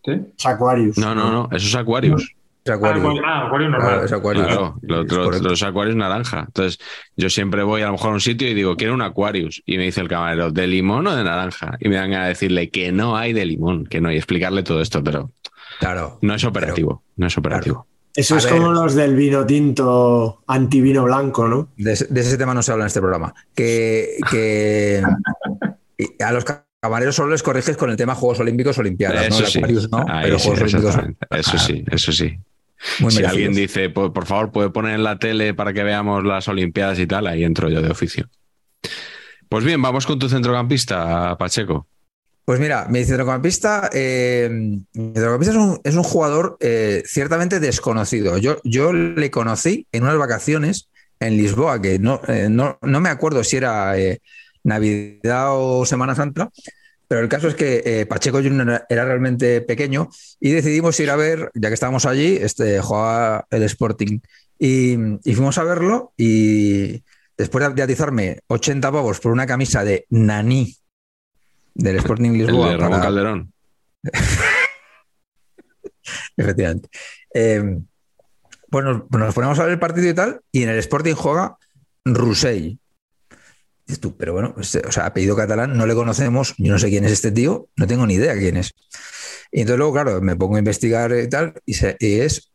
¿Sí? 0.04 0.12
Es 0.38 0.46
Aquarius. 0.46 0.98
No, 0.98 1.14
no, 1.14 1.30
no. 1.30 1.48
Eso 1.52 1.66
es 1.66 1.74
Aquarius. 1.74 2.22
Es 2.64 2.70
Ah, 2.70 2.74
Aquarius. 2.74 3.04
Aquarius- 3.04 3.24
ah, 3.26 3.46
Aquarius 3.46 3.68
Claro, 3.70 3.84
normal. 3.84 4.04
es 4.06 4.12
Aquarius. 4.12 4.46
Claro, 4.46 4.78
lo- 4.82 5.02
Es 5.02 5.12
lo- 5.12 5.24
correcto. 5.24 5.48
los 5.48 5.62
acuarios 5.62 5.96
naranja. 5.96 6.44
Entonces, 6.46 6.78
yo 7.16 7.28
siempre 7.28 7.62
voy 7.62 7.82
a 7.82 7.86
lo 7.86 7.92
mejor 7.92 8.10
a 8.10 8.14
un 8.14 8.20
sitio 8.20 8.48
y 8.48 8.54
digo, 8.54 8.76
quiero 8.76 8.94
un 8.94 9.02
Aquarius. 9.02 9.62
Y 9.66 9.76
me 9.76 9.84
dice 9.84 10.00
el 10.00 10.08
camarero, 10.08 10.50
¿de 10.50 10.66
limón 10.66 11.06
o 11.06 11.14
de 11.14 11.24
naranja? 11.24 11.76
Y 11.80 11.88
me 11.90 11.96
dan 11.96 12.14
a 12.14 12.26
decirle 12.28 12.70
que 12.70 12.90
no 12.92 13.16
hay 13.16 13.32
de 13.34 13.44
limón, 13.44 13.84
que 13.86 14.00
no 14.00 14.08
hay. 14.08 14.16
Explicarle 14.16 14.62
todo 14.62 14.80
esto, 14.80 15.02
pero 15.04 15.30
Claro. 15.80 16.18
no 16.22 16.34
es 16.34 16.44
operativo. 16.44 17.02
no 17.16 17.26
es 17.26 17.36
operativo. 17.36 17.86
Eso 18.16 18.36
A 18.36 18.38
es 18.38 18.44
ver. 18.44 18.54
como 18.54 18.72
los 18.72 18.94
del 18.94 19.16
vino 19.16 19.44
tinto 19.44 20.42
antivino 20.46 21.02
blanco, 21.04 21.48
¿no? 21.48 21.68
De, 21.76 21.92
ese- 21.94 22.06
de 22.08 22.20
ese 22.20 22.38
tema 22.38 22.54
no 22.54 22.62
se 22.62 22.70
habla 22.72 22.84
en 22.84 22.86
este 22.88 23.00
programa. 23.00 23.34
Que, 23.54 24.18
a 26.20 26.32
los 26.32 26.44
camareros 26.80 27.14
solo 27.16 27.30
les 27.30 27.42
corriges 27.42 27.76
con 27.76 27.90
el 27.90 27.96
tema 27.96 28.14
Juegos 28.14 28.40
Olímpicos 28.40 28.78
Olimpiadas, 28.78 29.28
¿no? 29.30 29.34
Eso 29.36 29.44
El 29.44 29.50
sí. 29.50 29.58
Aquarius 29.58 29.90
no, 29.90 30.04
Ahí 30.08 30.24
pero 30.24 30.38
sí, 30.38 30.48
Juegos 30.48 30.74
Olímpicos. 30.74 31.16
Eso 31.30 31.58
sí, 31.58 31.84
eso 31.90 32.12
sí. 32.12 32.38
Muy 33.00 33.10
si 33.10 33.16
merecidos. 33.18 33.30
alguien 33.30 33.54
dice, 33.54 33.90
por, 33.90 34.12
por 34.12 34.26
favor, 34.26 34.52
puede 34.52 34.70
poner 34.70 34.94
en 34.94 35.02
la 35.04 35.18
tele 35.18 35.54
para 35.54 35.72
que 35.72 35.82
veamos 35.82 36.22
las 36.24 36.46
Olimpiadas 36.48 36.98
y 36.98 37.06
tal, 37.06 37.26
ahí 37.26 37.42
entro 37.42 37.68
yo 37.70 37.80
de 37.82 37.90
oficio. 37.90 38.28
Pues 39.48 39.64
bien, 39.64 39.80
vamos 39.80 40.06
con 40.06 40.18
tu 40.18 40.28
centrocampista, 40.28 41.36
Pacheco. 41.38 41.86
Pues 42.44 42.60
mira, 42.60 42.86
mi 42.90 43.02
centrocampista, 43.04 43.88
eh, 43.92 44.48
mi 44.50 44.84
centrocampista 45.14 45.52
es, 45.52 45.56
un, 45.58 45.80
es 45.82 45.94
un 45.94 46.02
jugador 46.02 46.58
eh, 46.60 47.02
ciertamente 47.06 47.58
desconocido. 47.58 48.36
Yo, 48.36 48.58
yo 48.64 48.92
le 48.92 49.30
conocí 49.30 49.86
en 49.92 50.02
unas 50.02 50.18
vacaciones 50.18 50.90
en 51.20 51.38
Lisboa, 51.38 51.80
que 51.80 51.98
no, 51.98 52.20
eh, 52.28 52.48
no, 52.50 52.78
no 52.82 53.00
me 53.00 53.08
acuerdo 53.08 53.42
si 53.44 53.56
era 53.56 53.94
Navidad 54.62 55.48
o 55.52 55.86
Semana 55.86 56.14
Santa, 56.14 56.50
pero 57.08 57.22
el 57.22 57.28
caso 57.30 57.48
es 57.48 57.54
que 57.54 58.06
Pacheco 58.08 58.38
Junior 58.42 58.84
era- 58.90 59.04
realmente 59.06 59.62
pequeño 59.62 60.10
y 60.40 60.50
decidimos 60.50 60.98
ir 61.00 61.10
a 61.10 61.16
ver, 61.16 61.50
ya 61.54 61.68
que 61.68 61.74
estábamos 61.74 62.04
allí, 62.04 62.36
este, 62.40 62.80
jugaba 62.80 63.46
el 63.50 63.62
Sporting, 63.62 64.18
y, 64.58 64.96
y 65.24 65.34
fuimos 65.34 65.56
a 65.58 65.64
verlo 65.64 66.12
y 66.16 67.02
después 67.38 67.66
de- 67.66 67.74
de 67.74 67.82
atizarme 67.82 68.40
80 68.48 68.92
pavos 68.92 69.20
por 69.20 69.32
una 69.32 69.46
camisa 69.46 69.82
de 69.84 70.06
Nani 70.10 70.76
del 71.74 71.96
Sporting 71.96 72.30
El 72.30 72.38
Lisboa. 72.46 72.70
de 72.70 72.76
Ramón 72.76 72.90
para- 72.92 73.02
Calderón. 73.02 73.52
Efectivamente. 76.36 76.88
Eh, 77.32 77.78
pues 78.70 78.84
nos, 78.84 79.02
nos 79.10 79.34
ponemos 79.34 79.58
a 79.58 79.64
ver 79.64 79.72
el 79.72 79.78
partido 79.78 80.08
y 80.08 80.14
tal, 80.14 80.40
y 80.52 80.62
en 80.64 80.68
el 80.70 80.78
Sporting 80.78 81.14
juega 81.14 81.56
Rusell. 82.04 82.78
Dices 83.86 84.00
tú, 84.00 84.16
pero 84.16 84.32
bueno, 84.32 84.54
este- 84.58 84.82
o 84.86 84.92
sea, 84.92 85.06
apellido 85.06 85.36
catalán, 85.36 85.76
no 85.76 85.86
le 85.86 85.94
conocemos, 85.94 86.54
yo 86.58 86.72
no 86.72 86.78
sé 86.78 86.88
quién 86.88 87.04
es 87.04 87.12
este 87.12 87.30
tío, 87.32 87.68
no 87.76 87.86
tengo 87.86 88.06
ni 88.06 88.14
idea 88.14 88.34
quién 88.36 88.56
es. 88.56 88.72
Y 89.52 89.60
entonces 89.60 89.78
luego, 89.78 89.92
claro, 89.92 90.20
me 90.20 90.36
pongo 90.36 90.56
a 90.56 90.58
investigar 90.58 91.12
y 91.12 91.28
tal, 91.28 91.54
y, 91.64 91.74
se- 91.74 91.96
y 92.00 92.20
es 92.20 92.50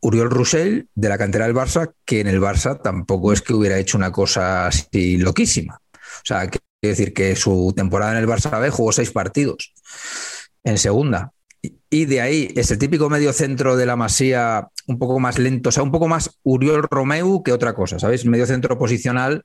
Uriol 0.00 0.30
Rusell 0.30 0.88
de 0.94 1.08
la 1.08 1.18
cantera 1.18 1.46
del 1.46 1.54
Barça, 1.56 1.92
que 2.04 2.20
en 2.20 2.28
el 2.28 2.40
Barça 2.40 2.80
tampoco 2.80 3.32
es 3.32 3.42
que 3.42 3.54
hubiera 3.54 3.78
hecho 3.78 3.98
una 3.98 4.12
cosa 4.12 4.66
así 4.66 5.16
loquísima. 5.18 5.78
O 5.92 6.22
sea, 6.24 6.48
quiero 6.84 6.96
decir 6.96 7.14
que 7.14 7.34
su 7.34 7.72
temporada 7.74 8.12
en 8.12 8.18
el 8.18 8.28
Barça 8.28 8.60
B 8.60 8.70
jugó 8.70 8.92
seis 8.92 9.10
partidos 9.10 9.72
en 10.64 10.78
segunda. 10.78 11.32
Y- 11.90 12.04
de 12.04 12.20
ahí 12.20 12.52
es 12.56 12.70
el 12.70 12.78
típico 12.78 13.08
medio 13.08 13.32
centro 13.32 13.76
de 13.76 13.86
la 13.86 13.96
Masía, 13.96 14.68
un 14.86 14.98
poco 14.98 15.18
más 15.18 15.38
lento, 15.38 15.70
o 15.70 15.72
sea, 15.72 15.82
un 15.82 15.90
poco 15.90 16.08
más 16.08 16.38
Uriol 16.42 16.86
Romeu 16.90 17.42
que 17.42 17.52
otra 17.52 17.74
cosa, 17.74 17.98
¿sabéis? 17.98 18.26
Medio 18.26 18.46
centro 18.46 18.76
posicional 18.76 19.44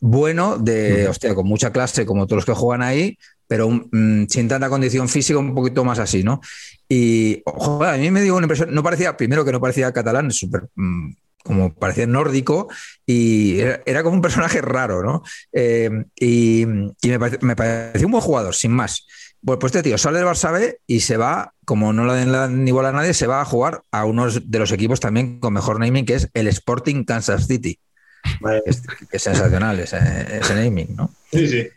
bueno, 0.00 0.58
de, 0.58 1.06
hostia, 1.06 1.32
con 1.32 1.46
mucha 1.46 1.70
clase, 1.70 2.04
como 2.04 2.26
todos 2.26 2.38
los 2.38 2.44
que 2.44 2.60
juegan 2.60 2.82
ahí, 2.82 3.16
pero 3.46 3.70
mm, 3.70 4.24
sin 4.28 4.48
tanta 4.48 4.68
condición 4.68 5.08
física, 5.08 5.38
un 5.38 5.54
poquito 5.54 5.84
más 5.84 6.00
así, 6.00 6.24
¿no? 6.24 6.40
Y, 6.88 7.40
joder, 7.46 7.94
a 7.94 7.96
mí 7.96 8.10
me 8.10 8.22
dio 8.22 8.34
una 8.34 8.46
impresión, 8.46 8.74
no 8.74 8.82
parecía, 8.82 9.16
primero 9.16 9.44
que 9.44 9.52
no 9.52 9.60
parecía 9.60 9.92
catalán, 9.92 10.32
súper, 10.32 10.62
mm, 10.74 11.12
como 11.44 11.74
parecía 11.74 12.06
nórdico, 12.06 12.68
y 13.06 13.60
era, 13.60 13.80
era 13.86 14.02
como 14.02 14.16
un 14.16 14.22
personaje 14.22 14.60
raro, 14.60 15.02
¿no? 15.02 15.22
Eh, 15.52 15.90
y 16.16 16.62
y 16.62 17.08
me, 17.08 17.56
pareció 17.56 18.06
un 18.06 18.12
buen 18.12 18.22
jugador, 18.22 18.54
sin 18.54 18.72
más. 18.72 19.06
Pues, 19.44 19.58
pues 19.58 19.74
este 19.74 19.88
tío 19.88 19.98
sale 19.98 20.18
del 20.18 20.26
Barça 20.26 20.52
B 20.52 20.78
y 20.86 21.00
se 21.00 21.16
va, 21.16 21.52
como 21.64 21.92
no 21.92 22.04
le 22.06 22.14
den 22.14 22.64
ni 22.64 22.70
bola 22.70 22.90
a 22.90 22.92
nadie, 22.92 23.14
se 23.14 23.26
va 23.26 23.40
a 23.40 23.44
jugar 23.44 23.82
a 23.90 24.04
uno 24.04 24.30
de 24.30 24.58
los 24.58 24.70
equipos 24.72 25.00
también 25.00 25.40
con 25.40 25.52
mejor 25.52 25.80
naming, 25.80 26.06
que 26.06 26.14
es 26.14 26.28
el 26.34 26.46
Sporting 26.46 27.04
Kansas 27.04 27.46
City. 27.46 27.78
Vale. 28.40 28.62
Es, 28.64 28.82
sensacional 29.20 29.80
ese, 29.80 29.98
ese 30.40 30.54
naming, 30.54 30.94
¿no? 30.94 31.12
Sí, 31.32 31.48
sí. 31.48 31.68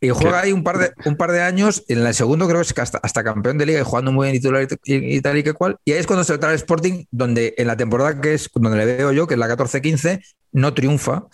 Y 0.00 0.08
juega 0.10 0.40
ahí 0.40 0.52
un 0.52 0.64
par 0.64 0.78
de, 0.78 0.92
un 1.04 1.16
par 1.16 1.30
de 1.30 1.42
años. 1.42 1.84
En 1.88 1.98
el 2.06 2.14
segundo 2.14 2.46
creo 2.46 2.58
que 2.62 2.68
es 2.68 2.78
hasta, 2.78 2.98
hasta 3.02 3.22
campeón 3.22 3.58
de 3.58 3.66
liga 3.66 3.80
y 3.80 3.82
jugando 3.84 4.12
muy 4.12 4.28
bien 4.28 4.40
titular 4.40 4.66
y, 4.84 5.16
y 5.16 5.20
tal 5.20 5.36
y 5.36 5.42
que 5.42 5.52
cual. 5.52 5.76
Y 5.84 5.92
ahí 5.92 5.98
es 5.98 6.06
cuando 6.06 6.24
se 6.24 6.32
lo 6.32 6.40
trae 6.40 6.52
el 6.52 6.56
Sporting, 6.56 7.04
donde 7.10 7.54
en 7.58 7.66
la 7.66 7.76
temporada 7.76 8.18
que 8.20 8.34
es 8.34 8.48
donde 8.54 8.78
le 8.78 8.86
veo 8.96 9.12
yo, 9.12 9.26
que 9.26 9.34
es 9.34 9.40
la 9.40 9.48
14-15, 9.48 10.22
no 10.52 10.72
triunfa. 10.74 11.26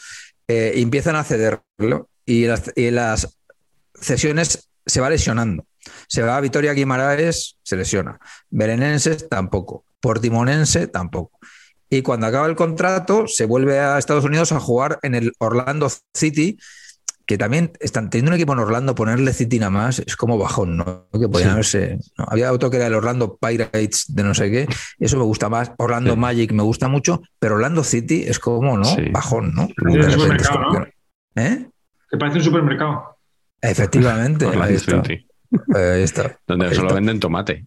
eh, 0.49 0.73
y 0.77 0.83
empiezan 0.83 1.17
a 1.17 1.25
cederlo. 1.25 2.09
Y 2.25 2.47
las, 2.47 2.73
y 2.75 2.91
las 2.91 3.39
cesiones 3.95 4.69
se 4.85 5.01
va 5.01 5.11
lesionando. 5.11 5.65
Se 6.09 6.23
va 6.23 6.37
a 6.37 6.41
Vitoria 6.41 6.73
Guimaraes, 6.73 7.59
se 7.63 7.77
lesiona. 7.77 8.19
Berenenses 8.51 9.29
tampoco. 9.29 9.85
Portimonense 10.01 10.89
tampoco. 10.89 11.39
Y 11.89 12.03
cuando 12.03 12.27
acaba 12.27 12.49
el 12.49 12.57
contrato, 12.57 13.29
se 13.29 13.45
vuelve 13.45 13.79
a 13.79 13.97
Estados 13.99 14.25
Unidos 14.25 14.51
a 14.51 14.59
jugar 14.59 14.99
en 15.03 15.15
el 15.15 15.33
Orlando 15.39 15.89
City, 16.15 16.59
que 17.27 17.37
también 17.37 17.73
están 17.81 18.09
teniendo 18.09 18.31
un 18.31 18.37
equipo 18.37 18.53
en 18.53 18.61
Orlando, 18.61 18.95
ponerle 18.95 19.33
City 19.33 19.59
nada 19.59 19.71
más, 19.71 19.99
es 19.99 20.17
como 20.17 20.39
bajón, 20.39 20.77
¿no? 20.77 21.09
Que 21.13 21.29
podían 21.29 21.49
Sí. 21.49 21.53
haberse. 21.53 21.99
¿no? 22.17 22.25
Había 22.29 22.53
otro 22.53 22.71
que 22.71 22.77
era 22.77 22.87
el 22.87 22.95
Orlando 22.95 23.37
Pirates 23.37 24.05
de 24.09 24.23
no 24.23 24.33
sé 24.35 24.51
qué, 24.51 24.69
eso 25.01 25.17
me 25.17 25.25
gusta 25.25 25.49
más. 25.49 25.73
Orlando 25.79 26.13
Sí. 26.13 26.19
Magic 26.19 26.53
me 26.53 26.63
gusta 26.63 26.87
mucho, 26.89 27.23
pero 27.41 27.57
Orlando 27.57 27.83
City 27.83 28.23
es 28.27 28.39
como, 28.39 28.77
¿no? 28.79 28.85
Sí. 28.85 29.09
Bajón, 29.11 29.55
¿no? 29.55 29.65
Es 29.65 30.13
supermercado, 30.15 30.59
como 30.65 30.79
¿no? 30.79 30.85
que- 30.85 30.93
¿Eh? 31.35 31.67
Que 32.11 32.17
parece 32.17 32.39
un 32.39 32.45
supermercado. 32.45 33.17
Efectivamente, 33.61 34.47
ahí 34.63 34.75
está. 34.75 35.03
Ahí 35.75 36.03
está. 36.03 36.39
donde 36.47 36.67
Ahí 36.67 36.75
solo 36.75 36.89
está. 36.89 36.95
venden 36.95 37.21
tomate. 37.21 37.67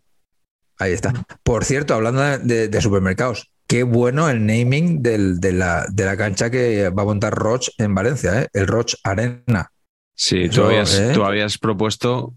Ahí 0.77 0.93
está. 0.93 1.13
Por 1.43 1.65
cierto, 1.65 1.93
hablando 1.93 2.21
de, 2.21 2.69
de 2.69 2.81
supermercados, 2.81 3.51
qué 3.69 3.83
bueno 3.83 4.29
el 4.29 4.45
naming 4.47 5.03
del- 5.03 5.39
de, 5.39 5.53
la, 5.53 5.85
de 5.91 6.03
la 6.05 6.17
cancha 6.17 6.49
que 6.49 6.89
va 6.89 7.03
a 7.03 7.05
montar 7.05 7.33
Roch 7.35 7.69
en 7.77 7.93
Valencia, 7.93 8.41
¿eh? 8.41 8.47
el 8.51 8.65
Roch 8.67 8.95
Arena. 9.03 9.71
Sí, 10.15 10.41
Eso, 10.45 10.61
tú 10.63 10.67
habías, 10.67 10.99
¿eh? 10.99 11.11
tú 11.13 11.23
habías 11.23 11.57
propuesto. 11.59 12.33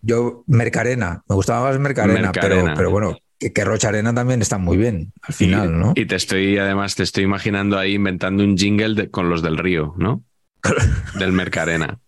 Yo, 0.00 0.44
Mercarena, 0.46 1.22
me 1.28 1.34
gustaba 1.34 1.68
más 1.68 1.78
Mercarena, 1.78 2.20
Mercarena. 2.20 2.62
Pero, 2.62 2.74
pero 2.76 2.90
bueno, 2.90 3.18
que, 3.38 3.52
que 3.52 3.64
Roch 3.64 3.84
Arena 3.84 4.14
también 4.14 4.40
está 4.40 4.58
muy 4.58 4.76
bien 4.76 5.12
al 5.22 5.34
final, 5.34 5.68
y, 5.68 5.72
¿no? 5.72 5.92
y 5.96 6.06
te 6.06 6.14
estoy, 6.14 6.56
además, 6.56 6.94
te 6.94 7.02
estoy 7.02 7.24
imaginando 7.24 7.76
ahí 7.76 7.94
inventando 7.94 8.44
un 8.44 8.56
jingle 8.56 8.94
de- 8.94 9.10
con 9.10 9.28
los 9.28 9.42
del 9.42 9.58
río, 9.58 9.94
¿no? 9.98 10.22
del 11.18 11.32
Mercarena. 11.32 11.98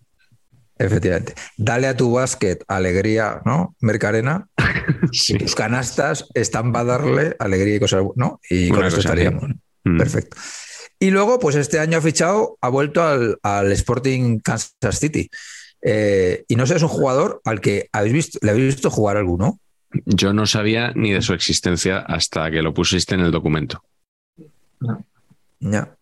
Efectivamente. 0.83 1.35
Dale 1.57 1.87
a 1.87 1.97
tu 1.97 2.13
básquet 2.13 2.65
alegría, 2.69 3.41
¿no? 3.45 3.75
Mercarena. 3.81 4.49
Sí. 5.13 5.37
Tus 5.39 5.55
canastas 5.55 6.27
están 6.35 6.73
para 6.73 6.85
darle 6.85 7.37
alegría 7.39 7.77
y 7.77 7.81
cosas, 7.81 8.03
¿no? 8.17 8.41
Y 8.49 8.69
con 8.69 8.79
Una 8.79 8.87
cosa 8.87 8.97
así. 8.99 9.07
estaríamos. 9.07 9.45
Mm. 9.85 9.99
Perfecto. 9.99 10.37
Y 10.99 11.11
luego, 11.11 11.39
pues 11.39 11.55
este 11.55 11.79
año 11.79 11.99
ha 11.99 12.01
fichado, 12.01 12.57
ha 12.61 12.69
vuelto 12.69 13.03
al, 13.03 13.39
al 13.43 13.71
Sporting 13.73 14.39
Kansas 14.41 14.99
City. 14.99 15.29
Eh, 15.83 16.45
y 16.49 16.57
no 16.57 16.67
sé, 16.67 16.77
es 16.77 16.83
un 16.83 16.89
jugador 16.89 17.41
al 17.45 17.61
que 17.61 17.89
habéis 17.93 18.15
visto, 18.15 18.39
le 18.43 18.51
habéis 18.53 18.75
visto 18.75 18.91
jugar 18.91 19.17
alguno. 19.17 19.61
Yo 20.07 20.33
no 20.33 20.47
sabía 20.47 20.93
ni 20.95 21.13
de 21.13 21.23
su 21.23 21.35
existencia 21.35 21.99
hasta 21.99 22.51
que 22.51 22.63
lo 22.63 22.73
pusiste 22.73 23.15
en 23.15 23.21
el 23.21 23.31
documento. 23.31 23.85
Ya. 25.61 25.95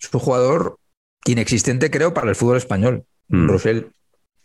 Es 0.00 0.12
un 0.12 0.20
jugador 0.20 0.78
inexistente, 1.24 1.90
creo, 1.90 2.12
para 2.12 2.28
el 2.28 2.36
fútbol 2.36 2.58
español. 2.58 3.04
Mm. 3.28 3.46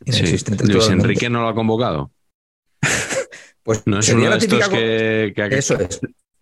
Sí. 0.05 0.23
Luis. 0.63 0.89
Enrique 0.89 1.29
no 1.29 1.41
lo 1.41 1.49
ha 1.49 1.55
convocado. 1.55 2.11
Pues 3.61 3.83
No 3.85 3.99
es 3.99 4.05
sería 4.05 4.21
uno 4.21 4.29
la 4.31 4.37
de 4.37 4.47
típica 4.47 4.69
que, 4.69 5.33
que- 5.35 5.57
Eso 5.57 5.79
es. 5.79 5.99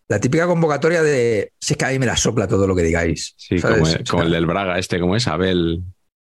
La 0.08 0.20
típica 0.20 0.48
convocatoria 0.48 1.04
de 1.04 1.52
si 1.60 1.74
es 1.74 1.78
que 1.78 1.84
a 1.86 1.90
mí 1.90 2.00
me 2.00 2.06
la 2.06 2.16
sopla 2.16 2.48
todo 2.48 2.66
lo 2.68 2.76
que 2.76 2.84
digáis. 2.84 3.34
Sí, 3.36 3.60
¿sabes? 3.60 4.00
como, 4.10 4.24
el 4.24 4.32
del 4.32 4.46
Braga, 4.46 4.80
este, 4.80 5.00
¿cómo 5.00 5.16
es? 5.18 5.28
Abel, 5.28 5.84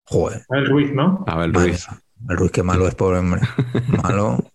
Joder. 0.06 0.44
El 0.50 0.68
Ruiz, 0.68 0.92
¿no? 0.94 1.26
Abel 1.28 1.54
Ruiz. 1.54 1.86
mía. 1.90 2.02
El 2.30 2.38
Ruiz, 2.38 2.52
qué 2.52 2.64
malo 2.64 2.88
es, 2.88 2.96
pobre 2.96 3.18
hombre. 3.20 3.42
Malo. 4.04 4.50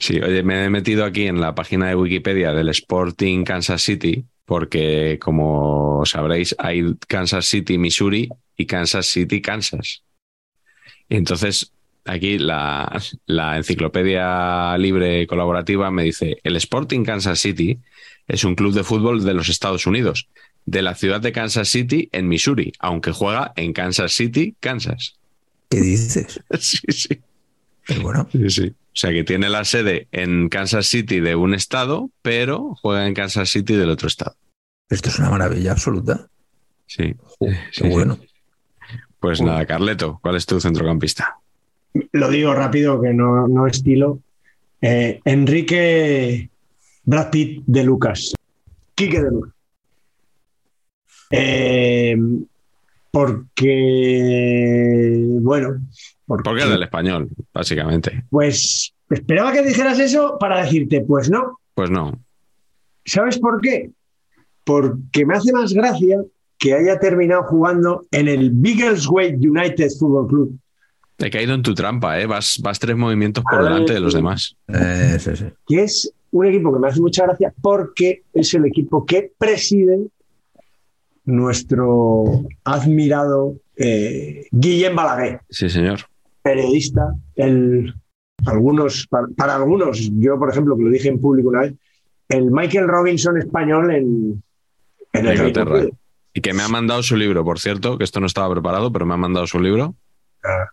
Sí, 0.00 0.20
oye, 0.20 0.42
me 0.42 0.64
he 0.64 0.70
metido 0.70 1.04
aquí 1.04 1.26
en 1.26 1.40
la 1.40 1.54
página 1.54 1.86
de 1.88 1.94
Wikipedia 1.94 2.52
del 2.52 2.70
Sporting 2.70 3.44
Kansas 3.44 3.82
City, 3.82 4.24
porque 4.44 5.18
como 5.20 6.02
sabréis, 6.06 6.56
hay 6.58 6.82
Kansas 7.06 7.46
City, 7.46 7.78
Missouri 7.78 8.28
y 8.56 8.66
Kansas 8.66 9.06
City, 9.06 9.40
Kansas. 9.40 10.02
Entonces, 11.08 11.72
aquí 12.04 12.38
la, 12.38 13.00
la 13.26 13.56
enciclopedia 13.56 14.76
libre 14.78 15.26
colaborativa 15.26 15.90
me 15.90 16.04
dice: 16.04 16.38
el 16.42 16.56
Sporting 16.56 17.04
Kansas 17.04 17.38
City 17.40 17.78
es 18.28 18.44
un 18.44 18.54
club 18.54 18.74
de 18.74 18.84
fútbol 18.84 19.24
de 19.24 19.34
los 19.34 19.48
Estados 19.48 19.86
Unidos, 19.86 20.28
de 20.66 20.82
la 20.82 20.94
ciudad 20.94 21.20
de 21.20 21.32
Kansas 21.32 21.68
City, 21.68 22.08
en 22.12 22.28
Missouri, 22.28 22.72
aunque 22.78 23.12
juega 23.12 23.52
en 23.56 23.72
Kansas 23.72 24.12
City, 24.12 24.54
Kansas. 24.60 25.16
¿Qué 25.68 25.80
dices? 25.80 26.40
Sí, 26.58 26.78
sí. 26.88 27.20
Pero 27.86 28.02
bueno, 28.02 28.28
Sí, 28.32 28.48
sí. 28.50 28.68
O 28.68 28.96
sea, 28.96 29.10
que 29.10 29.24
tiene 29.24 29.48
la 29.48 29.64
sede 29.64 30.06
en 30.12 30.48
Kansas 30.48 30.86
City 30.86 31.18
de 31.18 31.34
un 31.34 31.52
estado, 31.52 32.10
pero 32.22 32.76
juega 32.80 33.06
en 33.08 33.14
Kansas 33.14 33.50
City 33.50 33.74
del 33.74 33.90
otro 33.90 34.06
estado. 34.06 34.36
esto 34.88 35.08
es 35.08 35.18
una 35.18 35.30
maravilla 35.30 35.72
absoluta. 35.72 36.28
Sí. 36.86 37.14
Jo, 37.18 37.36
qué 37.40 37.56
Sí, 37.72 37.88
bueno. 37.88 38.18
Pues 39.18 39.40
nada, 39.40 39.66
Carleto, 39.66 40.20
¿cuál 40.22 40.36
es 40.36 40.46
tu 40.46 40.60
centrocampista? 40.60 41.38
Lo 42.12 42.28
digo 42.28 42.54
rápido, 42.54 43.00
que 43.00 43.12
no, 43.12 43.48
no 43.48 43.66
estilo. 43.66 44.20
Eh, 44.80 45.20
Enrique 45.24 46.50
Brad 47.04 47.30
Pitt 47.30 47.62
de 47.66 47.84
Lucas. 47.84 48.34
Quique 48.94 49.22
de 49.22 49.30
Lucas. 49.30 49.52
Eh, 51.30 52.16
porque, 53.10 55.14
bueno, 55.40 55.80
porque, 56.26 56.42
Porque 56.44 56.62
es 56.64 56.68
del 56.68 56.82
español, 56.82 57.28
básicamente. 57.52 58.24
pues 58.30 58.92
esperaba 59.10 59.52
que 59.52 59.62
dijeras 59.62 59.98
eso 60.00 60.36
para 60.38 60.62
decirte, 60.64 61.00
pues 61.02 61.30
no. 61.30 61.58
Pues 61.74 61.90
no. 61.90 62.18
¿Sabes 63.04 63.38
por 63.38 63.60
qué? 63.60 63.90
Porque 64.64 65.24
me 65.26 65.34
hace 65.36 65.52
más 65.52 65.72
gracia 65.72 66.22
que 66.58 66.74
haya 66.74 66.98
terminado 66.98 67.44
jugando 67.44 68.04
en 68.10 68.26
el 68.28 68.50
Biggleswade 68.50 69.36
United 69.36 69.90
Football 69.98 70.28
Club. 70.28 70.58
He 71.18 71.30
caído 71.30 71.54
en 71.54 71.62
tu 71.62 71.74
trampa, 71.74 72.20
¿eh? 72.20 72.26
Vas, 72.26 72.58
vas 72.62 72.78
tres 72.78 72.96
movimientos 72.96 73.44
por 73.48 73.60
Ah, 73.60 73.64
delante 73.64 73.92
de 73.92 74.00
los 74.00 74.14
demás. 74.14 74.56
Eh, 74.68 75.16
sí, 75.20 75.36
sí. 75.36 75.44
que 75.66 75.82
es 75.84 76.12
un 76.32 76.46
equipo 76.46 76.72
que 76.72 76.80
me 76.80 76.88
hace 76.88 77.00
mucha 77.00 77.24
gracia 77.24 77.54
porque 77.62 78.22
es 78.32 78.52
el 78.54 78.64
equipo 78.64 79.06
que 79.06 79.30
preside 79.38 80.00
nuestro 81.24 82.24
admirado 82.64 83.54
eh, 83.76 84.46
Guillem 84.50 84.94
Balaguer, 84.94 85.40
Sí, 85.48 85.68
señor. 85.68 86.00
periodista. 86.42 87.14
El, 87.36 87.94
algunos, 88.46 89.06
para, 89.06 89.26
para 89.36 89.54
algunos, 89.56 90.10
yo 90.18 90.38
por 90.38 90.50
ejemplo, 90.50 90.76
que 90.76 90.82
lo 90.82 90.90
dije 90.90 91.08
en 91.08 91.20
público 91.20 91.48
una 91.48 91.60
vez, 91.62 91.74
el 92.28 92.50
Michael 92.50 92.88
Robinson 92.88 93.38
español 93.38 93.90
en, 93.94 94.42
en 95.12 95.26
el 95.26 95.36
Inglaterra. 95.36 95.86
Y 96.32 96.40
que 96.40 96.52
me 96.52 96.62
ha 96.64 96.68
mandado 96.68 97.02
su 97.02 97.16
libro, 97.16 97.44
por 97.44 97.60
cierto, 97.60 97.96
que 97.96 98.04
esto 98.04 98.18
no 98.20 98.26
estaba 98.26 98.52
preparado, 98.52 98.90
pero 98.92 99.06
me 99.06 99.14
ha 99.14 99.18
mandado 99.18 99.46
su 99.46 99.60
libro. 99.60 99.94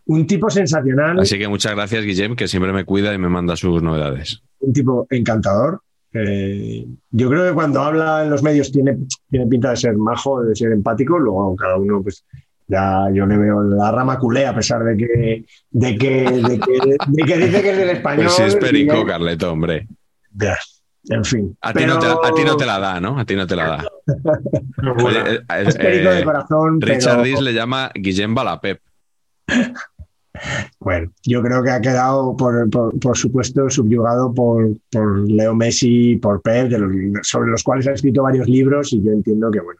Un 0.05 0.27
tipo 0.27 0.49
sensacional, 0.49 1.19
Así 1.19 1.37
que 1.39 1.47
muchas 1.47 1.73
gracias, 1.73 2.03
Guillem, 2.03 2.35
que 2.35 2.47
siempre 2.47 2.73
me 2.73 2.83
cuida 2.85 3.13
y 3.13 3.17
me 3.17 3.29
manda 3.29 3.55
sus 3.55 3.81
novedades. 3.81 4.41
un 4.59 4.73
tipo 4.73 5.07
encantador. 5.09 5.81
Eh, 6.13 6.85
yo 7.11 7.29
creo 7.29 7.47
que 7.47 7.53
cuando 7.53 7.81
habla 7.81 8.23
en 8.23 8.29
los 8.29 8.43
medios 8.43 8.69
tiene, 8.71 8.97
tiene 9.29 9.47
pinta 9.47 9.69
de 9.69 9.77
ser 9.77 9.95
majo, 9.95 10.41
de 10.43 10.53
ser 10.55 10.71
empático, 10.73 11.17
luego 11.17 11.55
cada 11.55 11.77
uno, 11.77 12.03
pues 12.03 12.25
ya 12.67 13.07
yo 13.13 13.25
le 13.25 13.37
veo 13.37 13.63
la 13.63 13.91
rama 13.91 14.19
culé 14.19 14.45
a 14.45 14.53
pesar 14.53 14.83
de 14.83 14.97
que, 14.97 15.45
de 15.71 15.97
que, 15.97 16.09
de 16.31 16.59
que, 16.59 16.97
de 17.07 17.23
que 17.23 17.37
dice 17.37 17.61
que 17.61 17.71
es 17.71 17.77
del 17.77 17.89
español. 17.91 18.25
Pues 18.25 18.35
sí, 18.35 18.43
es 18.43 18.55
perico, 18.57 18.93
ya- 18.93 19.05
Carleto, 19.05 19.51
hombre. 19.53 19.87
ya, 20.33 20.57
en 21.09 21.23
fin. 21.23 21.57
A 21.61 21.71
ti, 21.73 21.85
no 21.85 21.97
te, 21.97 22.07
a 22.07 22.33
ti 22.35 22.43
no 22.45 22.57
te 22.57 22.65
la 22.65 22.79
da, 22.79 22.99
¿no? 22.99 23.17
A 23.17 23.23
ti 23.25 23.35
no 23.35 23.47
te 23.47 23.55
la 23.55 23.67
da. 23.67 23.85
Oye, 25.03 25.19
eh, 25.19 25.39
eh, 25.49 25.63
Es 25.65 25.75
perico 25.77 26.09
de 26.09 26.19
eh, 26.19 26.23
corazón, 26.25 26.81
Richard 26.81 27.11
pero 27.21 27.23
Dis 27.23 27.39
le 27.41 27.53
llama 27.53 27.89
Guillem 27.95 28.35
Balapep. 28.35 28.81
Bueno, 30.79 31.11
yo 31.23 31.41
creo 31.43 31.61
que 31.61 31.69
ha 31.69 31.81
quedado, 31.81 32.35
por, 32.35 32.69
por, 32.69 32.97
por 32.99 33.17
supuesto, 33.17 33.69
subyugado 33.69 34.33
por, 34.33 34.69
por 34.91 35.29
Leo 35.29 35.53
Messi, 35.53 36.15
por 36.15 36.41
Pep, 36.41 36.69
de 36.69 36.79
los- 36.79 37.27
sobre 37.27 37.51
los 37.51 37.61
cuales 37.63 37.87
ha 37.87 37.91
escrito 37.93 38.23
varios 38.23 38.47
libros 38.47 38.91
y 38.93 39.03
yo 39.03 39.11
entiendo 39.11 39.51
que, 39.51 39.59
bueno, 39.59 39.79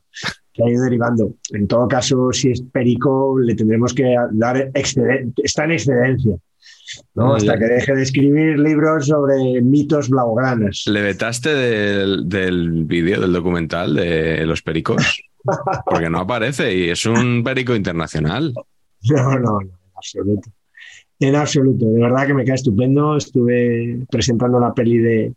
que 0.53 0.63
ha 0.63 0.69
ido 0.69 0.83
derivando. 0.83 1.33
En 1.51 1.67
todo 1.67 1.88
caso, 1.88 2.29
si 2.31 2.51
es 2.51 2.61
Perico, 2.61 3.39
le 3.39 3.55
tendremos 3.55 3.93
que 3.93 4.13
dar 4.33 4.71
exceden- 4.73 5.33
está 5.41 5.63
en 5.63 5.71
excedencia, 5.71 6.35
¿no? 7.15 7.33
Hasta 7.35 7.57
que 7.57 7.65
deje 7.65 7.95
de 7.95 8.03
escribir 8.03 8.59
libros 8.59 9.07
sobre 9.07 9.61
mitos 9.61 10.09
blaugranas. 10.09 10.83
¿Le 10.85 11.01
vetaste 11.01 11.49
del, 11.55 12.27
del 12.29 12.83
vídeo, 12.83 13.21
del 13.21 13.33
documental 13.33 13.95
de 13.95 14.45
los 14.45 14.61
pericos? 14.61 15.23
Porque 15.85 16.09
no 16.09 16.19
aparece 16.19 16.75
y 16.75 16.89
es 16.89 17.05
un 17.07 17.41
perico 17.43 17.73
internacional. 17.73 18.53
No, 19.10 19.40
no, 19.40 19.40
no, 19.40 19.61
en 19.61 19.72
absoluto. 19.95 20.49
En 21.19 21.36
absoluto, 21.36 21.86
de 21.86 21.99
verdad 21.99 22.28
que 22.28 22.34
me 22.34 22.45
cae 22.45 22.56
estupendo. 22.56 23.18
Estuve 23.18 24.06
presentando 24.10 24.60
la 24.60 24.73
peli 24.73 24.98
de 24.98 25.34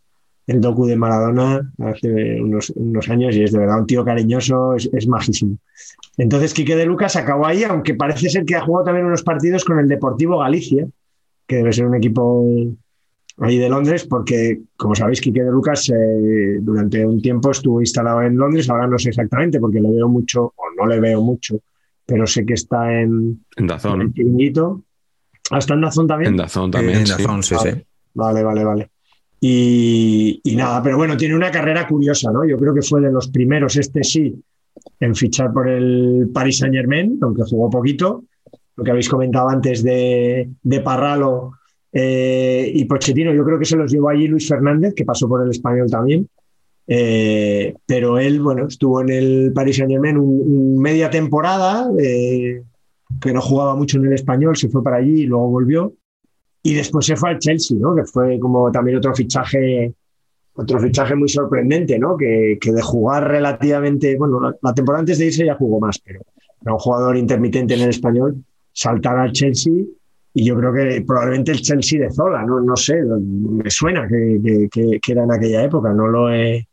el 0.47 0.61
docu 0.61 0.87
de 0.87 0.97
Maradona 0.97 1.73
hace 1.79 2.41
unos, 2.41 2.73
años 3.09 3.35
y 3.35 3.43
es 3.43 3.53
de 3.53 3.59
verdad 3.59 3.81
un 3.81 3.87
tío 3.87 4.05
cariñoso, 4.05 4.75
es, 4.75 4.89
es 4.93 5.07
majísimo. 5.09 5.59
Entonces, 6.19 6.53
Quique 6.53 6.77
de 6.77 6.85
Lucas 6.85 7.17
acabó 7.17 7.47
ahí, 7.47 7.65
aunque 7.65 7.95
parece 7.95 8.29
ser 8.29 8.45
que 8.45 8.55
ha 8.55 8.61
jugado 8.61 8.87
también 8.87 9.07
unos 9.07 9.23
partidos 9.23 9.65
con 9.65 9.79
el 9.79 9.89
Deportivo 9.89 10.39
Galicia, 10.39 10.87
que 11.47 11.57
debe 11.57 11.73
ser 11.73 11.87
un 11.87 11.95
equipo 11.95 12.47
ahí 13.39 13.59
de 13.59 13.69
Londres, 13.69 14.05
porque, 14.05 14.61
como 14.77 14.95
sabéis, 14.95 15.21
Quique 15.21 15.43
de 15.43 15.51
Lucas 15.51 15.89
eh, 15.91 16.59
durante 16.61 17.05
un 17.05 17.21
tiempo 17.21 17.51
estuvo 17.51 17.81
instalado 17.81 18.23
en 18.23 18.37
Londres, 18.37 18.69
ahora 18.69 18.87
no 18.87 18.99
sé 18.99 19.09
exactamente, 19.09 19.59
porque 19.59 19.81
le 19.81 19.91
veo 19.91 20.09
mucho, 20.09 20.53
o 20.57 20.65
no 20.77 20.87
le 20.87 21.01
veo 21.01 21.21
mucho, 21.21 21.59
pero 22.07 22.27
sé 22.27 22.45
que 22.45 22.55
está 22.55 23.01
en, 23.01 23.45
En 23.57 23.67
Dazón. 23.67 24.03
en 24.03 24.13
Chiringuito. 24.13 24.83
¿Hasta 25.51 25.75
en 25.75 25.81
Dazón 25.83 26.07
también? 26.07 26.33
En 26.33 26.37
Dazón 26.39 26.71
también. 26.71 26.99
En 27.01 27.07
sí. 27.07 27.13
Dazón, 27.23 27.43
sí, 27.43 27.55
sí. 27.63 27.71
Vale, 28.15 28.43
vale, 28.43 28.65
vale. 28.65 28.91
Y, 29.41 30.41
y 30.43 30.57
nada, 30.57 30.83
pero 30.83 30.97
bueno, 30.97 31.17
tiene 31.17 31.35
una 31.35 31.51
carrera 31.51 31.87
curiosa, 31.87 32.33
¿no? 32.33 32.47
Yo 32.47 32.57
creo 32.57 32.73
que 32.73 32.83
fue 32.83 33.01
de 33.01 33.13
los 33.13 33.29
primeros, 33.29 33.77
este 33.77 34.03
sí, 34.03 34.35
en 35.01 35.15
fichar 35.15 35.53
por 35.53 35.69
el 35.69 36.31
Paris 36.33 36.59
Saint 36.59 36.75
Germain, 36.75 37.19
aunque 37.21 37.43
jugó 37.43 37.69
poquito. 37.69 38.25
Lo 38.77 38.83
que 38.83 38.91
habéis 38.91 39.09
comentado 39.09 39.49
antes 39.49 39.85
de, 39.85 40.49
de 40.63 40.81
Parralo 40.81 41.53
eh, 41.93 42.73
y 42.75 42.85
Pochettino, 42.87 43.33
yo 43.33 43.45
creo 43.45 43.59
que 43.59 43.65
se 43.65 43.77
los 43.77 43.93
llevó 43.93 44.09
allí 44.09 44.27
Luis 44.27 44.49
Fernández, 44.49 44.95
que 44.95 45.05
pasó 45.05 45.29
por 45.29 45.45
el 45.45 45.51
español 45.51 45.89
también. 45.91 46.29
Eh, 46.87 47.75
pero 47.87 48.19
él, 48.19 48.41
bueno, 48.41 48.67
estuvo 48.67 49.01
en 49.01 49.09
el 49.11 49.53
Paris 49.55 49.77
Saint 49.77 49.91
Germain 49.91 50.19
un, 50.19 50.75
un 50.75 50.79
media 50.79 51.11
temporada, 51.11 51.91
eh, 51.99 52.63
que 53.21 53.33
no 53.33 53.41
jugaba 53.41 53.75
mucho 53.75 53.99
en 53.99 54.07
el 54.07 54.13
español, 54.13 54.57
se 54.57 54.69
fue 54.69 54.83
para 54.83 54.97
allí 54.97 55.23
y 55.23 55.27
luego 55.27 55.49
volvió. 55.49 55.95
Y 56.63 56.75
después 56.75 57.07
se 57.07 57.17
fue 57.17 57.31
al 57.31 57.39
Chelsea, 57.39 57.77
¿no? 57.79 57.95
Que 57.95 58.05
fue 58.05 58.39
como 58.39 58.71
también 58.73 58.97
otro 58.97 59.15
fichaje, 59.15 59.95
otro 60.55 60.81
fichaje 60.81 61.15
muy 61.15 61.29
sorprendente, 61.29 61.99
¿no? 61.99 62.17
Que, 62.17 62.59
que 62.61 62.73
de 62.73 62.83
jugar 62.83 63.29
relativamente, 63.29 64.17
bueno, 64.17 64.41
la, 64.41 64.55
la, 64.63 64.75
temporada 64.75 65.01
antes 65.01 65.19
de 65.19 65.27
irse 65.27 65.47
ya 65.47 65.57
jugó 65.57 65.81
más, 65.81 65.99
pero 65.99 66.21
era 66.63 66.73
un 66.73 66.79
jugador 66.79 67.17
intermitente 67.17 67.75
en 67.75 67.83
el 67.83 67.91
español, 67.91 68.43
saltar 68.73 69.19
al 69.19 69.33
Chelsea 69.33 69.73
y 70.37 70.45
yo 70.45 70.57
creo 70.57 70.73
que 70.73 71.05
probablemente 71.07 71.53
el 71.53 71.63
Chelsea 71.63 72.01
de 72.01 72.11
Zola, 72.11 72.43
no, 72.43 72.61
no 72.61 72.75
sé, 72.75 73.01
me 73.05 73.71
suena 73.71 74.09
que, 74.09 74.69
que, 74.71 74.99
que, 75.01 75.13
era 75.13 75.23
en 75.23 75.33
aquella 75.33 75.63
época, 75.63 75.93
no 75.93 76.09
lo 76.09 76.33
he, 76.33 76.67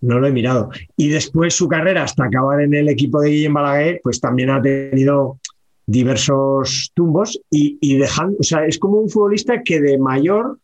no 0.00 0.18
lo 0.18 0.26
he 0.26 0.32
mirado. 0.32 0.70
Y 0.96 1.08
después 1.08 1.54
su 1.54 1.68
carrera 1.68 2.04
hasta 2.04 2.24
acabar 2.24 2.60
en 2.60 2.74
el 2.74 2.88
equipo 2.88 3.20
de 3.20 3.30
Guillem 3.30 3.54
Balaguer, 3.54 4.00
pues 4.02 4.20
también 4.20 4.50
ha 4.50 4.62
tenido 4.62 5.38
diversos 5.86 6.92
tumbos 6.94 7.40
y, 7.50 7.96
dejando, 7.98 8.36
o 8.38 8.42
sea, 8.42 8.64
es 8.64 8.78
como 8.78 8.98
un 8.98 9.10
futbolista 9.10 9.62
que 9.62 9.80
de 9.80 9.98
mayor 9.98 10.58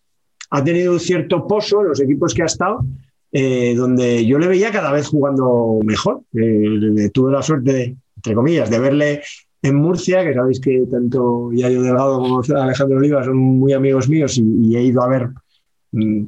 ha 0.50 0.62
tenido 0.62 0.92
un 0.92 1.00
cierto 1.00 1.46
pozo 1.46 1.80
en 1.80 1.88
los 1.88 2.00
equipos 2.00 2.32
que 2.32 2.42
ha 2.42 2.46
estado, 2.46 2.84
eh, 3.32 3.74
donde 3.74 4.24
yo 4.24 4.38
le 4.38 4.46
veía 4.46 4.70
cada 4.70 4.92
vez 4.92 5.08
jugando 5.08 5.80
mejor. 5.84 6.20
Eh, 6.32 7.10
tuve 7.12 7.32
la 7.32 7.42
suerte, 7.42 7.72
de, 7.72 7.96
entre 8.16 8.34
comillas, 8.34 8.70
de 8.70 8.78
verle 8.78 9.22
en 9.62 9.74
Murcia, 9.74 10.24
que 10.24 10.34
sabéis 10.34 10.60
que 10.60 10.84
tanto 10.90 11.50
Yayo 11.52 11.82
Delgado 11.82 12.20
como 12.20 12.42
Alejandro 12.56 12.98
Oliva 12.98 13.24
son 13.24 13.36
muy 13.36 13.72
amigos 13.72 14.08
míos 14.08 14.38
y, 14.38 14.76
he 14.76 14.82
ido 14.82 15.02
a 15.02 15.08
ver 15.08 15.30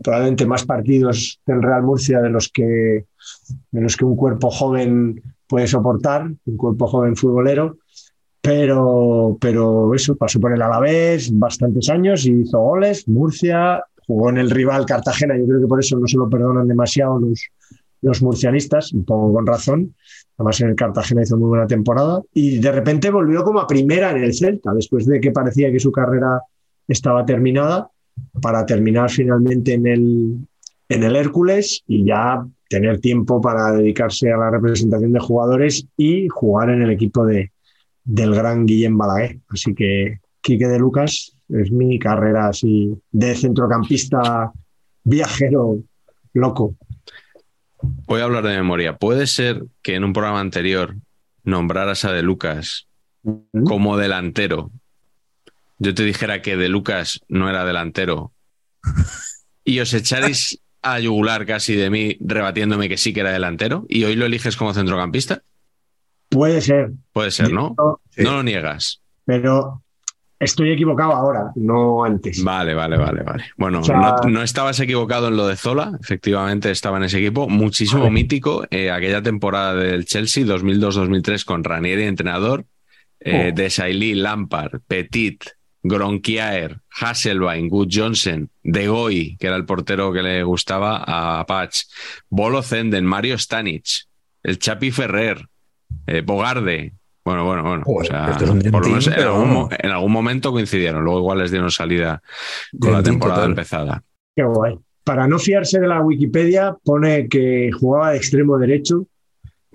probablemente 0.02 0.46
más 0.46 0.64
partidos 0.64 1.40
del 1.46 1.62
Real 1.62 1.82
Murcia 1.82 2.20
de 2.20 2.30
los 2.30 2.48
que 2.48 3.04
de 3.70 3.80
los 3.80 3.96
que 3.96 4.04
un 4.04 4.16
cuerpo 4.16 4.50
joven 4.50 5.22
puede 5.46 5.66
soportar, 5.66 6.30
un 6.46 6.56
cuerpo 6.56 6.86
joven 6.86 7.16
futbolero 7.16 7.76
pero, 8.40 9.36
pero 9.40 9.94
eso, 9.94 10.16
pasó 10.16 10.40
por 10.40 10.52
el 10.52 10.62
Alavés 10.62 11.36
bastantes 11.38 11.90
años 11.90 12.24
y 12.24 12.32
hizo 12.32 12.58
goles, 12.58 13.06
Murcia, 13.08 13.82
jugó 14.06 14.30
en 14.30 14.38
el 14.38 14.50
rival 14.50 14.86
Cartagena, 14.86 15.36
yo 15.36 15.46
creo 15.46 15.60
que 15.60 15.66
por 15.66 15.80
eso 15.80 15.98
no 15.98 16.06
se 16.06 16.16
lo 16.16 16.30
perdonan 16.30 16.68
demasiado 16.68 17.18
los, 17.18 17.46
los 18.00 18.22
murcianistas, 18.22 18.92
un 18.92 19.04
poco 19.04 19.34
con 19.34 19.46
razón, 19.46 19.94
además 20.38 20.60
en 20.60 20.68
el 20.68 20.76
Cartagena 20.76 21.22
hizo 21.22 21.36
muy 21.36 21.48
buena 21.48 21.66
temporada, 21.66 22.22
y 22.32 22.58
de 22.58 22.72
repente 22.72 23.10
volvió 23.10 23.42
como 23.42 23.60
a 23.60 23.66
primera 23.66 24.12
en 24.12 24.22
el 24.22 24.34
Celta, 24.34 24.72
después 24.72 25.04
de 25.04 25.20
que 25.20 25.32
parecía 25.32 25.72
que 25.72 25.80
su 25.80 25.90
carrera 25.90 26.40
estaba 26.86 27.26
terminada, 27.26 27.90
para 28.40 28.66
terminar 28.66 29.10
finalmente 29.10 29.74
en 29.74 29.86
el, 29.86 30.36
en 30.88 31.02
el 31.02 31.16
Hércules 31.16 31.82
y 31.86 32.04
ya 32.04 32.46
tener 32.68 33.00
tiempo 33.00 33.40
para 33.40 33.72
dedicarse 33.72 34.30
a 34.32 34.36
la 34.36 34.50
representación 34.50 35.12
de 35.12 35.20
jugadores 35.20 35.86
y 35.96 36.28
jugar 36.28 36.70
en 36.70 36.82
el 36.82 36.90
equipo 36.90 37.24
de, 37.24 37.52
del 38.04 38.34
gran 38.34 38.66
Guillem 38.66 38.96
Balaguer. 38.96 39.38
Así 39.48 39.74
que 39.74 40.18
Quique 40.40 40.66
de 40.66 40.78
Lucas 40.78 41.36
es 41.48 41.72
mi 41.72 41.98
carrera 41.98 42.48
así 42.48 42.94
de 43.10 43.34
centrocampista 43.34 44.52
viajero 45.04 45.78
loco. 46.34 46.76
Voy 48.06 48.20
a 48.20 48.24
hablar 48.24 48.44
de 48.44 48.56
memoria. 48.56 48.96
¿Puede 48.96 49.26
ser 49.26 49.64
que 49.82 49.94
en 49.94 50.04
un 50.04 50.12
programa 50.12 50.40
anterior 50.40 50.96
nombraras 51.44 52.04
a 52.04 52.12
De 52.12 52.22
Lucas 52.22 52.88
¿Mm? 53.22 53.64
como 53.64 53.96
delantero? 53.96 54.70
Yo 55.78 55.94
te 55.94 56.04
dijera 56.04 56.42
que 56.42 56.56
De 56.56 56.68
Lucas 56.68 57.20
no 57.28 57.48
era 57.48 57.64
delantero 57.64 58.32
y 59.64 59.80
os 59.80 59.92
echaréis 59.92 60.60
a 60.82 60.98
yugular 61.00 61.44
casi 61.46 61.74
de 61.74 61.90
mí 61.90 62.16
rebatiéndome 62.20 62.88
que 62.88 62.96
sí 62.96 63.12
que 63.12 63.20
era 63.20 63.32
delantero 63.32 63.84
y 63.88 64.04
hoy 64.04 64.16
lo 64.16 64.26
eliges 64.26 64.56
como 64.56 64.72
centrocampista? 64.72 65.42
Puede 66.28 66.60
ser. 66.60 66.92
Puede 67.12 67.30
ser, 67.30 67.52
¿no? 67.52 67.74
No, 67.76 68.00
sí. 68.10 68.22
no 68.22 68.32
lo 68.32 68.42
niegas. 68.42 69.00
Pero 69.24 69.82
estoy 70.38 70.72
equivocado 70.72 71.12
ahora, 71.12 71.52
no 71.56 72.04
antes. 72.04 72.42
Vale, 72.42 72.74
vale, 72.74 72.96
vale, 72.96 73.22
vale. 73.22 73.44
Bueno, 73.56 73.80
o 73.80 73.84
sea, 73.84 73.96
no, 73.96 74.30
no, 74.30 74.42
estabas 74.42 74.78
equivocado 74.80 75.28
en 75.28 75.36
lo 75.36 75.46
de 75.46 75.56
Zola, 75.56 75.98
efectivamente 76.00 76.70
estaba 76.70 76.98
en 76.98 77.04
ese 77.04 77.18
equipo, 77.18 77.48
muchísimo 77.48 78.02
vale. 78.02 78.12
mítico, 78.12 78.64
eh, 78.70 78.90
aquella 78.90 79.22
temporada 79.22 79.74
del 79.74 80.04
Chelsea 80.04 80.44
2002-2003 80.44 81.44
con 81.44 81.64
Ranieri 81.64 82.04
entrenador, 82.04 82.66
eh, 83.20 83.50
oh. 83.50 83.56
Desailly, 83.56 84.14
Lampard, 84.14 84.80
Petit, 84.86 85.44
Gronkiaer, 85.82 86.80
Hasselbein, 87.00 87.68
Good 87.68 87.88
Johnson, 87.90 88.50
De 88.62 88.88
Goy, 88.88 89.36
que 89.38 89.46
era 89.46 89.56
el 89.56 89.64
portero 89.64 90.12
que 90.12 90.22
le 90.22 90.42
gustaba 90.42 91.04
a 91.06 91.44
Patch, 91.46 91.82
Bolo 92.28 92.62
Zenden, 92.62 93.04
Mario 93.04 93.38
Stanic, 93.38 93.84
el 94.42 94.58
Chapi 94.58 94.90
Ferrer, 94.90 95.46
eh, 96.06 96.22
Bogarde. 96.24 96.94
Bueno, 97.24 97.44
bueno, 97.44 97.62
bueno. 97.62 97.82
O 97.86 98.04
sea, 98.04 98.36
por 98.70 98.86
lo 98.86 98.88
menos 98.88 99.06
en, 99.06 99.12
algún, 99.14 99.68
en, 99.78 99.90
algún, 99.90 100.12
momento 100.12 100.50
coincidieron. 100.50 101.04
Luego 101.04 101.20
igual 101.20 101.38
les 101.38 101.50
dieron 101.50 101.70
salida 101.70 102.22
con 102.80 102.92
la 102.92 103.02
temporada 103.02 103.40
total. 103.40 103.50
empezada. 103.50 104.02
Qué 104.34 104.44
guay. 104.44 104.78
Para 105.04 105.28
no 105.28 105.38
fiarse 105.38 105.78
de 105.78 105.88
la 105.88 106.00
Wikipedia, 106.00 106.76
pone 106.82 107.28
que 107.28 107.70
jugaba 107.72 108.12
de 108.12 108.16
extremo 108.16 108.56
derecho. 108.56 109.06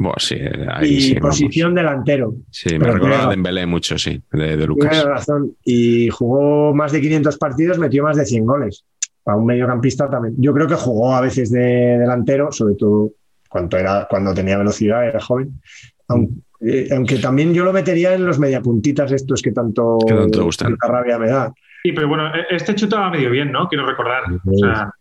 Bueno, 0.03 0.15
sí, 0.19 0.35
y 0.81 1.01
sí, 1.01 1.15
posición 1.15 1.73
vamos. 1.73 1.83
delantero. 1.83 2.33
Sí, 2.49 2.77
me 2.77 2.91
recuerda 2.91 3.27
a 3.27 3.29
Dembélé 3.29 3.65
mucho, 3.65 3.97
sí, 3.97 4.21
de, 4.31 4.57
de 4.57 4.67
Lucas. 4.67 4.91
Tienes 4.91 5.07
razón. 5.07 5.55
Y 5.63 6.09
jugó 6.09 6.73
más 6.73 6.91
de 6.91 6.99
500 6.99 7.37
partidos, 7.37 7.79
metió 7.79 8.03
más 8.03 8.17
de 8.17 8.25
100 8.25 8.45
goles. 8.45 8.83
Para 9.23 9.37
un 9.37 9.45
mediocampista 9.45 10.09
también. 10.09 10.35
Yo 10.37 10.53
creo 10.53 10.67
que 10.67 10.75
jugó 10.75 11.15
a 11.15 11.21
veces 11.21 11.49
de 11.51 11.97
delantero, 11.97 12.51
sobre 12.51 12.75
todo 12.75 13.11
cuando, 13.47 13.77
era, 13.77 14.05
cuando 14.09 14.33
tenía 14.33 14.57
velocidad, 14.57 15.07
era 15.07 15.21
joven. 15.21 15.61
Aunque, 16.09 16.33
eh, 16.59 16.89
aunque, 16.91 17.17
también 17.19 17.53
yo 17.53 17.63
lo 17.63 17.71
metería 17.71 18.13
en 18.13 18.25
los 18.25 18.39
mediapuntitas 18.39 19.09
estos 19.13 19.41
que 19.41 19.53
tanto, 19.53 19.99
que 20.05 20.13
tanto 20.13 20.39
te 20.39 20.43
gustan. 20.43 20.69
tanta 20.71 20.87
rabia 20.87 21.17
me 21.17 21.29
da. 21.29 21.53
Sí, 21.81 21.93
pero 21.93 22.09
bueno, 22.09 22.29
este 22.49 22.75
chutaba 22.75 23.09
medio 23.09 23.29
bien, 23.29 23.53
¿no? 23.53 23.69
Quiero 23.69 23.85
recordar. 23.85 24.23
O 24.45 24.57
sea, 24.57 24.91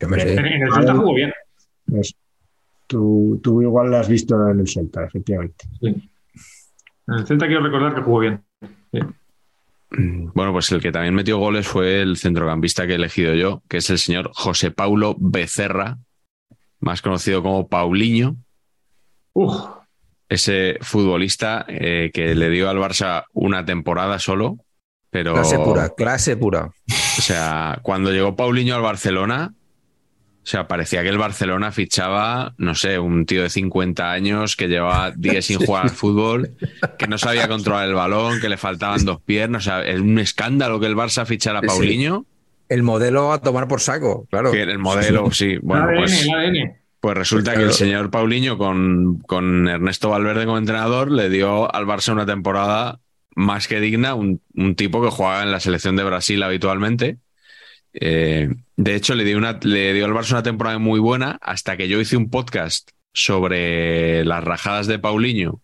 en, 0.00 0.14
en, 0.14 0.62
el 0.62 0.72
Celta 0.72 0.94
jugó 0.94 1.14
bien. 1.14 1.32
Pues, 1.86 2.16
tú, 2.90 3.40
tú, 3.40 3.62
igual 3.62 3.88
lo 3.88 3.98
has 3.98 4.08
visto 4.08 4.34
en 4.50 4.58
el 4.58 4.68
Celta, 4.68 5.04
efectivamente. 5.04 5.64
Sí. 5.80 6.10
En 7.06 7.14
el 7.14 7.26
Celta 7.26 7.46
quiero 7.46 7.62
recordar 7.62 7.94
que 7.94 8.02
jugó 8.02 8.18
bien. 8.18 8.42
Sí. 8.92 8.98
Bueno, 10.34 10.52
pues 10.52 10.70
el 10.72 10.80
que 10.80 10.92
también 10.92 11.14
metió 11.14 11.38
goles 11.38 11.66
fue 11.66 12.02
el 12.02 12.16
centrocampista 12.16 12.86
que 12.86 12.92
he 12.92 12.96
elegido 12.96 13.34
yo, 13.34 13.62
que 13.68 13.78
es 13.78 13.90
el 13.90 13.98
señor 13.98 14.30
José 14.34 14.72
Paulo 14.72 15.16
Becerra, 15.18 15.98
más 16.80 17.00
conocido 17.00 17.42
como 17.42 17.68
Paulinho. 17.68 18.36
Uf. 19.32 19.54
Ese 20.28 20.78
futbolista 20.80 21.64
eh, 21.68 22.10
que 22.12 22.34
le 22.34 22.50
dio 22.50 22.70
al 22.70 22.78
Barça 22.78 23.24
una 23.32 23.64
temporada 23.64 24.18
solo, 24.18 24.58
pero... 25.10 25.34
Clase 25.34 25.58
pura, 25.58 25.88
clase 25.90 26.36
pura. 26.36 26.66
O 26.66 27.22
sea, 27.22 27.78
cuando 27.82 28.12
llegó 28.12 28.36
Paulinho 28.36 28.74
al 28.76 28.82
Barcelona, 28.82 29.54
sea, 30.50 30.66
parecía 30.66 31.02
que 31.02 31.08
el 31.08 31.16
Barcelona 31.16 31.70
fichaba, 31.70 32.54
no 32.58 32.74
sé, 32.74 32.98
un 32.98 33.24
tío 33.24 33.44
de 33.44 33.50
50 33.50 34.10
años 34.10 34.56
que 34.56 34.66
llevaba 34.66 35.12
días 35.12 35.44
sin 35.44 35.64
jugar 35.64 35.84
al 35.84 35.90
fútbol, 35.90 36.56
que 36.98 37.06
no 37.06 37.18
sabía 37.18 37.46
controlar 37.46 37.88
el 37.88 37.94
balón, 37.94 38.40
que 38.40 38.48
le 38.48 38.56
faltaban 38.56 39.04
dos 39.04 39.20
piernas. 39.20 39.62
O 39.62 39.70
sea, 39.70 39.82
es 39.82 40.00
un 40.00 40.18
escándalo 40.18 40.80
que 40.80 40.86
el 40.86 40.96
Barça 40.96 41.24
fichara 41.24 41.60
a 41.60 41.62
Paulinho. 41.62 42.26
Sí. 42.26 42.64
El 42.70 42.82
modelo 42.82 43.32
a 43.32 43.40
tomar 43.40 43.68
por 43.68 43.80
saco, 43.80 44.26
claro. 44.28 44.52
El 44.52 44.78
modelo, 44.80 45.30
sí. 45.30 45.56
Bueno, 45.62 45.84
ADN, 45.84 45.96
pues, 45.98 46.28
ADN. 46.28 46.76
pues 46.98 47.16
resulta 47.16 47.54
que 47.54 47.62
el 47.62 47.72
señor 47.72 48.10
Paulinho, 48.10 48.58
con, 48.58 49.18
con 49.20 49.68
Ernesto 49.68 50.10
Valverde 50.10 50.46
como 50.46 50.58
entrenador, 50.58 51.12
le 51.12 51.30
dio 51.30 51.72
al 51.72 51.86
Barça 51.86 52.12
una 52.12 52.26
temporada 52.26 52.98
más 53.36 53.68
que 53.68 53.78
digna, 53.78 54.14
un, 54.14 54.40
un 54.56 54.74
tipo 54.74 55.00
que 55.00 55.10
jugaba 55.10 55.44
en 55.44 55.52
la 55.52 55.60
selección 55.60 55.94
de 55.94 56.02
Brasil 56.02 56.42
habitualmente. 56.42 57.18
Eh, 57.92 58.48
de 58.82 58.94
hecho, 58.94 59.14
le 59.14 59.24
dio, 59.24 59.36
una, 59.36 59.58
le 59.62 59.92
dio 59.92 60.06
al 60.06 60.12
Barça 60.12 60.30
una 60.30 60.42
temporada 60.42 60.78
muy 60.78 61.00
buena 61.00 61.38
hasta 61.42 61.76
que 61.76 61.86
yo 61.86 62.00
hice 62.00 62.16
un 62.16 62.30
podcast 62.30 62.92
sobre 63.12 64.24
las 64.24 64.42
rajadas 64.42 64.86
de 64.86 64.98
Paulinho 64.98 65.60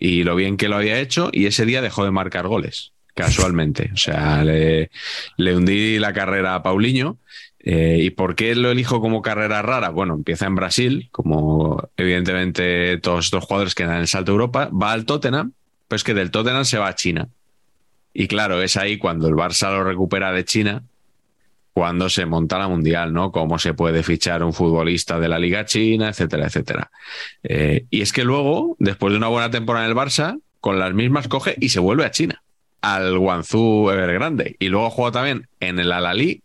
y 0.00 0.24
lo 0.24 0.34
bien 0.34 0.56
que 0.56 0.68
lo 0.68 0.74
había 0.74 0.98
hecho 0.98 1.30
y 1.32 1.46
ese 1.46 1.64
día 1.64 1.80
dejó 1.80 2.04
de 2.04 2.10
marcar 2.10 2.48
goles, 2.48 2.90
casualmente. 3.14 3.90
O 3.94 3.96
sea, 3.96 4.42
le, 4.42 4.90
hundí 5.38 6.00
la 6.00 6.12
carrera 6.12 6.56
a 6.56 6.62
Paulinho. 6.64 7.18
Eh, 7.60 7.98
¿Y 8.00 8.10
por 8.10 8.34
qué 8.34 8.56
lo 8.56 8.72
elijo 8.72 9.00
como 9.00 9.22
carrera 9.22 9.62
rara? 9.62 9.90
Bueno, 9.90 10.14
empieza 10.14 10.46
en 10.46 10.56
Brasil, 10.56 11.08
como 11.12 11.88
evidentemente 11.96 12.98
todos 12.98 13.26
estos 13.26 13.44
jugadores 13.44 13.76
que 13.76 13.84
dan 13.84 14.00
el 14.00 14.08
salto 14.08 14.32
a 14.32 14.34
Europa, 14.34 14.70
va 14.70 14.90
al 14.90 15.04
Tottenham, 15.04 15.52
pero 15.86 15.98
es 15.98 16.02
que 16.02 16.14
del 16.14 16.32
Tottenham 16.32 16.64
se 16.64 16.78
va 16.78 16.88
a 16.88 16.96
China. 16.96 17.28
Y 18.12 18.26
claro, 18.26 18.60
es 18.60 18.76
ahí 18.76 18.98
cuando 18.98 19.28
el 19.28 19.34
Barça 19.34 19.70
lo 19.70 19.84
recupera 19.84 20.32
de 20.32 20.44
China, 20.44 20.82
cuando 21.72 22.08
se 22.08 22.26
monta 22.26 22.58
la 22.58 22.68
Mundial, 22.68 23.12
¿no? 23.12 23.32
Cómo 23.32 23.58
se 23.58 23.74
puede 23.74 24.02
fichar 24.02 24.42
un 24.42 24.52
futbolista 24.52 25.18
de 25.18 25.28
la 25.28 25.38
Liga 25.38 25.64
China, 25.64 26.08
etcétera, 26.08 26.46
etcétera. 26.46 26.90
Eh, 27.42 27.86
y 27.90 28.02
es 28.02 28.12
que 28.12 28.24
luego, 28.24 28.76
después 28.78 29.12
de 29.12 29.18
una 29.18 29.28
buena 29.28 29.50
temporada 29.50 29.86
en 29.86 29.90
el 29.90 29.96
Barça, 29.96 30.40
con 30.60 30.78
las 30.78 30.92
mismas 30.92 31.28
coge 31.28 31.56
y 31.58 31.70
se 31.70 31.80
vuelve 31.80 32.04
a 32.04 32.10
China, 32.10 32.42
al 32.82 33.18
Guangzhou 33.18 33.90
Evergrande. 33.90 34.56
Y 34.58 34.68
luego 34.68 34.90
juega 34.90 35.12
también 35.12 35.48
en 35.60 35.78
el 35.78 35.92
Al-Ali 35.92 36.42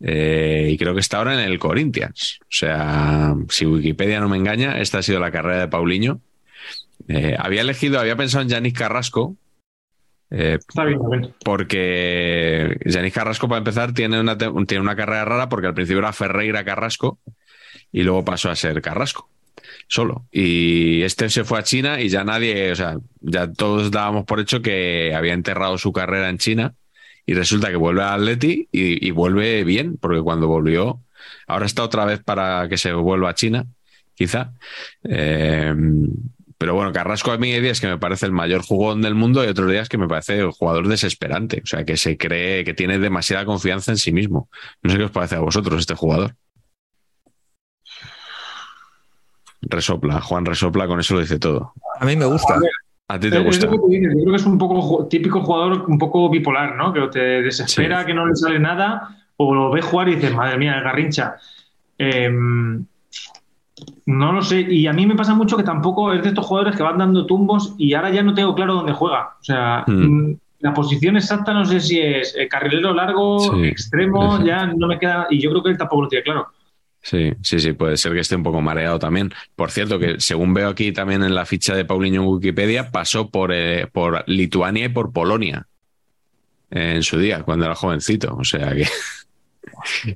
eh, 0.00 0.68
y 0.70 0.76
creo 0.76 0.94
que 0.94 1.00
está 1.00 1.18
ahora 1.18 1.34
en 1.34 1.40
el 1.40 1.58
Corinthians. 1.58 2.38
O 2.42 2.46
sea, 2.50 3.34
si 3.48 3.66
Wikipedia 3.66 4.20
no 4.20 4.28
me 4.28 4.36
engaña, 4.36 4.80
esta 4.80 4.98
ha 4.98 5.02
sido 5.02 5.20
la 5.20 5.30
carrera 5.30 5.60
de 5.60 5.68
Paulinho. 5.68 6.20
Eh, 7.08 7.36
había 7.38 7.60
elegido, 7.60 8.00
había 8.00 8.16
pensado 8.16 8.42
en 8.42 8.48
Yanis 8.48 8.72
Carrasco, 8.72 9.36
eh, 10.36 10.58
Está 10.58 10.84
bien, 10.84 11.00
está 11.00 11.16
bien. 11.16 11.34
porque 11.44 12.76
Yanis 12.84 13.12
Carrasco, 13.14 13.48
para 13.48 13.58
empezar, 13.58 13.92
tiene 13.92 14.20
una, 14.20 14.36
tiene 14.36 14.80
una 14.80 14.96
carrera 14.96 15.24
rara 15.24 15.48
porque 15.48 15.68
al 15.68 15.74
principio 15.74 16.00
era 16.00 16.12
Ferreira 16.12 16.64
Carrasco 16.64 17.18
y 17.92 18.02
luego 18.02 18.24
pasó 18.24 18.50
a 18.50 18.56
ser 18.56 18.80
Carrasco 18.82 19.28
solo. 19.88 20.26
Y 20.32 21.02
este 21.02 21.28
se 21.28 21.44
fue 21.44 21.58
a 21.58 21.62
China 21.62 22.00
y 22.00 22.08
ya 22.08 22.24
nadie, 22.24 22.72
o 22.72 22.76
sea, 22.76 22.96
ya 23.20 23.52
todos 23.52 23.90
dábamos 23.90 24.24
por 24.24 24.40
hecho 24.40 24.62
que 24.62 25.14
había 25.14 25.34
enterrado 25.34 25.78
su 25.78 25.92
carrera 25.92 26.28
en 26.28 26.38
China 26.38 26.74
y 27.26 27.34
resulta 27.34 27.70
que 27.70 27.76
vuelve 27.76 28.02
a 28.02 28.14
Atleti 28.14 28.68
y, 28.72 29.06
y 29.06 29.10
vuelve 29.10 29.64
bien, 29.64 29.96
porque 29.98 30.20
cuando 30.20 30.48
volvió, 30.48 31.00
ahora 31.46 31.66
está 31.66 31.82
otra 31.82 32.04
vez 32.04 32.22
para 32.22 32.68
que 32.68 32.76
se 32.76 32.92
vuelva 32.92 33.30
a 33.30 33.34
China, 33.34 33.66
quizá. 34.14 34.52
Eh, 35.04 35.74
pero 36.64 36.72
bueno, 36.72 36.92
Carrasco 36.94 37.30
a 37.30 37.36
mí 37.36 37.52
hay 37.52 37.60
días 37.60 37.78
que 37.78 37.86
me 37.88 37.98
parece 37.98 38.24
el 38.24 38.32
mayor 38.32 38.62
jugón 38.62 39.02
del 39.02 39.14
mundo 39.14 39.44
y 39.44 39.48
otros 39.48 39.70
días 39.70 39.90
que 39.90 39.98
me 39.98 40.08
parece 40.08 40.38
el 40.38 40.50
jugador 40.50 40.88
desesperante. 40.88 41.60
O 41.62 41.66
sea, 41.66 41.84
que 41.84 41.98
se 41.98 42.16
cree 42.16 42.64
que 42.64 42.72
tiene 42.72 42.98
demasiada 42.98 43.44
confianza 43.44 43.90
en 43.90 43.98
sí 43.98 44.12
mismo. 44.12 44.48
No 44.82 44.90
sé 44.90 44.96
qué 44.96 45.04
os 45.04 45.10
parece 45.10 45.34
a 45.34 45.40
vosotros 45.40 45.78
este 45.78 45.94
jugador. 45.94 46.36
Resopla, 49.60 50.22
Juan 50.22 50.46
Resopla, 50.46 50.86
con 50.86 51.00
eso 51.00 51.12
lo 51.16 51.20
dice 51.20 51.38
todo. 51.38 51.74
A 52.00 52.06
mí 52.06 52.16
me 52.16 52.24
gusta. 52.24 52.58
¿A 53.08 53.20
ti 53.20 53.28
te 53.28 53.36
Es 53.36 53.44
gusta? 53.44 53.66
Yo 53.66 53.78
creo 53.78 54.30
que 54.30 54.36
es 54.36 54.46
un 54.46 54.56
poco 54.56 55.06
típico 55.06 55.42
jugador 55.44 55.84
un 55.86 55.98
poco 55.98 56.30
bipolar, 56.30 56.76
¿no? 56.76 56.94
Que 56.94 57.00
o 57.00 57.10
te 57.10 57.42
desespera, 57.42 58.00
Sí. 58.00 58.06
que 58.06 58.14
no 58.14 58.24
le 58.24 58.34
sale 58.36 58.58
nada, 58.58 59.18
o 59.36 59.54
lo 59.54 59.70
ves 59.70 59.84
jugar 59.84 60.08
y 60.08 60.14
dices, 60.14 60.32
madre 60.34 60.56
mía, 60.56 60.78
el 60.78 60.82
garrincha. 60.82 61.36
Em, 61.98 62.86
no 64.06 64.32
lo 64.32 64.42
sé. 64.42 64.60
Y 64.60 64.86
a 64.86 64.92
mí 64.92 65.06
me 65.06 65.16
pasa 65.16 65.34
mucho 65.34 65.56
que 65.56 65.62
tampoco 65.62 66.12
es 66.12 66.22
de 66.22 66.28
estos 66.28 66.46
jugadores 66.46 66.76
que 66.76 66.82
van 66.82 66.98
dando 66.98 67.26
tumbos 67.26 67.74
y 67.78 67.94
ahora 67.94 68.10
ya 68.10 68.22
no 68.22 68.34
tengo 68.34 68.54
claro 68.54 68.74
dónde 68.74 68.92
juega. 68.92 69.34
O 69.40 69.44
sea, 69.44 69.84
Hmm. 69.86 70.30
mm, 70.30 70.36
la 70.60 70.72
posición 70.72 71.16
exacta 71.16 71.52
no 71.52 71.64
sé 71.64 71.80
si 71.80 72.00
es 72.00 72.34
eh, 72.38 72.48
carrilero 72.48 72.94
largo, 72.94 73.38
Sí. 73.38 73.64
extremo, 73.66 74.38
Sí. 74.38 74.44
ya 74.46 74.66
no 74.66 74.86
me 74.86 74.98
queda. 74.98 75.26
Y 75.30 75.40
yo 75.40 75.50
creo 75.50 75.62
que 75.62 75.70
él 75.70 75.78
tampoco 75.78 76.02
lo 76.02 76.08
tiene 76.08 76.22
claro. 76.24 76.46
Sí, 77.02 77.32
sí, 77.42 77.58
sí, 77.58 77.74
puede 77.74 77.98
ser 77.98 78.14
que 78.14 78.20
esté 78.20 78.34
un 78.34 78.42
poco 78.42 78.62
mareado 78.62 78.98
también. 78.98 79.30
Por 79.56 79.70
cierto, 79.70 79.98
que 79.98 80.20
según 80.20 80.54
veo 80.54 80.70
aquí 80.70 80.90
también 80.90 81.22
en 81.22 81.34
la 81.34 81.44
ficha 81.44 81.74
de 81.74 81.84
Paulinho 81.84 82.22
en 82.22 82.28
Wikipedia, 82.28 82.90
pasó 82.90 83.28
por, 83.28 83.52
eh, 83.52 83.86
por 83.92 84.24
Lituania 84.26 84.86
y 84.86 84.88
por 84.88 85.12
Polonia 85.12 85.66
en 86.70 87.02
su 87.02 87.18
día, 87.18 87.42
cuando 87.42 87.66
era 87.66 87.74
jovencito. 87.74 88.34
O 88.36 88.44
sea 88.44 88.74
que 88.74 88.86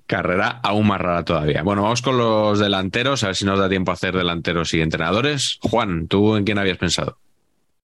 carrera 0.07 0.61
aún 0.63 0.87
más 0.87 1.01
rara 1.01 1.25
todavía. 1.25 1.63
Bueno, 1.63 1.83
vamos 1.83 2.03
con 2.03 2.17
los 2.19 2.59
delanteros, 2.59 3.25
a 3.25 3.29
ver 3.29 3.37
si 3.37 3.45
nos 3.45 3.59
da 3.59 3.69
tiempo 3.69 3.91
a 3.91 3.95
hacer 3.95 4.15
delanteros 4.17 4.73
y 4.75 4.81
entrenadores. 4.81 5.59
Juan, 5.63 6.09
¿tú 6.09 6.37
en 6.37 6.45
quién 6.45 6.59
habías 6.59 6.79
pensado? 6.79 7.19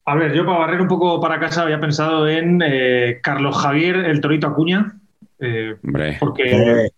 A 0.06 0.14
ver, 0.16 0.34
yo 0.34 0.44
para 0.44 0.58
barrer 0.58 0.80
un 0.82 0.88
poco 0.88 1.20
para 1.20 1.40
casa 1.40 1.62
había 1.62 1.80
pensado 1.80 2.28
en 2.28 2.60
eh, 2.64 3.20
Carlos 3.22 3.56
Javier, 3.56 3.96
el 3.96 4.20
Torito 4.20 4.46
Acuña. 4.46 4.96
eh, 5.40 5.76
Hombre, 5.82 6.16
porque 6.20 6.90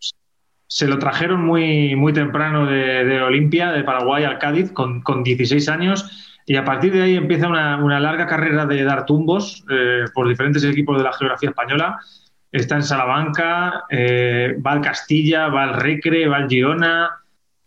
se 0.68 0.88
lo 0.88 0.98
trajeron 0.98 1.44
muy, 1.44 1.94
muy 1.94 2.12
temprano 2.12 2.66
de, 2.66 3.04
de 3.04 3.22
Olimpia, 3.22 3.70
de 3.70 3.84
Paraguay 3.84 4.24
al 4.24 4.38
Cádiz, 4.38 4.72
con, 4.72 5.02
con 5.02 5.22
16 5.22 5.68
años, 5.68 6.40
y 6.46 6.56
a 6.56 6.64
partir 6.64 6.92
de 6.92 7.02
ahí 7.02 7.16
empieza 7.16 7.46
una, 7.48 7.76
una 7.76 8.00
larga 8.00 8.26
carrera 8.26 8.66
de 8.66 8.82
dar 8.82 9.06
tumbos 9.06 9.64
eh, 9.70 10.04
por 10.12 10.28
diferentes 10.28 10.64
equipos 10.64 10.98
de 10.98 11.04
la 11.04 11.12
geografía 11.12 11.50
española. 11.50 11.98
Está 12.56 12.76
en 12.76 12.82
Salamanca, 12.82 13.84
eh, 13.90 14.56
va 14.64 14.72
al 14.72 14.80
Castilla, 14.80 15.48
va 15.48 15.64
al 15.64 15.74
Recre, 15.74 16.26
va 16.28 16.36
al 16.38 16.48
Girona, 16.48 17.10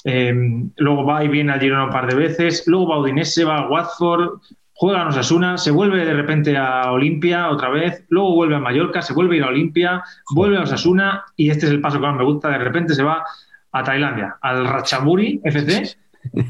eh, 0.04 0.34
luego 0.78 1.06
va 1.06 1.24
y 1.24 1.28
viene 1.28 1.52
al 1.52 1.60
Girona 1.60 1.86
un 1.86 1.90
par 1.92 2.08
de 2.08 2.16
veces, 2.16 2.64
luego 2.68 2.88
va 2.90 2.96
a 2.96 3.00
Udinese, 3.00 3.44
va 3.44 3.60
al 3.60 3.70
Watford, 3.72 4.40
juega 4.74 5.02
en 5.02 5.08
Osasuna, 5.10 5.58
se 5.58 5.72
vuelve 5.72 6.06
de 6.06 6.14
repente 6.14 6.56
a 6.58 6.92
Olimpia 6.92 7.50
otra 7.50 7.70
vez, 7.70 8.06
luego 8.10 8.34
vuelve 8.36 8.56
a 8.56 8.60
Mallorca, 8.60 9.02
se 9.02 9.14
vuelve 9.14 9.36
a 9.36 9.38
ir 9.40 9.44
a 9.44 9.48
Olimpia, 9.50 10.04
vuelve 10.34 10.58
a 10.58 10.62
Osasuna 10.62 11.26
y 11.36 11.50
este 11.50 11.66
es 11.66 11.72
el 11.74 11.82
paso 11.82 11.98
que 12.00 12.08
más 12.08 12.16
me 12.16 12.24
gusta, 12.24 12.50
de 12.50 12.58
repente 12.60 12.94
se 12.96 13.04
va 13.04 13.24
a 13.72 13.84
Tailandia, 13.84 14.38
al 14.42 14.66
Ratchaburi 14.68 15.42
FC, 15.44 15.96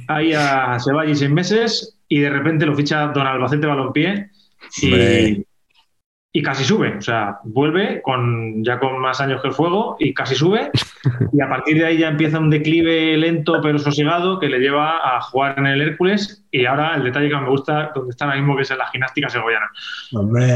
ahí 0.08 0.34
a- 0.34 0.78
se 0.80 0.94
va 0.94 1.02
allí 1.02 1.16
seis 1.16 1.32
meses 1.32 1.98
y 2.08 2.20
de 2.20 2.30
repente 2.30 2.66
lo 2.66 2.76
ficha 2.76 3.08
Don 3.08 3.26
Albacete 3.28 3.68
Balompié 3.68 4.30
y, 4.82 5.46
y 6.32 6.44
casi 6.44 6.64
sube, 6.64 6.96
o 6.98 7.02
sea, 7.02 7.40
vuelve 7.44 8.02
con 8.04 8.64
ya 8.64 8.80
con 8.80 9.00
más 9.00 9.20
años 9.20 9.42
que 9.42 9.48
el 9.48 9.54
fuego 9.54 9.96
y 10.00 10.14
casi 10.14 10.36
sube 10.36 10.70
y 11.34 11.42
a 11.42 11.50
partir 11.50 11.78
de 11.78 11.86
ahí 11.86 11.98
ya 11.98 12.10
empieza 12.10 12.38
un 12.38 12.52
declive 12.52 13.18
lento 13.18 13.60
pero 13.64 13.80
sosegado 13.80 14.40
que 14.40 14.48
le 14.48 14.60
lleva 14.60 15.18
a 15.18 15.22
jugar 15.22 15.58
en 15.58 15.66
el 15.66 15.82
Hércules 15.82 16.46
y 16.52 16.66
ahora 16.66 16.96
el 16.96 17.04
detalle 17.04 17.30
que 17.30 17.36
me 17.36 17.50
gusta 17.50 17.92
donde 17.96 18.12
está 18.12 18.26
ahora 18.26 18.38
mismo 18.38 18.56
que 18.56 18.62
es 18.62 18.72
en 18.72 18.78
la 18.78 18.88
gimnástica 18.92 19.30
segoviana. 19.30 19.66
hombre, 20.14 20.54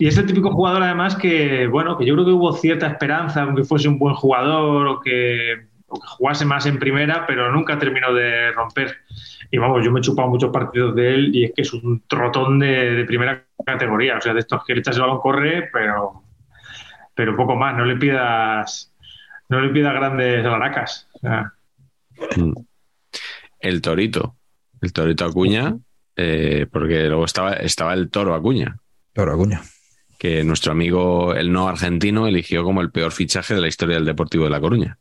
Y 0.00 0.06
es 0.06 0.16
el 0.16 0.24
típico 0.24 0.50
jugador, 0.50 0.82
además, 0.82 1.14
que, 1.14 1.66
bueno, 1.66 1.98
que 1.98 2.06
yo 2.06 2.14
creo 2.14 2.24
que 2.24 2.32
hubo 2.32 2.54
cierta 2.54 2.86
esperanza, 2.86 3.42
aunque 3.42 3.64
fuese 3.64 3.86
un 3.86 3.98
buen 3.98 4.14
jugador 4.14 4.86
o 4.86 5.00
que, 5.00 5.66
o 5.88 6.00
que 6.00 6.06
jugase 6.06 6.46
más 6.46 6.64
en 6.64 6.78
primera, 6.78 7.26
pero 7.26 7.52
nunca 7.52 7.78
terminó 7.78 8.14
de 8.14 8.50
romper. 8.52 8.96
Y 9.50 9.58
vamos, 9.58 9.84
yo 9.84 9.90
me 9.90 9.98
he 10.00 10.02
chupado 10.02 10.28
muchos 10.28 10.50
partidos 10.52 10.94
de 10.94 11.14
él 11.14 11.34
y 11.34 11.44
es 11.44 11.52
que 11.54 11.62
es 11.62 11.72
un 11.72 12.02
trotón 12.06 12.58
de, 12.60 12.94
de 12.94 13.04
primera 13.04 13.44
categoría. 13.66 14.16
O 14.16 14.20
sea, 14.20 14.32
de 14.32 14.40
estos 14.40 14.64
que 14.64 14.74
le 14.74 14.80
echas 14.80 14.94
el 14.96 15.02
balón, 15.02 15.18
corre, 15.20 15.68
pero, 15.72 16.22
pero 17.14 17.36
poco 17.36 17.56
más. 17.56 17.76
No 17.76 17.84
le 17.84 17.96
pidas, 17.96 18.92
no 19.48 19.60
le 19.60 19.68
pidas 19.70 19.94
grandes 19.94 20.44
sea, 21.20 21.52
Mm. 22.36 22.52
el 23.60 23.80
Torito, 23.80 24.36
el 24.82 24.92
Torito 24.92 25.24
Acuña, 25.24 25.74
eh, 26.16 26.66
porque 26.70 27.04
luego 27.08 27.24
estaba, 27.24 27.54
estaba 27.54 27.94
el 27.94 28.10
Toro 28.10 28.34
Acuña. 28.34 28.76
Claro, 29.14 29.32
Acuña. 29.32 29.62
que 30.18 30.44
nuestro 30.44 30.72
amigo 30.72 31.34
el 31.34 31.50
no 31.50 31.66
argentino 31.66 32.26
eligió 32.26 32.62
como 32.62 32.82
el 32.82 32.90
peor 32.90 33.10
fichaje 33.10 33.54
de 33.54 33.62
la 33.62 33.68
historia 33.68 33.96
del 33.96 34.04
Deportivo 34.04 34.44
de 34.44 34.50
La 34.50 34.60
Coruña. 34.60 34.98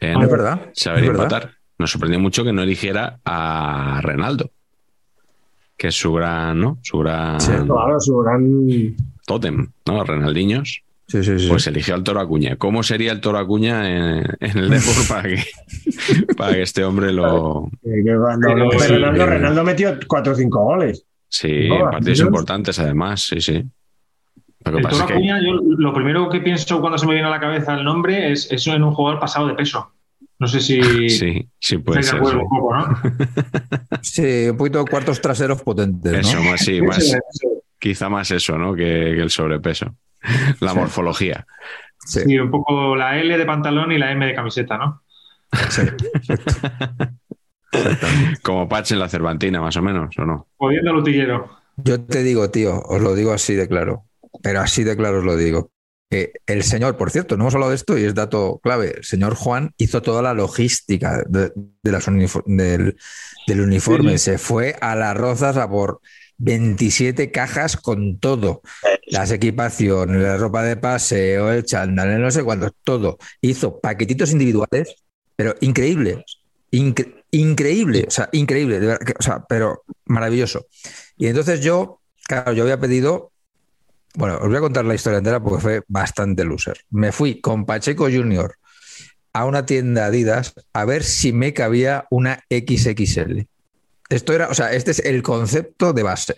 En 0.00 0.18
Ah, 0.18 0.22
es 0.24 0.30
verdad. 0.30 0.70
saber 0.72 1.02
es 1.04 1.08
verdad. 1.10 1.24
empatar. 1.24 1.54
Nos 1.80 1.90
sorprendió 1.92 2.20
mucho 2.20 2.44
que 2.44 2.52
no 2.52 2.62
eligiera 2.62 3.20
a 3.24 4.00
Renaldo, 4.02 4.50
que 5.78 5.88
es 5.88 5.94
su 5.94 6.12
gran, 6.12 6.60
¿no? 6.60 6.78
Su 6.82 6.98
gran 6.98 7.40
Sí. 7.40 7.52
claro, 7.52 7.98
su 7.98 8.18
gran. 8.18 8.94
tótem, 9.26 9.66
¿no? 9.86 10.04
Renaldiños. 10.04 10.82
Sí, 11.06 11.24
sí, 11.24 11.38
sí. 11.38 11.48
Pues 11.48 11.66
eligió 11.66 11.94
al 11.94 12.04
Toro 12.04 12.20
Acuña. 12.20 12.56
¿Cómo 12.56 12.82
sería 12.82 13.12
el 13.12 13.22
Toro 13.22 13.38
Acuña 13.38 13.90
en, 13.90 14.24
en 14.40 14.58
el 14.58 14.68
Depor 14.68 14.94
para 15.08 15.22
que, 15.22 15.42
para 16.36 16.52
que 16.52 16.62
este 16.62 16.84
hombre 16.84 17.12
lo. 17.14 17.70
Renaldo. 17.82 19.26
Renaldo 19.26 19.64
metió 19.64 19.98
4 20.06 20.32
o 20.32 20.36
5 20.36 20.62
goles. 20.62 21.06
Sí, 21.28 21.66
No, 21.66 21.90
partidos 21.90 22.20
importantes 22.20 22.78
además, 22.78 23.22
sí, 23.22 23.40
sí. 23.40 23.64
Lo 24.66 24.72
que 24.72 24.76
el 24.76 24.82
pasa 24.82 24.90
Toro 24.90 25.04
es 25.04 25.06
que. 25.06 25.14
Acuña, 25.14 25.40
yo 25.42 25.54
lo 25.78 25.94
primero 25.94 26.28
que 26.28 26.40
pienso 26.40 26.78
cuando 26.82 26.98
se 26.98 27.06
me 27.06 27.14
viene 27.14 27.26
a 27.28 27.30
la 27.30 27.40
cabeza 27.40 27.74
el 27.74 27.84
nombre 27.84 28.30
es 28.30 28.52
eso 28.52 28.74
en 28.74 28.82
un 28.82 28.92
jugador 28.92 29.18
pasado 29.18 29.48
de 29.48 29.54
peso. 29.54 29.90
No 30.40 30.48
sé 30.48 30.60
si 30.60 31.08
Sí, 31.10 31.48
sí 31.58 31.78
puede 31.78 31.98
de 32.00 32.02
ser. 32.04 32.16
acuerdo 32.16 32.38
sí. 32.40 32.44
un 32.44 32.48
poco, 32.50 32.74
¿no? 32.76 32.96
Sí, 34.02 34.48
un 34.48 34.56
poquito 34.56 34.84
cuartos 34.86 35.20
traseros 35.20 35.62
potentes, 35.62 36.12
¿no? 36.12 36.18
Eso, 36.18 36.42
más, 36.42 36.60
sí, 36.60 36.80
más, 36.82 37.16
quizá 37.78 38.08
más 38.08 38.30
eso, 38.30 38.58
¿no? 38.58 38.74
Que, 38.74 38.82
que 39.14 39.20
el 39.20 39.30
sobrepeso. 39.30 39.94
La 40.60 40.72
Sí. 40.72 40.78
morfología. 40.78 41.46
Sí, 42.06 42.20
Sí, 42.26 42.38
un 42.38 42.50
poco 42.50 42.96
la 42.96 43.18
L 43.20 43.36
de 43.36 43.44
pantalón 43.46 43.92
y 43.92 43.98
la 43.98 44.10
M 44.10 44.24
de 44.26 44.34
camiseta, 44.34 44.78
¿no? 44.78 45.02
sí. 45.68 45.82
Como 48.42 48.68
Patch 48.68 48.92
en 48.92 48.98
la 48.98 49.08
Cervantina, 49.08 49.60
más 49.60 49.76
o 49.76 49.82
menos, 49.82 50.16
¿o 50.18 50.24
no? 50.24 50.48
Jodiendo 50.56 50.90
al 50.90 50.96
utillero. 50.96 51.50
Yo 51.76 52.00
te 52.02 52.22
digo, 52.22 52.50
tío, 52.50 52.80
os 52.80 53.00
lo 53.00 53.14
digo 53.14 53.32
así 53.32 53.54
de 53.54 53.68
claro, 53.68 54.04
pero 54.42 54.60
así 54.60 54.82
de 54.84 54.96
claro 54.96 55.18
os 55.18 55.24
lo 55.24 55.36
digo. 55.36 55.70
El 56.10 56.62
señor, 56.64 56.96
por 56.96 57.10
cierto, 57.10 57.36
no 57.36 57.44
hemos 57.44 57.54
hablado 57.54 57.70
de 57.70 57.76
esto 57.76 57.96
y 57.96 58.04
es 58.04 58.14
dato 58.14 58.60
clave. 58.62 58.94
El 58.98 59.04
señor 59.04 59.34
Juan 59.36 59.72
hizo 59.78 60.02
toda 60.02 60.22
la 60.22 60.34
logística 60.34 61.22
de, 61.28 61.52
de 61.54 61.92
las 61.92 62.08
unifo- 62.08 62.42
del, 62.46 62.96
del 63.46 63.60
uniforme. 63.60 64.18
Se 64.18 64.36
fue 64.38 64.76
a 64.80 64.96
las 64.96 65.16
rozas 65.16 65.56
a 65.56 65.68
por 65.70 66.00
27 66.38 67.30
cajas 67.30 67.76
con 67.76 68.18
todo. 68.18 68.62
Las 69.06 69.30
equipaciones, 69.30 70.20
la 70.22 70.36
ropa 70.36 70.62
de 70.62 70.76
paseo, 70.76 71.52
el 71.52 71.64
chándal, 71.64 72.20
no 72.20 72.30
sé 72.30 72.42
cuánto, 72.42 72.70
todo. 72.84 73.18
Hizo 73.40 73.80
paquetitos 73.80 74.32
individuales, 74.32 74.94
pero 75.36 75.54
increíble. 75.60 76.24
Incre- 76.72 77.24
increíble, 77.32 78.04
o 78.06 78.10
sea, 78.10 78.28
increíble, 78.32 78.78
de 78.80 78.86
verdad 78.86 79.06
que- 79.06 79.14
o 79.18 79.22
sea, 79.22 79.44
pero 79.48 79.82
maravilloso. 80.06 80.66
Y 81.16 81.26
entonces 81.26 81.60
yo, 81.60 82.00
claro, 82.26 82.52
yo 82.52 82.62
había 82.62 82.78
pedido, 82.80 83.29
bueno, 84.14 84.36
os 84.40 84.48
voy 84.48 84.56
a 84.56 84.60
contar 84.60 84.84
la 84.84 84.94
historia 84.94 85.18
entera 85.18 85.40
porque 85.40 85.60
fue 85.62 85.82
bastante 85.88 86.44
loser. 86.44 86.78
Me 86.90 87.12
fui 87.12 87.40
con 87.40 87.64
Pacheco 87.66 88.04
Junior 88.04 88.56
a 89.32 89.44
una 89.44 89.64
tienda 89.66 90.06
Adidas 90.06 90.54
a 90.72 90.84
ver 90.84 91.04
si 91.04 91.32
me 91.32 91.54
cabía 91.54 92.06
una 92.10 92.44
XXL. 92.50 93.42
Esto 94.08 94.32
era, 94.32 94.48
o 94.48 94.54
sea, 94.54 94.72
este 94.72 94.90
es 94.90 94.98
el 95.00 95.22
concepto 95.22 95.92
de 95.92 96.02
base. 96.02 96.34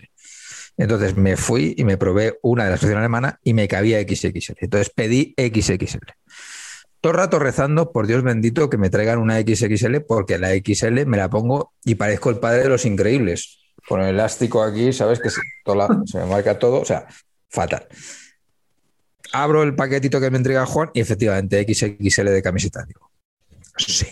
Entonces 0.77 1.15
me 1.17 1.37
fui 1.37 1.73
y 1.77 1.83
me 1.83 1.97
probé 1.97 2.37
una 2.41 2.65
de 2.65 2.71
las 2.71 2.79
selección 2.79 2.99
alemana 2.99 3.39
y 3.43 3.53
me 3.53 3.67
cabía 3.67 3.99
XXL. 4.01 4.53
Entonces 4.59 4.91
pedí 4.95 5.33
XXL. 5.37 5.97
Todo 7.01 7.11
el 7.11 7.17
rato 7.17 7.37
rezando, 7.37 7.91
por 7.91 8.07
Dios 8.07 8.23
bendito, 8.23 8.69
que 8.69 8.77
me 8.77 8.89
traigan 8.89 9.19
una 9.19 9.39
XXL, 9.41 9.97
porque 10.07 10.37
la 10.37 10.51
XL 10.51 11.05
me 11.05 11.17
la 11.17 11.29
pongo 11.29 11.73
y 11.83 11.95
parezco 11.95 12.29
el 12.29 12.37
padre 12.37 12.63
de 12.63 12.69
los 12.69 12.85
increíbles. 12.85 13.59
Con 13.87 14.01
el 14.01 14.09
elástico 14.09 14.63
aquí, 14.63 14.93
¿sabes? 14.93 15.19
Que 15.19 15.29
se, 15.29 15.41
la- 15.65 16.01
se 16.05 16.19
me 16.19 16.25
marca 16.27 16.57
todo, 16.57 16.79
o 16.79 16.85
sea, 16.85 17.05
fatal. 17.53 17.87
Abro 19.31 19.63
el 19.63 19.75
paquetito 19.75 20.19
que 20.19 20.29
me 20.29 20.37
entrega 20.37 20.65
Juan 20.65 20.91
y 20.93 20.99
efectivamente 20.99 21.63
XXL 21.63 22.29
de 22.29 22.41
camiseta. 22.41 22.83
Digo, 22.85 23.11
sí. 23.77 24.07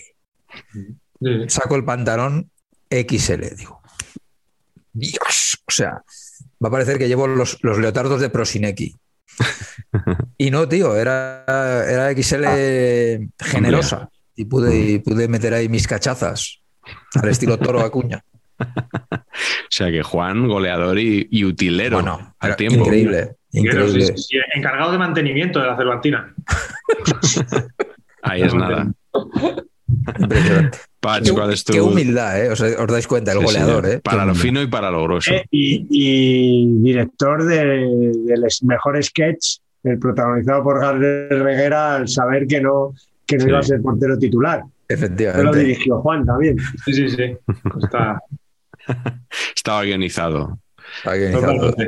Saco 1.47 1.75
el 1.75 1.83
pantalón 1.83 2.49
XL, 2.89 3.55
digo. 3.57 3.81
Dios, 4.93 5.63
o 5.67 5.71
sea, 5.71 6.03
va 6.63 6.67
a 6.67 6.71
parecer 6.71 6.97
que 6.97 7.07
llevo 7.07 7.27
los, 7.27 7.57
los 7.61 7.77
leotardos 7.77 8.21
de 8.21 8.29
Prosineki. 8.29 8.95
Y 10.37 10.51
no, 10.51 10.67
tío, 10.67 10.95
era, 10.95 11.45
era 11.47 12.11
XL 12.11 12.45
generosa. 13.39 14.09
Y 14.35 14.45
pude, 14.45 14.75
y 14.75 14.99
pude 14.99 15.27
meter 15.27 15.53
ahí 15.53 15.69
mis 15.69 15.87
cachazas 15.87 16.61
al 17.13 17.29
estilo 17.29 17.57
toro 17.59 17.81
acuña. 17.81 18.23
O 19.71 19.73
sea 19.73 19.89
que 19.89 20.03
Juan, 20.03 20.47
goleador 20.47 20.99
y, 20.99 21.27
y 21.31 21.45
utilero 21.45 21.97
Bueno, 21.97 22.35
al 22.39 22.55
tiempo. 22.57 22.79
increíble, 22.83 23.35
increíble. 23.53 24.01
Sí, 24.01 24.13
sí, 24.17 24.23
sí. 24.23 24.37
Encargado 24.53 24.91
de 24.91 24.97
mantenimiento 24.97 25.59
de 25.61 25.67
la 25.67 25.77
Cervantina. 25.77 26.35
Ahí 28.23 28.41
es 28.41 28.53
nada. 28.53 28.91
Impresionante. 30.19 30.77
Patch, 30.99 31.23
Qué, 31.25 31.31
¿cuál 31.33 31.53
es 31.53 31.63
tu...? 31.63 31.73
qué 31.73 31.81
humildad, 31.81 32.43
¿eh? 32.45 32.49
Os, 32.51 32.61
os 32.61 32.87
dais 32.87 33.07
cuenta, 33.07 33.31
el 33.31 33.39
Sí, 33.39 33.45
goleador, 33.45 33.83
señor. 33.85 33.97
¿eh? 33.97 34.01
Para 34.03 34.25
lo 34.25 34.35
fino 34.35 34.61
y 34.61 34.67
para 34.67 34.91
lo 34.91 35.03
grosso. 35.03 35.31
Eh, 35.33 35.45
y, 35.49 35.87
y 35.89 36.81
director 36.83 37.43
de- 37.45 38.11
del 38.25 38.43
mejor 38.63 39.01
sketch, 39.03 39.57
el 39.83 39.97
protagonizado 39.97 40.63
por 40.63 40.79
Gabriel 40.79 41.29
Reguera, 41.43 41.95
al 41.95 42.07
saber 42.07 42.45
que 42.45 42.61
no, 42.61 42.93
que 43.25 43.37
no 43.37 43.43
Sí. 43.43 43.49
iba 43.49 43.59
a 43.59 43.63
ser 43.63 43.81
portero 43.81 44.17
titular. 44.19 44.61
Que 44.87 44.95
lo 44.95 44.99
Efectivamente. 44.99 45.59
dirigió 45.59 45.99
Juan 46.01 46.25
también. 46.25 46.57
Sí, 46.85 46.93
sí, 46.93 47.09
sí. 47.09 47.37
Está 47.81 48.21
Estaba 49.55 49.83
guionizado. 49.83 50.59
Todo. 51.03 51.31
totalmente. 51.31 51.87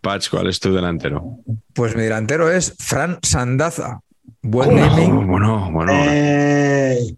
Patch, 0.00 0.28
¿cuál 0.30 0.48
es 0.48 0.60
tu 0.60 0.72
delantero? 0.74 1.38
Pues 1.74 1.96
mi 1.96 2.02
delantero 2.02 2.50
es 2.50 2.74
Fran 2.78 3.18
Sandaza. 3.22 4.00
Buen 4.42 4.70
Oh, 4.70 4.72
naming, 4.74 5.26
bueno, 5.26 5.70
bueno. 5.72 5.92
Eh, 5.94 7.14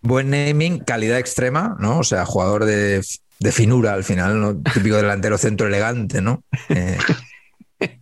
buen 0.00 0.30
naming, 0.30 0.78
calidad 0.80 1.18
extrema, 1.18 1.76
¿no? 1.78 1.98
O 1.98 2.04
sea, 2.04 2.24
jugador 2.24 2.64
de, 2.64 3.04
de 3.38 3.52
finura 3.52 3.92
al 3.94 4.02
final, 4.04 4.40
¿no? 4.40 4.56
Típico 4.60 4.96
delantero 4.96 5.38
centro 5.38 5.66
elegante, 5.66 6.20
¿no? 6.20 6.42
Eh, 6.68 6.98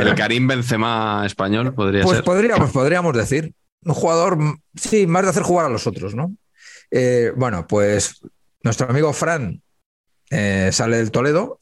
El 0.00 0.14
Karim 0.14 0.46
Benzema 0.46 1.22
español 1.26 1.74
podría 1.74 2.02
pues 2.02 2.16
ser. 2.16 2.24
podríamos, 2.24 2.70
podríamos 2.70 3.16
decir. 3.16 3.52
Un 3.84 3.94
jugador, 3.94 4.38
sí, 4.74 5.06
más 5.06 5.24
de 5.24 5.30
hacer 5.30 5.42
jugar 5.42 5.66
a 5.66 5.68
los 5.68 5.86
otros, 5.86 6.14
¿no? 6.14 6.34
Eh, 6.96 7.32
bueno, 7.34 7.66
pues 7.66 8.20
nuestro 8.62 8.88
amigo 8.88 9.12
Fran 9.12 9.60
eh, 10.30 10.70
sale 10.72 10.98
del 10.98 11.10
Toledo, 11.10 11.58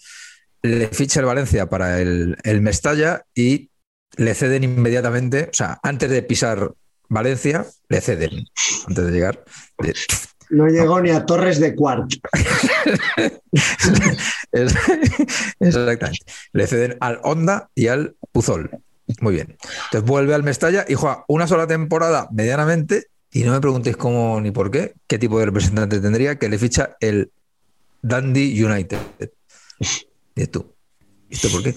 le 0.61 0.89
ficha 0.89 1.21
el 1.21 1.27
Valencia 1.27 1.71
para 1.71 2.01
el, 2.01 2.37
el 2.45 2.61
Mestalla 2.61 3.25
y 3.35 3.71
le 4.17 4.35
ceden 4.35 4.63
inmediatamente, 4.63 5.49
o 5.51 5.55
sea, 5.55 5.81
antes 5.83 6.11
de 6.11 6.23
pisar 6.23 6.71
Valencia, 7.09 7.65
le 7.89 8.03
ceden, 8.03 8.45
antes 8.87 9.07
de 9.07 9.11
llegar. 9.11 9.43
De- 9.79 9.95
no 10.51 10.69
llegó 10.69 11.01
ni 11.01 11.09
a 11.09 11.25
Torres 11.25 11.59
de 11.61 11.75
Cuart. 11.75 12.11
Exactamente. 14.53 16.19
Le 16.53 16.67
ceden 16.67 16.97
al 17.01 17.21
Honda 17.23 17.71
y 17.75 17.89
al 17.89 18.17
Puzol. 18.33 18.71
Muy 19.21 19.35
bien. 19.35 19.57
Entonces 19.87 20.09
vuelve 20.09 20.35
al 20.35 20.43
Mestalla 20.43 20.85
y 20.87 20.95
juega 20.95 21.25
una 21.29 21.47
sola 21.47 21.67
temporada 21.67 22.29
medianamente. 22.33 23.07
Y 23.33 23.45
no 23.45 23.53
me 23.53 23.61
preguntéis 23.61 23.97
cómo 23.97 24.41
ni 24.41 24.51
por 24.51 24.71
qué, 24.71 24.95
qué 25.07 25.19
tipo 25.19 25.39
de 25.39 25.47
representante 25.47 26.01
tendría 26.01 26.39
que 26.39 26.51
le 26.51 26.59
ficha 26.59 26.97
el 27.01 27.31
Dundee 28.03 28.63
United. 28.63 28.99
¿Y 30.37 30.47
tú? 30.47 30.75
¿Y 31.31 31.35
esto 31.35 31.49
por 31.51 31.63
qué? 31.63 31.75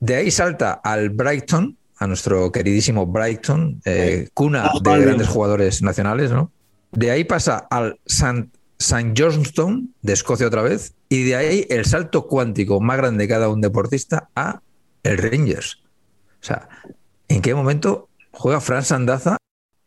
De 0.00 0.16
ahí 0.16 0.30
salta 0.30 0.72
al 0.72 1.10
Brighton, 1.10 1.76
a 1.98 2.06
nuestro 2.06 2.50
queridísimo 2.50 3.06
Brighton, 3.06 3.80
eh, 3.84 4.28
cuna 4.32 4.70
de 4.74 4.90
vale. 4.90 5.04
grandes 5.04 5.28
jugadores 5.28 5.82
nacionales, 5.82 6.30
¿no? 6.30 6.50
De 6.92 7.10
ahí 7.10 7.24
pasa 7.24 7.66
al 7.70 8.00
St. 8.06 8.48
St. 8.78 9.12
Johnstone, 9.16 9.88
de 10.02 10.12
Escocia 10.12 10.46
otra 10.46 10.62
vez, 10.62 10.94
y 11.08 11.24
de 11.24 11.36
ahí 11.36 11.66
el 11.68 11.84
salto 11.84 12.26
cuántico 12.26 12.80
más 12.80 12.96
grande 12.96 13.24
de 13.24 13.28
cada 13.28 13.48
un 13.48 13.60
deportista 13.60 14.30
a 14.34 14.62
el 15.02 15.18
Rangers. 15.18 15.82
O 16.40 16.44
sea, 16.44 16.68
¿en 17.26 17.42
qué 17.42 17.54
momento 17.54 18.08
juega 18.30 18.60
Fran 18.60 18.84
Sandaza 18.84 19.36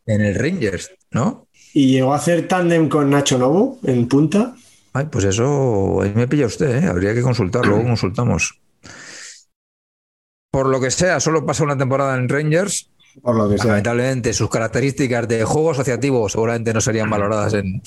en 0.05 0.21
el 0.21 0.35
Rangers, 0.35 0.91
no? 1.11 1.47
Y 1.73 1.91
llegó 1.91 2.13
a 2.13 2.17
hacer 2.17 2.47
tándem 2.47 2.89
con 2.89 3.09
Nacho 3.09 3.37
Novo 3.37 3.79
en 3.83 4.07
punta. 4.07 4.55
Ay, 4.93 5.07
pues 5.09 5.25
eso 5.25 6.01
ahí 6.01 6.11
me 6.13 6.27
pilla 6.27 6.45
usted, 6.45 6.83
¿eh? 6.83 6.87
habría 6.87 7.13
que 7.13 7.21
consultar, 7.21 7.65
luego 7.65 7.83
consultamos. 7.83 8.59
Por 10.51 10.67
lo 10.67 10.81
que 10.81 10.91
sea, 10.91 11.21
solo 11.21 11.45
pasa 11.45 11.63
una 11.63 11.77
temporada 11.77 12.15
en 12.17 12.27
Rangers. 12.27 12.91
Por 13.21 13.35
lo 13.35 13.49
que 13.49 13.57
sea. 13.57 13.67
Lamentablemente, 13.67 14.33
sus 14.33 14.49
características 14.49 15.27
de 15.29 15.45
juego 15.45 15.71
asociativo 15.71 16.27
seguramente 16.27 16.73
no 16.73 16.81
serían 16.81 17.09
valoradas 17.09 17.53
en, 17.53 17.81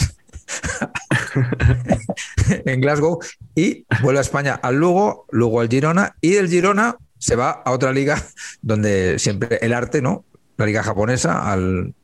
en 2.64 2.80
Glasgow. 2.80 3.18
Y 3.54 3.84
vuelve 4.02 4.18
a 4.18 4.22
España 4.22 4.54
al 4.54 4.76
Lugo, 4.76 5.26
luego 5.30 5.60
al 5.60 5.68
Girona, 5.68 6.16
y 6.22 6.32
del 6.32 6.48
Girona 6.48 6.96
se 7.18 7.36
va 7.36 7.50
a 7.50 7.70
otra 7.70 7.92
liga 7.92 8.22
donde 8.62 9.18
siempre 9.18 9.58
el 9.60 9.74
arte, 9.74 10.00
¿no? 10.00 10.24
La 10.56 10.64
liga 10.66 10.82
japonesa, 10.82 11.50
al, 11.50 11.94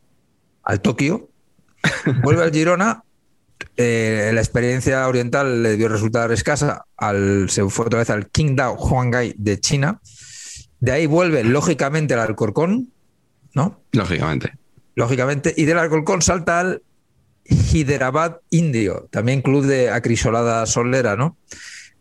al 0.70 0.80
Tokio. 0.80 1.28
Vuelve 2.22 2.44
al 2.44 2.52
Girona, 2.52 3.02
eh, 3.76 4.30
la 4.32 4.40
experiencia 4.40 5.06
oriental 5.08 5.62
le 5.62 5.70
debió 5.70 5.88
resultar 5.88 6.30
escasa. 6.30 6.86
Al, 6.96 7.50
se 7.50 7.68
fue 7.68 7.86
otra 7.86 7.98
vez 7.98 8.10
al 8.10 8.28
Qingdao 8.28 8.74
Huangai 8.76 9.34
de 9.36 9.58
China. 9.58 10.00
De 10.78 10.92
ahí 10.92 11.06
vuelve, 11.06 11.42
lógicamente, 11.42 12.14
al 12.14 12.20
Alcorcón, 12.20 12.92
¿no? 13.54 13.82
Lógicamente. 13.92 14.52
Lógicamente. 14.94 15.52
Y 15.56 15.64
del 15.64 15.78
Alcorcón 15.78 16.22
salta 16.22 16.60
al 16.60 16.82
Hyderabad 17.44 18.38
Indio, 18.50 19.08
también 19.10 19.42
club 19.42 19.66
de 19.66 19.90
acrisolada 19.90 20.66
solera, 20.66 21.16
¿no? 21.16 21.36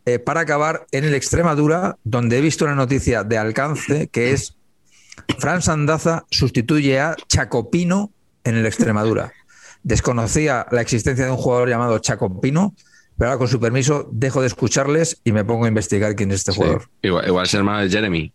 Eh, 0.05 0.19
para 0.19 0.41
acabar 0.41 0.85
en 0.91 1.05
el 1.05 1.15
Extremadura, 1.15 1.97
donde 2.03 2.37
he 2.37 2.41
visto 2.41 2.65
una 2.65 2.75
noticia 2.75 3.23
de 3.23 3.37
alcance 3.37 4.07
que 4.07 4.31
es 4.31 4.55
Fran 5.39 5.61
Sandaza 5.61 6.25
sustituye 6.29 6.99
a 6.99 7.15
Chacopino 7.27 8.11
en 8.49 8.57
el 8.57 8.65
Extremadura. 8.65 9.31
Desconocía 9.83 10.67
la 10.71 10.81
existencia 10.81 11.25
de 11.25 11.31
un 11.31 11.37
jugador 11.37 11.69
llamado 11.69 11.99
Chacopino, 11.99 12.75
pero 13.17 13.29
ahora 13.31 13.37
con 13.39 13.47
su 13.47 13.59
permiso 13.59 14.09
dejo 14.11 14.41
de 14.41 14.47
escucharles 14.47 15.21
y 15.23 15.31
me 15.31 15.45
pongo 15.45 15.65
a 15.65 15.67
investigar 15.69 16.15
quién 16.15 16.31
es 16.31 16.37
este 16.37 16.51
Sí. 16.51 16.57
jugador. 16.57 16.89
Igual, 17.01 17.27
igual 17.27 17.45
es 17.45 17.53
hermano 17.53 17.79
de 17.81 17.89
Jeremy. 17.89 18.33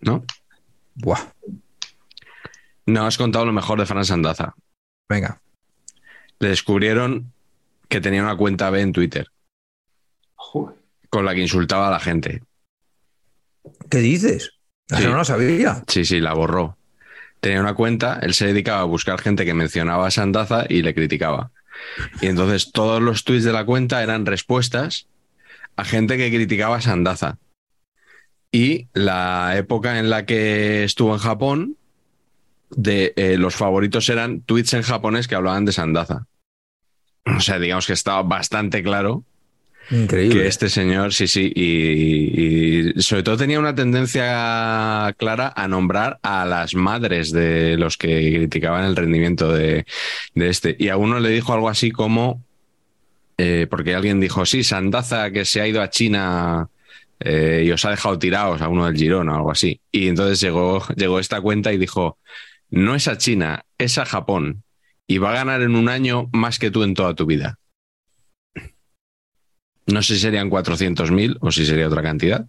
¿No? 0.00 0.24
Buah, 0.96 1.20
No 2.86 3.06
has 3.06 3.16
contado 3.16 3.46
lo 3.46 3.52
mejor 3.52 3.78
de 3.80 3.86
Fran 3.86 4.04
Sandaza. 4.04 4.54
venga. 5.08 5.40
Le 6.40 6.48
descubrieron 6.48 7.32
que 7.88 8.00
tenía 8.00 8.22
una 8.22 8.36
cuenta 8.36 8.68
B 8.70 8.80
en 8.80 8.92
Twitter 8.92 9.28
Joder. 10.34 10.76
con 11.08 11.24
la 11.24 11.34
que 11.34 11.40
insultaba 11.40 11.88
a 11.88 11.90
la 11.90 12.00
gente. 12.00 12.42
¿Qué 13.88 13.98
dices? 13.98 14.50
Eso 14.90 15.00
Sí. 15.00 15.06
no 15.06 15.14
lo 15.16 15.24
sabía. 15.24 15.82
Sí, 15.88 16.04
sí, 16.04 16.20
la 16.20 16.34
borró. 16.34 16.76
Tenía 17.44 17.60
una 17.60 17.74
cuenta, 17.74 18.20
él 18.22 18.32
se 18.32 18.46
dedicaba 18.46 18.80
a 18.80 18.84
buscar 18.84 19.20
gente 19.20 19.44
que 19.44 19.52
mencionaba 19.52 20.06
a 20.06 20.10
Sandaza 20.10 20.64
y 20.66 20.80
le 20.80 20.94
criticaba. 20.94 21.50
Y 22.22 22.28
entonces 22.28 22.72
todos 22.72 23.02
los 23.02 23.24
tweets 23.24 23.44
de 23.44 23.52
la 23.52 23.66
cuenta 23.66 24.02
eran 24.02 24.24
respuestas 24.24 25.08
a 25.76 25.84
gente 25.84 26.16
que 26.16 26.30
criticaba 26.30 26.76
a 26.76 26.80
Sandaza. 26.80 27.36
Y 28.50 28.88
la 28.94 29.58
época 29.58 29.98
en 29.98 30.08
la 30.08 30.24
que 30.24 30.84
estuvo 30.84 31.12
en 31.12 31.18
Japón, 31.20 31.76
de 32.70 33.12
eh, 33.16 33.36
los 33.36 33.54
favoritos 33.54 34.08
eran 34.08 34.40
tweets 34.40 34.72
en 34.72 34.80
japonés 34.80 35.28
que 35.28 35.34
hablaban 35.34 35.66
de 35.66 35.72
Sandaza. 35.72 36.26
O 37.26 37.40
sea, 37.40 37.58
digamos 37.58 37.86
que 37.86 37.92
estaba 37.92 38.22
bastante 38.22 38.82
claro 38.82 39.22
Increíble. 39.90 40.42
que 40.42 40.46
este 40.46 40.68
señor, 40.68 41.12
sí, 41.12 41.26
sí, 41.26 41.52
y, 41.54 42.90
y 42.98 43.02
sobre 43.02 43.22
todo 43.22 43.36
tenía 43.36 43.58
una 43.58 43.74
tendencia 43.74 45.14
clara 45.18 45.52
a 45.54 45.68
nombrar 45.68 46.18
a 46.22 46.44
las 46.44 46.74
madres 46.74 47.32
de 47.32 47.76
los 47.76 47.96
que 47.96 48.32
criticaban 48.34 48.84
el 48.84 48.96
rendimiento 48.96 49.52
de, 49.52 49.84
este. 50.34 50.76
Y 50.78 50.88
a 50.88 50.96
uno 50.96 51.20
le 51.20 51.30
dijo 51.30 51.52
algo 51.52 51.68
así 51.68 51.90
como, 51.90 52.42
eh, 53.36 53.66
porque 53.68 53.94
alguien 53.94 54.20
dijo, 54.20 54.46
sí, 54.46 54.64
Sandaza 54.64 55.30
que 55.30 55.44
se 55.44 55.60
ha 55.60 55.66
ido 55.66 55.82
a 55.82 55.90
China 55.90 56.68
eh, 57.20 57.64
y 57.66 57.70
os 57.70 57.84
ha 57.84 57.90
dejado 57.90 58.18
tirados 58.18 58.62
a 58.62 58.68
uno 58.68 58.86
del 58.86 58.96
Girona 58.96 59.34
o 59.34 59.36
algo 59.36 59.50
así. 59.50 59.80
Y 59.92 60.08
entonces 60.08 60.40
llegó, 60.40 60.86
llegó 60.96 61.18
esta 61.18 61.40
cuenta 61.40 61.72
y 61.72 61.78
dijo, 61.78 62.18
no 62.70 62.94
es 62.94 63.08
a 63.08 63.18
China, 63.18 63.64
es 63.78 63.98
a 63.98 64.04
Japón. 64.04 64.62
Y 65.06 65.18
va 65.18 65.30
a 65.30 65.34
ganar 65.34 65.60
en 65.60 65.76
un 65.76 65.90
año 65.90 66.30
más 66.32 66.58
que 66.58 66.70
tú 66.70 66.82
en 66.82 66.94
toda 66.94 67.14
tu 67.14 67.26
vida. 67.26 67.58
No 69.86 70.02
sé 70.02 70.14
si 70.14 70.20
serían 70.20 70.48
400.000 70.50 71.36
o 71.40 71.50
si 71.52 71.66
sería 71.66 71.86
otra 71.88 72.02
cantidad. 72.02 72.46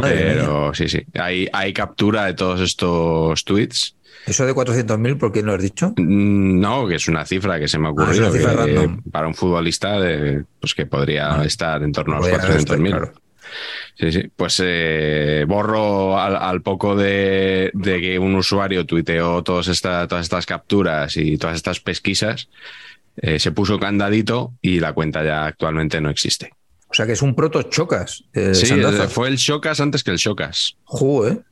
Pero 0.00 0.74
sí, 0.74 0.88
sí. 0.88 1.02
Hay, 1.14 1.48
hay 1.52 1.72
captura 1.72 2.26
de 2.26 2.34
todos 2.34 2.60
estos 2.60 3.44
tweets. 3.44 3.96
Eso 4.26 4.46
de 4.46 4.54
400.000, 4.54 5.18
¿por 5.18 5.32
qué 5.32 5.40
no 5.40 5.48
lo 5.48 5.54
has 5.54 5.62
dicho? 5.62 5.94
Mm, 5.96 6.60
No, 6.60 6.86
que 6.86 6.94
es 6.96 7.08
una 7.08 7.24
cifra 7.24 7.58
que 7.58 7.66
se 7.66 7.78
me 7.78 7.86
ha 7.86 7.88
Ah, 7.88 7.92
ocurrido. 7.92 8.32
que, 8.32 8.90
para 9.10 9.26
un 9.26 9.34
futbolista 9.34 9.98
de, 9.98 10.44
pues 10.60 10.74
que 10.74 10.86
podría 10.86 11.40
Ah. 11.40 11.44
estar 11.44 11.82
en 11.82 11.90
torno 11.92 12.14
a 12.14 12.18
los 12.18 12.28
Podría 12.28 12.56
estar, 12.56 12.78
400.000. 12.78 12.90
claro. 12.90 13.12
Sí, 13.98 14.12
sí. 14.12 14.30
Pues 14.34 14.60
eh, 14.64 15.44
borro 15.46 16.18
al, 16.18 16.36
al 16.36 16.62
poco 16.62 16.94
de, 16.96 17.70
de 17.74 18.00
que 18.00 18.18
un 18.18 18.34
usuario 18.36 18.86
tuiteó 18.86 19.42
todas, 19.42 19.68
esta- 19.68 20.06
todas 20.08 20.22
estas 20.24 20.46
capturas 20.46 21.16
y 21.16 21.36
todas 21.36 21.56
estas 21.56 21.80
pesquisas, 21.80 22.48
eh, 23.16 23.38
se 23.38 23.52
puso 23.52 23.78
candadito 23.78 24.54
y 24.60 24.80
la 24.80 24.92
cuenta 24.92 25.24
ya 25.24 25.46
actualmente 25.46 26.00
no 26.00 26.10
existe. 26.10 26.50
O 26.88 26.94
sea 26.94 27.06
que 27.06 27.12
es 27.12 27.22
un 27.22 27.34
proto 27.34 27.62
chocas. 27.62 28.24
eh, 28.34 28.54
Sí, 28.54 28.66
Sandaza. 28.66 29.08
fue 29.08 29.28
el 29.28 29.36
Shocas 29.36 29.80
antes 29.80 30.04
que 30.04 30.10
el 30.10 30.18
Shocas. 30.18 30.76
Joder. 30.84 31.42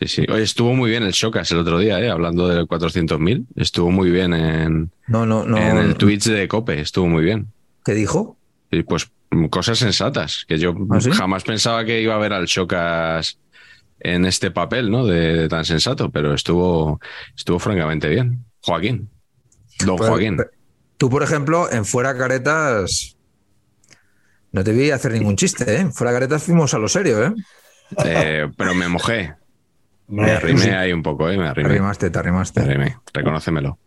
Sí, 0.00 0.08
sí. 0.08 0.26
Oye, 0.28 0.42
estuvo 0.42 0.74
muy 0.74 0.90
bien 0.90 1.02
el 1.02 1.12
Shocas 1.12 1.50
el 1.52 1.58
otro 1.58 1.78
día, 1.78 2.00
eh, 2.00 2.10
hablando 2.10 2.48
del 2.48 2.66
400.000. 2.66 3.46
Estuvo 3.56 3.90
muy 3.90 4.10
bien 4.10 4.32
en, 4.34 4.90
No, 5.08 5.24
no, 5.26 5.44
no. 5.44 5.56
en 5.56 5.78
el 5.78 5.94
Twitch 5.96 6.24
de 6.26 6.46
Cope, 6.48 6.80
estuvo 6.80 7.06
muy 7.06 7.24
bien. 7.24 7.48
¿Qué 7.84 7.94
dijo? 7.94 8.36
Y 8.70 8.82
pues 8.84 9.10
cosas 9.50 9.78
sensatas, 9.78 10.44
que 10.46 10.58
yo 10.58 10.74
¿Ah, 10.90 11.00
sí? 11.00 11.10
jamás 11.10 11.42
pensaba 11.42 11.84
que 11.84 12.00
iba 12.00 12.14
a 12.14 12.18
ver 12.18 12.32
al 12.32 12.46
Shocas 12.46 13.38
en 14.00 14.24
este 14.26 14.50
papel, 14.52 14.90
¿no? 14.90 15.04
De, 15.06 15.36
de 15.36 15.48
tan 15.48 15.64
sensato, 15.64 16.10
pero 16.10 16.34
estuvo, 16.34 17.00
estuvo 17.36 17.58
francamente 17.58 18.08
bien. 18.08 18.44
Joaquín. 18.62 19.08
Don 19.84 19.96
Pues, 19.96 20.08
Joaquín. 20.10 20.36
Tú, 20.96 21.10
por 21.10 21.22
ejemplo, 21.22 21.70
en 21.70 21.84
Fuera 21.84 22.16
Caretas. 22.16 23.16
No 24.52 24.62
te 24.62 24.72
vi 24.72 24.90
hacer 24.90 25.12
ningún 25.12 25.36
chiste, 25.36 25.64
¿eh? 25.76 25.80
En 25.80 25.92
Fuera 25.92 26.12
Caretas 26.12 26.42
fuimos 26.44 26.72
a 26.74 26.78
lo 26.78 26.88
serio, 26.88 27.24
¿eh? 27.26 27.32
Eh, 28.04 28.48
pero 28.56 28.74
me 28.74 28.88
mojé. 28.88 29.34
Me 30.08 30.30
arrimé 30.32 30.76
ahí 30.76 30.92
un 30.92 31.02
poco, 31.02 31.28
¿eh? 31.28 31.36
Me 31.36 31.44
Te 31.44 31.48
arrimé. 31.50 31.70
arrimaste, 31.70 32.10
te 32.10 32.18
Me 32.18 32.20
arrimaste. 32.20 32.60
arrimé. 32.60 32.98
Reconócemelo. 33.12 33.78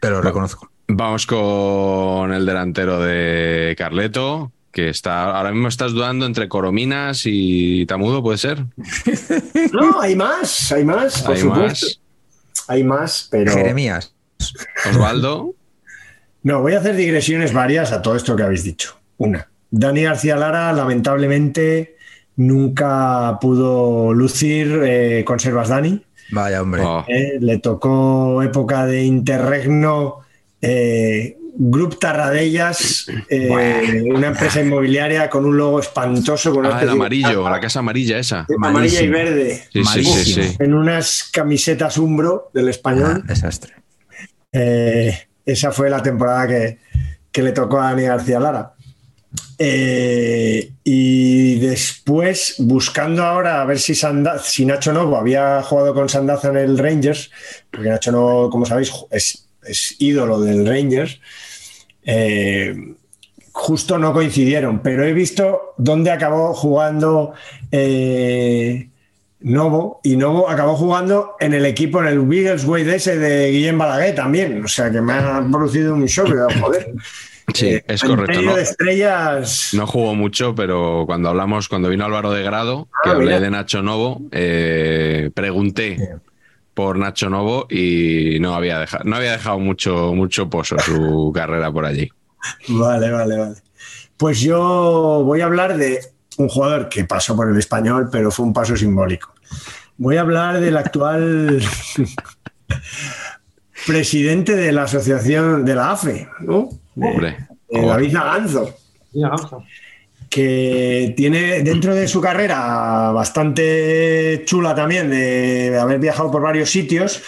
Te 0.00 0.10
lo 0.10 0.22
reconozco. 0.22 0.70
Vamos 0.88 1.26
con 1.26 2.32
el 2.32 2.46
delantero 2.46 3.00
de 3.00 3.74
Carleto, 3.76 4.52
que 4.70 4.88
está 4.88 5.24
ahora 5.36 5.50
mismo 5.50 5.68
estás 5.68 5.92
dudando 5.92 6.24
entre 6.24 6.48
Corominas 6.48 7.22
y 7.24 7.84
Tamudo, 7.86 8.22
¿puede 8.22 8.38
ser? 8.38 8.64
No, 9.72 10.00
hay 10.00 10.14
más, 10.16 10.70
hay 10.72 10.84
más, 10.84 11.22
por 11.22 11.34
Hay 11.34 11.40
supuesto. 11.42 11.86
más. 11.86 12.00
Hay 12.68 12.84
más, 12.84 13.28
pero. 13.30 13.52
Jeremías. 13.52 14.14
Osvaldo. 14.88 15.54
No, 16.46 16.60
voy 16.60 16.74
a 16.74 16.78
hacer 16.78 16.94
digresiones 16.94 17.52
varias 17.52 17.90
a 17.90 18.00
todo 18.00 18.14
esto 18.14 18.36
que 18.36 18.44
habéis 18.44 18.62
dicho. 18.62 18.96
Una, 19.16 19.48
Dani 19.68 20.04
García 20.04 20.36
Lara, 20.36 20.72
lamentablemente, 20.72 21.96
nunca 22.36 23.36
pudo 23.40 24.12
lucir 24.14 24.80
eh, 24.84 25.24
conservas 25.26 25.70
Dani. 25.70 26.00
Vaya, 26.30 26.62
hombre. 26.62 26.82
Oh, 26.84 27.04
Eh, 27.08 27.38
le 27.40 27.58
tocó 27.58 28.44
época 28.44 28.86
de 28.86 29.02
interregno, 29.02 30.20
eh, 30.62 31.36
Grup 31.56 31.98
Tarradellas, 31.98 33.08
eh, 33.28 34.04
una 34.14 34.28
empresa 34.28 34.60
inmobiliaria 34.62 35.28
con 35.28 35.46
un 35.46 35.56
logo 35.56 35.80
espantoso. 35.80 36.54
Con 36.54 36.64
ah, 36.64 36.68
el 36.68 36.74
especie 36.74 36.86
de 36.86 36.92
amarillo, 36.92 37.50
la 37.50 37.58
casa 37.58 37.80
amarilla 37.80 38.18
esa. 38.20 38.46
amarilla 38.62 39.02
y 39.02 39.08
verde, 39.08 39.64
Sí, 39.72 39.82
sí, 39.84 40.04
sí, 40.04 40.56
en 40.60 40.74
unas 40.74 41.28
camisetas 41.32 41.98
umbro 41.98 42.52
del 42.54 42.68
español. 42.68 43.24
Ah, 43.24 43.26
desastre. 43.26 43.74
Eh, 44.52 45.26
esa 45.46 45.72
fue 45.72 45.88
la 45.88 46.02
temporada 46.02 46.46
que, 46.48 46.78
que 47.32 47.42
le 47.42 47.52
tocó 47.52 47.80
a 47.80 47.90
Dani 47.90 48.02
García 48.02 48.40
Lara. 48.40 48.72
Eh, 49.58 50.72
y 50.84 51.58
después, 51.60 52.56
buscando 52.58 53.24
ahora 53.24 53.62
a 53.62 53.64
ver 53.64 53.78
si, 53.78 53.94
Sanda- 53.94 54.38
si 54.38 54.66
Nacho 54.66 54.92
Novo 54.92 55.16
había 55.16 55.62
jugado 55.62 55.94
con 55.94 56.08
Sandaza 56.08 56.48
en 56.48 56.58
el 56.58 56.78
Rangers, 56.78 57.30
porque 57.70 57.88
Nacho 57.88 58.12
Novo, 58.12 58.50
como 58.50 58.66
sabéis, 58.66 58.92
es, 59.10 59.48
es 59.64 59.96
ídolo 59.98 60.40
del 60.40 60.66
Rangers, 60.66 61.20
eh, 62.04 62.94
justo 63.52 63.98
no 63.98 64.12
coincidieron, 64.12 64.80
pero 64.80 65.04
he 65.04 65.14
visto 65.14 65.74
dónde 65.78 66.10
acabó 66.10 66.52
jugando 66.52 67.32
eh, 67.72 68.90
Novo, 69.48 70.00
y 70.02 70.16
Novo 70.16 70.48
acabó 70.50 70.74
jugando 70.74 71.36
en 71.38 71.54
el 71.54 71.64
equipo, 71.66 72.00
en 72.00 72.06
el 72.08 72.20
Beaglesway 72.20 72.82
de 72.82 72.96
ese 72.96 73.16
de 73.16 73.50
Guillem 73.52 73.78
Balaguer 73.78 74.14
también, 74.14 74.64
o 74.64 74.68
sea 74.68 74.90
que 74.90 75.00
me 75.00 75.12
ha 75.12 75.46
producido 75.52 75.94
un 75.94 76.04
shock, 76.06 76.28
joder. 76.60 76.92
Sí, 77.54 77.68
Eh, 77.68 77.84
es 77.86 78.02
correcto. 78.02 78.42
¿no? 78.42 78.56
de 78.56 78.62
estrellas. 78.62 79.70
No 79.72 79.86
jugó 79.86 80.16
mucho, 80.16 80.52
pero 80.56 81.04
cuando 81.06 81.28
hablamos, 81.28 81.68
cuando 81.68 81.88
vino 81.88 82.04
Álvaro 82.04 82.32
de 82.32 82.42
Grado, 82.42 82.88
que 83.04 83.10
Ah, 83.10 83.12
hablé 83.12 83.26
mira. 83.26 83.40
de 83.40 83.50
Nacho 83.50 83.82
Novo, 83.82 84.20
eh, 84.32 85.30
pregunté 85.32 85.96
por 86.74 86.98
Nacho 86.98 87.30
Novo 87.30 87.68
y 87.70 88.38
no 88.40 88.52
había 88.56 88.80
dejado, 88.80 89.04
no 89.04 89.14
había 89.14 89.30
dejado 89.30 89.60
mucho, 89.60 90.12
mucho 90.12 90.50
pozo 90.50 90.76
su 90.80 91.30
carrera 91.34 91.70
por 91.70 91.86
allí. 91.86 92.10
Vale, 92.66 93.12
vale, 93.12 93.38
vale. 93.38 93.54
Pues 94.16 94.40
yo 94.40 95.22
voy 95.24 95.40
a 95.40 95.44
hablar 95.44 95.76
de 95.76 96.00
un 96.38 96.48
jugador 96.48 96.88
que 96.88 97.04
pasó 97.04 97.36
por 97.36 97.48
el 97.48 97.56
español, 97.56 98.08
pero 98.10 98.30
fue 98.30 98.46
un 98.46 98.52
paso 98.52 98.76
simbólico. 98.76 99.34
Voy 99.96 100.16
a 100.16 100.20
hablar 100.20 100.60
del 100.60 100.76
actual 100.76 101.62
presidente 103.86 104.54
de 104.54 104.72
la 104.72 104.82
asociación 104.84 105.64
de 105.64 105.74
la 105.74 105.92
AFE, 105.92 106.28
¿no? 106.40 106.68
Hombre, 106.96 107.48
de 107.70 107.86
David 107.86 108.12
Naganzo. 108.12 108.74
Que 110.28 111.14
tiene 111.16 111.62
dentro 111.62 111.94
de 111.94 112.08
su 112.08 112.20
carrera 112.20 113.10
bastante 113.12 114.42
chula 114.44 114.74
también 114.74 115.08
de 115.08 115.78
haber 115.78 115.98
viajado 115.98 116.30
por 116.30 116.42
varios 116.42 116.68
sitios, 116.70 117.22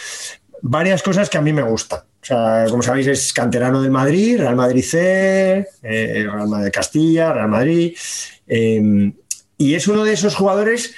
varias 0.61 1.03
cosas 1.03 1.31
que 1.31 1.39
a 1.39 1.43
mí 1.43 1.53
me 1.53 1.63
gustan. 1.63 2.01
O 2.23 2.27
sea, 2.29 2.67
como 2.69 2.83
sabéis, 2.83 3.07
es 3.07 3.33
canterano 3.33 3.81
del 3.81 3.91
Madrid, 3.91 4.39
Real 4.39 4.57
Madrid 4.57 4.83
C, 4.85 5.67
eh, 5.83 6.27
Real 6.31 6.49
Madrid 6.49 6.73
Castilla, 6.73 7.33
Real 7.33 7.49
Madrid. 7.49 7.97
eh, 8.47 9.13
y 9.61 9.75
es 9.75 9.89
uno 9.89 10.05
de 10.05 10.13
esos 10.13 10.37
jugadores 10.37 10.95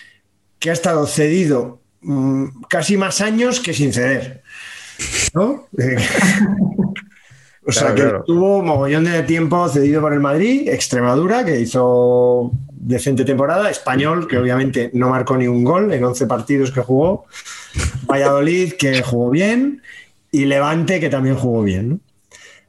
que 0.59 0.69
ha 0.71 0.75
estado 0.75 1.07
cedido 1.07 1.81
mm, 2.03 2.63
casi 2.69 2.97
más 2.99 3.21
años 3.23 3.61
que 3.61 3.73
sin 3.73 3.93
ceder. 3.93 4.43
¿No? 5.35 5.67
O 7.67 7.73
sea 7.73 7.89
Claro, 7.89 7.95
que 7.95 8.03
claro. 8.03 8.25
tuvo 8.27 8.63
mogollón 8.63 9.05
de 9.05 9.23
tiempo 9.25 9.69
cedido 9.69 10.01
por 10.01 10.15
el 10.15 10.21
Madrid, 10.21 10.67
Extremadura, 10.69 11.45
que 11.45 11.61
hizo 11.61 12.51
decente 12.73 13.25
temporada, 13.25 13.71
Español, 13.71 14.27
que 14.27 14.39
obviamente 14.39 14.91
no 14.95 15.11
marcó 15.11 15.37
ni 15.37 15.47
un 15.47 15.63
gol 15.63 15.93
en 15.93 16.03
11 16.03 16.27
partidos 16.27 16.73
que 16.73 16.81
jugó, 16.81 17.27
Valladolid, 18.07 18.73
que 18.73 19.03
jugó 19.03 19.29
bien, 19.31 19.83
y 20.33 20.45
Levante, 20.45 21.01
que 21.01 21.11
también 21.11 21.37
jugó 21.37 21.63
bien. 21.63 21.89
¿no? 21.89 22.01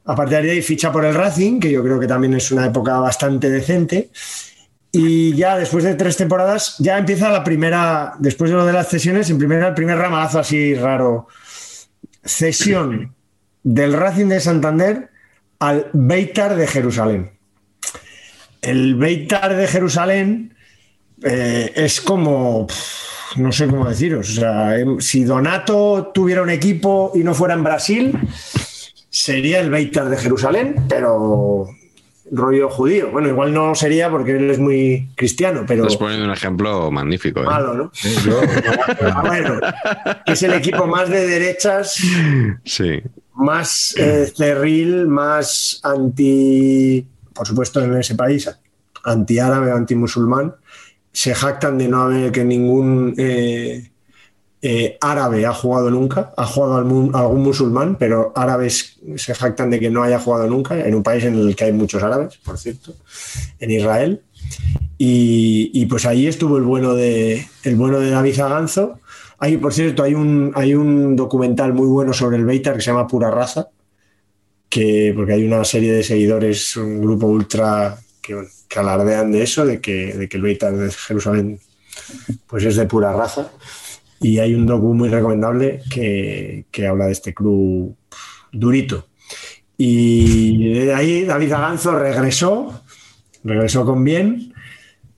A 0.04 0.16
partir 0.16 0.42
de 0.42 0.50
ahí 0.50 0.62
ficha 0.62 0.90
por 0.90 1.04
el 1.04 1.14
Racing, 1.14 1.60
que 1.60 1.70
yo 1.70 1.82
creo 1.82 2.00
que 2.00 2.06
también 2.06 2.34
es 2.34 2.50
una 2.50 2.66
época 2.66 2.98
bastante 2.98 3.48
decente. 3.50 4.10
Y 4.90 5.34
ya 5.34 5.56
después 5.56 5.84
de 5.84 5.94
tres 5.94 6.16
temporadas, 6.16 6.76
ya 6.78 6.98
empieza 6.98 7.30
la 7.30 7.44
primera, 7.44 8.14
después 8.18 8.50
de 8.50 8.56
lo 8.56 8.66
de 8.66 8.72
las 8.72 8.88
cesiones, 8.88 9.30
en 9.30 9.38
primera, 9.38 9.68
el 9.68 9.74
primer 9.74 9.96
ramalazo 9.96 10.38
así 10.38 10.74
raro. 10.74 11.28
Cesión 12.24 13.14
del 13.62 13.92
Racing 13.94 14.26
de 14.26 14.40
Santander 14.40 15.10
al 15.60 15.88
Beitar 15.92 16.56
de 16.56 16.66
Jerusalén. 16.66 17.30
El 18.60 18.96
Beitar 18.96 19.56
de 19.56 19.66
Jerusalén 19.66 20.54
eh, 21.22 21.72
es 21.74 22.00
como, 22.00 22.66
no 23.36 23.52
sé 23.52 23.66
cómo 23.66 23.88
deciros, 23.88 24.30
o 24.30 24.40
sea, 24.40 24.78
em, 24.78 25.00
si 25.00 25.24
Donato 25.24 26.10
tuviera 26.14 26.42
un 26.42 26.50
equipo 26.50 27.12
y 27.14 27.20
no 27.20 27.34
fuera 27.34 27.54
en 27.54 27.64
Brasil, 27.64 28.18
sería 29.10 29.60
el 29.60 29.70
Beitar 29.70 30.08
de 30.08 30.16
Jerusalén, 30.16 30.84
pero 30.88 31.68
rollo 32.32 32.70
judío. 32.70 33.10
Bueno, 33.10 33.28
igual 33.28 33.52
no 33.52 33.74
sería 33.74 34.10
porque 34.10 34.36
él 34.36 34.50
es 34.50 34.58
muy 34.58 35.10
cristiano, 35.14 35.64
pero. 35.66 35.84
Estás 35.84 35.98
poniendo 35.98 36.24
un 36.24 36.32
ejemplo 36.32 36.90
magnífico. 36.90 37.40
¿eh? 37.40 37.44
Malo, 37.44 37.74
¿no? 37.74 37.92
bueno, 39.22 39.60
es 40.26 40.42
el 40.42 40.54
equipo 40.54 40.86
más 40.86 41.08
de 41.08 41.26
derechas. 41.26 41.98
Sí. 42.64 43.02
Más 43.34 43.94
eh, 43.96 44.32
cerril, 44.34 45.06
más 45.06 45.80
anti. 45.82 47.06
Por 47.34 47.46
supuesto, 47.46 47.80
en 47.80 47.96
ese 47.96 48.14
país, 48.14 48.50
anti-árabe, 49.04 49.72
anti-musulmán. 49.72 50.54
Se 51.12 51.34
jactan 51.34 51.78
de 51.78 51.88
no 51.88 52.02
haber 52.02 52.32
que 52.32 52.44
ningún. 52.44 53.14
Eh, 53.16 53.92
eh, 54.64 54.96
árabe 55.00 55.44
ha 55.44 55.52
jugado 55.52 55.90
nunca, 55.90 56.32
ha 56.36 56.46
jugado 56.46 56.76
algún, 56.76 57.42
musulmán, 57.42 57.96
pero 57.98 58.32
árabes 58.36 58.96
se 59.16 59.34
jactan 59.34 59.70
de 59.70 59.80
que 59.80 59.90
no 59.90 60.04
haya 60.04 60.20
jugado 60.20 60.46
nunca, 60.46 60.78
en 60.78 60.94
un 60.94 61.02
país 61.02 61.24
en 61.24 61.34
el 61.34 61.56
que 61.56 61.64
hay 61.64 61.72
muchos 61.72 62.00
árabes, 62.00 62.36
por 62.36 62.56
cierto, 62.56 62.94
en 63.58 63.70
Israel. 63.72 64.22
Y, 64.98 65.84
pues 65.86 66.06
ahí 66.06 66.28
estuvo 66.28 66.58
el 66.58 66.62
bueno 66.62 66.94
de, 66.94 67.44
el 67.64 67.74
bueno 67.74 67.98
de 67.98 68.10
David 68.10 68.38
Aganzo. 68.38 69.00
Hay, 69.38 69.56
por 69.56 69.74
cierto, 69.74 70.04
hay 70.04 70.14
un, 70.14 70.52
hay 70.54 70.76
un 70.76 71.16
documental 71.16 71.74
muy 71.74 71.88
bueno 71.88 72.12
sobre 72.12 72.36
el 72.36 72.44
Beitar 72.44 72.76
que 72.76 72.82
se 72.82 72.92
llama 72.92 73.08
Pura 73.08 73.32
Raza, 73.32 73.70
que, 74.68 75.12
porque 75.16 75.32
hay 75.32 75.44
una 75.44 75.64
serie 75.64 75.92
de 75.92 76.04
seguidores, 76.04 76.76
un 76.76 77.00
grupo 77.00 77.26
ultra 77.26 77.98
que, 78.22 78.78
alardean 78.78 79.32
de 79.32 79.42
eso, 79.42 79.66
de 79.66 79.80
que, 79.80 80.14
de 80.14 80.28
que 80.28 80.36
el 80.38 80.42
Beitar 80.42 80.72
de 80.74 80.90
Jerusalén 80.90 81.60
pues 82.46 82.64
es 82.64 82.76
de 82.76 82.86
pura 82.86 83.12
raza. 83.12 83.50
Y 84.20 84.38
hay 84.38 84.54
un 84.54 84.66
docu 84.66 84.94
muy 84.94 85.08
recomendable 85.08 85.82
que, 85.90 86.64
habla 86.88 87.06
de 87.06 87.12
este 87.12 87.34
club 87.34 87.96
durito. 88.52 89.08
Y 89.76 90.84
de 90.84 90.94
ahí 90.94 91.24
David 91.24 91.52
Aganzo 91.52 91.98
regresó, 91.98 92.82
regresó 93.42 93.84
con 93.84 94.04
bien, 94.04 94.54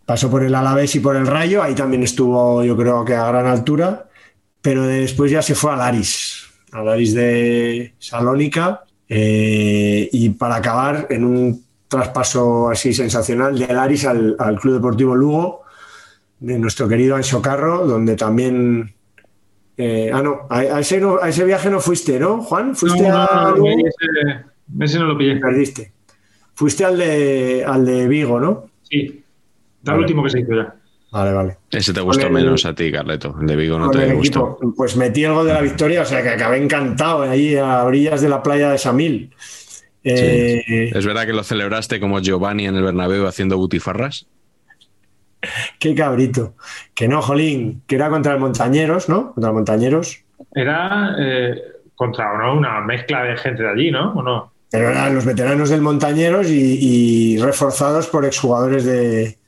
pasó 0.07 0.31
por 0.31 0.43
el 0.43 0.55
Alavés 0.55 0.95
y 0.95 1.01
por 1.01 1.17
el 1.17 1.27
Rayo, 1.27 1.63
ahí 1.63 1.75
también 1.75 2.03
estuvo 2.03 2.65
yo 2.65 2.77
creo 2.77 3.05
que 3.05 3.15
a 3.15 3.27
gran 3.27 3.47
altura, 3.47 4.09
pero 4.63 4.87
después 4.87 5.31
ya 5.31 5.43
se 5.43 5.55
fue 5.55 5.73
al 5.73 5.83
Aris, 5.83 6.47
al 6.73 6.89
Aris 6.89 7.13
de 7.13 7.95
Salónica, 7.99 8.85
eh, 9.07 10.09
y 10.13 10.31
para 10.31 10.57
acabar 10.57 11.09
en 11.11 11.25
un 11.25 11.64
traspaso 11.95 12.69
así 12.69 12.93
sensacional 12.93 13.59
del 13.59 13.79
Aris 13.79 14.05
al, 14.05 14.37
al 14.39 14.59
Club 14.59 14.75
Deportivo 14.75 15.15
Lugo, 15.15 15.62
de 16.41 16.59
nuestro 16.59 16.89
querido 16.89 17.16
Ancho 17.16 17.41
Carro, 17.41 17.87
donde 17.87 18.16
también 18.16 18.95
eh, 19.77 20.11
ah, 20.12 20.23
no 20.23 20.47
a, 20.49 20.81
ese 20.81 21.45
viaje 21.45 21.69
no 21.69 21.81
fuiste, 21.81 22.19
¿no, 22.19 22.43
Juan? 22.43 22.77
¿Fuiste 22.77 23.09
a.? 23.09 23.55
ese, 24.81 24.99
no 24.99 25.07
lo 25.07 25.19
pillé. 25.19 25.37
Perdiste. 25.37 25.93
Fuiste 26.55 26.85
al 26.85 26.99
de, 26.99 27.65
al 27.66 27.85
de 27.85 28.07
Vigo, 28.07 28.39
¿no? 28.39 28.71
Sí. 28.83 29.25
El 29.85 29.95
último 29.95 30.23
que 30.23 30.31
se 30.31 30.41
hizo 30.41 30.55
ya. 30.55 30.75
Vale, 31.11 31.33
vale. 31.33 31.57
Ese 31.71 31.93
te 31.93 32.01
gustó 32.01 32.29
menos 32.31 32.65
a 32.66 32.75
ti, 32.75 32.91
Carleto. 32.91 33.37
El 33.41 33.47
de 33.47 33.57
Vigo 33.57 33.79
no 33.79 33.91
te 33.91 34.15
gustó. 34.15 34.59
Pues 34.77 34.97
metí 34.97 35.25
el 35.25 35.33
gol 35.33 35.47
de 35.47 35.55
la 35.55 35.61
victoria, 35.61 36.03
o 36.03 36.05
sea 36.05 36.23
que 36.23 36.31
acabé 36.31 36.62
encantado 36.62 37.23
ahí 37.23 37.57
a 37.57 37.85
orillas 37.85 38.21
de 38.21 38.29
la 38.29 38.43
playa 38.43 38.71
de 38.71 38.79
Samil. 38.79 39.31
Eh, 40.05 40.91
¿Es 40.95 41.07
verdad 41.07 41.25
que 41.25 41.33
lo 41.33 41.43
celebraste 41.43 41.99
como 41.99 42.21
Giovanni 42.21 42.67
en 42.67 42.77
el 42.77 42.83
Bernabéu 42.83 43.27
haciendo 43.27 43.57
butifarras? 43.57 44.27
Qué 45.79 45.95
cabrito. 45.95 46.55
Que 46.95 47.09
no, 47.09 47.23
Jolín, 47.23 47.83
que 47.87 47.97
era 47.97 48.11
contra 48.11 48.35
el 48.35 48.41
Montañeros, 48.41 49.09
¿no? 49.09 49.33
Contra 49.33 49.51
el 49.51 49.55
Montañeros. 49.55 50.23
Era 50.55 51.17
eh, 51.19 51.55
contra 51.95 52.53
una 52.53 52.81
mezcla 52.83 53.23
de 53.25 53.37
gente 53.37 53.63
de 53.63 53.71
allí, 53.71 53.91
¿no? 53.91 54.13
¿O 54.13 54.23
no? 54.23 54.53
Pero 54.71 54.91
eran 54.91 55.15
los 55.15 55.25
veteranos 55.25 55.71
del 55.71 55.81
Montañeros 55.81 56.49
y, 56.51 57.39
reforzados 57.39 58.09
por 58.09 58.25
exjugadores 58.25 58.85
de, 58.85 59.39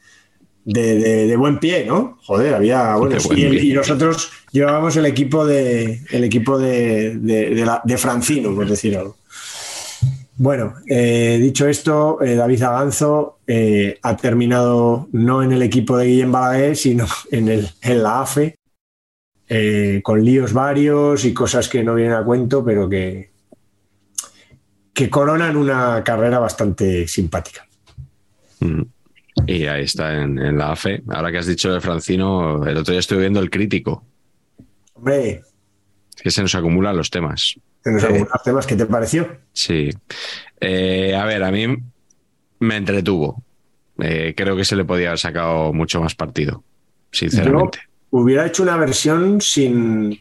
de, 0.64 1.36
buen 1.36 1.58
pie, 1.58 1.84
¿no? 1.84 2.18
Joder, 2.22 2.54
había. 2.54 2.94
Bueno, 2.94 3.16
y, 3.34 3.72
nosotros 3.72 4.30
llevábamos 4.52 4.96
el 4.96 5.06
equipo 5.06 5.44
de 5.44 6.00
el 6.10 6.22
equipo 6.22 6.58
de, 6.58 7.16
de 7.18 7.98
Francino, 7.98 8.54
por 8.54 8.68
decir 8.68 8.96
algo. 8.96 9.16
Bueno, 10.38 10.74
eh, 10.86 11.38
dicho 11.40 11.66
esto, 11.66 12.20
eh, 12.22 12.34
David 12.34 12.62
Aganzo 12.62 13.38
eh, 13.46 13.98
ha 14.02 14.16
terminado 14.16 15.08
no 15.12 15.42
en 15.42 15.52
el 15.52 15.62
equipo 15.62 15.96
de 15.96 16.06
Guillem 16.06 16.30
Balaguer, 16.30 16.76
sino 16.76 17.06
en, 17.30 17.48
el, 17.48 17.68
en 17.80 18.02
la 18.02 18.20
AFE, 18.20 18.58
con 20.02 20.24
líos 20.24 20.52
varios 20.52 21.24
y 21.24 21.32
cosas 21.32 21.68
que 21.68 21.82
no 21.82 21.94
vienen 21.94 22.14
a 22.14 22.24
cuento, 22.24 22.64
pero 22.64 22.88
que, 22.88 23.30
que 24.92 25.08
coronan 25.08 25.56
una 25.56 26.02
carrera 26.04 26.38
bastante 26.38 27.06
simpática. 27.08 27.66
Mm. 28.60 28.82
Y 29.46 29.66
ahí 29.66 29.84
está 29.84 30.22
en, 30.22 30.58
la 30.58 30.72
AFE. 30.72 31.02
Ahora 31.08 31.30
que 31.30 31.38
has 31.38 31.46
dicho 31.46 31.72
de 31.72 31.80
Francino, 31.80 32.66
el 32.66 32.76
otro 32.76 32.92
día 32.92 33.00
estuve 33.00 33.20
viendo 33.20 33.40
el 33.40 33.50
crítico. 33.50 34.02
Hombre. 34.94 35.45
Que 36.22 36.30
se 36.30 36.42
nos 36.42 36.54
acumulan 36.54 36.96
los 36.96 37.10
temas 37.10 37.58
temas. 38.44 38.66
¿Qué 38.66 38.76
te 38.76 38.86
pareció? 38.86 39.28
Sí. 39.52 39.90
Eh, 40.60 41.14
a 41.14 41.24
ver, 41.24 41.42
a 41.42 41.50
mí 41.50 41.66
me 42.58 42.76
entretuvo. 42.76 43.42
Eh, 43.98 44.34
creo 44.36 44.56
que 44.56 44.64
se 44.64 44.76
le 44.76 44.84
podía 44.84 45.08
haber 45.08 45.18
sacado 45.18 45.72
mucho 45.72 46.00
más 46.00 46.14
partido, 46.14 46.62
sinceramente. 47.10 47.80
hubiera 48.10 48.46
hecho 48.46 48.62
una 48.62 48.76
versión 48.76 49.40
sin, 49.40 50.20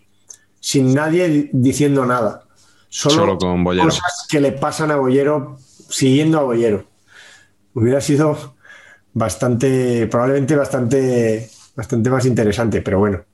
sin 0.59 0.93
nadie 0.93 1.49
diciendo 1.51 2.05
nada. 2.05 2.43
Solo, 2.87 3.37
con 3.37 3.63
Bollero. 3.63 3.85
Cosas 3.85 4.25
que 4.29 4.39
le 4.39 4.53
pasan 4.53 4.91
a 4.91 4.95
Bollero 4.95 5.57
siguiendo 5.89 6.39
a 6.39 6.43
Bollero. 6.43 6.85
Hubiera 7.73 7.99
sido 7.99 8.55
bastante, 9.11 10.07
probablemente 10.07 10.55
bastante, 10.55 11.49
bastante 11.75 12.09
más 12.09 12.25
interesante, 12.25 12.81
pero 12.81 12.99
bueno. 12.99 13.25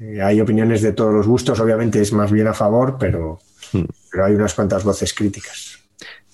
Eh, 0.00 0.22
hay 0.22 0.40
opiniones 0.40 0.82
de 0.82 0.92
todos 0.92 1.12
los 1.12 1.26
gustos, 1.26 1.58
obviamente 1.58 2.00
es 2.00 2.12
más 2.12 2.30
bien 2.30 2.46
a 2.46 2.54
favor, 2.54 2.96
pero, 2.98 3.40
hmm. 3.72 3.84
pero 4.10 4.24
hay 4.24 4.34
unas 4.34 4.54
cuantas 4.54 4.84
voces 4.84 5.12
críticas. 5.12 5.78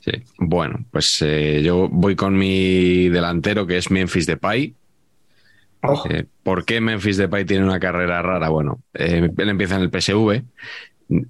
Sí. 0.00 0.12
Bueno, 0.36 0.84
pues 0.90 1.22
eh, 1.22 1.62
yo 1.64 1.88
voy 1.88 2.14
con 2.14 2.36
mi 2.36 3.08
delantero 3.08 3.66
que 3.66 3.78
es 3.78 3.90
Memphis 3.90 4.26
Depay. 4.26 4.74
Oh. 5.82 6.04
Eh, 6.10 6.26
¿Por 6.42 6.66
qué 6.66 6.80
Memphis 6.82 7.16
Depay 7.16 7.46
tiene 7.46 7.64
una 7.64 7.80
carrera 7.80 8.20
rara? 8.20 8.50
Bueno, 8.50 8.80
él 8.92 9.32
empieza 9.36 9.76
en 9.76 9.82
el 9.82 9.90
PSV. 9.90 10.42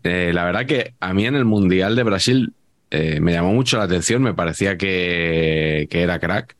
la 0.03 0.45
verdad 0.45 0.67
que 0.67 0.95
a 0.99 1.15
mí 1.15 1.27
en 1.27 1.37
el 1.37 1.45
Mundial 1.45 1.95
de 1.95 2.03
Brasil 2.03 2.53
me 2.91 3.33
llamó 3.33 3.53
mucho 3.53 3.77
la 3.77 3.85
atención, 3.85 4.23
me 4.23 4.35
parecía 4.35 4.77
que, 4.77 5.89
que 5.91 6.03
era 6.03 6.21
crack. 6.21 6.55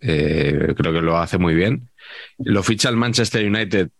creo 0.00 0.74
que 0.74 1.02
lo 1.02 1.18
hace 1.18 1.36
muy 1.36 1.54
bien. 1.54 1.88
Lo 2.38 2.62
ficha 2.62 2.88
el 2.88 2.96
Manchester 2.96 3.46
United 3.46 3.90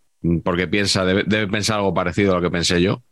porque 0.43 0.69
piensa, 0.69 1.05
debe, 1.05 1.47
pensar 1.49 1.77
algo 1.77 1.95
parecido 1.95 2.33
a 2.33 2.37
lo 2.37 2.43
que 2.43 2.51
pensé 2.51 2.81
yo. 2.81 3.03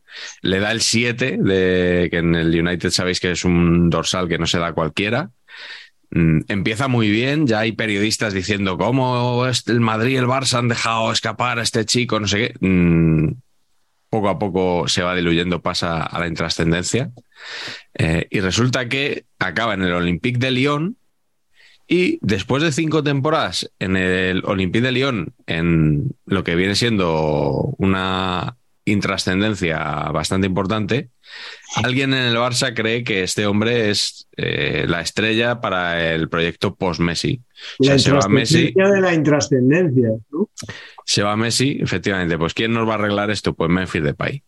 Le 0.42 0.60
da 0.60 0.72
el 0.72 0.80
7, 0.80 1.38
de, 1.40 2.08
que 2.10 2.18
en 2.18 2.34
el 2.34 2.48
United 2.48 2.90
sabéis 2.90 3.20
que 3.20 3.30
es 3.30 3.44
un 3.44 3.90
dorsal 3.90 4.28
que 4.28 4.38
no 4.38 4.46
se 4.46 4.58
da 4.58 4.72
cualquiera. 4.72 5.30
Mm, 6.10 6.40
empieza 6.48 6.88
muy 6.88 7.10
bien, 7.10 7.46
ya 7.46 7.60
hay 7.60 7.72
periodistas 7.72 8.34
diciendo 8.34 8.76
cómo 8.76 9.46
el 9.46 9.80
Madrid 9.80 10.12
y 10.12 10.16
el 10.16 10.26
Barça 10.26 10.58
han 10.58 10.68
dejado 10.68 11.10
escapar 11.10 11.58
a 11.58 11.62
este 11.62 11.84
chico, 11.86 12.20
no 12.20 12.28
sé 12.28 12.38
qué. 12.38 12.66
Mm, 12.66 13.32
poco 14.10 14.28
a 14.28 14.38
poco 14.38 14.88
se 14.88 15.02
va 15.02 15.14
diluyendo, 15.14 15.62
pasa 15.62 16.02
a 16.02 16.20
la 16.20 16.26
intrascendencia. 16.26 17.10
Eh, 17.94 18.26
y 18.30 18.40
resulta 18.40 18.88
que 18.88 19.24
acaba 19.38 19.72
en 19.72 19.82
el 19.82 19.92
Olympique 19.94 20.38
de 20.38 20.50
Lyon, 20.50 20.96
y 21.88 22.18
después 22.22 22.62
de 22.62 22.72
cinco 22.72 23.02
temporadas 23.02 23.70
en 23.78 23.96
el 23.96 24.42
Olympique 24.44 24.84
de 24.84 24.92
Lyon, 24.92 25.34
en 25.46 26.14
lo 26.26 26.44
que 26.44 26.54
viene 26.54 26.74
siendo 26.74 27.74
una 27.78 28.56
intrascendencia 28.84 29.78
bastante 30.12 30.46
importante, 30.46 31.10
alguien 31.84 32.14
en 32.14 32.24
el 32.24 32.36
Barça 32.36 32.74
cree 32.74 33.04
que 33.04 33.22
este 33.22 33.46
hombre 33.46 33.90
es 33.90 34.26
eh, 34.36 34.86
la 34.88 35.00
estrella 35.00 35.60
para 35.60 36.12
el 36.12 36.28
proyecto 36.28 36.74
post-Messi. 36.74 37.40
se 37.80 38.12
va 38.12 38.28
Messi. 38.28 38.72
de 38.74 39.00
la 39.00 39.14
intrascendencia, 39.14 40.10
Se 41.04 41.22
va 41.22 41.36
Messi, 41.36 41.78
efectivamente. 41.80 42.38
Pues 42.38 42.54
¿quién 42.54 42.72
nos 42.72 42.88
va 42.88 42.92
a 42.92 42.96
arreglar 42.96 43.30
esto? 43.30 43.54
Pues 43.54 43.70
Memphis 43.70 44.02
Depay. 44.02 44.42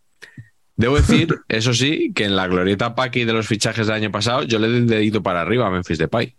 Debo 0.76 0.96
decir, 0.96 1.28
eso 1.48 1.72
sí, 1.72 2.12
que 2.14 2.24
en 2.24 2.34
la 2.34 2.48
glorieta 2.48 2.94
Paki 2.94 3.24
de 3.24 3.32
los 3.32 3.46
fichajes 3.46 3.86
del 3.86 3.96
año 3.96 4.10
pasado, 4.10 4.42
yo 4.42 4.58
le 4.58 4.68
di 4.68 4.78
el 4.78 4.86
dedito 4.86 5.22
para 5.22 5.42
arriba 5.42 5.66
a 5.66 5.70
Memphis 5.70 5.98
Depay 5.98 6.36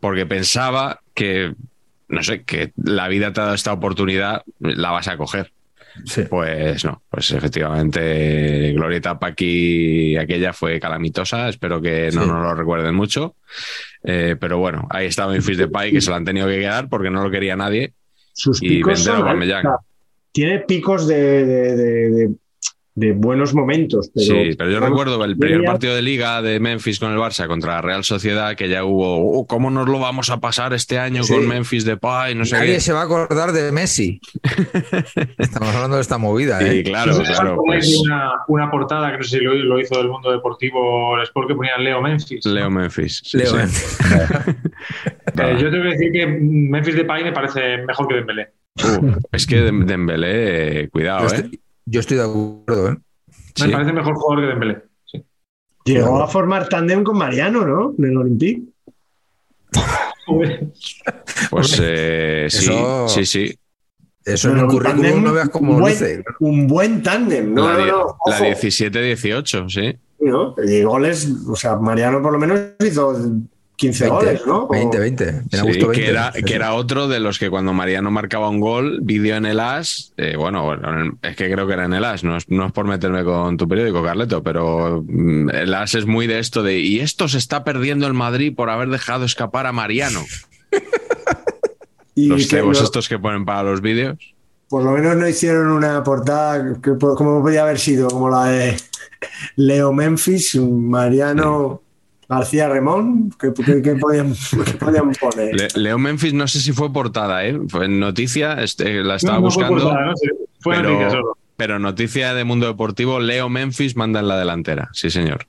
porque 0.00 0.26
pensaba 0.26 1.00
que, 1.14 1.54
no 2.08 2.22
sé, 2.22 2.42
que 2.42 2.72
la 2.76 3.08
vida 3.08 3.32
te 3.32 3.40
ha 3.40 3.44
dado 3.44 3.54
esta 3.54 3.72
oportunidad, 3.72 4.42
la 4.60 4.90
vas 4.90 5.08
a 5.08 5.16
coger. 5.16 5.52
Pues 6.30 6.84
no, 6.84 7.02
pues 7.10 7.32
efectivamente 7.32 8.72
Glorieta 8.72 9.18
Paqui 9.18 10.16
aquella 10.16 10.52
fue 10.52 10.78
calamitosa, 10.78 11.48
espero 11.48 11.80
que 11.80 12.10
no 12.12 12.24
nos 12.24 12.40
lo 12.40 12.54
recuerden 12.54 12.94
mucho, 12.94 13.34
eh, 14.04 14.36
pero 14.38 14.58
bueno, 14.58 14.86
ahí 14.90 15.06
estaba 15.06 15.32
Memphis 15.32 15.58
Depay 15.58 15.90
que 15.90 16.00
se 16.00 16.10
lo 16.10 16.16
han 16.16 16.24
tenido 16.24 16.46
que 16.46 16.60
quedar 16.60 16.88
porque 16.88 17.10
no 17.10 17.22
lo 17.22 17.30
quería 17.30 17.56
nadie. 17.56 17.94
Sus 18.32 18.62
y 18.62 18.68
picos 18.68 19.00
son, 19.00 19.40
Tiene 20.30 20.60
picos 20.60 21.08
de, 21.08 21.44
de 21.44 22.30
buenos 23.14 23.54
momentos. 23.54 24.10
Pero, 24.14 24.26
sí, 24.26 24.50
pero 24.56 24.70
yo 24.70 24.80
recuerdo 24.80 25.24
el 25.24 25.36
primer 25.38 25.64
partido 25.64 25.94
de 25.94 26.02
liga 26.02 26.42
de 26.42 26.60
Memphis 26.60 26.98
con 26.98 27.12
el 27.12 27.18
Barça 27.18 27.46
contra 27.46 27.74
la 27.76 27.82
Real 27.82 28.04
Sociedad, 28.04 28.54
que 28.56 28.68
ya 28.68 28.84
hubo, 28.84 29.38
oh, 29.40 29.46
¿cómo 29.46 29.70
nos 29.70 29.88
lo 29.88 29.98
vamos 29.98 30.30
a 30.30 30.40
pasar 30.40 30.72
este 30.74 30.98
año 30.98 31.22
Sí. 31.22 31.32
con 31.34 31.46
Memphis 31.48 31.84
de 31.84 31.96
Pay? 31.96 32.34
No 32.34 32.44
sé 32.44 32.56
Nadie 32.56 32.74
qué. 32.74 32.80
se 32.80 32.92
va 32.92 33.00
a 33.02 33.04
acordar 33.04 33.52
de 33.52 33.72
Messi. 33.72 34.20
Estamos 35.38 35.74
hablando 35.74 35.96
de 35.96 36.02
esta 36.02 36.18
movida, 36.18 36.58
Sí, 36.60 36.66
¿eh? 36.78 36.82
claro, 36.84 37.16
claro. 37.22 37.62
Pues 37.64 37.96
una, 37.98 38.30
una 38.48 38.70
portada 38.70 39.10
que 39.12 39.18
no 39.18 39.22
sé 39.24 39.38
si 39.38 39.44
lo, 39.44 39.54
lo 39.54 39.80
hizo 39.80 39.96
del 39.98 40.08
mundo 40.08 40.30
deportivo 40.32 41.16
el 41.16 41.22
Sport 41.24 41.48
que 41.48 41.54
ponía 41.54 41.76
Leo 41.78 42.00
Memphis. 42.02 42.44
Leo 42.46 42.70
Memphis. 42.70 43.22
sí, 43.24 43.38
Leo, 43.38 43.66
sí. 43.66 43.86
¿eh? 44.14 44.54
Eh, 45.36 45.56
yo 45.60 45.70
tengo 45.70 45.84
que 45.84 45.90
decir 45.90 46.12
que 46.12 46.26
Memphis 46.26 46.94
Depay 46.96 47.24
me 47.24 47.32
parece 47.32 47.78
mejor 47.86 48.08
que 48.08 48.14
Dembélé. 48.16 48.48
Uh, 48.76 49.12
es 49.32 49.46
que 49.46 49.60
Dem- 49.64 49.84
Dembélé, 49.86 50.82
eh, 50.82 50.88
cuidado, 50.88 51.26
¿eh? 51.34 51.48
Yo 51.88 52.00
estoy 52.00 52.16
de 52.18 52.24
acuerdo, 52.24 52.88
¿eh? 52.90 52.96
Me 53.60 53.66
Sí. 53.66 53.70
parece 53.72 53.92
mejor 53.92 54.14
jugador 54.14 54.44
que 54.44 54.48
Dembélé. 54.48 54.82
Sí. 55.04 55.24
Llegó 55.84 56.22
a 56.22 56.28
formar 56.28 56.68
tándem 56.68 57.02
con 57.04 57.16
Mariano, 57.18 57.66
¿no? 57.66 57.94
En 57.98 58.04
el 58.04 58.16
Olympique. 58.16 58.62
Pues 61.50 61.80
eh, 61.82 62.46
sí, 62.50 62.64
Eso- 62.66 63.08
sí, 63.08 63.24
sí. 63.24 63.58
Eso 64.24 64.50
en 64.50 64.58
el 64.58 64.64
un 64.64 64.70
currículum 64.70 65.24
no 65.24 65.32
veas 65.32 65.48
cómo 65.48 65.78
buen- 65.78 65.94
luce. 65.94 66.22
Un 66.40 66.66
buen 66.66 67.02
tándem, 67.02 67.54
¿no? 67.54 67.66
la, 67.66 67.78
no, 67.78 67.86
no, 67.86 67.86
la 67.86 67.96
ojo. 68.04 68.18
17-18, 68.28 69.68
sí. 69.70 69.96
¿no? 70.20 70.54
Y 70.62 70.82
goles, 70.82 71.32
o 71.48 71.56
sea, 71.56 71.76
Mariano 71.76 72.20
por 72.20 72.32
lo 72.32 72.38
menos 72.38 72.60
hizo 72.84 73.14
15 73.78 74.04
20, 74.10 74.16
goles, 74.26 74.42
¿no? 74.46 74.64
O- 74.64 74.68
20, 74.68 74.98
20. 74.98 75.24
Me 75.32 75.40
Sí, 75.52 75.60
gustó 75.66 75.86
20. 75.88 75.92
que, 75.92 76.10
era, 76.10 76.32
Sí, 76.32 76.42
que 76.42 76.54
era 76.54 76.74
otro 76.74 77.06
de 77.06 77.20
los 77.20 77.38
que 77.38 77.48
cuando 77.48 77.72
Mariano 77.72 78.10
marcaba 78.10 78.48
un 78.48 78.58
gol, 78.58 78.98
vídeo 79.02 79.36
en 79.36 79.46
el 79.46 79.60
As, 79.60 80.12
eh, 80.16 80.34
bueno, 80.36 80.64
bueno, 80.64 81.16
es 81.22 81.36
que 81.36 81.48
creo 81.48 81.64
que 81.68 81.74
era 81.74 81.84
en 81.84 81.92
el 81.92 82.04
As, 82.04 82.24
no 82.24 82.36
es, 82.36 82.48
no 82.48 82.66
es 82.66 82.72
por 82.72 82.86
meterme 82.86 83.22
con 83.22 83.56
tu 83.56 83.68
periódico, 83.68 84.02
Carleto, 84.02 84.42
pero 84.42 85.04
mm, 85.06 85.50
el 85.50 85.72
As 85.74 85.94
es 85.94 86.06
muy 86.06 86.26
de 86.26 86.40
esto 86.40 86.64
de, 86.64 86.80
y 86.80 86.98
esto 86.98 87.28
se 87.28 87.38
está 87.38 87.62
perdiendo 87.62 88.08
el 88.08 88.14
Madrid 88.14 88.52
por 88.52 88.68
haber 88.68 88.88
dejado 88.88 89.24
escapar 89.24 89.66
a 89.66 89.72
Mariano. 89.72 90.24
y 92.16 92.26
Los 92.26 92.48
cebos 92.48 92.82
estos 92.82 93.08
que 93.08 93.18
ponen 93.18 93.44
para 93.44 93.62
los 93.62 93.80
vídeos. 93.80 94.18
por 94.68 94.82
lo 94.82 94.90
menos 94.90 95.16
no 95.16 95.28
hicieron 95.28 95.68
una 95.68 96.02
portada 96.02 96.74
que 96.82 96.92
como 96.98 97.42
podía 97.42 97.62
haber 97.62 97.78
sido, 97.78 98.08
como 98.08 98.28
la 98.28 98.46
de 98.46 98.76
Leo 99.56 99.92
Memphis, 99.92 100.56
Mariano 100.56 101.80
García 102.28 102.68
Remón, 102.68 103.30
que 103.40 103.50
podían, 104.00 104.34
poner. 105.20 105.54
Le- 105.54 105.68
Leo 105.74 105.98
Memphis 105.98 106.34
no 106.34 106.46
sé 106.46 106.60
si 106.60 106.72
fue 106.72 106.92
portada, 106.92 107.44
¿eh? 107.46 107.58
Fue 107.68 107.86
en 107.86 107.98
noticia, 108.00 108.54
este, 108.62 109.02
la 109.02 109.16
estaba 109.16 109.38
No, 109.38 109.44
no 109.44 109.50
fue 109.50 109.64
buscando. 109.64 109.84
portada, 109.84 110.06
¿no? 110.06 110.16
Sí, 110.16 110.28
Fue 110.60 110.76
pero- 110.76 110.90
noticia 110.90 111.10
solo. 111.10 111.38
Pero 111.56 111.78
noticia 111.80 112.34
de 112.34 112.44
Mundo 112.44 112.66
Deportivo, 112.68 113.18
Leo 113.18 113.48
Memphis 113.48 113.96
manda 113.96 114.20
en 114.20 114.28
la 114.28 114.38
delantera, 114.38 114.90
sí 114.92 115.10
señor, 115.10 115.48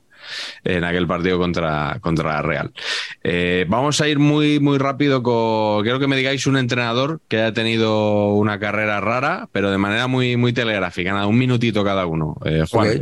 en 0.64 0.84
aquel 0.84 1.06
partido 1.06 1.38
contra, 1.38 1.99
contra 2.01 2.34
la 2.34 2.41
Real. 2.41 2.72
Eh, 3.23 3.68
vamos 3.69 4.01
a 4.01 4.07
ir 4.07 4.18
muy, 4.18 4.60
muy 4.60 4.80
rápido 4.80 5.22
con, 5.22 5.84
quiero 5.84 5.99
que 5.99 6.07
me 6.07 6.15
digáis 6.18 6.47
un 6.47 6.57
entrenador 6.57 7.22
que 7.27 7.38
haya 7.38 7.53
tenido 7.53 8.34
una 8.34 8.57
carrera 8.57 8.99
rara, 8.99 9.49
pero 9.51 9.69
de 9.69 9.77
manera 9.77 10.07
muy, 10.07 10.35
muy 10.35 10.51
telegráfica, 10.51 11.14
nada, 11.14 11.27
un 11.27 11.38
minutito 11.38 11.84
cada 11.84 12.07
uno. 12.07 12.38
Eh, 12.43 12.64
Juan. 12.72 12.99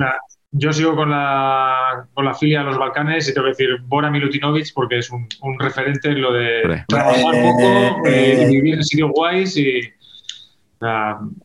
Yo 0.51 0.71
sigo 0.71 0.95
con 0.95 1.09
la, 1.11 2.07
con 2.13 2.23
la 2.25 2.33
filia 2.33 2.59
de 2.59 2.65
los 2.65 2.77
Balcanes 2.77 3.27
y 3.27 3.33
tengo 3.33 3.45
que 3.45 3.49
decir 3.51 3.69
Bora 3.85 4.09
Milutinovic 4.09 4.73
porque 4.73 4.99
es 4.99 5.09
un, 5.11 5.27
un 5.41 5.59
referente 5.59 6.09
en 6.09 6.21
lo 6.21 6.31
de 6.33 6.61
Hombre. 6.63 6.85
trabajar 6.87 7.35
Eh, 7.35 7.41
poco 7.43 8.07
eh, 8.07 8.43
eh, 8.43 8.47
vivir 8.49 8.75
en 8.75 8.83
sitios 8.83 9.11
guays 9.13 9.57
y 9.57 9.81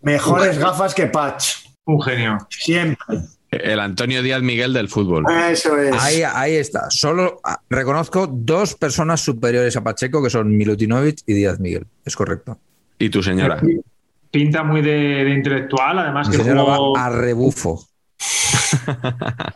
Mejores 0.03 0.59
gafas 0.59 0.95
que 0.95 1.07
Patch, 1.07 1.67
un 1.87 2.01
genio. 2.03 2.39
siempre. 2.51 3.19
el 3.51 3.81
Antonio 3.81 4.23
Díaz 4.23 4.43
Miguel 4.43 4.73
del 4.73 4.89
fútbol. 4.89 5.25
Eso 5.51 5.77
es. 5.79 5.95
Ahí, 6.03 6.23
ahí 6.23 6.55
está. 6.57 6.91
Solo 6.91 7.41
ah, 7.45 7.61
reconozco 7.71 8.27
dos 8.31 8.75
personas 8.75 9.21
superiores 9.21 9.77
a 9.77 9.83
Pacheco, 9.83 10.23
que 10.23 10.31
son 10.31 10.57
Milutinovic 10.57 11.19
y 11.27 11.33
Díaz 11.35 11.61
Miguel. 11.61 11.87
Es 12.05 12.15
correcto. 12.17 12.59
¿Y 12.99 13.11
tu 13.11 13.23
señora? 13.23 13.61
Pinta 14.31 14.63
muy 14.63 14.81
de, 14.81 15.25
de 15.25 15.31
intelectual, 15.31 15.99
además 15.99 16.29
Mi 16.29 16.37
que 16.37 16.43
señora 16.45 16.63
jugó- 16.63 16.95
va 16.95 17.07
a 17.07 17.11
rebufo. 17.11 17.85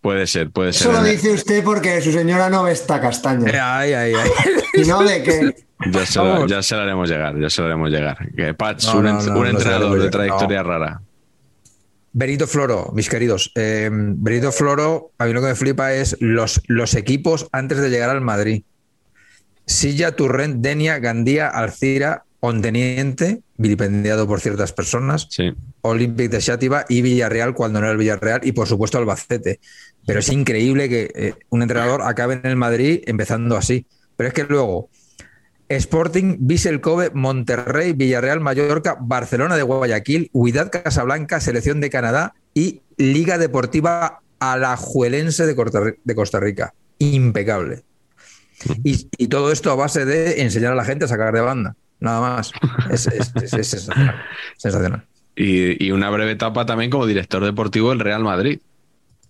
Puede 0.00 0.26
ser, 0.26 0.50
puede 0.50 0.72
ser. 0.72 0.90
Eso 0.90 1.00
lo 1.00 1.02
dice 1.02 1.30
usted 1.32 1.64
porque 1.64 2.00
su 2.02 2.12
señora 2.12 2.50
no 2.50 2.64
ve 2.64 2.72
esta 2.72 2.96
Eh, 2.96 3.00
castaña. 3.00 3.78
Ay, 3.78 3.92
ay, 3.94 4.12
ay. 4.14 4.30
Y 4.74 4.82
no 4.86 5.02
de 5.02 5.22
que. 5.22 5.54
Ya 5.90 6.06
se, 6.06 6.18
la, 6.18 6.24
Vamos. 6.24 6.50
ya 6.50 6.62
se 6.62 6.76
la 6.76 6.82
haremos 6.82 7.08
llegar, 7.08 7.38
ya 7.38 7.48
se 7.50 7.60
la 7.62 7.68
haremos 7.68 7.90
llegar. 7.90 8.16
Que 8.36 8.54
Pats, 8.54 8.86
No, 8.86 8.98
un, 8.98 9.04
no, 9.04 9.38
un 9.38 9.46
entrenador 9.46 10.00
de 10.00 10.10
trayectoria 10.10 10.62
no. 10.62 10.68
rara. 10.68 11.00
Benito 12.12 12.46
Floro, 12.46 12.90
mis 12.94 13.08
queridos. 13.08 13.50
eh, 13.54 13.88
Benito 13.90 14.52
Floro, 14.52 15.10
a 15.18 15.24
mí 15.26 15.32
lo 15.32 15.40
que 15.40 15.48
me 15.48 15.54
flipa 15.54 15.92
es 15.94 16.16
los, 16.20 16.60
los 16.68 16.94
equipos 16.94 17.48
antes 17.52 17.78
de 17.78 17.90
llegar 17.90 18.10
al 18.10 18.20
Madrid. 18.20 18.62
Silla, 19.66 20.14
Turrent, 20.14 20.56
Denia, 20.62 20.98
Gandía, 20.98 21.48
Alcira, 21.48 22.23
Onteniente, 22.46 23.40
vilipendiado 23.56 24.26
por 24.26 24.38
ciertas 24.40 24.72
personas, 24.74 25.26
Sí. 25.30 25.52
Olympic 25.80 26.30
de 26.30 26.38
Xàtiva 26.38 26.84
y 26.90 27.00
Villarreal 27.00 27.54
cuando 27.54 27.80
no 27.80 27.86
era 27.86 27.92
el 27.92 27.98
Villarreal 27.98 28.40
y 28.44 28.52
por 28.52 28.68
supuesto 28.68 28.98
Albacete. 28.98 29.60
Pero 30.06 30.18
es 30.20 30.28
increíble 30.30 30.88
que 30.90 31.10
eh, 31.14 31.34
un 31.48 31.62
entrenador 31.62 32.02
acabe 32.02 32.34
en 32.34 32.44
el 32.46 32.56
Madrid 32.56 33.00
empezando 33.06 33.56
así. 33.56 33.86
Pero 34.16 34.28
es 34.28 34.34
que 34.34 34.44
luego 34.44 34.90
Sporting, 35.70 36.36
Vissel 36.40 36.82
Kobe, 36.82 37.10
Monterrey, 37.14 37.94
Villarreal, 37.94 38.40
Mallorca, 38.40 38.98
Barcelona 39.00 39.56
de 39.56 39.62
Guayaquil, 39.62 40.28
Huidad 40.34 40.70
Casablanca, 40.70 41.40
Selección 41.40 41.80
de 41.80 41.88
Canadá 41.88 42.34
y 42.52 42.82
Liga 42.98 43.38
Deportiva 43.38 44.20
Alajuelense 44.38 45.46
de 45.46 45.56
Costa 45.56 45.80
Ri- 45.80 45.96
de 46.04 46.14
Costa 46.14 46.38
Rica. 46.40 46.74
Impecable. 46.98 47.82
Y, 48.84 49.08
y 49.16 49.28
todo 49.28 49.50
esto 49.50 49.70
a 49.70 49.74
base 49.74 50.04
de 50.04 50.42
enseñar 50.42 50.72
a 50.72 50.76
la 50.76 50.84
gente 50.84 51.06
a 51.06 51.08
sacar 51.08 51.32
de 51.34 51.40
banda. 51.40 51.76
Nada 52.00 52.20
más. 52.20 52.52
Es, 52.90 53.06
es- 53.06 53.32
es- 53.34 53.50
sensacional. 53.50 54.16
Sensacional. 54.56 55.04
Y, 55.36 55.84
y 55.84 55.90
una 55.90 56.10
breve 56.10 56.32
etapa 56.32 56.64
también 56.66 56.90
como 56.90 57.06
director 57.06 57.44
deportivo 57.44 57.90
del 57.90 58.00
Real 58.00 58.22
Madrid. 58.22 58.60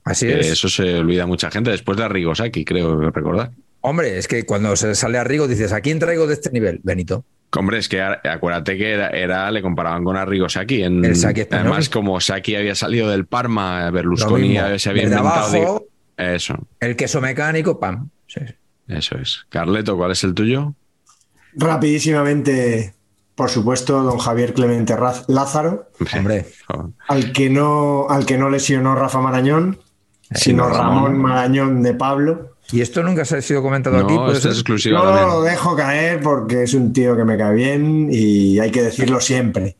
Así 0.04 0.28
es. 0.28 0.46
Eso 0.48 0.68
se 0.68 0.96
olvida 0.98 1.26
mucha 1.26 1.50
gente 1.50 1.70
después 1.70 1.96
de 1.96 2.04
Arrigosaki, 2.04 2.64
creo 2.64 3.10
recordar. 3.10 3.52
Hombre, 3.80 4.18
es 4.18 4.28
que 4.28 4.44
cuando 4.44 4.76
se 4.76 4.94
sale 4.94 5.18
a 5.18 5.24
Rigo 5.24 5.48
dices, 5.48 5.72
¿a 5.72 5.80
quién 5.80 5.98
traigo 5.98 6.26
de 6.26 6.34
este 6.34 6.50
nivel? 6.50 6.80
Benito. 6.82 7.24
Hombre, 7.56 7.78
es 7.78 7.88
que 7.88 8.02
acuérdate 8.02 8.76
que 8.76 8.92
era, 8.92 9.08
era- 9.10 9.50
le 9.50 9.62
comparaban 9.62 10.02
con. 10.04 10.16
En, 10.16 11.04
El 11.04 11.16
Saki 11.16 11.42
español. 11.42 11.66
además, 11.68 11.88
como 11.88 12.20
Saki 12.20 12.56
había 12.56 12.74
salido 12.74 13.08
del 13.08 13.26
Parma, 13.26 13.90
Berlusconi 13.90 14.54
se 14.78 14.90
había 14.90 15.04
Desde 15.04 15.16
inventado. 15.16 15.28
abajo, 15.28 15.86
eso, 16.16 16.66
el 16.80 16.96
queso 16.96 17.20
mecánico, 17.20 17.78
pam. 17.78 18.08
Sí. 18.26 18.40
eso 18.88 19.16
es. 19.18 19.46
Carleto, 19.48 19.96
¿cuál 19.96 20.10
es 20.12 20.24
el 20.24 20.34
tuyo? 20.34 20.74
Rapidísimamente, 21.56 22.94
por 23.34 23.50
supuesto, 23.50 24.02
don 24.02 24.18
Javier 24.18 24.54
Clemente 24.54 24.96
Raz- 24.96 25.24
Lázaro, 25.28 25.90
Hombre, 26.16 26.46
al 27.08 27.32
que 27.32 27.50
no, 27.50 28.06
al 28.08 28.26
que 28.26 28.38
no 28.38 28.50
lesionó 28.50 28.94
Rafa 28.94 29.20
Marañón, 29.20 29.78
sino 30.34 30.68
Ramón. 30.68 31.18
Marañón 31.18 31.82
de 31.82 31.94
Pablo. 31.94 32.50
y 32.72 32.80
esto 32.80 33.02
nunca 33.02 33.24
se 33.24 33.36
ha 33.36 33.42
sido 33.42 33.62
comentado 33.62 33.98
aquí. 33.98 34.14
Esto 34.14 34.34
ser? 34.40 34.50
es 34.52 34.56
exclusivo 34.58 34.98
No 34.98 35.04
también. 35.04 35.28
lo 35.28 35.42
dejo 35.42 35.76
caer 35.76 36.20
porque 36.22 36.62
es 36.64 36.74
un 36.74 36.92
tío 36.92 37.16
que 37.16 37.24
me 37.24 37.36
cae 37.36 37.54
bien 37.54 38.08
y 38.10 38.58
hay 38.58 38.70
que 38.70 38.82
decirlo 38.82 39.20
siempre. 39.20 39.76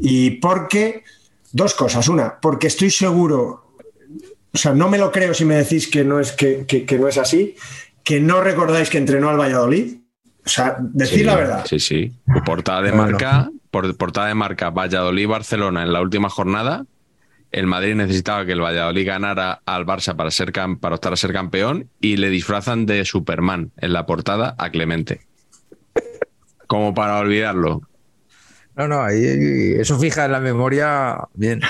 Y 0.00 0.32
porque, 0.32 1.04
dos 1.52 1.74
cosas. 1.74 2.08
Una, 2.08 2.38
porque 2.40 2.66
estoy 2.66 2.90
seguro, 2.90 3.72
o 4.52 4.58
sea, 4.58 4.72
no 4.72 4.88
me 4.88 4.98
lo 4.98 5.12
creo 5.12 5.32
si 5.34 5.44
me 5.44 5.54
decís 5.56 5.88
que 5.88 6.04
no 6.04 6.18
es, 6.20 6.32
que, 6.32 6.66
que- 6.66 6.84
que 6.84 6.98
no 6.98 7.06
es 7.08 7.16
así, 7.18 7.54
que 8.02 8.20
no 8.20 8.40
recordáis 8.40 8.90
que 8.90 8.98
entrenó 8.98 9.28
al 9.30 9.38
Valladolid. 9.38 9.98
O 10.46 10.48
sea, 10.48 10.76
decir 10.80 11.18
Sí, 11.18 11.24
la 11.24 11.34
verdad. 11.34 11.66
Sí, 11.68 11.80
sí. 11.80 12.12
Portada 12.44 12.80
de 12.82 12.90
Bueno. 12.92 13.04
marca, 13.12 13.50
por, 13.70 13.96
portada 13.96 14.28
de 14.28 14.34
marca 14.34 14.70
Valladolid-Barcelona 14.70 15.82
en 15.82 15.92
la 15.92 16.00
última 16.00 16.30
jornada. 16.30 16.86
El 17.52 17.66
Madrid 17.66 17.94
necesitaba 17.94 18.44
que 18.46 18.52
el 18.52 18.60
Valladolid 18.60 19.06
ganara 19.06 19.60
al 19.66 19.86
Barça 19.86 20.14
para, 20.16 20.30
ser 20.30 20.52
para 20.52 20.94
optar 20.94 21.12
a 21.12 21.16
ser 21.16 21.32
campeón 21.32 21.88
y 22.00 22.16
le 22.16 22.28
disfrazan 22.28 22.86
de 22.86 23.04
Superman 23.04 23.72
en 23.78 23.92
la 23.92 24.06
portada 24.06 24.54
a 24.58 24.70
Clemente. 24.70 25.22
Como 26.66 26.94
para 26.94 27.18
olvidarlo. 27.18 27.82
No, 28.76 28.88
no, 28.88 29.00
ahí, 29.02 29.74
eso 29.78 29.98
fija 29.98 30.26
en 30.26 30.32
la 30.32 30.40
memoria 30.40 31.18
bien. 31.34 31.60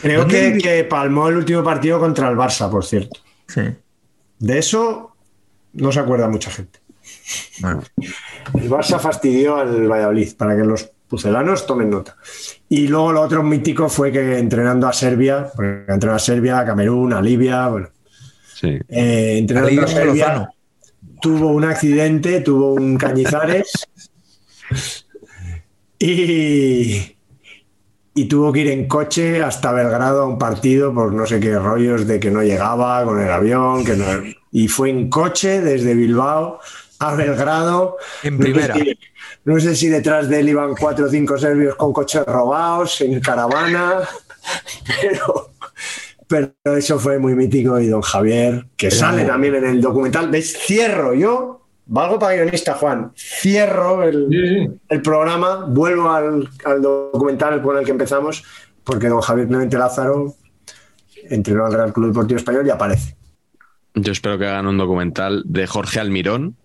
Creo 0.00 0.26
que, 0.26 0.44
¿Dónde- 0.50 0.62
que 0.62 0.84
palmó 0.84 1.28
el 1.28 1.36
último 1.36 1.62
partido 1.62 1.98
contra 2.00 2.28
el 2.30 2.36
Barça, 2.36 2.70
por 2.70 2.84
cierto. 2.84 3.20
Sí. 3.46 3.62
De 4.38 4.58
eso 4.58 5.14
no 5.74 5.92
se 5.92 6.00
acuerda 6.00 6.28
mucha 6.28 6.50
gente. 6.50 6.78
Bueno, 7.60 7.82
El 8.54 8.70
Barça 8.70 8.98
fastidió 8.98 9.56
al 9.56 9.88
Valladolid, 9.88 10.34
para 10.36 10.56
que 10.56 10.64
los 10.64 10.90
pucelanos 11.08 11.66
tomen 11.66 11.90
nota. 11.90 12.16
Y 12.68 12.88
luego 12.88 13.12
lo 13.12 13.20
otro 13.22 13.42
mítico 13.42 13.88
fue 13.88 14.10
que 14.10 14.38
entrenando 14.38 14.86
a 14.88 14.92
Serbia, 14.92 15.48
porque 15.54 15.84
entrenó 15.88 16.16
a 16.16 16.18
Serbia, 16.18 16.58
a 16.60 16.64
Camerún, 16.66 17.12
a 17.12 17.20
Libia, 17.22 17.68
bueno, 17.68 17.88
Sí. 18.54 18.78
eh, 18.88 19.36
entrenando 19.38 19.82
a 19.82 19.86
Serbia, 19.86 20.26
Lozano. 20.28 20.48
tuvo 21.20 21.48
un 21.52 21.64
accidente, 21.64 22.40
tuvo 22.40 22.74
un 22.74 22.96
cañizares 22.96 23.86
y, 25.98 27.16
y 28.14 28.24
tuvo 28.26 28.52
que 28.52 28.60
ir 28.60 28.68
en 28.68 28.86
coche 28.88 29.42
hasta 29.42 29.72
Belgrado 29.72 30.22
a 30.22 30.26
un 30.26 30.38
partido 30.38 30.92
por 30.94 31.12
no 31.12 31.26
sé 31.26 31.40
qué 31.40 31.58
rollos 31.58 32.06
de 32.06 32.20
que 32.20 32.30
no 32.30 32.42
llegaba 32.42 33.04
con 33.04 33.20
el 33.20 33.30
avión, 33.30 33.84
que 33.84 33.96
no, 33.96 34.04
y 34.52 34.68
fue 34.68 34.90
en 34.90 35.08
coche 35.10 35.60
desde 35.60 35.94
Bilbao 35.94 36.60
a 37.12 37.14
Belgrado. 37.14 37.96
En 38.22 38.38
primera. 38.38 38.74
No 38.74 38.80
sé, 38.80 38.84
si, 38.84 38.98
no 39.44 39.60
sé 39.60 39.76
si 39.76 39.88
detrás 39.88 40.28
de 40.28 40.40
él 40.40 40.48
iban 40.48 40.74
cuatro 40.74 41.06
o 41.06 41.08
cinco 41.08 41.38
serbios 41.38 41.74
con 41.76 41.92
coches 41.92 42.24
robados, 42.24 43.00
en 43.00 43.20
caravana, 43.20 44.00
pero, 45.00 45.52
pero 46.26 46.76
eso 46.76 46.98
fue 46.98 47.18
muy 47.18 47.34
mítico 47.34 47.78
y 47.80 47.86
don 47.88 48.02
Javier, 48.02 48.66
que 48.76 48.90
sale 48.90 49.24
también 49.24 49.56
en 49.56 49.66
el 49.66 49.80
documental, 49.80 50.30
¿ves? 50.30 50.56
Cierro 50.58 51.14
yo 51.14 51.60
Valgo 51.86 52.18
para 52.18 52.34
guionista, 52.34 52.74
Juan. 52.74 53.12
Cierro 53.14 54.02
el, 54.04 54.28
Sí, 54.30 54.48
sí. 54.48 54.80
el 54.88 55.02
programa, 55.02 55.66
vuelvo 55.68 56.10
al, 56.10 56.48
al 56.64 56.82
documental 56.82 57.60
con 57.60 57.76
el 57.76 57.84
que 57.84 57.90
empezamos, 57.90 58.42
porque 58.84 59.08
don 59.08 59.20
Javier 59.20 59.48
Clemente 59.48 59.76
Lázaro 59.76 60.34
entrenó 61.28 61.66
al 61.66 61.72
Real 61.74 61.92
Club 61.92 62.08
Deportivo 62.08 62.38
Español 62.38 62.66
y 62.66 62.70
aparece. 62.70 63.16
Yo 63.94 64.12
espero 64.12 64.38
que 64.38 64.46
hagan 64.46 64.66
un 64.66 64.78
documental 64.78 65.42
de 65.46 65.66
Jorge 65.66 66.00
Almirón, 66.00 66.56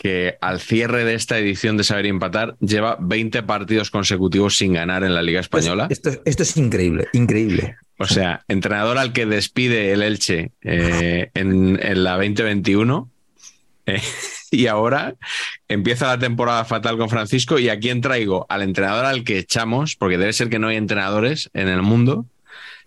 que 0.00 0.38
al 0.40 0.60
cierre 0.60 1.04
de 1.04 1.12
esta 1.12 1.38
edición 1.38 1.76
de 1.76 1.84
Saber 1.84 2.06
Empatar 2.06 2.56
lleva 2.58 2.96
20 2.98 3.42
partidos 3.42 3.90
consecutivos 3.90 4.56
sin 4.56 4.72
ganar 4.72 5.04
en 5.04 5.14
la 5.14 5.20
Liga 5.20 5.40
Española. 5.40 5.88
Esto, 5.90 6.10
esto 6.24 6.42
es 6.42 6.56
increíble, 6.56 7.08
increíble. 7.12 7.76
O 7.98 8.06
sea, 8.06 8.42
entrenador 8.48 8.96
al 8.96 9.12
que 9.12 9.26
despide 9.26 9.92
el 9.92 10.02
Elche 10.02 10.52
eh, 10.62 11.30
en, 11.34 11.78
en 11.82 12.02
la 12.02 12.12
2021. 12.12 13.10
eh, 13.84 14.00
y 14.50 14.68
ahora 14.68 15.16
empieza 15.68 16.06
la 16.06 16.18
temporada 16.18 16.64
fatal 16.64 16.96
con 16.96 17.10
Francisco. 17.10 17.58
Y 17.58 17.68
a 17.68 17.78
quién 17.78 18.00
traigo? 18.00 18.46
Al 18.48 18.62
entrenador 18.62 19.04
al 19.04 19.22
que 19.22 19.36
echamos, 19.36 19.96
porque 19.96 20.16
debe 20.16 20.32
ser 20.32 20.48
que 20.48 20.58
no 20.58 20.68
hay 20.68 20.76
entrenadores 20.76 21.50
en 21.52 21.68
el 21.68 21.82
mundo. 21.82 22.24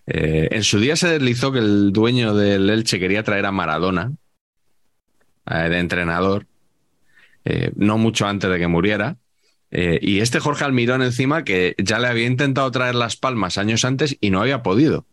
Eh, 0.07 0.47
en 0.49 0.63
su 0.63 0.79
día 0.79 0.95
se 0.95 1.09
deslizó 1.09 1.51
que 1.51 1.59
el 1.59 1.93
dueño 1.93 2.33
del 2.33 2.71
Elche 2.71 2.99
quería 2.99 3.21
traer 3.21 3.45
a 3.45 3.51
Maradona 3.51 4.13
de 5.45 5.77
entrenador, 5.77 6.47
eh, 7.45 7.71
no 7.75 7.97
mucho 7.97 8.27
antes 8.27 8.49
de 8.49 8.59
que 8.59 8.67
muriera. 8.67 9.17
Eh, 9.71 9.99
y 10.01 10.19
este 10.19 10.39
Jorge 10.39 10.65
Almirón 10.65 11.01
encima 11.01 11.43
que 11.43 11.75
ya 11.77 11.99
le 11.99 12.07
había 12.07 12.27
intentado 12.27 12.69
traer 12.71 12.95
las 12.95 13.15
palmas 13.15 13.57
años 13.57 13.85
antes 13.85 14.17
y 14.21 14.29
no 14.29 14.41
había 14.41 14.61
podido. 14.61 15.05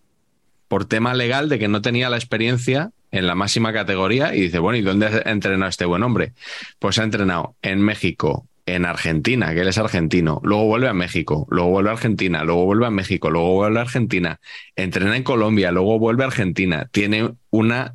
Por 0.69 0.85
tema 0.85 1.15
legal 1.15 1.49
de 1.49 1.59
que 1.59 1.69
no 1.69 1.83
tenía 1.83 2.11
la 2.11 2.17
experiencia 2.17 2.91
en 3.11 3.27
la 3.27 3.35
máxima 3.35 3.73
categoría 3.73 4.35
y 4.35 4.43
dice, 4.43 4.59
bueno, 4.59 4.79
¿y 4.79 4.83
dónde 4.83 5.07
ha 5.07 5.31
entrenado 5.31 5.69
este 5.69 5.85
buen 5.85 6.03
hombre? 6.03 6.33
Pues 6.79 6.99
ha 6.99 7.05
entrenado 7.05 7.57
en 7.63 7.81
México, 7.81 8.47
en 8.67 8.85
Argentina, 8.85 9.53
que 9.53 9.63
él 9.63 9.69
es 9.69 9.79
argentino, 9.79 10.41
luego 10.45 10.67
vuelve 10.67 10.89
a 10.89 10.95
México, 10.95 11.47
luego 11.51 11.71
vuelve 11.71 11.91
a 11.91 11.95
Argentina, 11.95 12.45
luego 12.45 12.67
vuelve 12.67 12.87
a 12.87 12.91
México, 12.91 13.31
luego 13.31 13.55
vuelve 13.55 13.79
a 13.79 13.83
Argentina, 13.83 14.41
entrena 14.77 15.17
en 15.17 15.23
Colombia, 15.23 15.73
luego 15.73 15.99
vuelve 15.99 16.23
a 16.23 16.27
Argentina, 16.27 16.89
tiene 16.93 17.33
una 17.51 17.95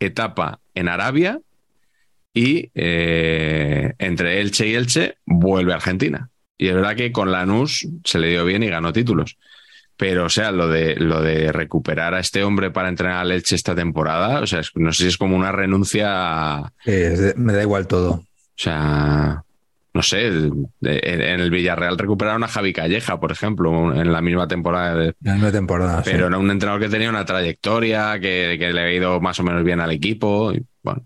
etapa 0.00 0.60
en 0.74 0.88
Arabia 0.88 1.40
y 2.34 2.70
eh, 2.74 3.92
entre 3.98 4.40
Elche 4.40 4.66
y 4.66 4.74
Elche 4.74 5.18
vuelve 5.24 5.72
a 5.72 5.76
Argentina. 5.76 6.28
Y 6.58 6.68
es 6.68 6.74
verdad 6.74 6.96
que 6.96 7.12
con 7.12 7.30
Lanús 7.32 7.86
se 8.04 8.18
le 8.18 8.28
dio 8.28 8.44
bien 8.44 8.62
y 8.62 8.68
ganó 8.68 8.92
títulos. 8.92 9.38
Pero, 9.96 10.24
o 10.24 10.28
sea, 10.28 10.50
lo 10.50 10.68
de, 10.68 10.96
lo 10.96 11.22
de 11.22 11.52
recuperar 11.52 12.14
a 12.14 12.18
este 12.20 12.42
hombre 12.42 12.72
para 12.72 12.88
entrenar 12.88 13.18
al 13.18 13.30
Elche 13.30 13.54
esta 13.54 13.76
temporada, 13.76 14.40
o 14.40 14.46
sea, 14.46 14.60
no 14.74 14.92
sé 14.92 15.04
si 15.04 15.08
es 15.10 15.16
como 15.16 15.36
una 15.36 15.52
renuncia, 15.52 16.08
a- 16.10 16.72
Eh, 16.84 17.32
me 17.36 17.52
da 17.52 17.62
igual 17.62 17.86
todo. 17.86 18.10
o 18.14 18.24
sea, 18.56 19.44
no 19.94 20.02
sé, 20.02 20.26
en 20.26 21.40
el 21.40 21.50
Villarreal 21.50 21.96
recuperaron 21.96 22.42
a 22.44 22.48
Javi 22.48 22.72
Calleja, 22.72 23.20
por 23.20 23.30
ejemplo, 23.32 23.94
en 23.94 24.12
la 24.12 24.20
misma 24.20 24.48
temporada 24.48 24.96
de, 24.96 25.14
La 25.22 25.34
misma 25.34 25.52
temporada. 25.52 26.02
sí. 26.02 26.10
pero 26.12 26.26
era 26.26 26.36
un 26.36 26.50
entrenador 26.50 26.82
que 26.82 26.88
tenía 26.88 27.08
una 27.08 27.24
trayectoria, 27.24 28.18
que, 28.20 28.56
que 28.58 28.72
le 28.72 28.80
había 28.82 28.94
ido 28.96 29.20
más 29.20 29.38
o 29.38 29.44
menos 29.44 29.62
bien 29.64 29.80
al 29.80 29.92
equipo. 29.92 30.52
Y, 30.52 30.62
bueno, 30.82 31.04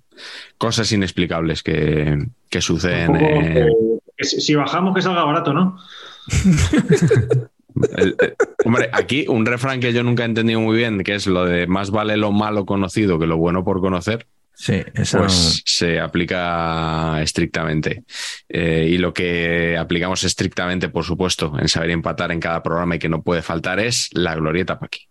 cosas 0.57 0.91
inexplicables 0.91 1.63
que, 1.63 2.19
que 2.49 2.61
suceden. 2.63 3.15
Eh, 3.17 3.61
eh, 3.61 3.67
que 4.17 4.25
si 4.25 4.41
si 4.41 4.55
bajamos 4.55 4.95
que 4.95 5.03
salga 5.03 5.23
barato, 5.23 5.53
¿no? 5.53 5.79
el- 7.97 8.17
el- 8.19 8.37
hombre, 8.65 8.89
aquí 8.93 9.27
un 9.29 9.47
refrán 9.47 9.81
que 9.81 9.93
yo 9.93 10.03
nunca 10.03 10.23
he 10.25 10.27
entendido 10.27 10.61
muy 10.61 10.77
bien, 10.77 11.03
que 11.05 11.15
es 11.15 11.27
lo 11.27 11.45
de 11.45 11.67
más 11.67 11.91
vale 11.91 12.17
lo 12.17 12.33
malo 12.33 12.65
conocido 12.67 13.19
que 13.19 13.27
lo 13.27 13.37
bueno 13.37 13.65
por 13.65 13.81
conocer, 13.81 14.27
Sí, 14.61 14.83
esa 14.93 15.19
pues 15.19 15.63
se 15.65 16.01
aplica 16.01 17.23
estrictamente. 17.23 18.03
Eh, 18.49 18.89
y 18.91 18.99
lo 18.99 19.15
que 19.15 19.79
aplicamos 19.79 20.25
estrictamente, 20.25 20.89
por 20.89 21.05
supuesto, 21.05 21.57
en 21.61 21.69
saber 21.69 21.91
empatar 21.91 22.33
en 22.33 22.41
cada 22.41 22.61
programa 22.61 22.97
y 22.97 22.99
que 22.99 23.09
no 23.09 23.23
puede 23.23 23.41
faltar 23.41 23.79
es 23.79 24.09
la 24.15 24.35
glorieta 24.35 24.77
Paqui. 24.77 25.07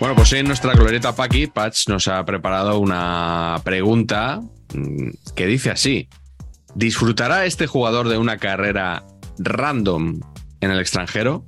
Bueno, 0.00 0.16
pues 0.16 0.32
hoy 0.32 0.38
en 0.38 0.46
nuestra 0.46 0.72
glorieta 0.72 1.14
Paqui, 1.14 1.48
Patch 1.48 1.86
nos 1.88 2.08
ha 2.08 2.24
preparado 2.24 2.78
una 2.78 3.60
pregunta 3.62 4.40
mm, 4.72 5.10
que 5.36 5.46
dice 5.46 5.70
así. 5.70 6.08
¿Disfrutará 6.74 7.44
este 7.44 7.66
jugador 7.66 8.08
de 8.08 8.18
una 8.18 8.38
carrera 8.38 9.04
random 9.38 10.20
en 10.60 10.70
el 10.70 10.80
extranjero? 10.80 11.44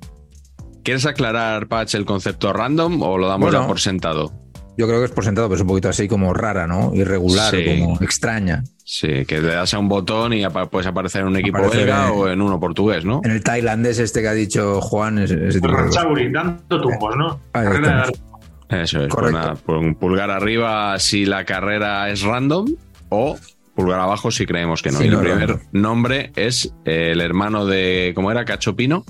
¿Quieres 0.83 1.05
aclarar, 1.05 1.67
Patch, 1.67 1.95
el 1.95 2.05
concepto 2.05 2.53
random 2.53 3.01
o 3.01 3.17
lo 3.17 3.27
damos 3.27 3.47
Bueno. 3.49 3.61
ya 3.61 3.67
por 3.67 3.79
sentado? 3.79 4.31
yo 4.77 4.87
creo 4.87 4.99
que 4.99 5.05
es 5.05 5.11
por 5.11 5.23
sentado, 5.23 5.47
pero 5.47 5.55
es 5.55 5.61
un 5.61 5.67
poquito 5.69 5.87
así 5.87 6.05
como 6.09 6.33
rara, 6.33 6.67
¿no? 6.67 6.93
Irregular, 6.93 7.49
Sí. 7.55 7.63
como 7.79 7.95
extraña. 8.01 8.61
Sí, 8.83 9.25
que 9.25 9.39
le 9.39 9.53
das 9.53 9.73
a 9.73 9.79
un 9.79 9.87
botón 9.87 10.33
y 10.33 10.45
puedes 10.69 10.85
aparecer 10.85 11.21
en 11.21 11.27
un 11.27 11.37
equipo 11.37 11.59
Aparece 11.59 11.77
belga 11.77 12.07
en- 12.09 12.13
o 12.13 12.27
en 12.27 12.41
uno 12.41 12.59
portugués, 12.59 13.05
¿no? 13.05 13.21
En 13.23 13.31
el 13.31 13.41
tailandés 13.41 13.99
este 13.99 14.21
que 14.21 14.27
ha 14.27 14.33
dicho 14.33 14.81
Juan, 14.81 15.17
ese, 15.19 15.35
ese 15.47 15.61
tipo 15.61 15.69
de 15.69 15.83
cosas. 15.85 15.95
Ranchauri, 16.03 16.29
dando 16.29 16.81
tumbos, 16.81 17.15
¿no? 17.15 17.39
Carrera 17.53 18.07
de. 18.07 18.81
Eso 18.81 18.97
es. 18.97 19.03
Pues 19.03 19.07
Correcto. 19.15 19.37
nada, 19.39 19.55
pues 19.65 19.79
un 19.81 19.95
pulgar 19.95 20.29
arriba 20.29 20.99
si 20.99 21.25
la 21.25 21.45
carrera 21.45 22.09
es 22.09 22.23
random 22.23 22.67
o 23.07 23.37
pulgar 23.75 23.99
abajo 23.99 24.31
si 24.31 24.45
creemos 24.45 24.81
que 24.81 24.91
no. 24.91 24.99
Sí, 24.99 25.05
y 25.05 25.07
el 25.07 25.13
no, 25.13 25.19
primer 25.19 25.59
nombre 25.71 26.31
es 26.35 26.73
eh, 26.85 27.11
el 27.11 27.21
hermano 27.21 27.65
de, 27.65 28.13
¿cómo 28.15 28.31
era? 28.31 28.45
Cacho 28.45 28.75
Pino. 28.75 29.03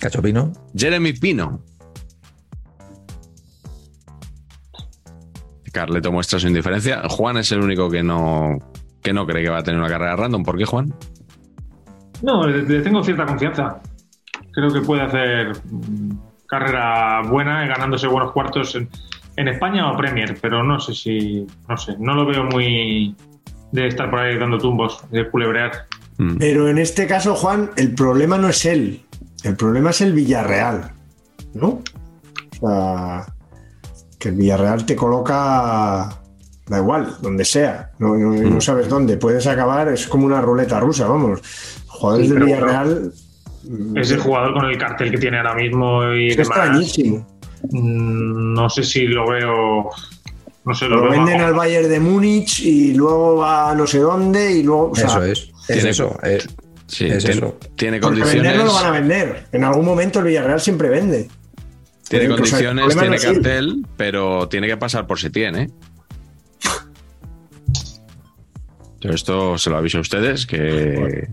Cachopino. 0.00 0.52
Jeremy 0.74 1.12
Pino. 1.12 1.62
Carleto 5.72 6.10
muestra 6.10 6.40
su 6.40 6.48
indiferencia. 6.48 7.02
Juan 7.08 7.36
es 7.36 7.52
el 7.52 7.60
único 7.60 7.88
que 7.90 8.02
no, 8.02 8.58
que 9.02 9.12
no 9.12 9.26
cree 9.26 9.44
que 9.44 9.50
va 9.50 9.58
a 9.58 9.62
tener 9.62 9.78
una 9.78 9.88
carrera 9.88 10.16
random. 10.16 10.42
¿Por 10.42 10.58
qué, 10.58 10.64
Juan? 10.64 10.92
No, 12.22 12.46
le, 12.46 12.62
le 12.62 12.80
tengo 12.80 13.04
cierta 13.04 13.24
confianza. 13.24 13.80
Creo 14.52 14.70
que 14.72 14.80
puede 14.80 15.02
hacer 15.02 15.52
carrera 16.46 17.22
buena, 17.22 17.66
ganándose 17.66 18.08
buenos 18.08 18.32
cuartos 18.32 18.74
en, 18.74 18.88
en 19.36 19.48
España 19.48 19.92
o 19.92 19.96
Premier, 19.96 20.36
pero 20.40 20.64
no 20.64 20.80
sé 20.80 20.94
si, 20.94 21.46
no 21.68 21.76
sé, 21.76 21.96
no 21.98 22.14
lo 22.14 22.26
veo 22.26 22.44
muy 22.44 23.14
de 23.72 23.86
estar 23.88 24.10
por 24.10 24.18
ahí 24.20 24.38
dando 24.38 24.58
tumbos, 24.58 25.02
de 25.10 25.28
culebrear. 25.30 25.86
Mm. 26.18 26.36
Pero 26.38 26.68
en 26.68 26.78
este 26.78 27.06
caso, 27.06 27.34
Juan, 27.34 27.70
el 27.76 27.94
problema 27.94 28.36
no 28.38 28.48
es 28.48 28.64
él. 28.66 29.02
El 29.44 29.56
problema 29.56 29.90
es 29.90 30.00
el 30.02 30.12
Villarreal. 30.12 30.92
¿No? 31.54 31.80
O 32.60 32.68
sea, 32.68 33.26
que 34.18 34.28
el 34.30 34.34
Villarreal 34.36 34.84
te 34.86 34.94
coloca. 34.96 36.16
Da 36.66 36.78
igual, 36.78 37.16
donde 37.20 37.44
sea. 37.44 37.90
No, 37.98 38.14
no- 38.16 38.32
no 38.32 38.56
Mm. 38.56 38.60
sabes 38.60 38.88
dónde. 38.88 39.16
Puedes 39.16 39.46
acabar, 39.46 39.88
es 39.88 40.06
como 40.06 40.26
una 40.26 40.40
ruleta 40.40 40.78
rusa, 40.78 41.08
vamos. 41.08 41.40
Jugadores 41.88 42.28
Sí, 42.28 42.32
del 42.34 42.42
pero 42.44 42.56
bueno, 42.60 42.66
Villarreal. 42.66 43.12
Es 43.96 44.10
el 44.12 44.20
jugador 44.20 44.54
con 44.54 44.66
el 44.66 44.78
cartel 44.78 45.10
que 45.10 45.18
tiene 45.18 45.38
ahora 45.38 45.54
mismo 45.54 46.04
y 46.14 46.28
es 46.28 46.36
demás. 46.36 46.56
extrañísimo. 46.58 47.26
Mm, 47.72 48.54
No 48.54 48.70
sé 48.70 48.82
si 48.84 49.06
lo 49.06 49.28
veo. 49.28 49.90
No 50.64 50.74
sé, 50.74 50.86
lo, 50.88 51.08
venden 51.10 51.38
bajo. 51.38 51.46
al 51.48 51.54
Bayern 51.54 51.88
de 51.88 52.00
Múnich 52.00 52.60
y 52.60 52.94
luego 52.94 53.36
va 53.36 53.70
a 53.70 53.74
no 53.74 53.86
sé 53.86 53.98
dónde 54.00 54.52
y 54.52 54.62
luego. 54.62 54.90
o 54.90 54.94
sea, 54.94 55.06
eso 55.06 55.22
es. 55.24 55.38
Es 55.40 55.66
tiene- 55.66 55.90
eso. 55.90 56.18
eh, 56.22 56.38
Sí, 56.86 57.06
Es 57.06 57.24
tiene, 57.24 57.38
eso. 57.38 57.56
tiene 57.76 58.00
condiciones. 58.00 58.42
vender 58.42 58.56
no 58.58 58.64
lo 58.64 58.72
van 58.74 58.86
a 58.86 58.90
vender. 58.90 59.46
En 59.52 59.62
algún 59.62 59.84
momento 59.84 60.18
el 60.18 60.24
Villarreal 60.24 60.60
siempre 60.60 60.88
vende. 60.88 61.28
Tiene 62.08 62.24
Pero, 62.26 62.42
o 62.42 62.44
sea, 62.44 62.58
el 62.58 62.64
condiciones, 62.74 62.98
tiene 62.98 63.16
es 63.16 63.24
cartel, 63.24 63.86
pero 63.96 64.48
tiene 64.48 64.66
que 64.66 64.76
pasar 64.76 65.06
por 65.06 65.20
Setién, 65.20 65.54
¿eh? 65.56 65.70
Yo 69.00 69.10
esto 69.10 69.56
se 69.56 69.70
lo 69.70 69.76
aviso 69.78 69.98
a 69.98 70.00
ustedes 70.02 70.46
que. 70.46 71.28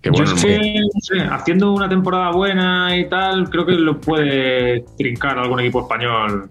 Que 0.00 0.10
Yo 0.10 0.12
bueno, 0.12 0.32
es 0.36 0.44
que, 0.44 0.58
no 0.58 1.00
sé, 1.00 1.20
haciendo 1.28 1.72
una 1.72 1.88
temporada 1.88 2.30
buena 2.30 2.96
y 2.96 3.08
tal, 3.08 3.50
creo 3.50 3.66
que 3.66 3.72
lo 3.72 4.00
puede 4.00 4.84
trincar 4.96 5.38
algún 5.38 5.58
equipo 5.60 5.80
español, 5.80 6.50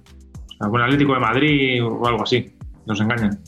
algún 0.60 0.82
Atlético 0.82 1.14
de 1.14 1.20
Madrid 1.20 1.84
o 1.84 2.08
algo 2.08 2.24
así. 2.24 2.54
Nos 2.86 3.00
engañan. 3.02 3.40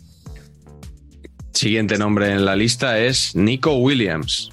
siguiente 1.54 1.98
nombre 1.98 2.32
en 2.32 2.46
la 2.46 2.56
lista 2.56 3.00
es 3.00 3.36
Nico 3.36 3.76
Williams. 3.76 4.52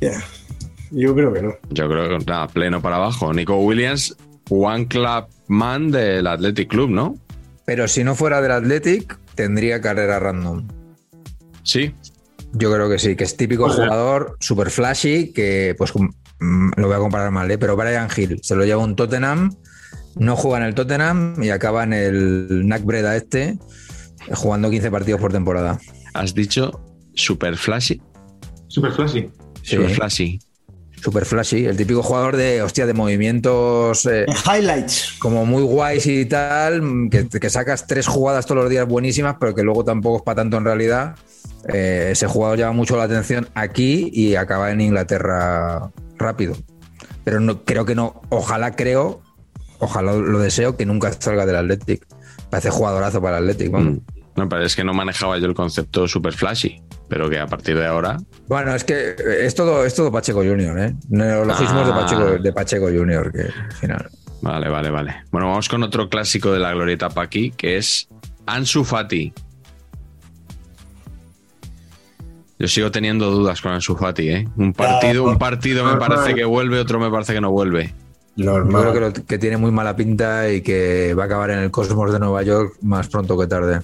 Ya. 0.00 0.22
Yo 0.90 1.14
creo 1.14 1.32
que 1.32 1.42
no. 1.42 1.54
Yo 1.70 1.88
creo 1.88 2.18
que 2.18 2.24
nada, 2.24 2.46
pleno 2.48 2.80
para 2.80 2.96
abajo. 2.96 3.32
Nico 3.32 3.56
Williams, 3.56 4.16
One 4.50 4.86
Club 4.86 5.26
man 5.48 5.90
del 5.90 6.26
Athletic 6.26 6.68
Club, 6.68 6.90
¿no? 6.90 7.16
Pero 7.64 7.88
si 7.88 8.04
no 8.04 8.14
fuera 8.14 8.40
del 8.40 8.52
Athletic, 8.52 9.18
tendría 9.34 9.80
carrera 9.80 10.20
random. 10.20 10.68
Sí. 11.62 11.94
Yo 12.52 12.72
creo 12.72 12.88
que 12.88 12.98
sí, 12.98 13.16
que 13.16 13.24
es 13.24 13.36
típico 13.36 13.68
jugador, 13.68 14.36
super 14.38 14.70
flashy, 14.70 15.32
que 15.32 15.74
pues 15.76 15.92
mm, 15.94 16.70
lo 16.76 16.86
voy 16.86 16.96
a 16.96 17.00
comparar 17.00 17.30
mal, 17.32 17.50
¿eh? 17.50 17.58
pero 17.58 17.76
Brian 17.76 18.08
Hill 18.14 18.38
se 18.42 18.54
lo 18.54 18.64
lleva 18.64 18.84
un 18.84 18.94
Tottenham, 18.94 19.56
no 20.16 20.36
juega 20.36 20.58
en 20.58 20.64
el 20.64 20.74
Tottenham 20.74 21.42
y 21.42 21.50
acaba 21.50 21.84
en 21.84 21.92
el 21.92 22.66
NAC 22.66 22.84
Breda 22.84 23.16
este, 23.16 23.58
jugando 24.32 24.70
15 24.70 24.90
partidos 24.90 25.20
por 25.20 25.32
temporada. 25.32 25.78
Has 26.14 26.34
dicho 26.34 26.80
super 27.14 27.56
flashy. 27.56 28.00
Super 28.68 28.92
flashy. 28.92 29.30
Sí, 29.62 29.76
Super 29.76 29.90
flashy. 29.90 30.38
super 31.02 31.24
flashy, 31.24 31.66
el 31.66 31.76
típico 31.76 32.02
jugador 32.02 32.36
de, 32.36 32.60
hostia, 32.62 32.86
de 32.86 32.94
movimientos 32.94 34.06
eh, 34.06 34.26
Highlights. 34.46 35.16
como 35.18 35.44
muy 35.46 35.62
guays 35.62 36.06
y 36.06 36.24
tal, 36.26 37.08
que, 37.10 37.28
que 37.28 37.50
sacas 37.50 37.86
tres 37.86 38.06
jugadas 38.06 38.46
todos 38.46 38.62
los 38.62 38.70
días 38.70 38.86
buenísimas, 38.86 39.36
pero 39.38 39.54
que 39.54 39.62
luego 39.62 39.84
tampoco 39.84 40.18
es 40.18 40.22
para 40.22 40.36
tanto 40.36 40.56
en 40.58 40.64
realidad. 40.64 41.16
Eh, 41.72 42.08
ese 42.12 42.26
jugador 42.26 42.58
llama 42.58 42.72
mucho 42.72 42.96
la 42.96 43.04
atención 43.04 43.48
aquí 43.54 44.10
y 44.12 44.34
acaba 44.34 44.70
en 44.70 44.80
Inglaterra 44.82 45.90
rápido. 46.18 46.56
Pero 47.24 47.40
no, 47.40 47.64
creo 47.64 47.84
que 47.86 47.94
no, 47.94 48.20
ojalá 48.28 48.76
creo, 48.76 49.22
ojalá 49.84 50.12
lo 50.12 50.38
deseo 50.38 50.76
que 50.76 50.86
nunca 50.86 51.12
salga 51.12 51.46
del 51.46 51.56
Athletic. 51.56 52.06
Parece 52.50 52.70
jugadorazo 52.70 53.20
para 53.22 53.38
el 53.38 53.44
Athletic, 53.44 53.70
vamos. 53.72 53.94
Mm. 53.94 53.98
No, 54.36 54.48
pero 54.48 54.64
es 54.64 54.74
que 54.74 54.82
no 54.82 54.92
manejaba 54.92 55.38
yo 55.38 55.46
el 55.46 55.54
concepto 55.54 56.08
super 56.08 56.32
flashy, 56.32 56.82
pero 57.08 57.30
que 57.30 57.38
a 57.38 57.46
partir 57.46 57.76
de 57.78 57.86
ahora. 57.86 58.16
Bueno, 58.48 58.74
es 58.74 58.82
que 58.82 59.14
es 59.40 59.54
todo, 59.54 59.84
es 59.84 59.94
todo 59.94 60.10
Pacheco 60.10 60.40
Junior, 60.40 60.76
¿eh? 60.78 60.92
Neologismos 61.08 61.86
de, 61.86 61.92
Ah. 61.92 61.96
Pacheco, 61.96 62.24
de 62.42 62.52
Pacheco 62.52 62.86
Junior, 62.86 63.30
que 63.30 63.42
al 63.42 63.72
final. 63.72 64.10
Vale, 64.42 64.68
vale, 64.68 64.90
vale. 64.90 65.14
Bueno, 65.30 65.48
vamos 65.48 65.68
con 65.68 65.82
otro 65.84 66.08
clásico 66.08 66.52
de 66.52 66.58
la 66.58 66.72
glorieta 66.72 67.08
Paqui, 67.10 67.52
que 67.52 67.76
es 67.76 68.08
Ansu 68.46 68.82
Fati. 68.84 69.32
Yo 72.58 72.68
sigo 72.68 72.90
teniendo 72.90 73.30
dudas 73.30 73.60
con 73.60 73.72
Ansu 73.72 73.96
Fati, 73.96 74.28
¿eh? 74.30 74.48
Un 74.56 74.72
partido, 74.72 75.24
un 75.24 75.38
partido 75.38 75.84
me 75.84 75.96
parece 75.96 76.34
que 76.34 76.44
vuelve, 76.44 76.78
otro 76.80 76.98
me 76.98 77.10
parece 77.10 77.34
que 77.34 77.40
no 77.40 77.50
vuelve. 77.50 77.94
Yo 78.36 78.46
Normal. 78.46 78.82
creo 78.82 78.92
que, 78.92 79.00
lo- 79.20 79.26
que 79.26 79.38
tiene 79.38 79.56
muy 79.56 79.70
mala 79.70 79.94
pinta 79.94 80.50
y 80.50 80.60
que 80.60 81.14
va 81.14 81.22
a 81.24 81.26
acabar 81.26 81.50
en 81.50 81.58
el 81.60 81.70
Cosmos 81.70 82.12
de 82.12 82.18
Nueva 82.18 82.42
York 82.42 82.74
más 82.82 83.08
pronto 83.08 83.38
que 83.38 83.46
tarde. 83.46 83.80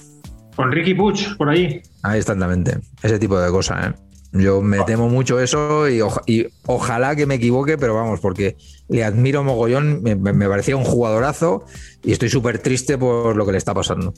Con 0.56 0.72
Ricky 0.72 0.94
Puch, 0.94 1.36
por 1.36 1.48
ahí. 1.48 1.80
Ahí 2.02 2.18
exactamente. 2.18 2.78
Ese 3.02 3.18
tipo 3.18 3.38
de 3.38 3.50
cosas, 3.50 3.86
¿eh? 3.88 3.92
Yo 4.32 4.62
me 4.62 4.78
temo 4.84 5.08
mucho 5.08 5.40
eso 5.40 5.88
y, 5.88 6.00
oja- 6.02 6.22
y 6.26 6.46
ojalá 6.66 7.16
que 7.16 7.26
me 7.26 7.34
equivoque, 7.36 7.76
pero 7.78 7.94
vamos, 7.94 8.20
porque 8.20 8.56
le 8.88 9.02
admiro 9.02 9.42
mogollón, 9.42 10.02
me, 10.02 10.14
me- 10.14 10.48
parecía 10.48 10.76
un 10.76 10.84
jugadorazo 10.84 11.64
y 12.04 12.12
estoy 12.12 12.28
súper 12.28 12.58
triste 12.58 12.96
por 12.96 13.34
lo 13.36 13.44
que 13.44 13.52
le 13.52 13.58
está 13.58 13.74
pasando. 13.74 14.14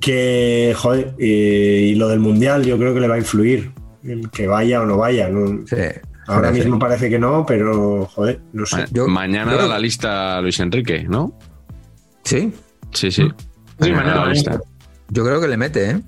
Que, 0.00 0.74
joder, 0.76 1.14
y, 1.18 1.26
y 1.26 1.94
lo 1.96 2.08
del 2.08 2.20
mundial 2.20 2.64
yo 2.64 2.78
creo 2.78 2.94
que 2.94 3.00
le 3.00 3.08
va 3.08 3.16
a 3.16 3.18
influir. 3.18 3.72
Que 4.32 4.46
vaya 4.46 4.80
o 4.82 4.86
no 4.86 4.96
vaya. 4.98 5.28
¿no? 5.28 5.66
Sí, 5.66 5.76
Ahora 6.26 6.48
parece. 6.48 6.64
mismo 6.64 6.78
parece 6.78 7.08
que 7.10 7.18
no, 7.18 7.44
pero, 7.46 8.06
joder, 8.06 8.40
no 8.52 8.66
sé. 8.66 8.76
Ma- 8.78 8.86
yo- 8.90 9.06
mañana 9.08 9.52
yo- 9.52 9.58
da 9.58 9.66
la 9.68 9.78
lista 9.78 10.40
Luis 10.40 10.58
Enrique, 10.60 11.04
¿no? 11.08 11.32
Sí, 12.24 12.52
Sí, 12.92 13.10
sí. 13.10 13.22
Sí, 13.22 13.32
Mañana 13.78 13.96
mañana, 13.98 14.14
da 14.20 14.26
la 14.26 14.32
lista. 14.32 14.60
yo 15.10 15.24
creo 15.24 15.40
que 15.40 15.48
le 15.48 15.56
mete, 15.56 15.90
¿eh? 15.90 16.00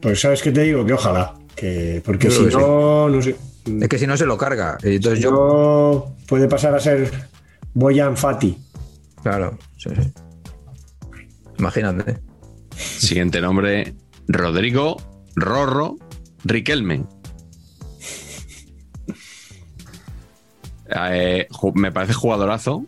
Pues, 0.00 0.20
¿sabes 0.20 0.42
qué 0.42 0.50
te 0.50 0.62
digo? 0.62 0.84
Que 0.86 0.94
ojalá. 0.94 1.34
Que, 1.54 2.02
porque 2.04 2.28
Yo 2.28 2.48
si 2.50 2.56
no, 2.56 3.08
no 3.08 3.22
sé. 3.22 3.36
Es 3.80 3.88
que 3.88 3.98
si 3.98 4.06
no 4.06 4.16
se 4.16 4.26
lo 4.26 4.36
carga. 4.38 4.78
Y 4.82 4.96
Entonces 4.96 5.20
yo, 5.22 5.30
Yo 5.30 6.12
puede 6.26 6.48
pasar 6.48 6.74
a 6.74 6.80
ser 6.80 7.10
Boyan 7.74 8.16
Fati. 8.16 8.56
claro, 9.22 9.58
sí, 9.76 9.90
sí. 9.94 10.12
Imagínate. 11.58 12.18
Siguiente 12.76 13.40
nombre: 13.40 13.94
Rodrigo 14.26 14.96
Rorro 15.36 15.96
Riquelme. 16.44 17.04
Eh, 20.94 21.48
me 21.74 21.92
parece 21.92 22.12
jugadorazo 22.12 22.84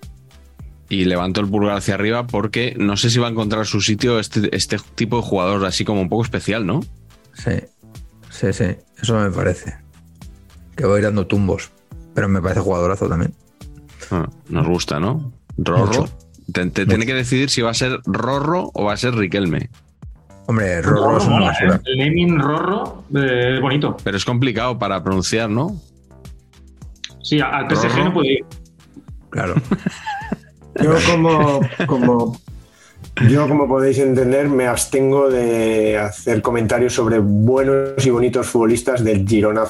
y 0.89 1.05
levanto 1.05 1.41
el 1.41 1.49
pulgar 1.49 1.77
hacia 1.77 1.95
arriba 1.95 2.27
porque 2.27 2.75
no 2.79 2.97
sé 2.97 3.11
si 3.11 3.19
va 3.19 3.29
a 3.29 3.31
encontrar 3.31 3.67
su 3.67 3.81
sitio 3.81 4.19
este, 4.19 4.55
este 4.55 4.79
tipo 4.95 5.17
de 5.17 5.23
jugador 5.23 5.65
así 5.65 5.85
como 5.85 6.01
un 6.01 6.09
poco 6.09 6.23
especial, 6.23 6.67
¿no? 6.67 6.81
Sí, 7.33 7.53
sí, 8.31 8.53
sí. 8.53 8.77
Eso 9.01 9.19
me 9.19 9.31
parece. 9.31 9.77
Que 10.77 10.87
va 10.87 10.97
a 10.97 10.99
ir 10.99 11.05
dando 11.05 11.27
tumbos. 11.27 11.71
Pero 12.15 12.29
me 12.29 12.41
parece 12.41 12.61
jugadorazo 12.61 13.09
también. 13.09 13.35
Ah, 14.11 14.29
nos 14.49 14.67
gusta, 14.67 15.01
¿no? 15.01 15.33
Rorro. 15.57 16.09
Te, 16.53 16.67
te 16.67 16.87
tiene 16.87 17.07
que 17.07 17.15
decidir 17.15 17.51
si 17.51 17.63
va 17.63 17.71
a 17.71 17.75
ser 17.75 18.01
Rorro 18.05 18.71
o 18.75 18.85
va 18.85 18.93
a 18.93 18.97
ser 18.97 19.15
Riquelme. 19.15 19.71
Hombre, 20.47 20.83
Rorro 20.83 21.19
es 21.19 21.25
una 21.25 21.41
basura. 21.47 21.81
El 21.85 21.99
naming 21.99 22.39
Rorro 22.39 23.05
eh, 23.15 23.55
es 23.55 23.61
bonito. 23.61 23.97
Pero 24.05 24.17
es 24.17 24.25
complicado 24.25 24.79
para 24.79 25.03
pronunciar, 25.03 25.49
¿no? 25.49 25.81
Sí, 27.25 27.41
al 27.41 27.67
PSG 27.69 27.89
Rorro. 27.89 28.05
no 28.05 28.13
puede 28.15 28.33
ir. 28.35 28.45
Claro. 29.31 29.55
Yo 30.83 30.95
como, 31.11 31.61
como 31.87 32.41
yo 33.29 33.47
como 33.49 33.69
podéis 33.69 33.99
entender 33.99 34.49
me 34.49 34.67
abstengo 34.67 35.31
de 35.31 35.97
hacer 35.99 36.43
comentarios 36.43 36.93
sobre 36.95 37.21
buenos 37.21 38.05
y 38.05 38.11
bonitos 38.11 38.49
futbolistas 38.49 39.05
del 39.05 39.25
Girona 39.27 39.63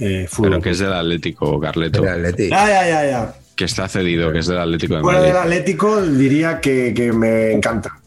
eh, 0.00 0.26
Fútbol. 0.28 0.50
Pero 0.50 0.62
que 0.62 0.70
es 0.70 0.80
del 0.80 0.92
Atlético, 0.92 1.60
Carleto. 1.60 2.02
El 2.02 2.08
Atleti. 2.08 2.48
Ya, 2.48 2.66
ya, 2.66 2.88
ya, 2.88 3.04
ya. 3.08 3.34
Que 3.54 3.66
está 3.66 3.86
cedido, 3.86 4.32
que 4.32 4.40
es 4.40 4.48
del 4.48 4.58
Atlético 4.58 4.96
de 4.96 5.02
Fuera 5.02 5.18
Madrid. 5.20 5.32
del 5.32 5.42
Atlético 5.42 6.02
diría 6.02 6.60
que, 6.60 6.92
que 6.92 7.12
me 7.12 7.52
encanta, 7.52 8.00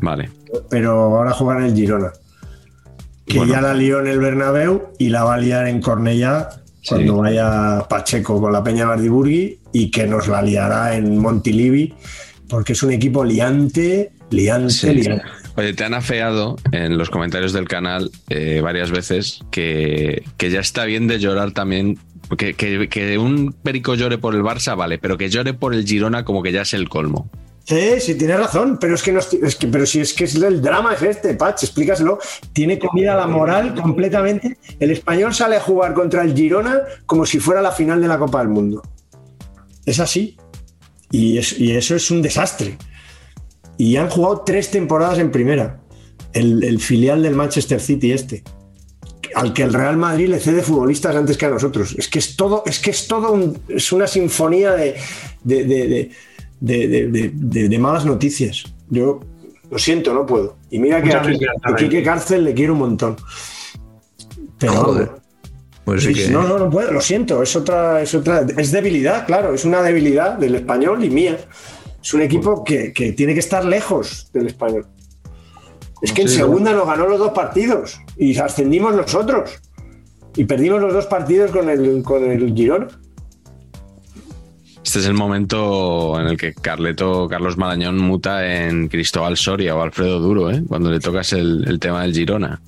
Vale. 0.00 0.30
pero 0.70 0.92
ahora 1.16 1.32
juega 1.32 1.58
en 1.60 1.66
el 1.66 1.74
Girona. 1.74 2.12
Que 3.26 3.38
Bueno. 3.38 3.52
ya 3.52 3.60
la 3.62 3.74
lió 3.74 3.98
en 3.98 4.06
el 4.06 4.20
Bernabéu 4.20 4.92
y 4.98 5.08
la 5.08 5.24
va 5.24 5.34
a 5.34 5.38
liar 5.38 5.66
en 5.66 5.80
Cornellá 5.80 6.50
cuando 6.88 7.14
Sí. 7.14 7.20
vaya 7.20 7.86
Pacheco 7.88 8.40
con 8.40 8.52
la 8.52 8.62
Peña 8.62 8.86
Bardiburgui 8.86 9.58
y 9.72 9.90
que 9.90 10.06
nos 10.06 10.28
la 10.28 10.42
liará 10.42 10.96
en 10.96 11.18
Montilivi 11.18 11.94
porque 12.48 12.72
es 12.74 12.82
un 12.82 12.92
equipo 12.92 13.24
liante, 13.24 14.12
liante, 14.30 14.70
Sí. 14.72 14.94
liante. 14.94 15.24
Oye, 15.56 15.72
te 15.72 15.84
han 15.84 15.94
afeado 15.94 16.56
en 16.72 16.98
los 16.98 17.08
comentarios 17.10 17.52
del 17.52 17.66
canal 17.66 18.10
eh, 18.28 18.60
varias 18.62 18.90
veces 18.90 19.40
que, 19.50 20.22
que 20.36 20.50
ya 20.50 20.60
está 20.60 20.84
bien 20.84 21.06
de 21.06 21.18
llorar 21.18 21.52
también. 21.52 21.98
Que, 22.36 22.54
que- 22.54 22.88
que 22.88 23.18
un 23.18 23.52
perico 23.52 23.94
llore 23.94 24.18
por 24.18 24.34
el 24.34 24.42
Barça, 24.42 24.76
vale, 24.76 24.98
pero 24.98 25.16
que 25.16 25.28
llore 25.30 25.54
por 25.54 25.72
el 25.74 25.86
Girona 25.86 26.24
como 26.24 26.42
que 26.42 26.50
ya 26.52 26.62
es 26.62 26.74
el 26.74 26.88
colmo. 26.88 27.30
Sí, 27.68 27.98
sí, 28.00 28.14
tienes 28.14 28.38
razón, 28.38 28.78
pero 28.80 28.94
es 28.94 29.02
que, 29.02 29.10
no 29.12 29.18
es 29.18 29.56
que, 29.56 29.66
pero 29.66 29.84
si 29.86 30.00
es 30.00 30.14
que 30.14 30.22
es 30.24 30.36
el 30.36 30.62
drama 30.62 30.94
es 30.94 31.02
este, 31.02 31.34
Pach, 31.34 31.60
explícaselo. 31.60 32.20
Tiene 32.52 32.78
comida 32.78 33.16
la 33.16 33.26
moral 33.26 33.74
completamente. 33.74 34.56
El 34.78 34.92
español 34.92 35.34
sale 35.34 35.56
a 35.56 35.60
jugar 35.60 35.92
contra 35.92 36.22
el 36.22 36.32
Girona 36.32 36.82
como 37.06 37.26
si 37.26 37.40
fuera 37.40 37.60
la 37.60 37.72
final 37.72 38.00
de 38.00 38.06
la 38.06 38.18
Copa 38.18 38.38
del 38.38 38.48
Mundo. 38.50 38.82
Es 39.84 39.98
así. 39.98 40.36
Y, 41.10 41.38
es- 41.38 41.58
y 41.58 41.72
eso 41.74 41.96
es 41.96 42.08
un 42.12 42.22
desastre. 42.22 42.78
Y 43.76 43.96
han 43.96 44.10
jugado 44.10 44.42
tres 44.46 44.70
temporadas 44.70 45.18
en 45.18 45.32
primera. 45.32 45.80
El, 46.32 46.62
el 46.62 46.80
filial 46.80 47.20
del 47.24 47.34
Manchester 47.34 47.80
City 47.80 48.12
este. 48.12 48.44
Al 49.34 49.52
que 49.52 49.64
el 49.64 49.72
Real 49.74 49.96
Madrid 49.96 50.28
le 50.28 50.38
cede 50.38 50.62
futbolistas 50.62 51.16
antes 51.16 51.36
que 51.36 51.46
a 51.46 51.50
nosotros. 51.50 51.96
Es 51.98 52.06
que 52.08 52.20
es 52.20 52.36
todo, 52.36 52.62
es 52.64 52.78
que 52.78 52.90
es 52.90 53.08
todo 53.08 53.32
un- 53.32 53.58
es 53.68 53.90
una 53.90 54.06
sinfonía 54.06 54.72
de, 54.72 54.94
de- 55.42 55.64
de- 55.64 55.88
de- 55.88 56.10
de, 56.60 56.88
de- 56.88 57.68
de- 57.68 57.78
malas 57.78 58.04
noticias. 58.06 58.64
Yo 58.88 59.20
lo 59.70 59.78
siento, 59.78 60.14
no 60.14 60.24
puedo. 60.26 60.56
Y 60.70 60.78
mira 60.78 61.02
que 61.02 61.12
a, 61.12 61.22
a 61.62 61.76
Quique 61.76 62.02
Cárcel 62.02 62.44
le 62.44 62.54
quiero 62.54 62.72
un 62.74 62.78
montón. 62.80 63.16
Pero 64.58 64.72
Joder. 64.72 65.10
Pues 65.84 66.02
sí 66.02 66.14
Sí, 66.14 66.24
que- 66.26 66.30
No, 66.30 66.42
no, 66.42 66.58
no 66.58 66.68
puedo, 66.70 66.92
lo 66.92 67.00
siento, 67.00 67.42
es 67.42 67.54
otra, 67.54 68.02
es 68.02 68.14
otra, 68.14 68.44
es 68.56 68.72
debilidad, 68.72 69.24
claro, 69.26 69.54
es 69.54 69.64
una 69.64 69.82
debilidad 69.82 70.36
del 70.38 70.54
español 70.56 71.04
y 71.04 71.10
mía. 71.10 71.38
Es 72.02 72.14
un 72.14 72.22
equipo 72.22 72.62
que, 72.64 72.92
que 72.92 73.12
tiene 73.12 73.34
que 73.34 73.40
estar 73.40 73.64
lejos 73.64 74.28
del 74.32 74.46
español. 74.48 74.86
Es 76.02 76.12
que 76.12 76.22
en 76.22 76.28
segunda 76.28 76.72
nos 76.72 76.86
ganó 76.86 77.08
los 77.08 77.18
dos 77.18 77.30
partidos 77.32 78.00
y 78.16 78.36
ascendimos 78.38 78.94
nosotros. 78.94 79.50
Y 80.36 80.44
perdimos 80.44 80.80
los 80.80 80.92
dos 80.92 81.06
partidos 81.06 81.50
con 81.50 81.68
el, 81.70 82.02
con 82.02 82.22
el 82.30 82.52
Girona. 82.54 82.88
Este 84.86 85.00
es 85.00 85.06
el 85.06 85.14
momento 85.14 86.18
en 86.20 86.28
el 86.28 86.36
que 86.36 86.54
Carleto, 86.54 87.26
Carlos 87.28 87.56
Marañón 87.56 87.98
muta 87.98 88.66
en 88.68 88.86
Cristóbal 88.86 89.36
Soria 89.36 89.74
o 89.74 89.82
Alfredo 89.82 90.20
Duro, 90.20 90.48
¿eh? 90.48 90.62
cuando 90.68 90.92
le 90.92 91.00
tocas 91.00 91.32
el, 91.32 91.64
el 91.66 91.80
tema 91.80 92.02
del 92.02 92.12
Girona. 92.14 92.62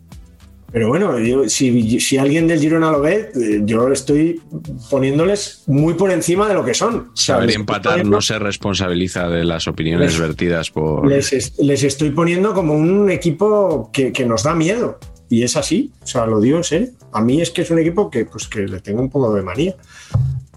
Pero 0.72 0.88
bueno, 0.88 1.16
yo- 1.20 1.48
si, 1.48 2.00
si 2.00 2.18
alguien 2.18 2.48
del 2.48 2.58
Girona 2.58 2.90
lo 2.90 3.00
ve, 3.02 3.30
eh, 3.40 3.60
yo 3.64 3.86
estoy 3.92 4.42
poniéndoles 4.90 5.62
muy 5.68 5.94
por 5.94 6.10
encima 6.10 6.48
de 6.48 6.54
lo 6.54 6.64
que 6.64 6.74
son. 6.74 7.12
Sea, 7.14 7.36
Saber 7.36 7.52
empatar 7.52 8.04
no 8.04 8.20
se 8.20 8.36
responsabiliza 8.40 9.28
de 9.28 9.44
las 9.44 9.68
opiniones 9.68 10.10
Les- 10.14 10.20
vertidas 10.20 10.70
por... 10.72 11.06
les, 11.06 11.32
es- 11.32 11.56
les 11.60 11.84
estoy 11.84 12.10
poniendo 12.10 12.52
como 12.52 12.74
un 12.74 13.12
equipo 13.12 13.90
que, 13.92 14.10
que 14.12 14.26
nos 14.26 14.42
da 14.42 14.56
miedo. 14.56 14.98
Y 15.30 15.44
es 15.44 15.56
así, 15.56 15.92
o 16.02 16.06
sea, 16.08 16.26
lo 16.26 16.40
digo 16.40 16.58
en 16.58 16.64
serio. 16.64 16.88
A 17.12 17.20
mí 17.20 17.40
es 17.40 17.50
que 17.52 17.62
es 17.62 17.70
un 17.70 17.78
equipo 17.78 18.10
que, 18.10 18.24
pues, 18.24 18.48
que 18.48 18.66
le 18.66 18.80
tengo 18.80 19.00
un 19.02 19.08
poco 19.08 19.32
de 19.34 19.42
manía. 19.42 19.76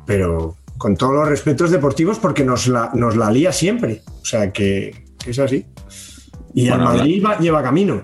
Pero 0.08 0.56
con 0.82 0.98
todos 0.98 1.14
los 1.14 1.28
respetos 1.30 1.70
deportivos, 1.70 2.18
porque 2.18 2.44
nos 2.44 2.66
la, 2.68 2.90
nos 2.96 3.16
la 3.16 3.30
lía 3.30 3.52
siempre. 3.54 4.02
O 4.20 4.26
sea 4.26 4.52
que, 4.52 5.06
que 5.24 5.30
es 5.30 5.38
así. 5.38 5.64
Y 6.56 6.70
Bueno, 6.70 6.92
el 6.94 6.98
Madrid 6.98 7.24
va- 7.24 7.38
lleva 7.38 7.62
camino. 7.62 8.02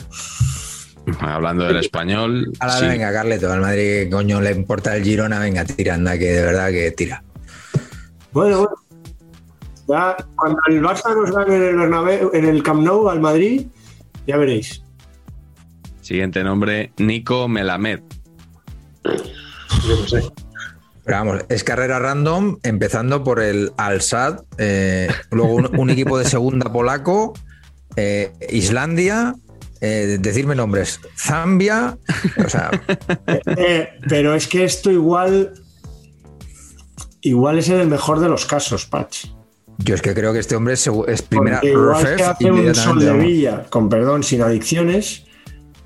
Hablando 1.19 1.63
del 1.65 1.77
español. 1.77 2.51
Ahora 2.59 2.77
sí. 2.79 2.85
venga, 2.85 3.11
Carleto, 3.11 3.51
al 3.51 3.61
Madrid, 3.61 4.03
¿qué 4.03 4.09
coño 4.11 4.39
le 4.41 4.51
importa 4.51 4.95
el 4.95 5.03
Girona? 5.03 5.39
Venga, 5.39 5.65
tira, 5.65 5.95
anda, 5.95 6.19
que 6.19 6.25
de 6.25 6.41
verdad 6.43 6.69
que 6.69 6.91
tira. 6.91 7.23
Bueno, 8.31 8.57
bueno. 8.59 8.75
Ya 9.87 10.15
cuando 10.35 10.59
el 10.67 10.81
Barça 10.83 11.15
nos 11.15 11.31
gane 11.31 11.55
en 11.55 11.63
el, 11.63 11.75
Bernabéu- 11.77 12.29
en 12.33 12.45
el 12.45 12.61
Camp 12.61 12.83
Nou 12.83 13.09
al 13.09 13.19
Madrid, 13.21 13.65
ya 14.27 14.37
veréis. 14.37 14.83
Siguiente 16.01 16.43
nombre, 16.43 16.91
Nico 16.97 17.47
Melamed. 17.47 18.01
Yo 19.03 19.95
no 19.99 20.07
sé. 20.07 20.21
Pero 21.07 21.19
vamos, 21.19 21.45
es 21.47 21.63
carrera 21.63 21.99
random, 21.99 22.59
empezando 22.63 23.23
por 23.23 23.41
el 23.41 23.71
Al-Sad, 23.77 24.41
eh, 24.57 25.07
luego 25.31 25.55
un, 25.55 25.79
un 25.79 25.89
equipo 25.89 26.19
de 26.19 26.25
segunda 26.25 26.71
polaco, 26.71 27.33
eh, 27.95 28.33
Islandia, 28.49 29.33
eh, 29.79 30.17
decirme 30.19 30.53
nombres, 30.53 30.99
Zambia, 31.17 31.97
o 32.43 32.49
sea, 32.49 32.71
Eh, 33.57 33.89
pero 34.09 34.35
es 34.35 34.47
que 34.47 34.63
esto 34.63 34.91
igual. 34.91 35.53
Igual 37.21 37.59
es 37.59 37.69
en 37.69 37.79
el 37.79 37.87
mejor 37.87 38.19
de 38.19 38.29
los 38.29 38.45
casos, 38.45 38.85
Patch. 38.85 39.27
yo 39.79 39.95
es 39.95 40.01
que 40.01 40.13
creo 40.13 40.33
que 40.33 40.39
este 40.39 40.55
hombre 40.55 40.75
es, 40.75 40.89
es 41.07 41.21
primera 41.21 41.61
Porque 41.61 41.71
igual 41.71 42.15
que 42.15 42.23
hace 42.23 42.51
un 42.51 42.75
sol 42.75 42.99
de 42.99 43.13
villa, 43.13 43.65
con 43.69 43.89
perdón, 43.89 44.23
sin 44.23 44.41
adicciones, 44.41 45.25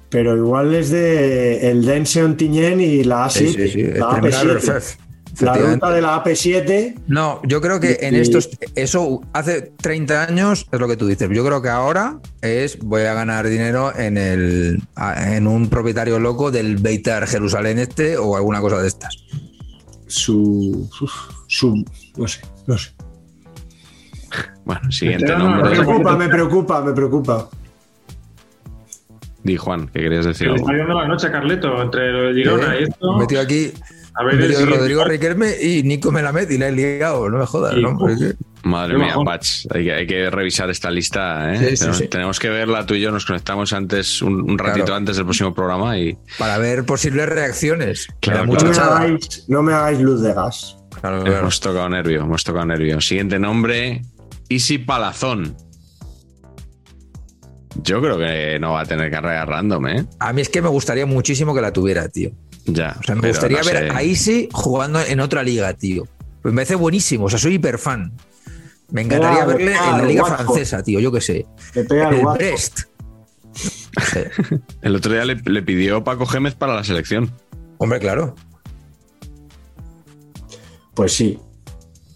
pero 0.09 0.35
igual 0.35 0.75
es 0.75 0.89
de 0.89 1.71
el 1.71 1.85
Dense 1.85 2.23
Ontinyent 2.23 2.81
y 2.81 3.03
la 3.03 3.27
A7. 3.27 3.29
Sí, 3.29 3.47
sí, 3.53 3.69
sí, 3.69 3.81
es 3.81 3.99
la 3.99 4.09
primera 4.09 4.41
AP7. 4.41 4.53
RFEF. 4.55 4.95
La 5.39 5.53
ruta 5.53 5.89
de 5.91 6.01
la 6.01 6.23
AP7. 6.23 6.95
No, 7.07 7.41
yo 7.43 7.61
creo 7.61 7.79
que 7.79 7.99
en 8.01 8.15
estos, 8.15 8.49
eso 8.75 9.21
hace 9.33 9.71
30 9.81 10.23
años 10.23 10.67
es 10.71 10.79
lo 10.79 10.87
que 10.87 10.97
tú 10.97 11.07
dices. 11.07 11.29
Yo 11.31 11.45
creo 11.45 11.61
que 11.61 11.69
ahora 11.69 12.19
es 12.41 12.77
voy 12.79 13.03
a 13.03 13.13
ganar 13.13 13.47
dinero 13.47 13.95
en 13.97 14.17
el 14.17 14.81
en 15.17 15.47
un 15.47 15.69
propietario 15.69 16.19
loco 16.19 16.51
del 16.51 16.77
Beitar 16.77 17.25
Jerusalén 17.27 17.79
este 17.79 18.17
o 18.17 18.35
alguna 18.35 18.59
cosa 18.61 18.81
de 18.81 18.87
estas. 18.89 19.15
Su, 20.07 20.89
su. 21.47 21.85
No 22.17 22.27
sé, 22.27 22.41
no 22.67 22.77
sé. 22.77 22.91
Bueno, 24.65 24.91
siguiente 24.91 25.25
Veterano, 25.25 25.45
Me 25.49 25.55
nombre. 25.61 25.77
no, 25.77 25.83
preocupa, 25.85 26.17
me 26.17 26.29
preocupa, 26.29 26.81
me 26.83 26.93
preocupa. 26.93 27.49
Di 29.43 29.57
Juan, 29.57 29.87
¿qué 29.87 30.01
querías 30.01 30.25
decir? 30.25 30.49
Está 30.49 30.71
yendo 30.73 30.93
la 30.93 31.07
noche 31.07 31.31
Carleto 31.31 31.81
entre 31.81 32.11
lo 32.11 32.23
de 32.27 32.33
Girona 32.33 32.75
Eh, 32.75 32.81
y 32.81 32.83
esto. 32.83 33.17
metido 33.17 33.41
aquí 33.41 33.71
A 34.15 34.23
ver, 34.25 34.41
el 34.41 34.67
Rodrigo 34.67 35.03
Riquelme 35.05 35.55
y 35.61 35.83
Nico 35.83 36.11
Melamed 36.11 36.49
y 36.49 36.57
la 36.57 36.67
he 36.67 36.71
liado, 36.73 37.29
no 37.29 37.37
me 37.39 37.45
jodas, 37.45 37.73
Sí, 37.75 37.81
¿no? 37.81 37.97
Porque- 37.97 38.33
Madre 38.63 38.95
mía. 38.97 39.15
Patch, 39.25 39.65
hay 39.73 39.85
que, 39.85 39.91
hay 39.93 40.05
que 40.05 40.29
revisar 40.29 40.69
esta 40.69 40.91
lista. 40.91 41.51
¿eh? 41.51 41.57
Sí, 41.57 41.65
sí, 41.69 41.75
tenemos, 41.79 41.97
sí. 41.97 42.07
tenemos 42.09 42.39
que 42.39 42.49
verla 42.49 42.85
tú 42.85 42.93
y 42.93 43.01
yo, 43.01 43.09
nos 43.11 43.25
conectamos 43.25 43.73
antes, 43.73 44.21
un, 44.21 44.41
un 44.51 44.57
ratito 44.59 44.85
Claro. 44.85 44.97
antes 44.97 45.15
del 45.15 45.25
próximo 45.25 45.51
programa 45.55 45.97
y 45.97 46.15
para 46.37 46.59
ver 46.59 46.85
posibles 46.85 47.27
reacciones. 47.27 48.07
Claro, 48.19 48.45
No 48.45 48.53
me, 48.53 48.77
hagáis, 48.77 49.45
no 49.47 49.63
me 49.63 49.73
hagáis 49.73 49.99
luz 49.99 50.21
de 50.21 50.33
gas. 50.33 50.77
Claro, 50.99 51.23
claro. 51.23 51.39
hemos 51.39 51.59
tocado 51.59 51.89
nervio, 51.89 52.21
hemos 52.21 52.43
tocado 52.43 52.65
nervio. 52.67 53.01
Siguiente 53.01 53.39
nombre, 53.39 54.03
Easy 54.49 54.77
Palazón. 54.77 55.55
Yo 57.83 57.99
creo 58.01 58.17
que 58.19 58.59
no 58.59 58.73
va 58.73 58.81
a 58.81 58.85
tener 58.85 59.09
carrera 59.09 59.45
random, 59.45 59.87
¿eh? 59.87 60.05
A 60.19 60.33
mí 60.33 60.41
es 60.41 60.49
que 60.49 60.61
me 60.61 60.67
gustaría 60.69 61.05
muchísimo 61.07 61.55
que 61.55 61.61
la 61.61 61.71
tuviera, 61.73 62.09
tío. 62.09 62.29
Ya. 62.65 62.95
O 62.99 63.03
sea, 63.03 63.15
me 63.15 63.27
gustaría 63.29 63.59
no 63.59 63.65
ver 63.65 63.77
sé. 63.89 63.89
a 63.95 64.03
Isi 64.03 64.49
jugando 64.51 64.99
en 65.01 65.19
otra 65.19 65.43
liga, 65.43 65.73
tío. 65.73 66.03
Pues 66.41 66.53
me 66.53 66.59
parece 66.61 66.75
buenísimo, 66.75 67.25
o 67.25 67.29
sea, 67.29 67.39
soy 67.39 67.55
hiper 67.55 67.77
fan. 67.77 68.11
Me 68.89 69.01
encantaría 69.01 69.45
verle 69.45 69.73
en 69.75 69.97
la 69.97 70.03
liga 70.03 70.23
Watford. 70.23 70.45
francesa, 70.45 70.83
tío, 70.83 70.99
yo 70.99 71.11
qué 71.11 71.21
sé. 71.21 71.45
Me 71.75 71.83
pega 71.85 72.09
el. 72.09 72.25
Brest. 72.25 72.81
El 74.81 74.95
otro 74.95 75.11
día 75.13 75.25
le, 75.25 75.35
le 75.35 75.61
pidió 75.61 76.03
Paco 76.03 76.25
Gémez 76.25 76.55
para 76.55 76.73
la 76.73 76.83
selección. 76.83 77.31
Hombre, 77.77 77.99
claro. 77.99 78.35
Pues 80.93 81.13
sí. 81.13 81.39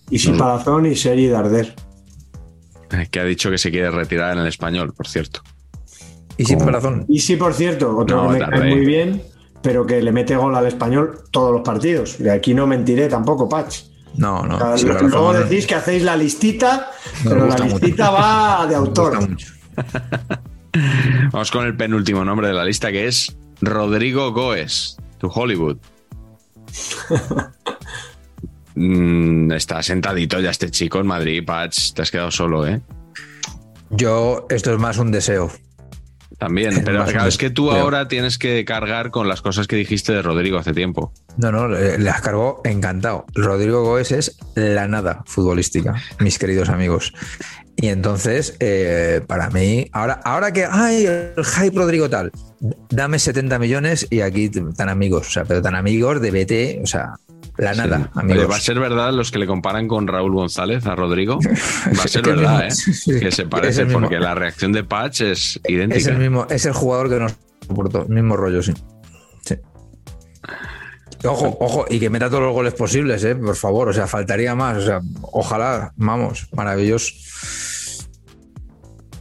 Y 0.09 0.19
sin 0.19 0.34
No. 0.34 0.39
Palazón 0.39 0.85
y 0.85 0.95
Seri 0.95 1.27
Darder. 1.27 1.76
Que 3.11 3.19
ha 3.19 3.23
dicho 3.26 3.49
que 3.49 3.57
se 3.57 3.72
quiere 3.72 3.89
retirar 3.91 4.34
en 4.34 4.39
el 4.39 4.47
español, 4.47 4.93
por 4.93 5.07
cierto. 5.07 5.41
Y 6.38 6.45
sin 6.45 6.59
corazón. 6.59 7.05
Y 7.09 7.19
sí, 7.19 7.35
por 7.35 7.53
cierto, 7.53 7.97
otro 7.97 8.23
No, 8.23 8.27
que 8.30 8.34
me 8.35 8.39
tarde. 8.39 8.59
cae 8.59 8.76
muy 8.76 8.85
bien, 8.85 9.22
pero 9.65 9.83
que 9.83 9.99
le 9.99 10.11
mete 10.11 10.35
gol 10.35 10.55
al 10.55 10.67
español 10.67 11.23
todos 11.31 11.51
los 11.51 11.61
partidos. 11.61 12.19
De 12.19 12.29
aquí 12.29 12.53
no 12.53 12.67
mentiré 12.67 13.07
tampoco, 13.07 13.49
Patch. 13.49 13.79
No, 14.15 14.45
no. 14.45 14.57
O 14.57 14.77
sea, 14.77 15.01
luego 15.01 15.33
no. 15.33 15.39
decís 15.39 15.65
que 15.65 15.73
hacéis 15.73 16.03
la 16.03 16.15
listita, 16.15 16.91
pero 17.23 17.47
la 17.47 17.57
mucho. 17.57 17.79
listita 17.79 18.11
va 18.11 18.67
de 18.67 18.75
autor. 18.75 19.17
Vamos 21.31 21.49
con 21.49 21.65
el 21.65 21.75
penúltimo 21.75 22.23
nombre 22.23 22.47
de 22.47 22.53
la 22.53 22.63
lista, 22.63 22.91
que 22.91 23.07
es 23.07 23.35
Rodrigo 23.59 24.31
Goes, 24.31 24.97
tu 25.17 25.31
Hollywood. 25.33 25.77
Mm, 28.77 29.53
está 29.53 29.81
sentadito 29.81 30.37
ya 30.41 30.49
este 30.49 30.69
chico 30.69 30.99
en 30.99 31.07
Madrid, 31.07 31.45
Patch. 31.45 31.93
Te 31.93 32.01
has 32.01 32.11
quedado 32.11 32.29
solo, 32.29 32.67
¿eh? 32.67 32.81
Yo, 33.89 34.45
esto 34.49 34.73
es 34.73 34.79
más 34.79 34.97
un 34.97 35.13
deseo. 35.13 35.49
También. 36.37 36.81
Pero 36.85 37.05
claro, 37.05 37.27
es 37.27 37.37
que 37.37 37.49
tú 37.49 37.71
ahora 37.71 38.07
tienes 38.07 38.37
que 38.37 38.65
cargar 38.65 39.11
con 39.11 39.27
las 39.27 39.41
cosas 39.41 39.67
que 39.67 39.75
dijiste 39.75 40.13
de 40.13 40.21
Rodrigo 40.21 40.57
hace 40.57 40.73
tiempo. 40.73 41.11
No, 41.37 41.51
no, 41.51 41.67
las 41.67 42.21
cargó 42.21 42.61
encantado. 42.63 43.25
Rodrigo 43.33 43.83
Goes 43.83 44.11
es 44.11 44.37
la 44.55 44.87
nada 44.87 45.23
futbolística, 45.25 45.95
mis 46.19 46.39
queridos 46.39 46.69
amigos. 46.69 47.13
Y 47.77 47.89
entonces, 47.89 48.55
eh, 48.59 49.21
para 49.27 49.49
mí, 49.49 49.89
ahora, 49.91 50.21
ahora 50.23 50.53
que, 50.53 50.65
ay, 50.69 51.05
el 51.05 51.43
hype 51.43 51.77
Rodrigo 51.77 52.09
tal, 52.09 52.31
dame 52.89 53.19
70 53.19 53.59
millones 53.59 54.07
y 54.09 54.21
aquí 54.21 54.49
tan 54.49 54.87
amigos, 54.87 55.27
o 55.27 55.31
sea, 55.31 55.43
pero 55.43 55.61
tan 55.61 55.75
amigos 55.75 56.21
de 56.21 56.31
BT, 56.31 56.83
o 56.83 56.87
sea, 56.87 57.15
la 57.57 57.73
nada, 57.73 57.98
Sí. 58.14 58.19
amigos. 58.19 58.38
Oye, 58.40 58.48
¿Va 58.48 58.56
a 58.57 58.60
ser 58.60 58.80
verdad 58.80 59.14
los 59.14 59.32
que 59.32 59.40
le 59.40 59.48
comparan 59.48 59.88
con 59.88 60.07
Raúl 60.07 60.34
González 60.34 60.86
a 60.86 60.95
Rodrigo? 60.95 61.40
Va 61.99 62.03
a 62.03 62.07
ser 62.07 62.22
verdad, 62.23 62.65
mismo- 62.65 62.91
¿eh? 62.91 62.94
sí, 62.95 63.19
Que 63.19 63.32
se 63.32 63.45
parece, 63.45 63.86
porque 63.86 64.19
la 64.19 64.36
reacción 64.36 64.72
de 64.72 64.84
Patch 64.84 65.22
es 65.22 65.60
idéntica. 65.68 65.99
Es 65.99 66.07
el 66.07 66.18
mismo, 66.18 66.45
es 66.49 66.65
el 66.65 66.73
jugador 66.73 67.10
que 67.10 67.19
nos 67.19 67.36
soportó, 67.68 68.06
mismo 68.06 68.36
rollo, 68.38 68.61
sí. 68.61 68.73
Sí. 69.45 69.56
Ojo, 71.23 71.57
ojo, 71.60 71.86
y 71.90 71.99
que 71.99 72.10
meta 72.10 72.30
todos 72.30 72.44
los 72.44 72.53
goles 72.53 72.73
posibles, 72.73 73.23
¿eh? 73.23 73.36
por 73.36 73.56
favor, 73.56 73.90
o 73.90 73.94
sea, 73.94 74.06
faltaría 74.06 74.53
más, 74.53 74.77
o 74.77 74.82
sea, 74.86 75.02
ojalá, 75.32 75.94
vamos, 75.95 76.48
maravilloso. 76.53 77.14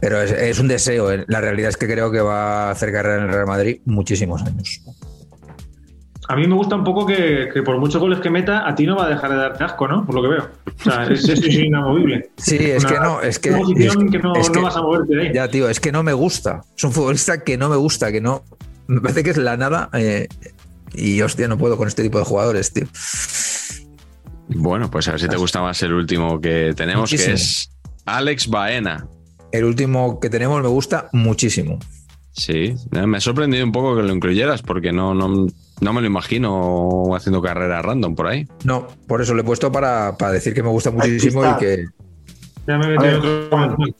Pero 0.01 0.21
es, 0.21 0.31
es 0.31 0.59
un 0.59 0.67
deseo, 0.67 1.11
¿eh? 1.11 1.25
la 1.27 1.41
realidad 1.41 1.69
es 1.69 1.77
que 1.77 1.87
creo 1.87 2.11
que 2.11 2.19
va 2.19 2.67
a 2.67 2.71
hacer 2.71 2.91
carrera 2.91 3.17
en 3.23 3.23
el 3.23 3.33
Real 3.33 3.47
Madrid 3.47 3.79
muchísimos 3.85 4.43
años. 4.43 4.81
A 6.27 6.35
mí 6.35 6.47
me 6.47 6.55
gusta 6.55 6.75
un 6.75 6.83
poco 6.83 7.05
que, 7.05 7.49
que 7.53 7.61
por 7.61 7.77
muchos 7.77 8.01
goles 8.01 8.19
que 8.19 8.29
meta, 8.29 8.67
a 8.67 8.73
ti 8.73 8.85
no 8.85 8.95
va 8.95 9.05
a 9.05 9.09
dejar 9.09 9.29
de 9.31 9.37
darte 9.37 9.63
asco, 9.63 9.87
¿no? 9.87 10.05
Por 10.05 10.15
lo 10.15 10.21
que 10.23 10.27
veo. 10.29 10.49
O 10.79 10.83
sea, 10.83 11.03
es, 11.05 11.27
es 11.29 11.45
inamovible. 11.47 12.31
Sí, 12.37 12.57
es 12.59 12.83
Una- 12.83 12.93
que 12.93 12.99
no, 12.99 13.21
es 13.21 13.39
que, 13.39 13.49
una 13.51 13.59
posición 13.59 14.05
es- 14.07 14.11
que 14.11 14.19
no, 14.19 14.35
es 14.35 14.47
no 14.47 14.53
que- 14.53 14.59
vas 14.61 14.75
a 14.75 14.81
moverte 14.81 15.15
de 15.15 15.21
ahí. 15.27 15.33
Ya, 15.33 15.47
tío, 15.49 15.69
es 15.69 15.79
que 15.79 15.91
no 15.91 16.01
me 16.03 16.13
gusta. 16.13 16.61
Es 16.75 16.83
un 16.83 16.91
futbolista 16.91 17.43
que 17.43 17.57
no 17.57 17.69
me 17.69 17.75
gusta, 17.75 18.11
que 18.11 18.21
no. 18.21 18.43
Me 18.87 19.01
parece 19.01 19.23
que 19.23 19.29
es 19.31 19.37
la 19.37 19.55
nada. 19.57 19.89
eh, 19.93 20.27
y 20.93 21.21
hostia, 21.21 21.47
no 21.47 21.57
puedo 21.57 21.77
con 21.77 21.87
este 21.87 22.03
tipo 22.03 22.17
de 22.19 22.25
jugadores, 22.25 22.71
tío. 22.73 22.87
Bueno, 24.47 24.89
pues 24.91 25.07
a 25.07 25.11
ver 25.11 25.19
si 25.21 25.27
te 25.27 25.35
gusta 25.37 25.61
más 25.61 25.81
el 25.83 25.93
último 25.93 26.39
que 26.39 26.73
tenemos, 26.75 27.09
que 27.09 27.15
es 27.33 27.71
Alex 28.05 28.47
Baena. 28.47 29.07
El 29.51 29.63
último 29.65 30.19
que 30.19 30.29
tenemos 30.29 30.61
me 30.61 30.67
gusta 30.67 31.09
muchísimo. 31.13 31.79
Sí, 32.31 32.75
me 32.91 33.17
ha 33.17 33.21
sorprendido 33.21 33.63
un 33.65 33.71
poco 33.71 33.95
que 33.95 34.03
lo 34.03 34.13
incluyeras, 34.13 34.61
porque 34.61 34.91
no, 34.91 35.13
no, 35.13 35.47
no 35.81 35.93
me 35.93 36.01
lo 36.01 36.07
imagino 36.07 37.13
haciendo 37.15 37.41
carrera 37.41 37.81
random 37.81 38.15
por 38.15 38.27
ahí. 38.27 38.47
No, 38.63 38.87
por 39.07 39.21
eso 39.21 39.33
lo 39.33 39.41
he 39.41 39.43
puesto 39.43 39.71
para, 39.71 40.15
para 40.17 40.31
decir 40.31 40.53
que 40.53 40.63
me 40.63 40.69
gusta 40.69 40.91
muchísimo 40.91 41.43
y 41.45 41.55
que. 41.57 41.85
Ya 42.67 42.77
me 42.77 42.87
metido 42.87 43.17
otro 43.19 43.49
comentario. 43.49 43.95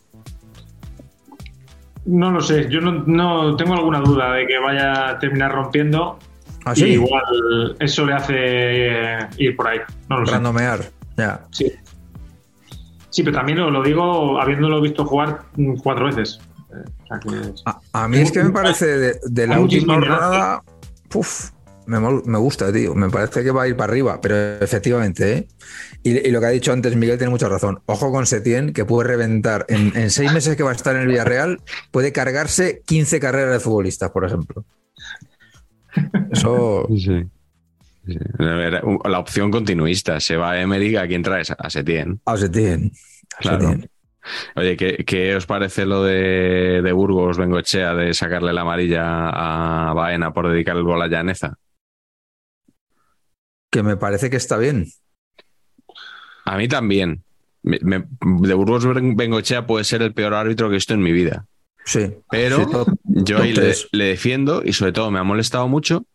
No 2.06 2.30
lo 2.32 2.40
sé, 2.42 2.68
yo 2.70 2.82
no, 2.82 3.04
no 3.08 3.56
tengo 3.56 3.74
alguna 3.74 4.00
duda 4.00 4.34
de 4.34 4.46
que 4.46 4.60
vaya 4.60 5.10
a 5.10 5.20
terminar 5.20 5.52
rompiendo. 5.54 6.20
Ah, 6.64 6.74
Y 6.76 6.80
sí, 6.80 6.86
igual 6.94 7.76
eso 7.80 8.06
le 8.06 8.14
hace 8.14 8.34
eh, 8.38 9.20
ir 9.38 9.56
por 9.56 9.68
ahí. 9.68 9.80
No 10.10 10.20
lo 10.20 10.26
sé. 10.26 10.32
randomear. 10.34 10.86
Ya. 11.18 11.44
Sí. 11.52 11.72
Sí, 13.10 13.24
pero 13.24 13.38
también 13.38 13.60
lo, 13.60 13.72
lo 13.72 13.82
digo 13.82 14.40
habiéndolo 14.40 14.82
visto 14.82 15.06
jugar 15.06 15.44
cuatro 15.82 16.06
veces. 16.08 16.40
O 16.70 17.08
sea 17.08 17.20
que 17.20 17.50
es- 17.50 17.64
A, 17.66 17.80
a 18.04 18.08
mí 18.08 18.18
es 18.18 18.32
que 18.32 18.44
me 18.44 18.50
parece 18.52 18.86
de, 18.98 19.20
de 19.24 19.48
la 19.48 19.60
última 19.60 19.94
jornada. 19.96 20.64
Puf, 21.10 21.50
me, 21.88 22.00
me 22.00 22.38
gusta, 22.38 22.72
tío. 22.72 22.96
Me 22.96 23.10
parece 23.10 23.44
que 23.44 23.52
va 23.52 23.64
a 23.64 23.68
ir 23.68 23.76
para 23.76 23.92
arriba, 23.92 24.20
pero 24.22 24.36
efectivamente, 24.64 25.34
¿eh? 25.34 25.48
Y, 26.04 26.28
y 26.28 26.32
lo 26.32 26.40
que 26.40 26.46
ha 26.46 26.50
dicho 26.50 26.72
antes 26.72 26.96
Miguel 26.96 27.18
tiene 27.18 27.32
mucha 27.32 27.50
razón. 27.50 27.82
Ojo 27.86 28.12
con 28.12 28.26
Setién, 28.26 28.74
que 28.74 28.86
puede 28.86 29.08
reventar. 29.08 29.66
En, 29.70 29.96
en 29.96 30.10
seis 30.12 30.32
meses 30.34 30.56
que 30.56 30.64
va 30.64 30.72
a 30.72 30.76
estar 30.76 30.96
en 30.96 31.04
el 31.04 31.08
Villarreal, 31.08 31.62
puede 31.92 32.12
cargarse 32.12 32.82
15 32.86 33.20
carreras 33.20 33.54
de 33.54 33.60
futbolistas, 33.60 34.12
por 34.12 34.26
ejemplo. 34.26 34.66
Eso. 36.32 36.88
Sí. 36.98 37.24
La 39.04 39.20
opción 39.20 39.52
continuista. 39.52 40.20
Se 40.20 40.38
va 40.38 40.52
a 40.52 40.62
Emery, 40.62 40.96
¿a 40.96 41.08
quién 41.08 41.24
traes? 41.24 41.52
A 41.58 41.70
Setién. 41.70 42.22
A 42.26 42.38
Setién. 42.38 42.92
Claro. 43.40 43.62
Setién. 43.62 43.90
Oye, 44.56 44.76
¿qué, 44.76 45.04
qué 45.06 45.36
os 45.36 45.46
parece 45.46 45.86
lo 45.86 46.04
de, 46.04 46.82
de 46.84 46.92
Burgos, 46.92 47.38
Bengochea, 47.38 47.94
de 47.94 48.14
sacarle 48.14 48.54
la 48.54 48.62
amarilla 48.62 49.30
a 49.30 49.94
Baena 49.94 50.34
por 50.34 50.50
dedicar 50.50 50.76
el 50.76 50.84
gol 50.84 51.02
a 51.02 51.08
Llaneza? 51.08 51.58
Que 53.76 53.84
me 53.84 53.98
parece 53.98 54.30
que 54.30 54.38
está 54.38 54.56
bien. 54.58 54.88
A 56.46 56.56
mí 56.56 56.70
también. 56.70 57.26
Me- 57.62 57.80
me- 57.82 58.06
de 58.48 58.54
Burgos 58.54 58.86
Bengochea 58.86 59.68
puede 59.68 59.84
ser 59.84 60.02
el 60.02 60.14
peor 60.14 60.34
árbitro 60.34 60.70
que 60.70 60.76
he 60.76 60.78
visto 60.78 60.94
en 60.94 61.02
mi 61.02 61.12
vida. 61.12 61.46
Sí. 61.84 62.14
Pero 62.32 62.60
Sí, 62.60 62.72
top- 62.72 62.98
yo 63.04 63.36
top 63.36 63.44
ahí 63.44 63.54
le, 63.92 64.06
defiendo 64.06 64.62
y 64.64 64.72
sobre 64.72 64.94
todo 64.94 65.12
me 65.12 65.20
ha 65.20 65.24
molestado 65.24 65.68
mucho 65.68 66.06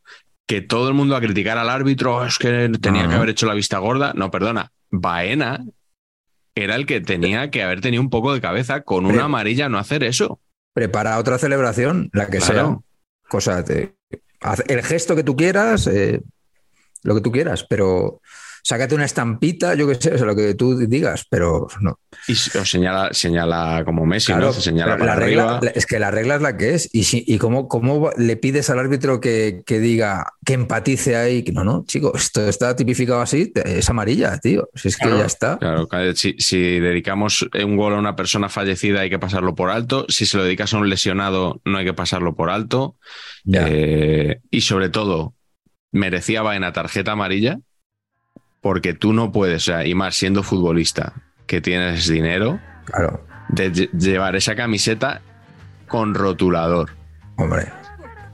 que 0.46 0.62
todo 0.62 0.88
el 0.88 0.94
mundo 0.94 1.16
a 1.16 1.20
criticar 1.20 1.58
al 1.58 1.68
árbitro 1.68 2.16
"Oh, 2.16 2.24
es 2.24 2.38
que 2.38 2.70
tenía 2.80 3.02
No, 3.02 3.10
que 3.10 3.14
haber 3.16 3.28
hecho 3.28 3.44
la 3.46 3.52
vista 3.52 3.76
gorda. 3.76 4.14
No, 4.14 4.30
perdona. 4.30 4.72
Baena 4.90 5.62
era 6.54 6.76
el 6.76 6.86
que 6.86 7.02
tenía 7.02 7.50
que 7.50 7.62
haber 7.62 7.82
tenido 7.82 8.02
un 8.02 8.08
poco 8.08 8.32
de 8.32 8.40
cabeza 8.40 8.80
con 8.84 9.04
una 9.04 9.24
amarilla 9.24 9.68
no 9.68 9.76
hacer 9.76 10.02
eso. 10.02 10.40
Prepara 10.72 11.18
otra 11.18 11.36
celebración, 11.36 12.08
la 12.14 12.28
que 12.30 12.38
Claro. 12.38 12.54
sea. 12.54 13.28
Cosa 13.28 13.62
de, 13.62 13.94
haz 14.40 14.62
el 14.66 14.82
gesto 14.82 15.14
que 15.14 15.24
tú 15.24 15.36
quieras, 15.36 15.86
eh, 15.88 16.22
lo 17.02 17.14
que 17.14 17.20
tú 17.20 17.30
quieras, 17.32 17.64
pero 17.68 18.20
sácate 18.62 18.94
una 18.94 19.06
estampita, 19.06 19.74
yo 19.74 19.88
qué 19.88 19.94
sé, 19.94 20.12
o 20.14 20.18
sea, 20.18 20.26
lo 20.26 20.36
que 20.36 20.52
tú 20.54 20.76
digas, 20.86 21.24
pero 21.30 21.66
no. 21.80 21.98
Y 22.28 22.34
señala, 22.34 23.08
señala 23.12 23.82
como 23.86 24.04
Messi, 24.04 24.26
Claro, 24.32 24.48
¿no? 24.48 24.52
Se 24.52 24.60
señala 24.60 24.98
para 24.98 25.14
la 25.14 25.16
regla, 25.16 25.56
arriba. 25.56 25.72
es 25.74 25.86
que 25.86 25.98
la 25.98 26.10
regla 26.10 26.34
es 26.36 26.42
la 26.42 26.56
que 26.58 26.74
es. 26.74 26.90
Y, 26.92 27.04
si, 27.04 27.24
y 27.26 27.38
cómo, 27.38 27.68
cómo 27.68 28.10
le 28.18 28.36
pides 28.36 28.68
al 28.68 28.78
árbitro 28.78 29.18
que, 29.18 29.62
que 29.64 29.80
diga, 29.80 30.34
que 30.44 30.52
empatice 30.52 31.16
ahí. 31.16 31.42
No, 31.54 31.64
no, 31.64 31.84
chico, 31.86 32.12
esto 32.14 32.46
está 32.46 32.76
tipificado 32.76 33.22
así, 33.22 33.50
es 33.64 33.88
amarilla, 33.88 34.36
tío. 34.38 34.68
Si 34.74 34.88
es 34.88 34.96
que 34.98 35.04
Claro. 35.06 35.20
ya 35.20 35.24
está. 35.26 35.58
Claro, 35.58 35.88
si, 36.14 36.34
si 36.38 36.80
dedicamos 36.80 37.48
un 37.64 37.76
gol 37.78 37.94
a 37.94 37.98
una 37.98 38.14
persona 38.14 38.50
fallecida 38.50 39.00
hay 39.00 39.08
que 39.10 39.18
pasarlo 39.18 39.54
por 39.54 39.70
alto. 39.70 40.04
Si 40.10 40.26
se 40.26 40.36
lo 40.36 40.44
dedicas 40.44 40.74
a 40.74 40.76
un 40.76 40.90
lesionado 40.90 41.62
no 41.64 41.78
hay 41.78 41.86
que 41.86 41.94
pasarlo 41.94 42.34
por 42.34 42.50
alto. 42.50 42.96
Eh, 43.50 44.40
y 44.50 44.60
sobre 44.60 44.90
todo, 44.90 45.34
merecía 45.92 46.42
Baena 46.42 46.72
tarjeta 46.72 47.12
amarilla 47.12 47.58
porque 48.60 48.92
tú 48.94 49.12
no 49.12 49.32
puedes, 49.32 49.62
o 49.62 49.72
sea, 49.72 49.86
y 49.86 49.94
más 49.94 50.16
siendo 50.16 50.42
futbolista, 50.42 51.14
que 51.46 51.60
tienes 51.60 52.06
dinero, 52.08 52.60
Claro, 52.84 53.24
de 53.48 53.72
lle- 53.72 53.90
llevar 53.92 54.36
esa 54.36 54.54
camiseta 54.54 55.22
con 55.88 56.14
rotulador. 56.14 56.90
hombre. 57.36 57.66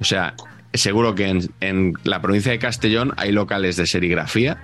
O 0.00 0.04
sea, 0.04 0.34
seguro 0.74 1.14
que 1.14 1.28
en, 1.28 1.40
en 1.60 1.94
la 2.04 2.20
provincia 2.20 2.52
de 2.52 2.58
Castellón 2.58 3.12
hay 3.16 3.32
locales 3.32 3.76
de 3.76 3.86
serigrafía 3.86 4.58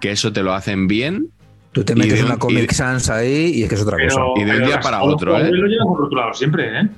que 0.00 0.12
eso 0.12 0.32
te 0.32 0.44
lo 0.44 0.52
hacen 0.54 0.86
bien 0.86 1.30
tú 1.72 1.82
te 1.84 1.96
metes 1.96 2.14
de 2.14 2.20
un- 2.20 2.26
una 2.26 2.38
Comic 2.38 2.70
Sans 2.72 3.10
ahí 3.10 3.50
y 3.54 3.62
es 3.64 3.68
que 3.68 3.74
es 3.74 3.82
otra 3.82 3.96
cosa. 4.02 4.20
Y 4.36 4.44
de 4.44 4.56
un 4.58 4.64
día 4.64 4.78
para 4.80 5.02
otro, 5.02 5.36
¿eh? 5.38 5.50
lo 5.50 5.66
llevan 5.66 5.88
con 5.88 5.98
rotulado 5.98 6.32
siempre, 6.34 6.80
¿eh? 6.80 6.88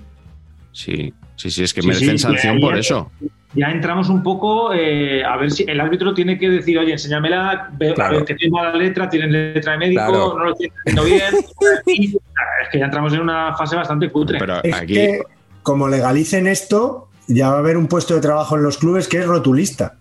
Sí, 0.73 1.15
sí, 1.41 1.51
sí, 1.51 1.63
es 1.65 1.73
que 1.75 1.81
Sí, 1.83 1.89
merecen 1.89 2.19
sí, 2.19 2.19
sanción 2.19 2.61
por 2.61 2.75
ya- 2.75 2.81
eso. 2.81 3.11
Ya 3.55 3.67
entramos 3.67 4.09
un 4.09 4.23
poco 4.23 4.73
eh, 4.73 5.25
a 5.25 5.37
ver 5.37 5.51
si 5.51 5.65
el 5.67 5.81
árbitro 5.81 6.15
tiene 6.15 6.39
que 6.39 6.49
decir, 6.49 6.79
oye, 6.79 6.93
enséñamela, 6.93 7.69
ve- 7.73 7.91
a 7.91 7.95
Claro. 7.95 8.25
que 8.25 8.35
tiene 8.37 8.53
mala 8.53 8.77
letra, 8.77 9.09
tiene 9.09 9.27
letra 9.27 9.73
de 9.73 9.79
médico, 9.79 10.03
Claro. 10.07 10.39
no 10.39 10.45
lo 10.45 10.53
estoy 10.53 10.71
entendiendo 10.87 11.05
bien. 11.05 11.45
Y, 11.87 12.07
es 12.15 12.69
que 12.71 12.79
ya 12.79 12.85
entramos 12.85 13.13
en 13.13 13.21
una 13.21 13.57
fase 13.57 13.75
bastante 13.75 14.09
cutre. 14.11 14.39
Pero 14.39 14.63
Es 14.63 14.75
aquí, 14.75 14.95
que, 14.95 15.23
como 15.65 15.89
legalicen 15.89 16.47
esto, 16.47 17.09
ya 17.27 17.49
va 17.51 17.57
a 17.57 17.59
haber 17.59 17.77
un 17.77 17.89
puesto 17.89 18.15
de 18.15 18.21
trabajo 18.21 18.57
en 18.57 18.63
los 18.63 18.79
clubes 18.79 19.09
que 19.09 19.19
es 19.19 19.27
rotulista. 19.27 19.97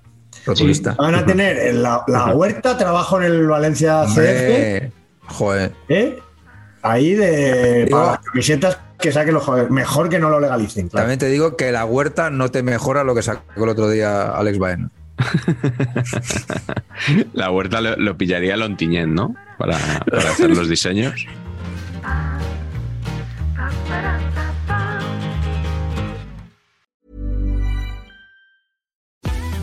Rotulista. 0.45 0.93
Van 0.99 1.15
a 1.15 1.25
tener 1.25 1.57
en 1.57 1.81
la, 1.81 2.03
la 2.07 2.27
huerta 2.35 2.77
trabajo 2.77 3.17
en 3.19 3.23
el 3.31 3.47
Valencia 3.47 4.03
CF, 4.05 4.91
joder. 5.25 5.71
¿eh? 5.89 6.19
ahí 6.81 7.13
de 7.13 7.87
para 7.91 8.05
las 8.11 8.19
camisetas 8.19 8.77
que 8.99 9.11
saquen 9.11 9.33
los 9.33 9.43
jugadores. 9.43 9.71
Mejor 9.71 10.09
que 10.09 10.19
no 10.19 10.29
lo 10.29 10.39
legalicen. 10.39 10.89
claro. 10.89 11.03
También 11.03 11.19
te 11.19 11.27
digo 11.27 11.55
que 11.55 11.71
la 11.71 11.85
huerta 11.85 12.29
no 12.29 12.49
te 12.49 12.63
mejora 12.63 13.03
lo 13.03 13.15
que 13.15 13.21
sacó 13.21 13.63
el 13.63 13.69
otro 13.69 13.89
día 13.89 14.31
Alex 14.31 14.59
Baena. 14.59 14.89
la 17.33 17.51
huerta 17.51 17.81
lo, 17.81 17.95
lo 17.97 18.17
pillaría 18.17 18.57
Lontiñén, 18.57 19.13
¿no? 19.13 19.35
Para, 19.57 19.77
para 20.09 20.31
hacer 20.31 20.49
los 20.49 20.69
diseños. 20.69 21.25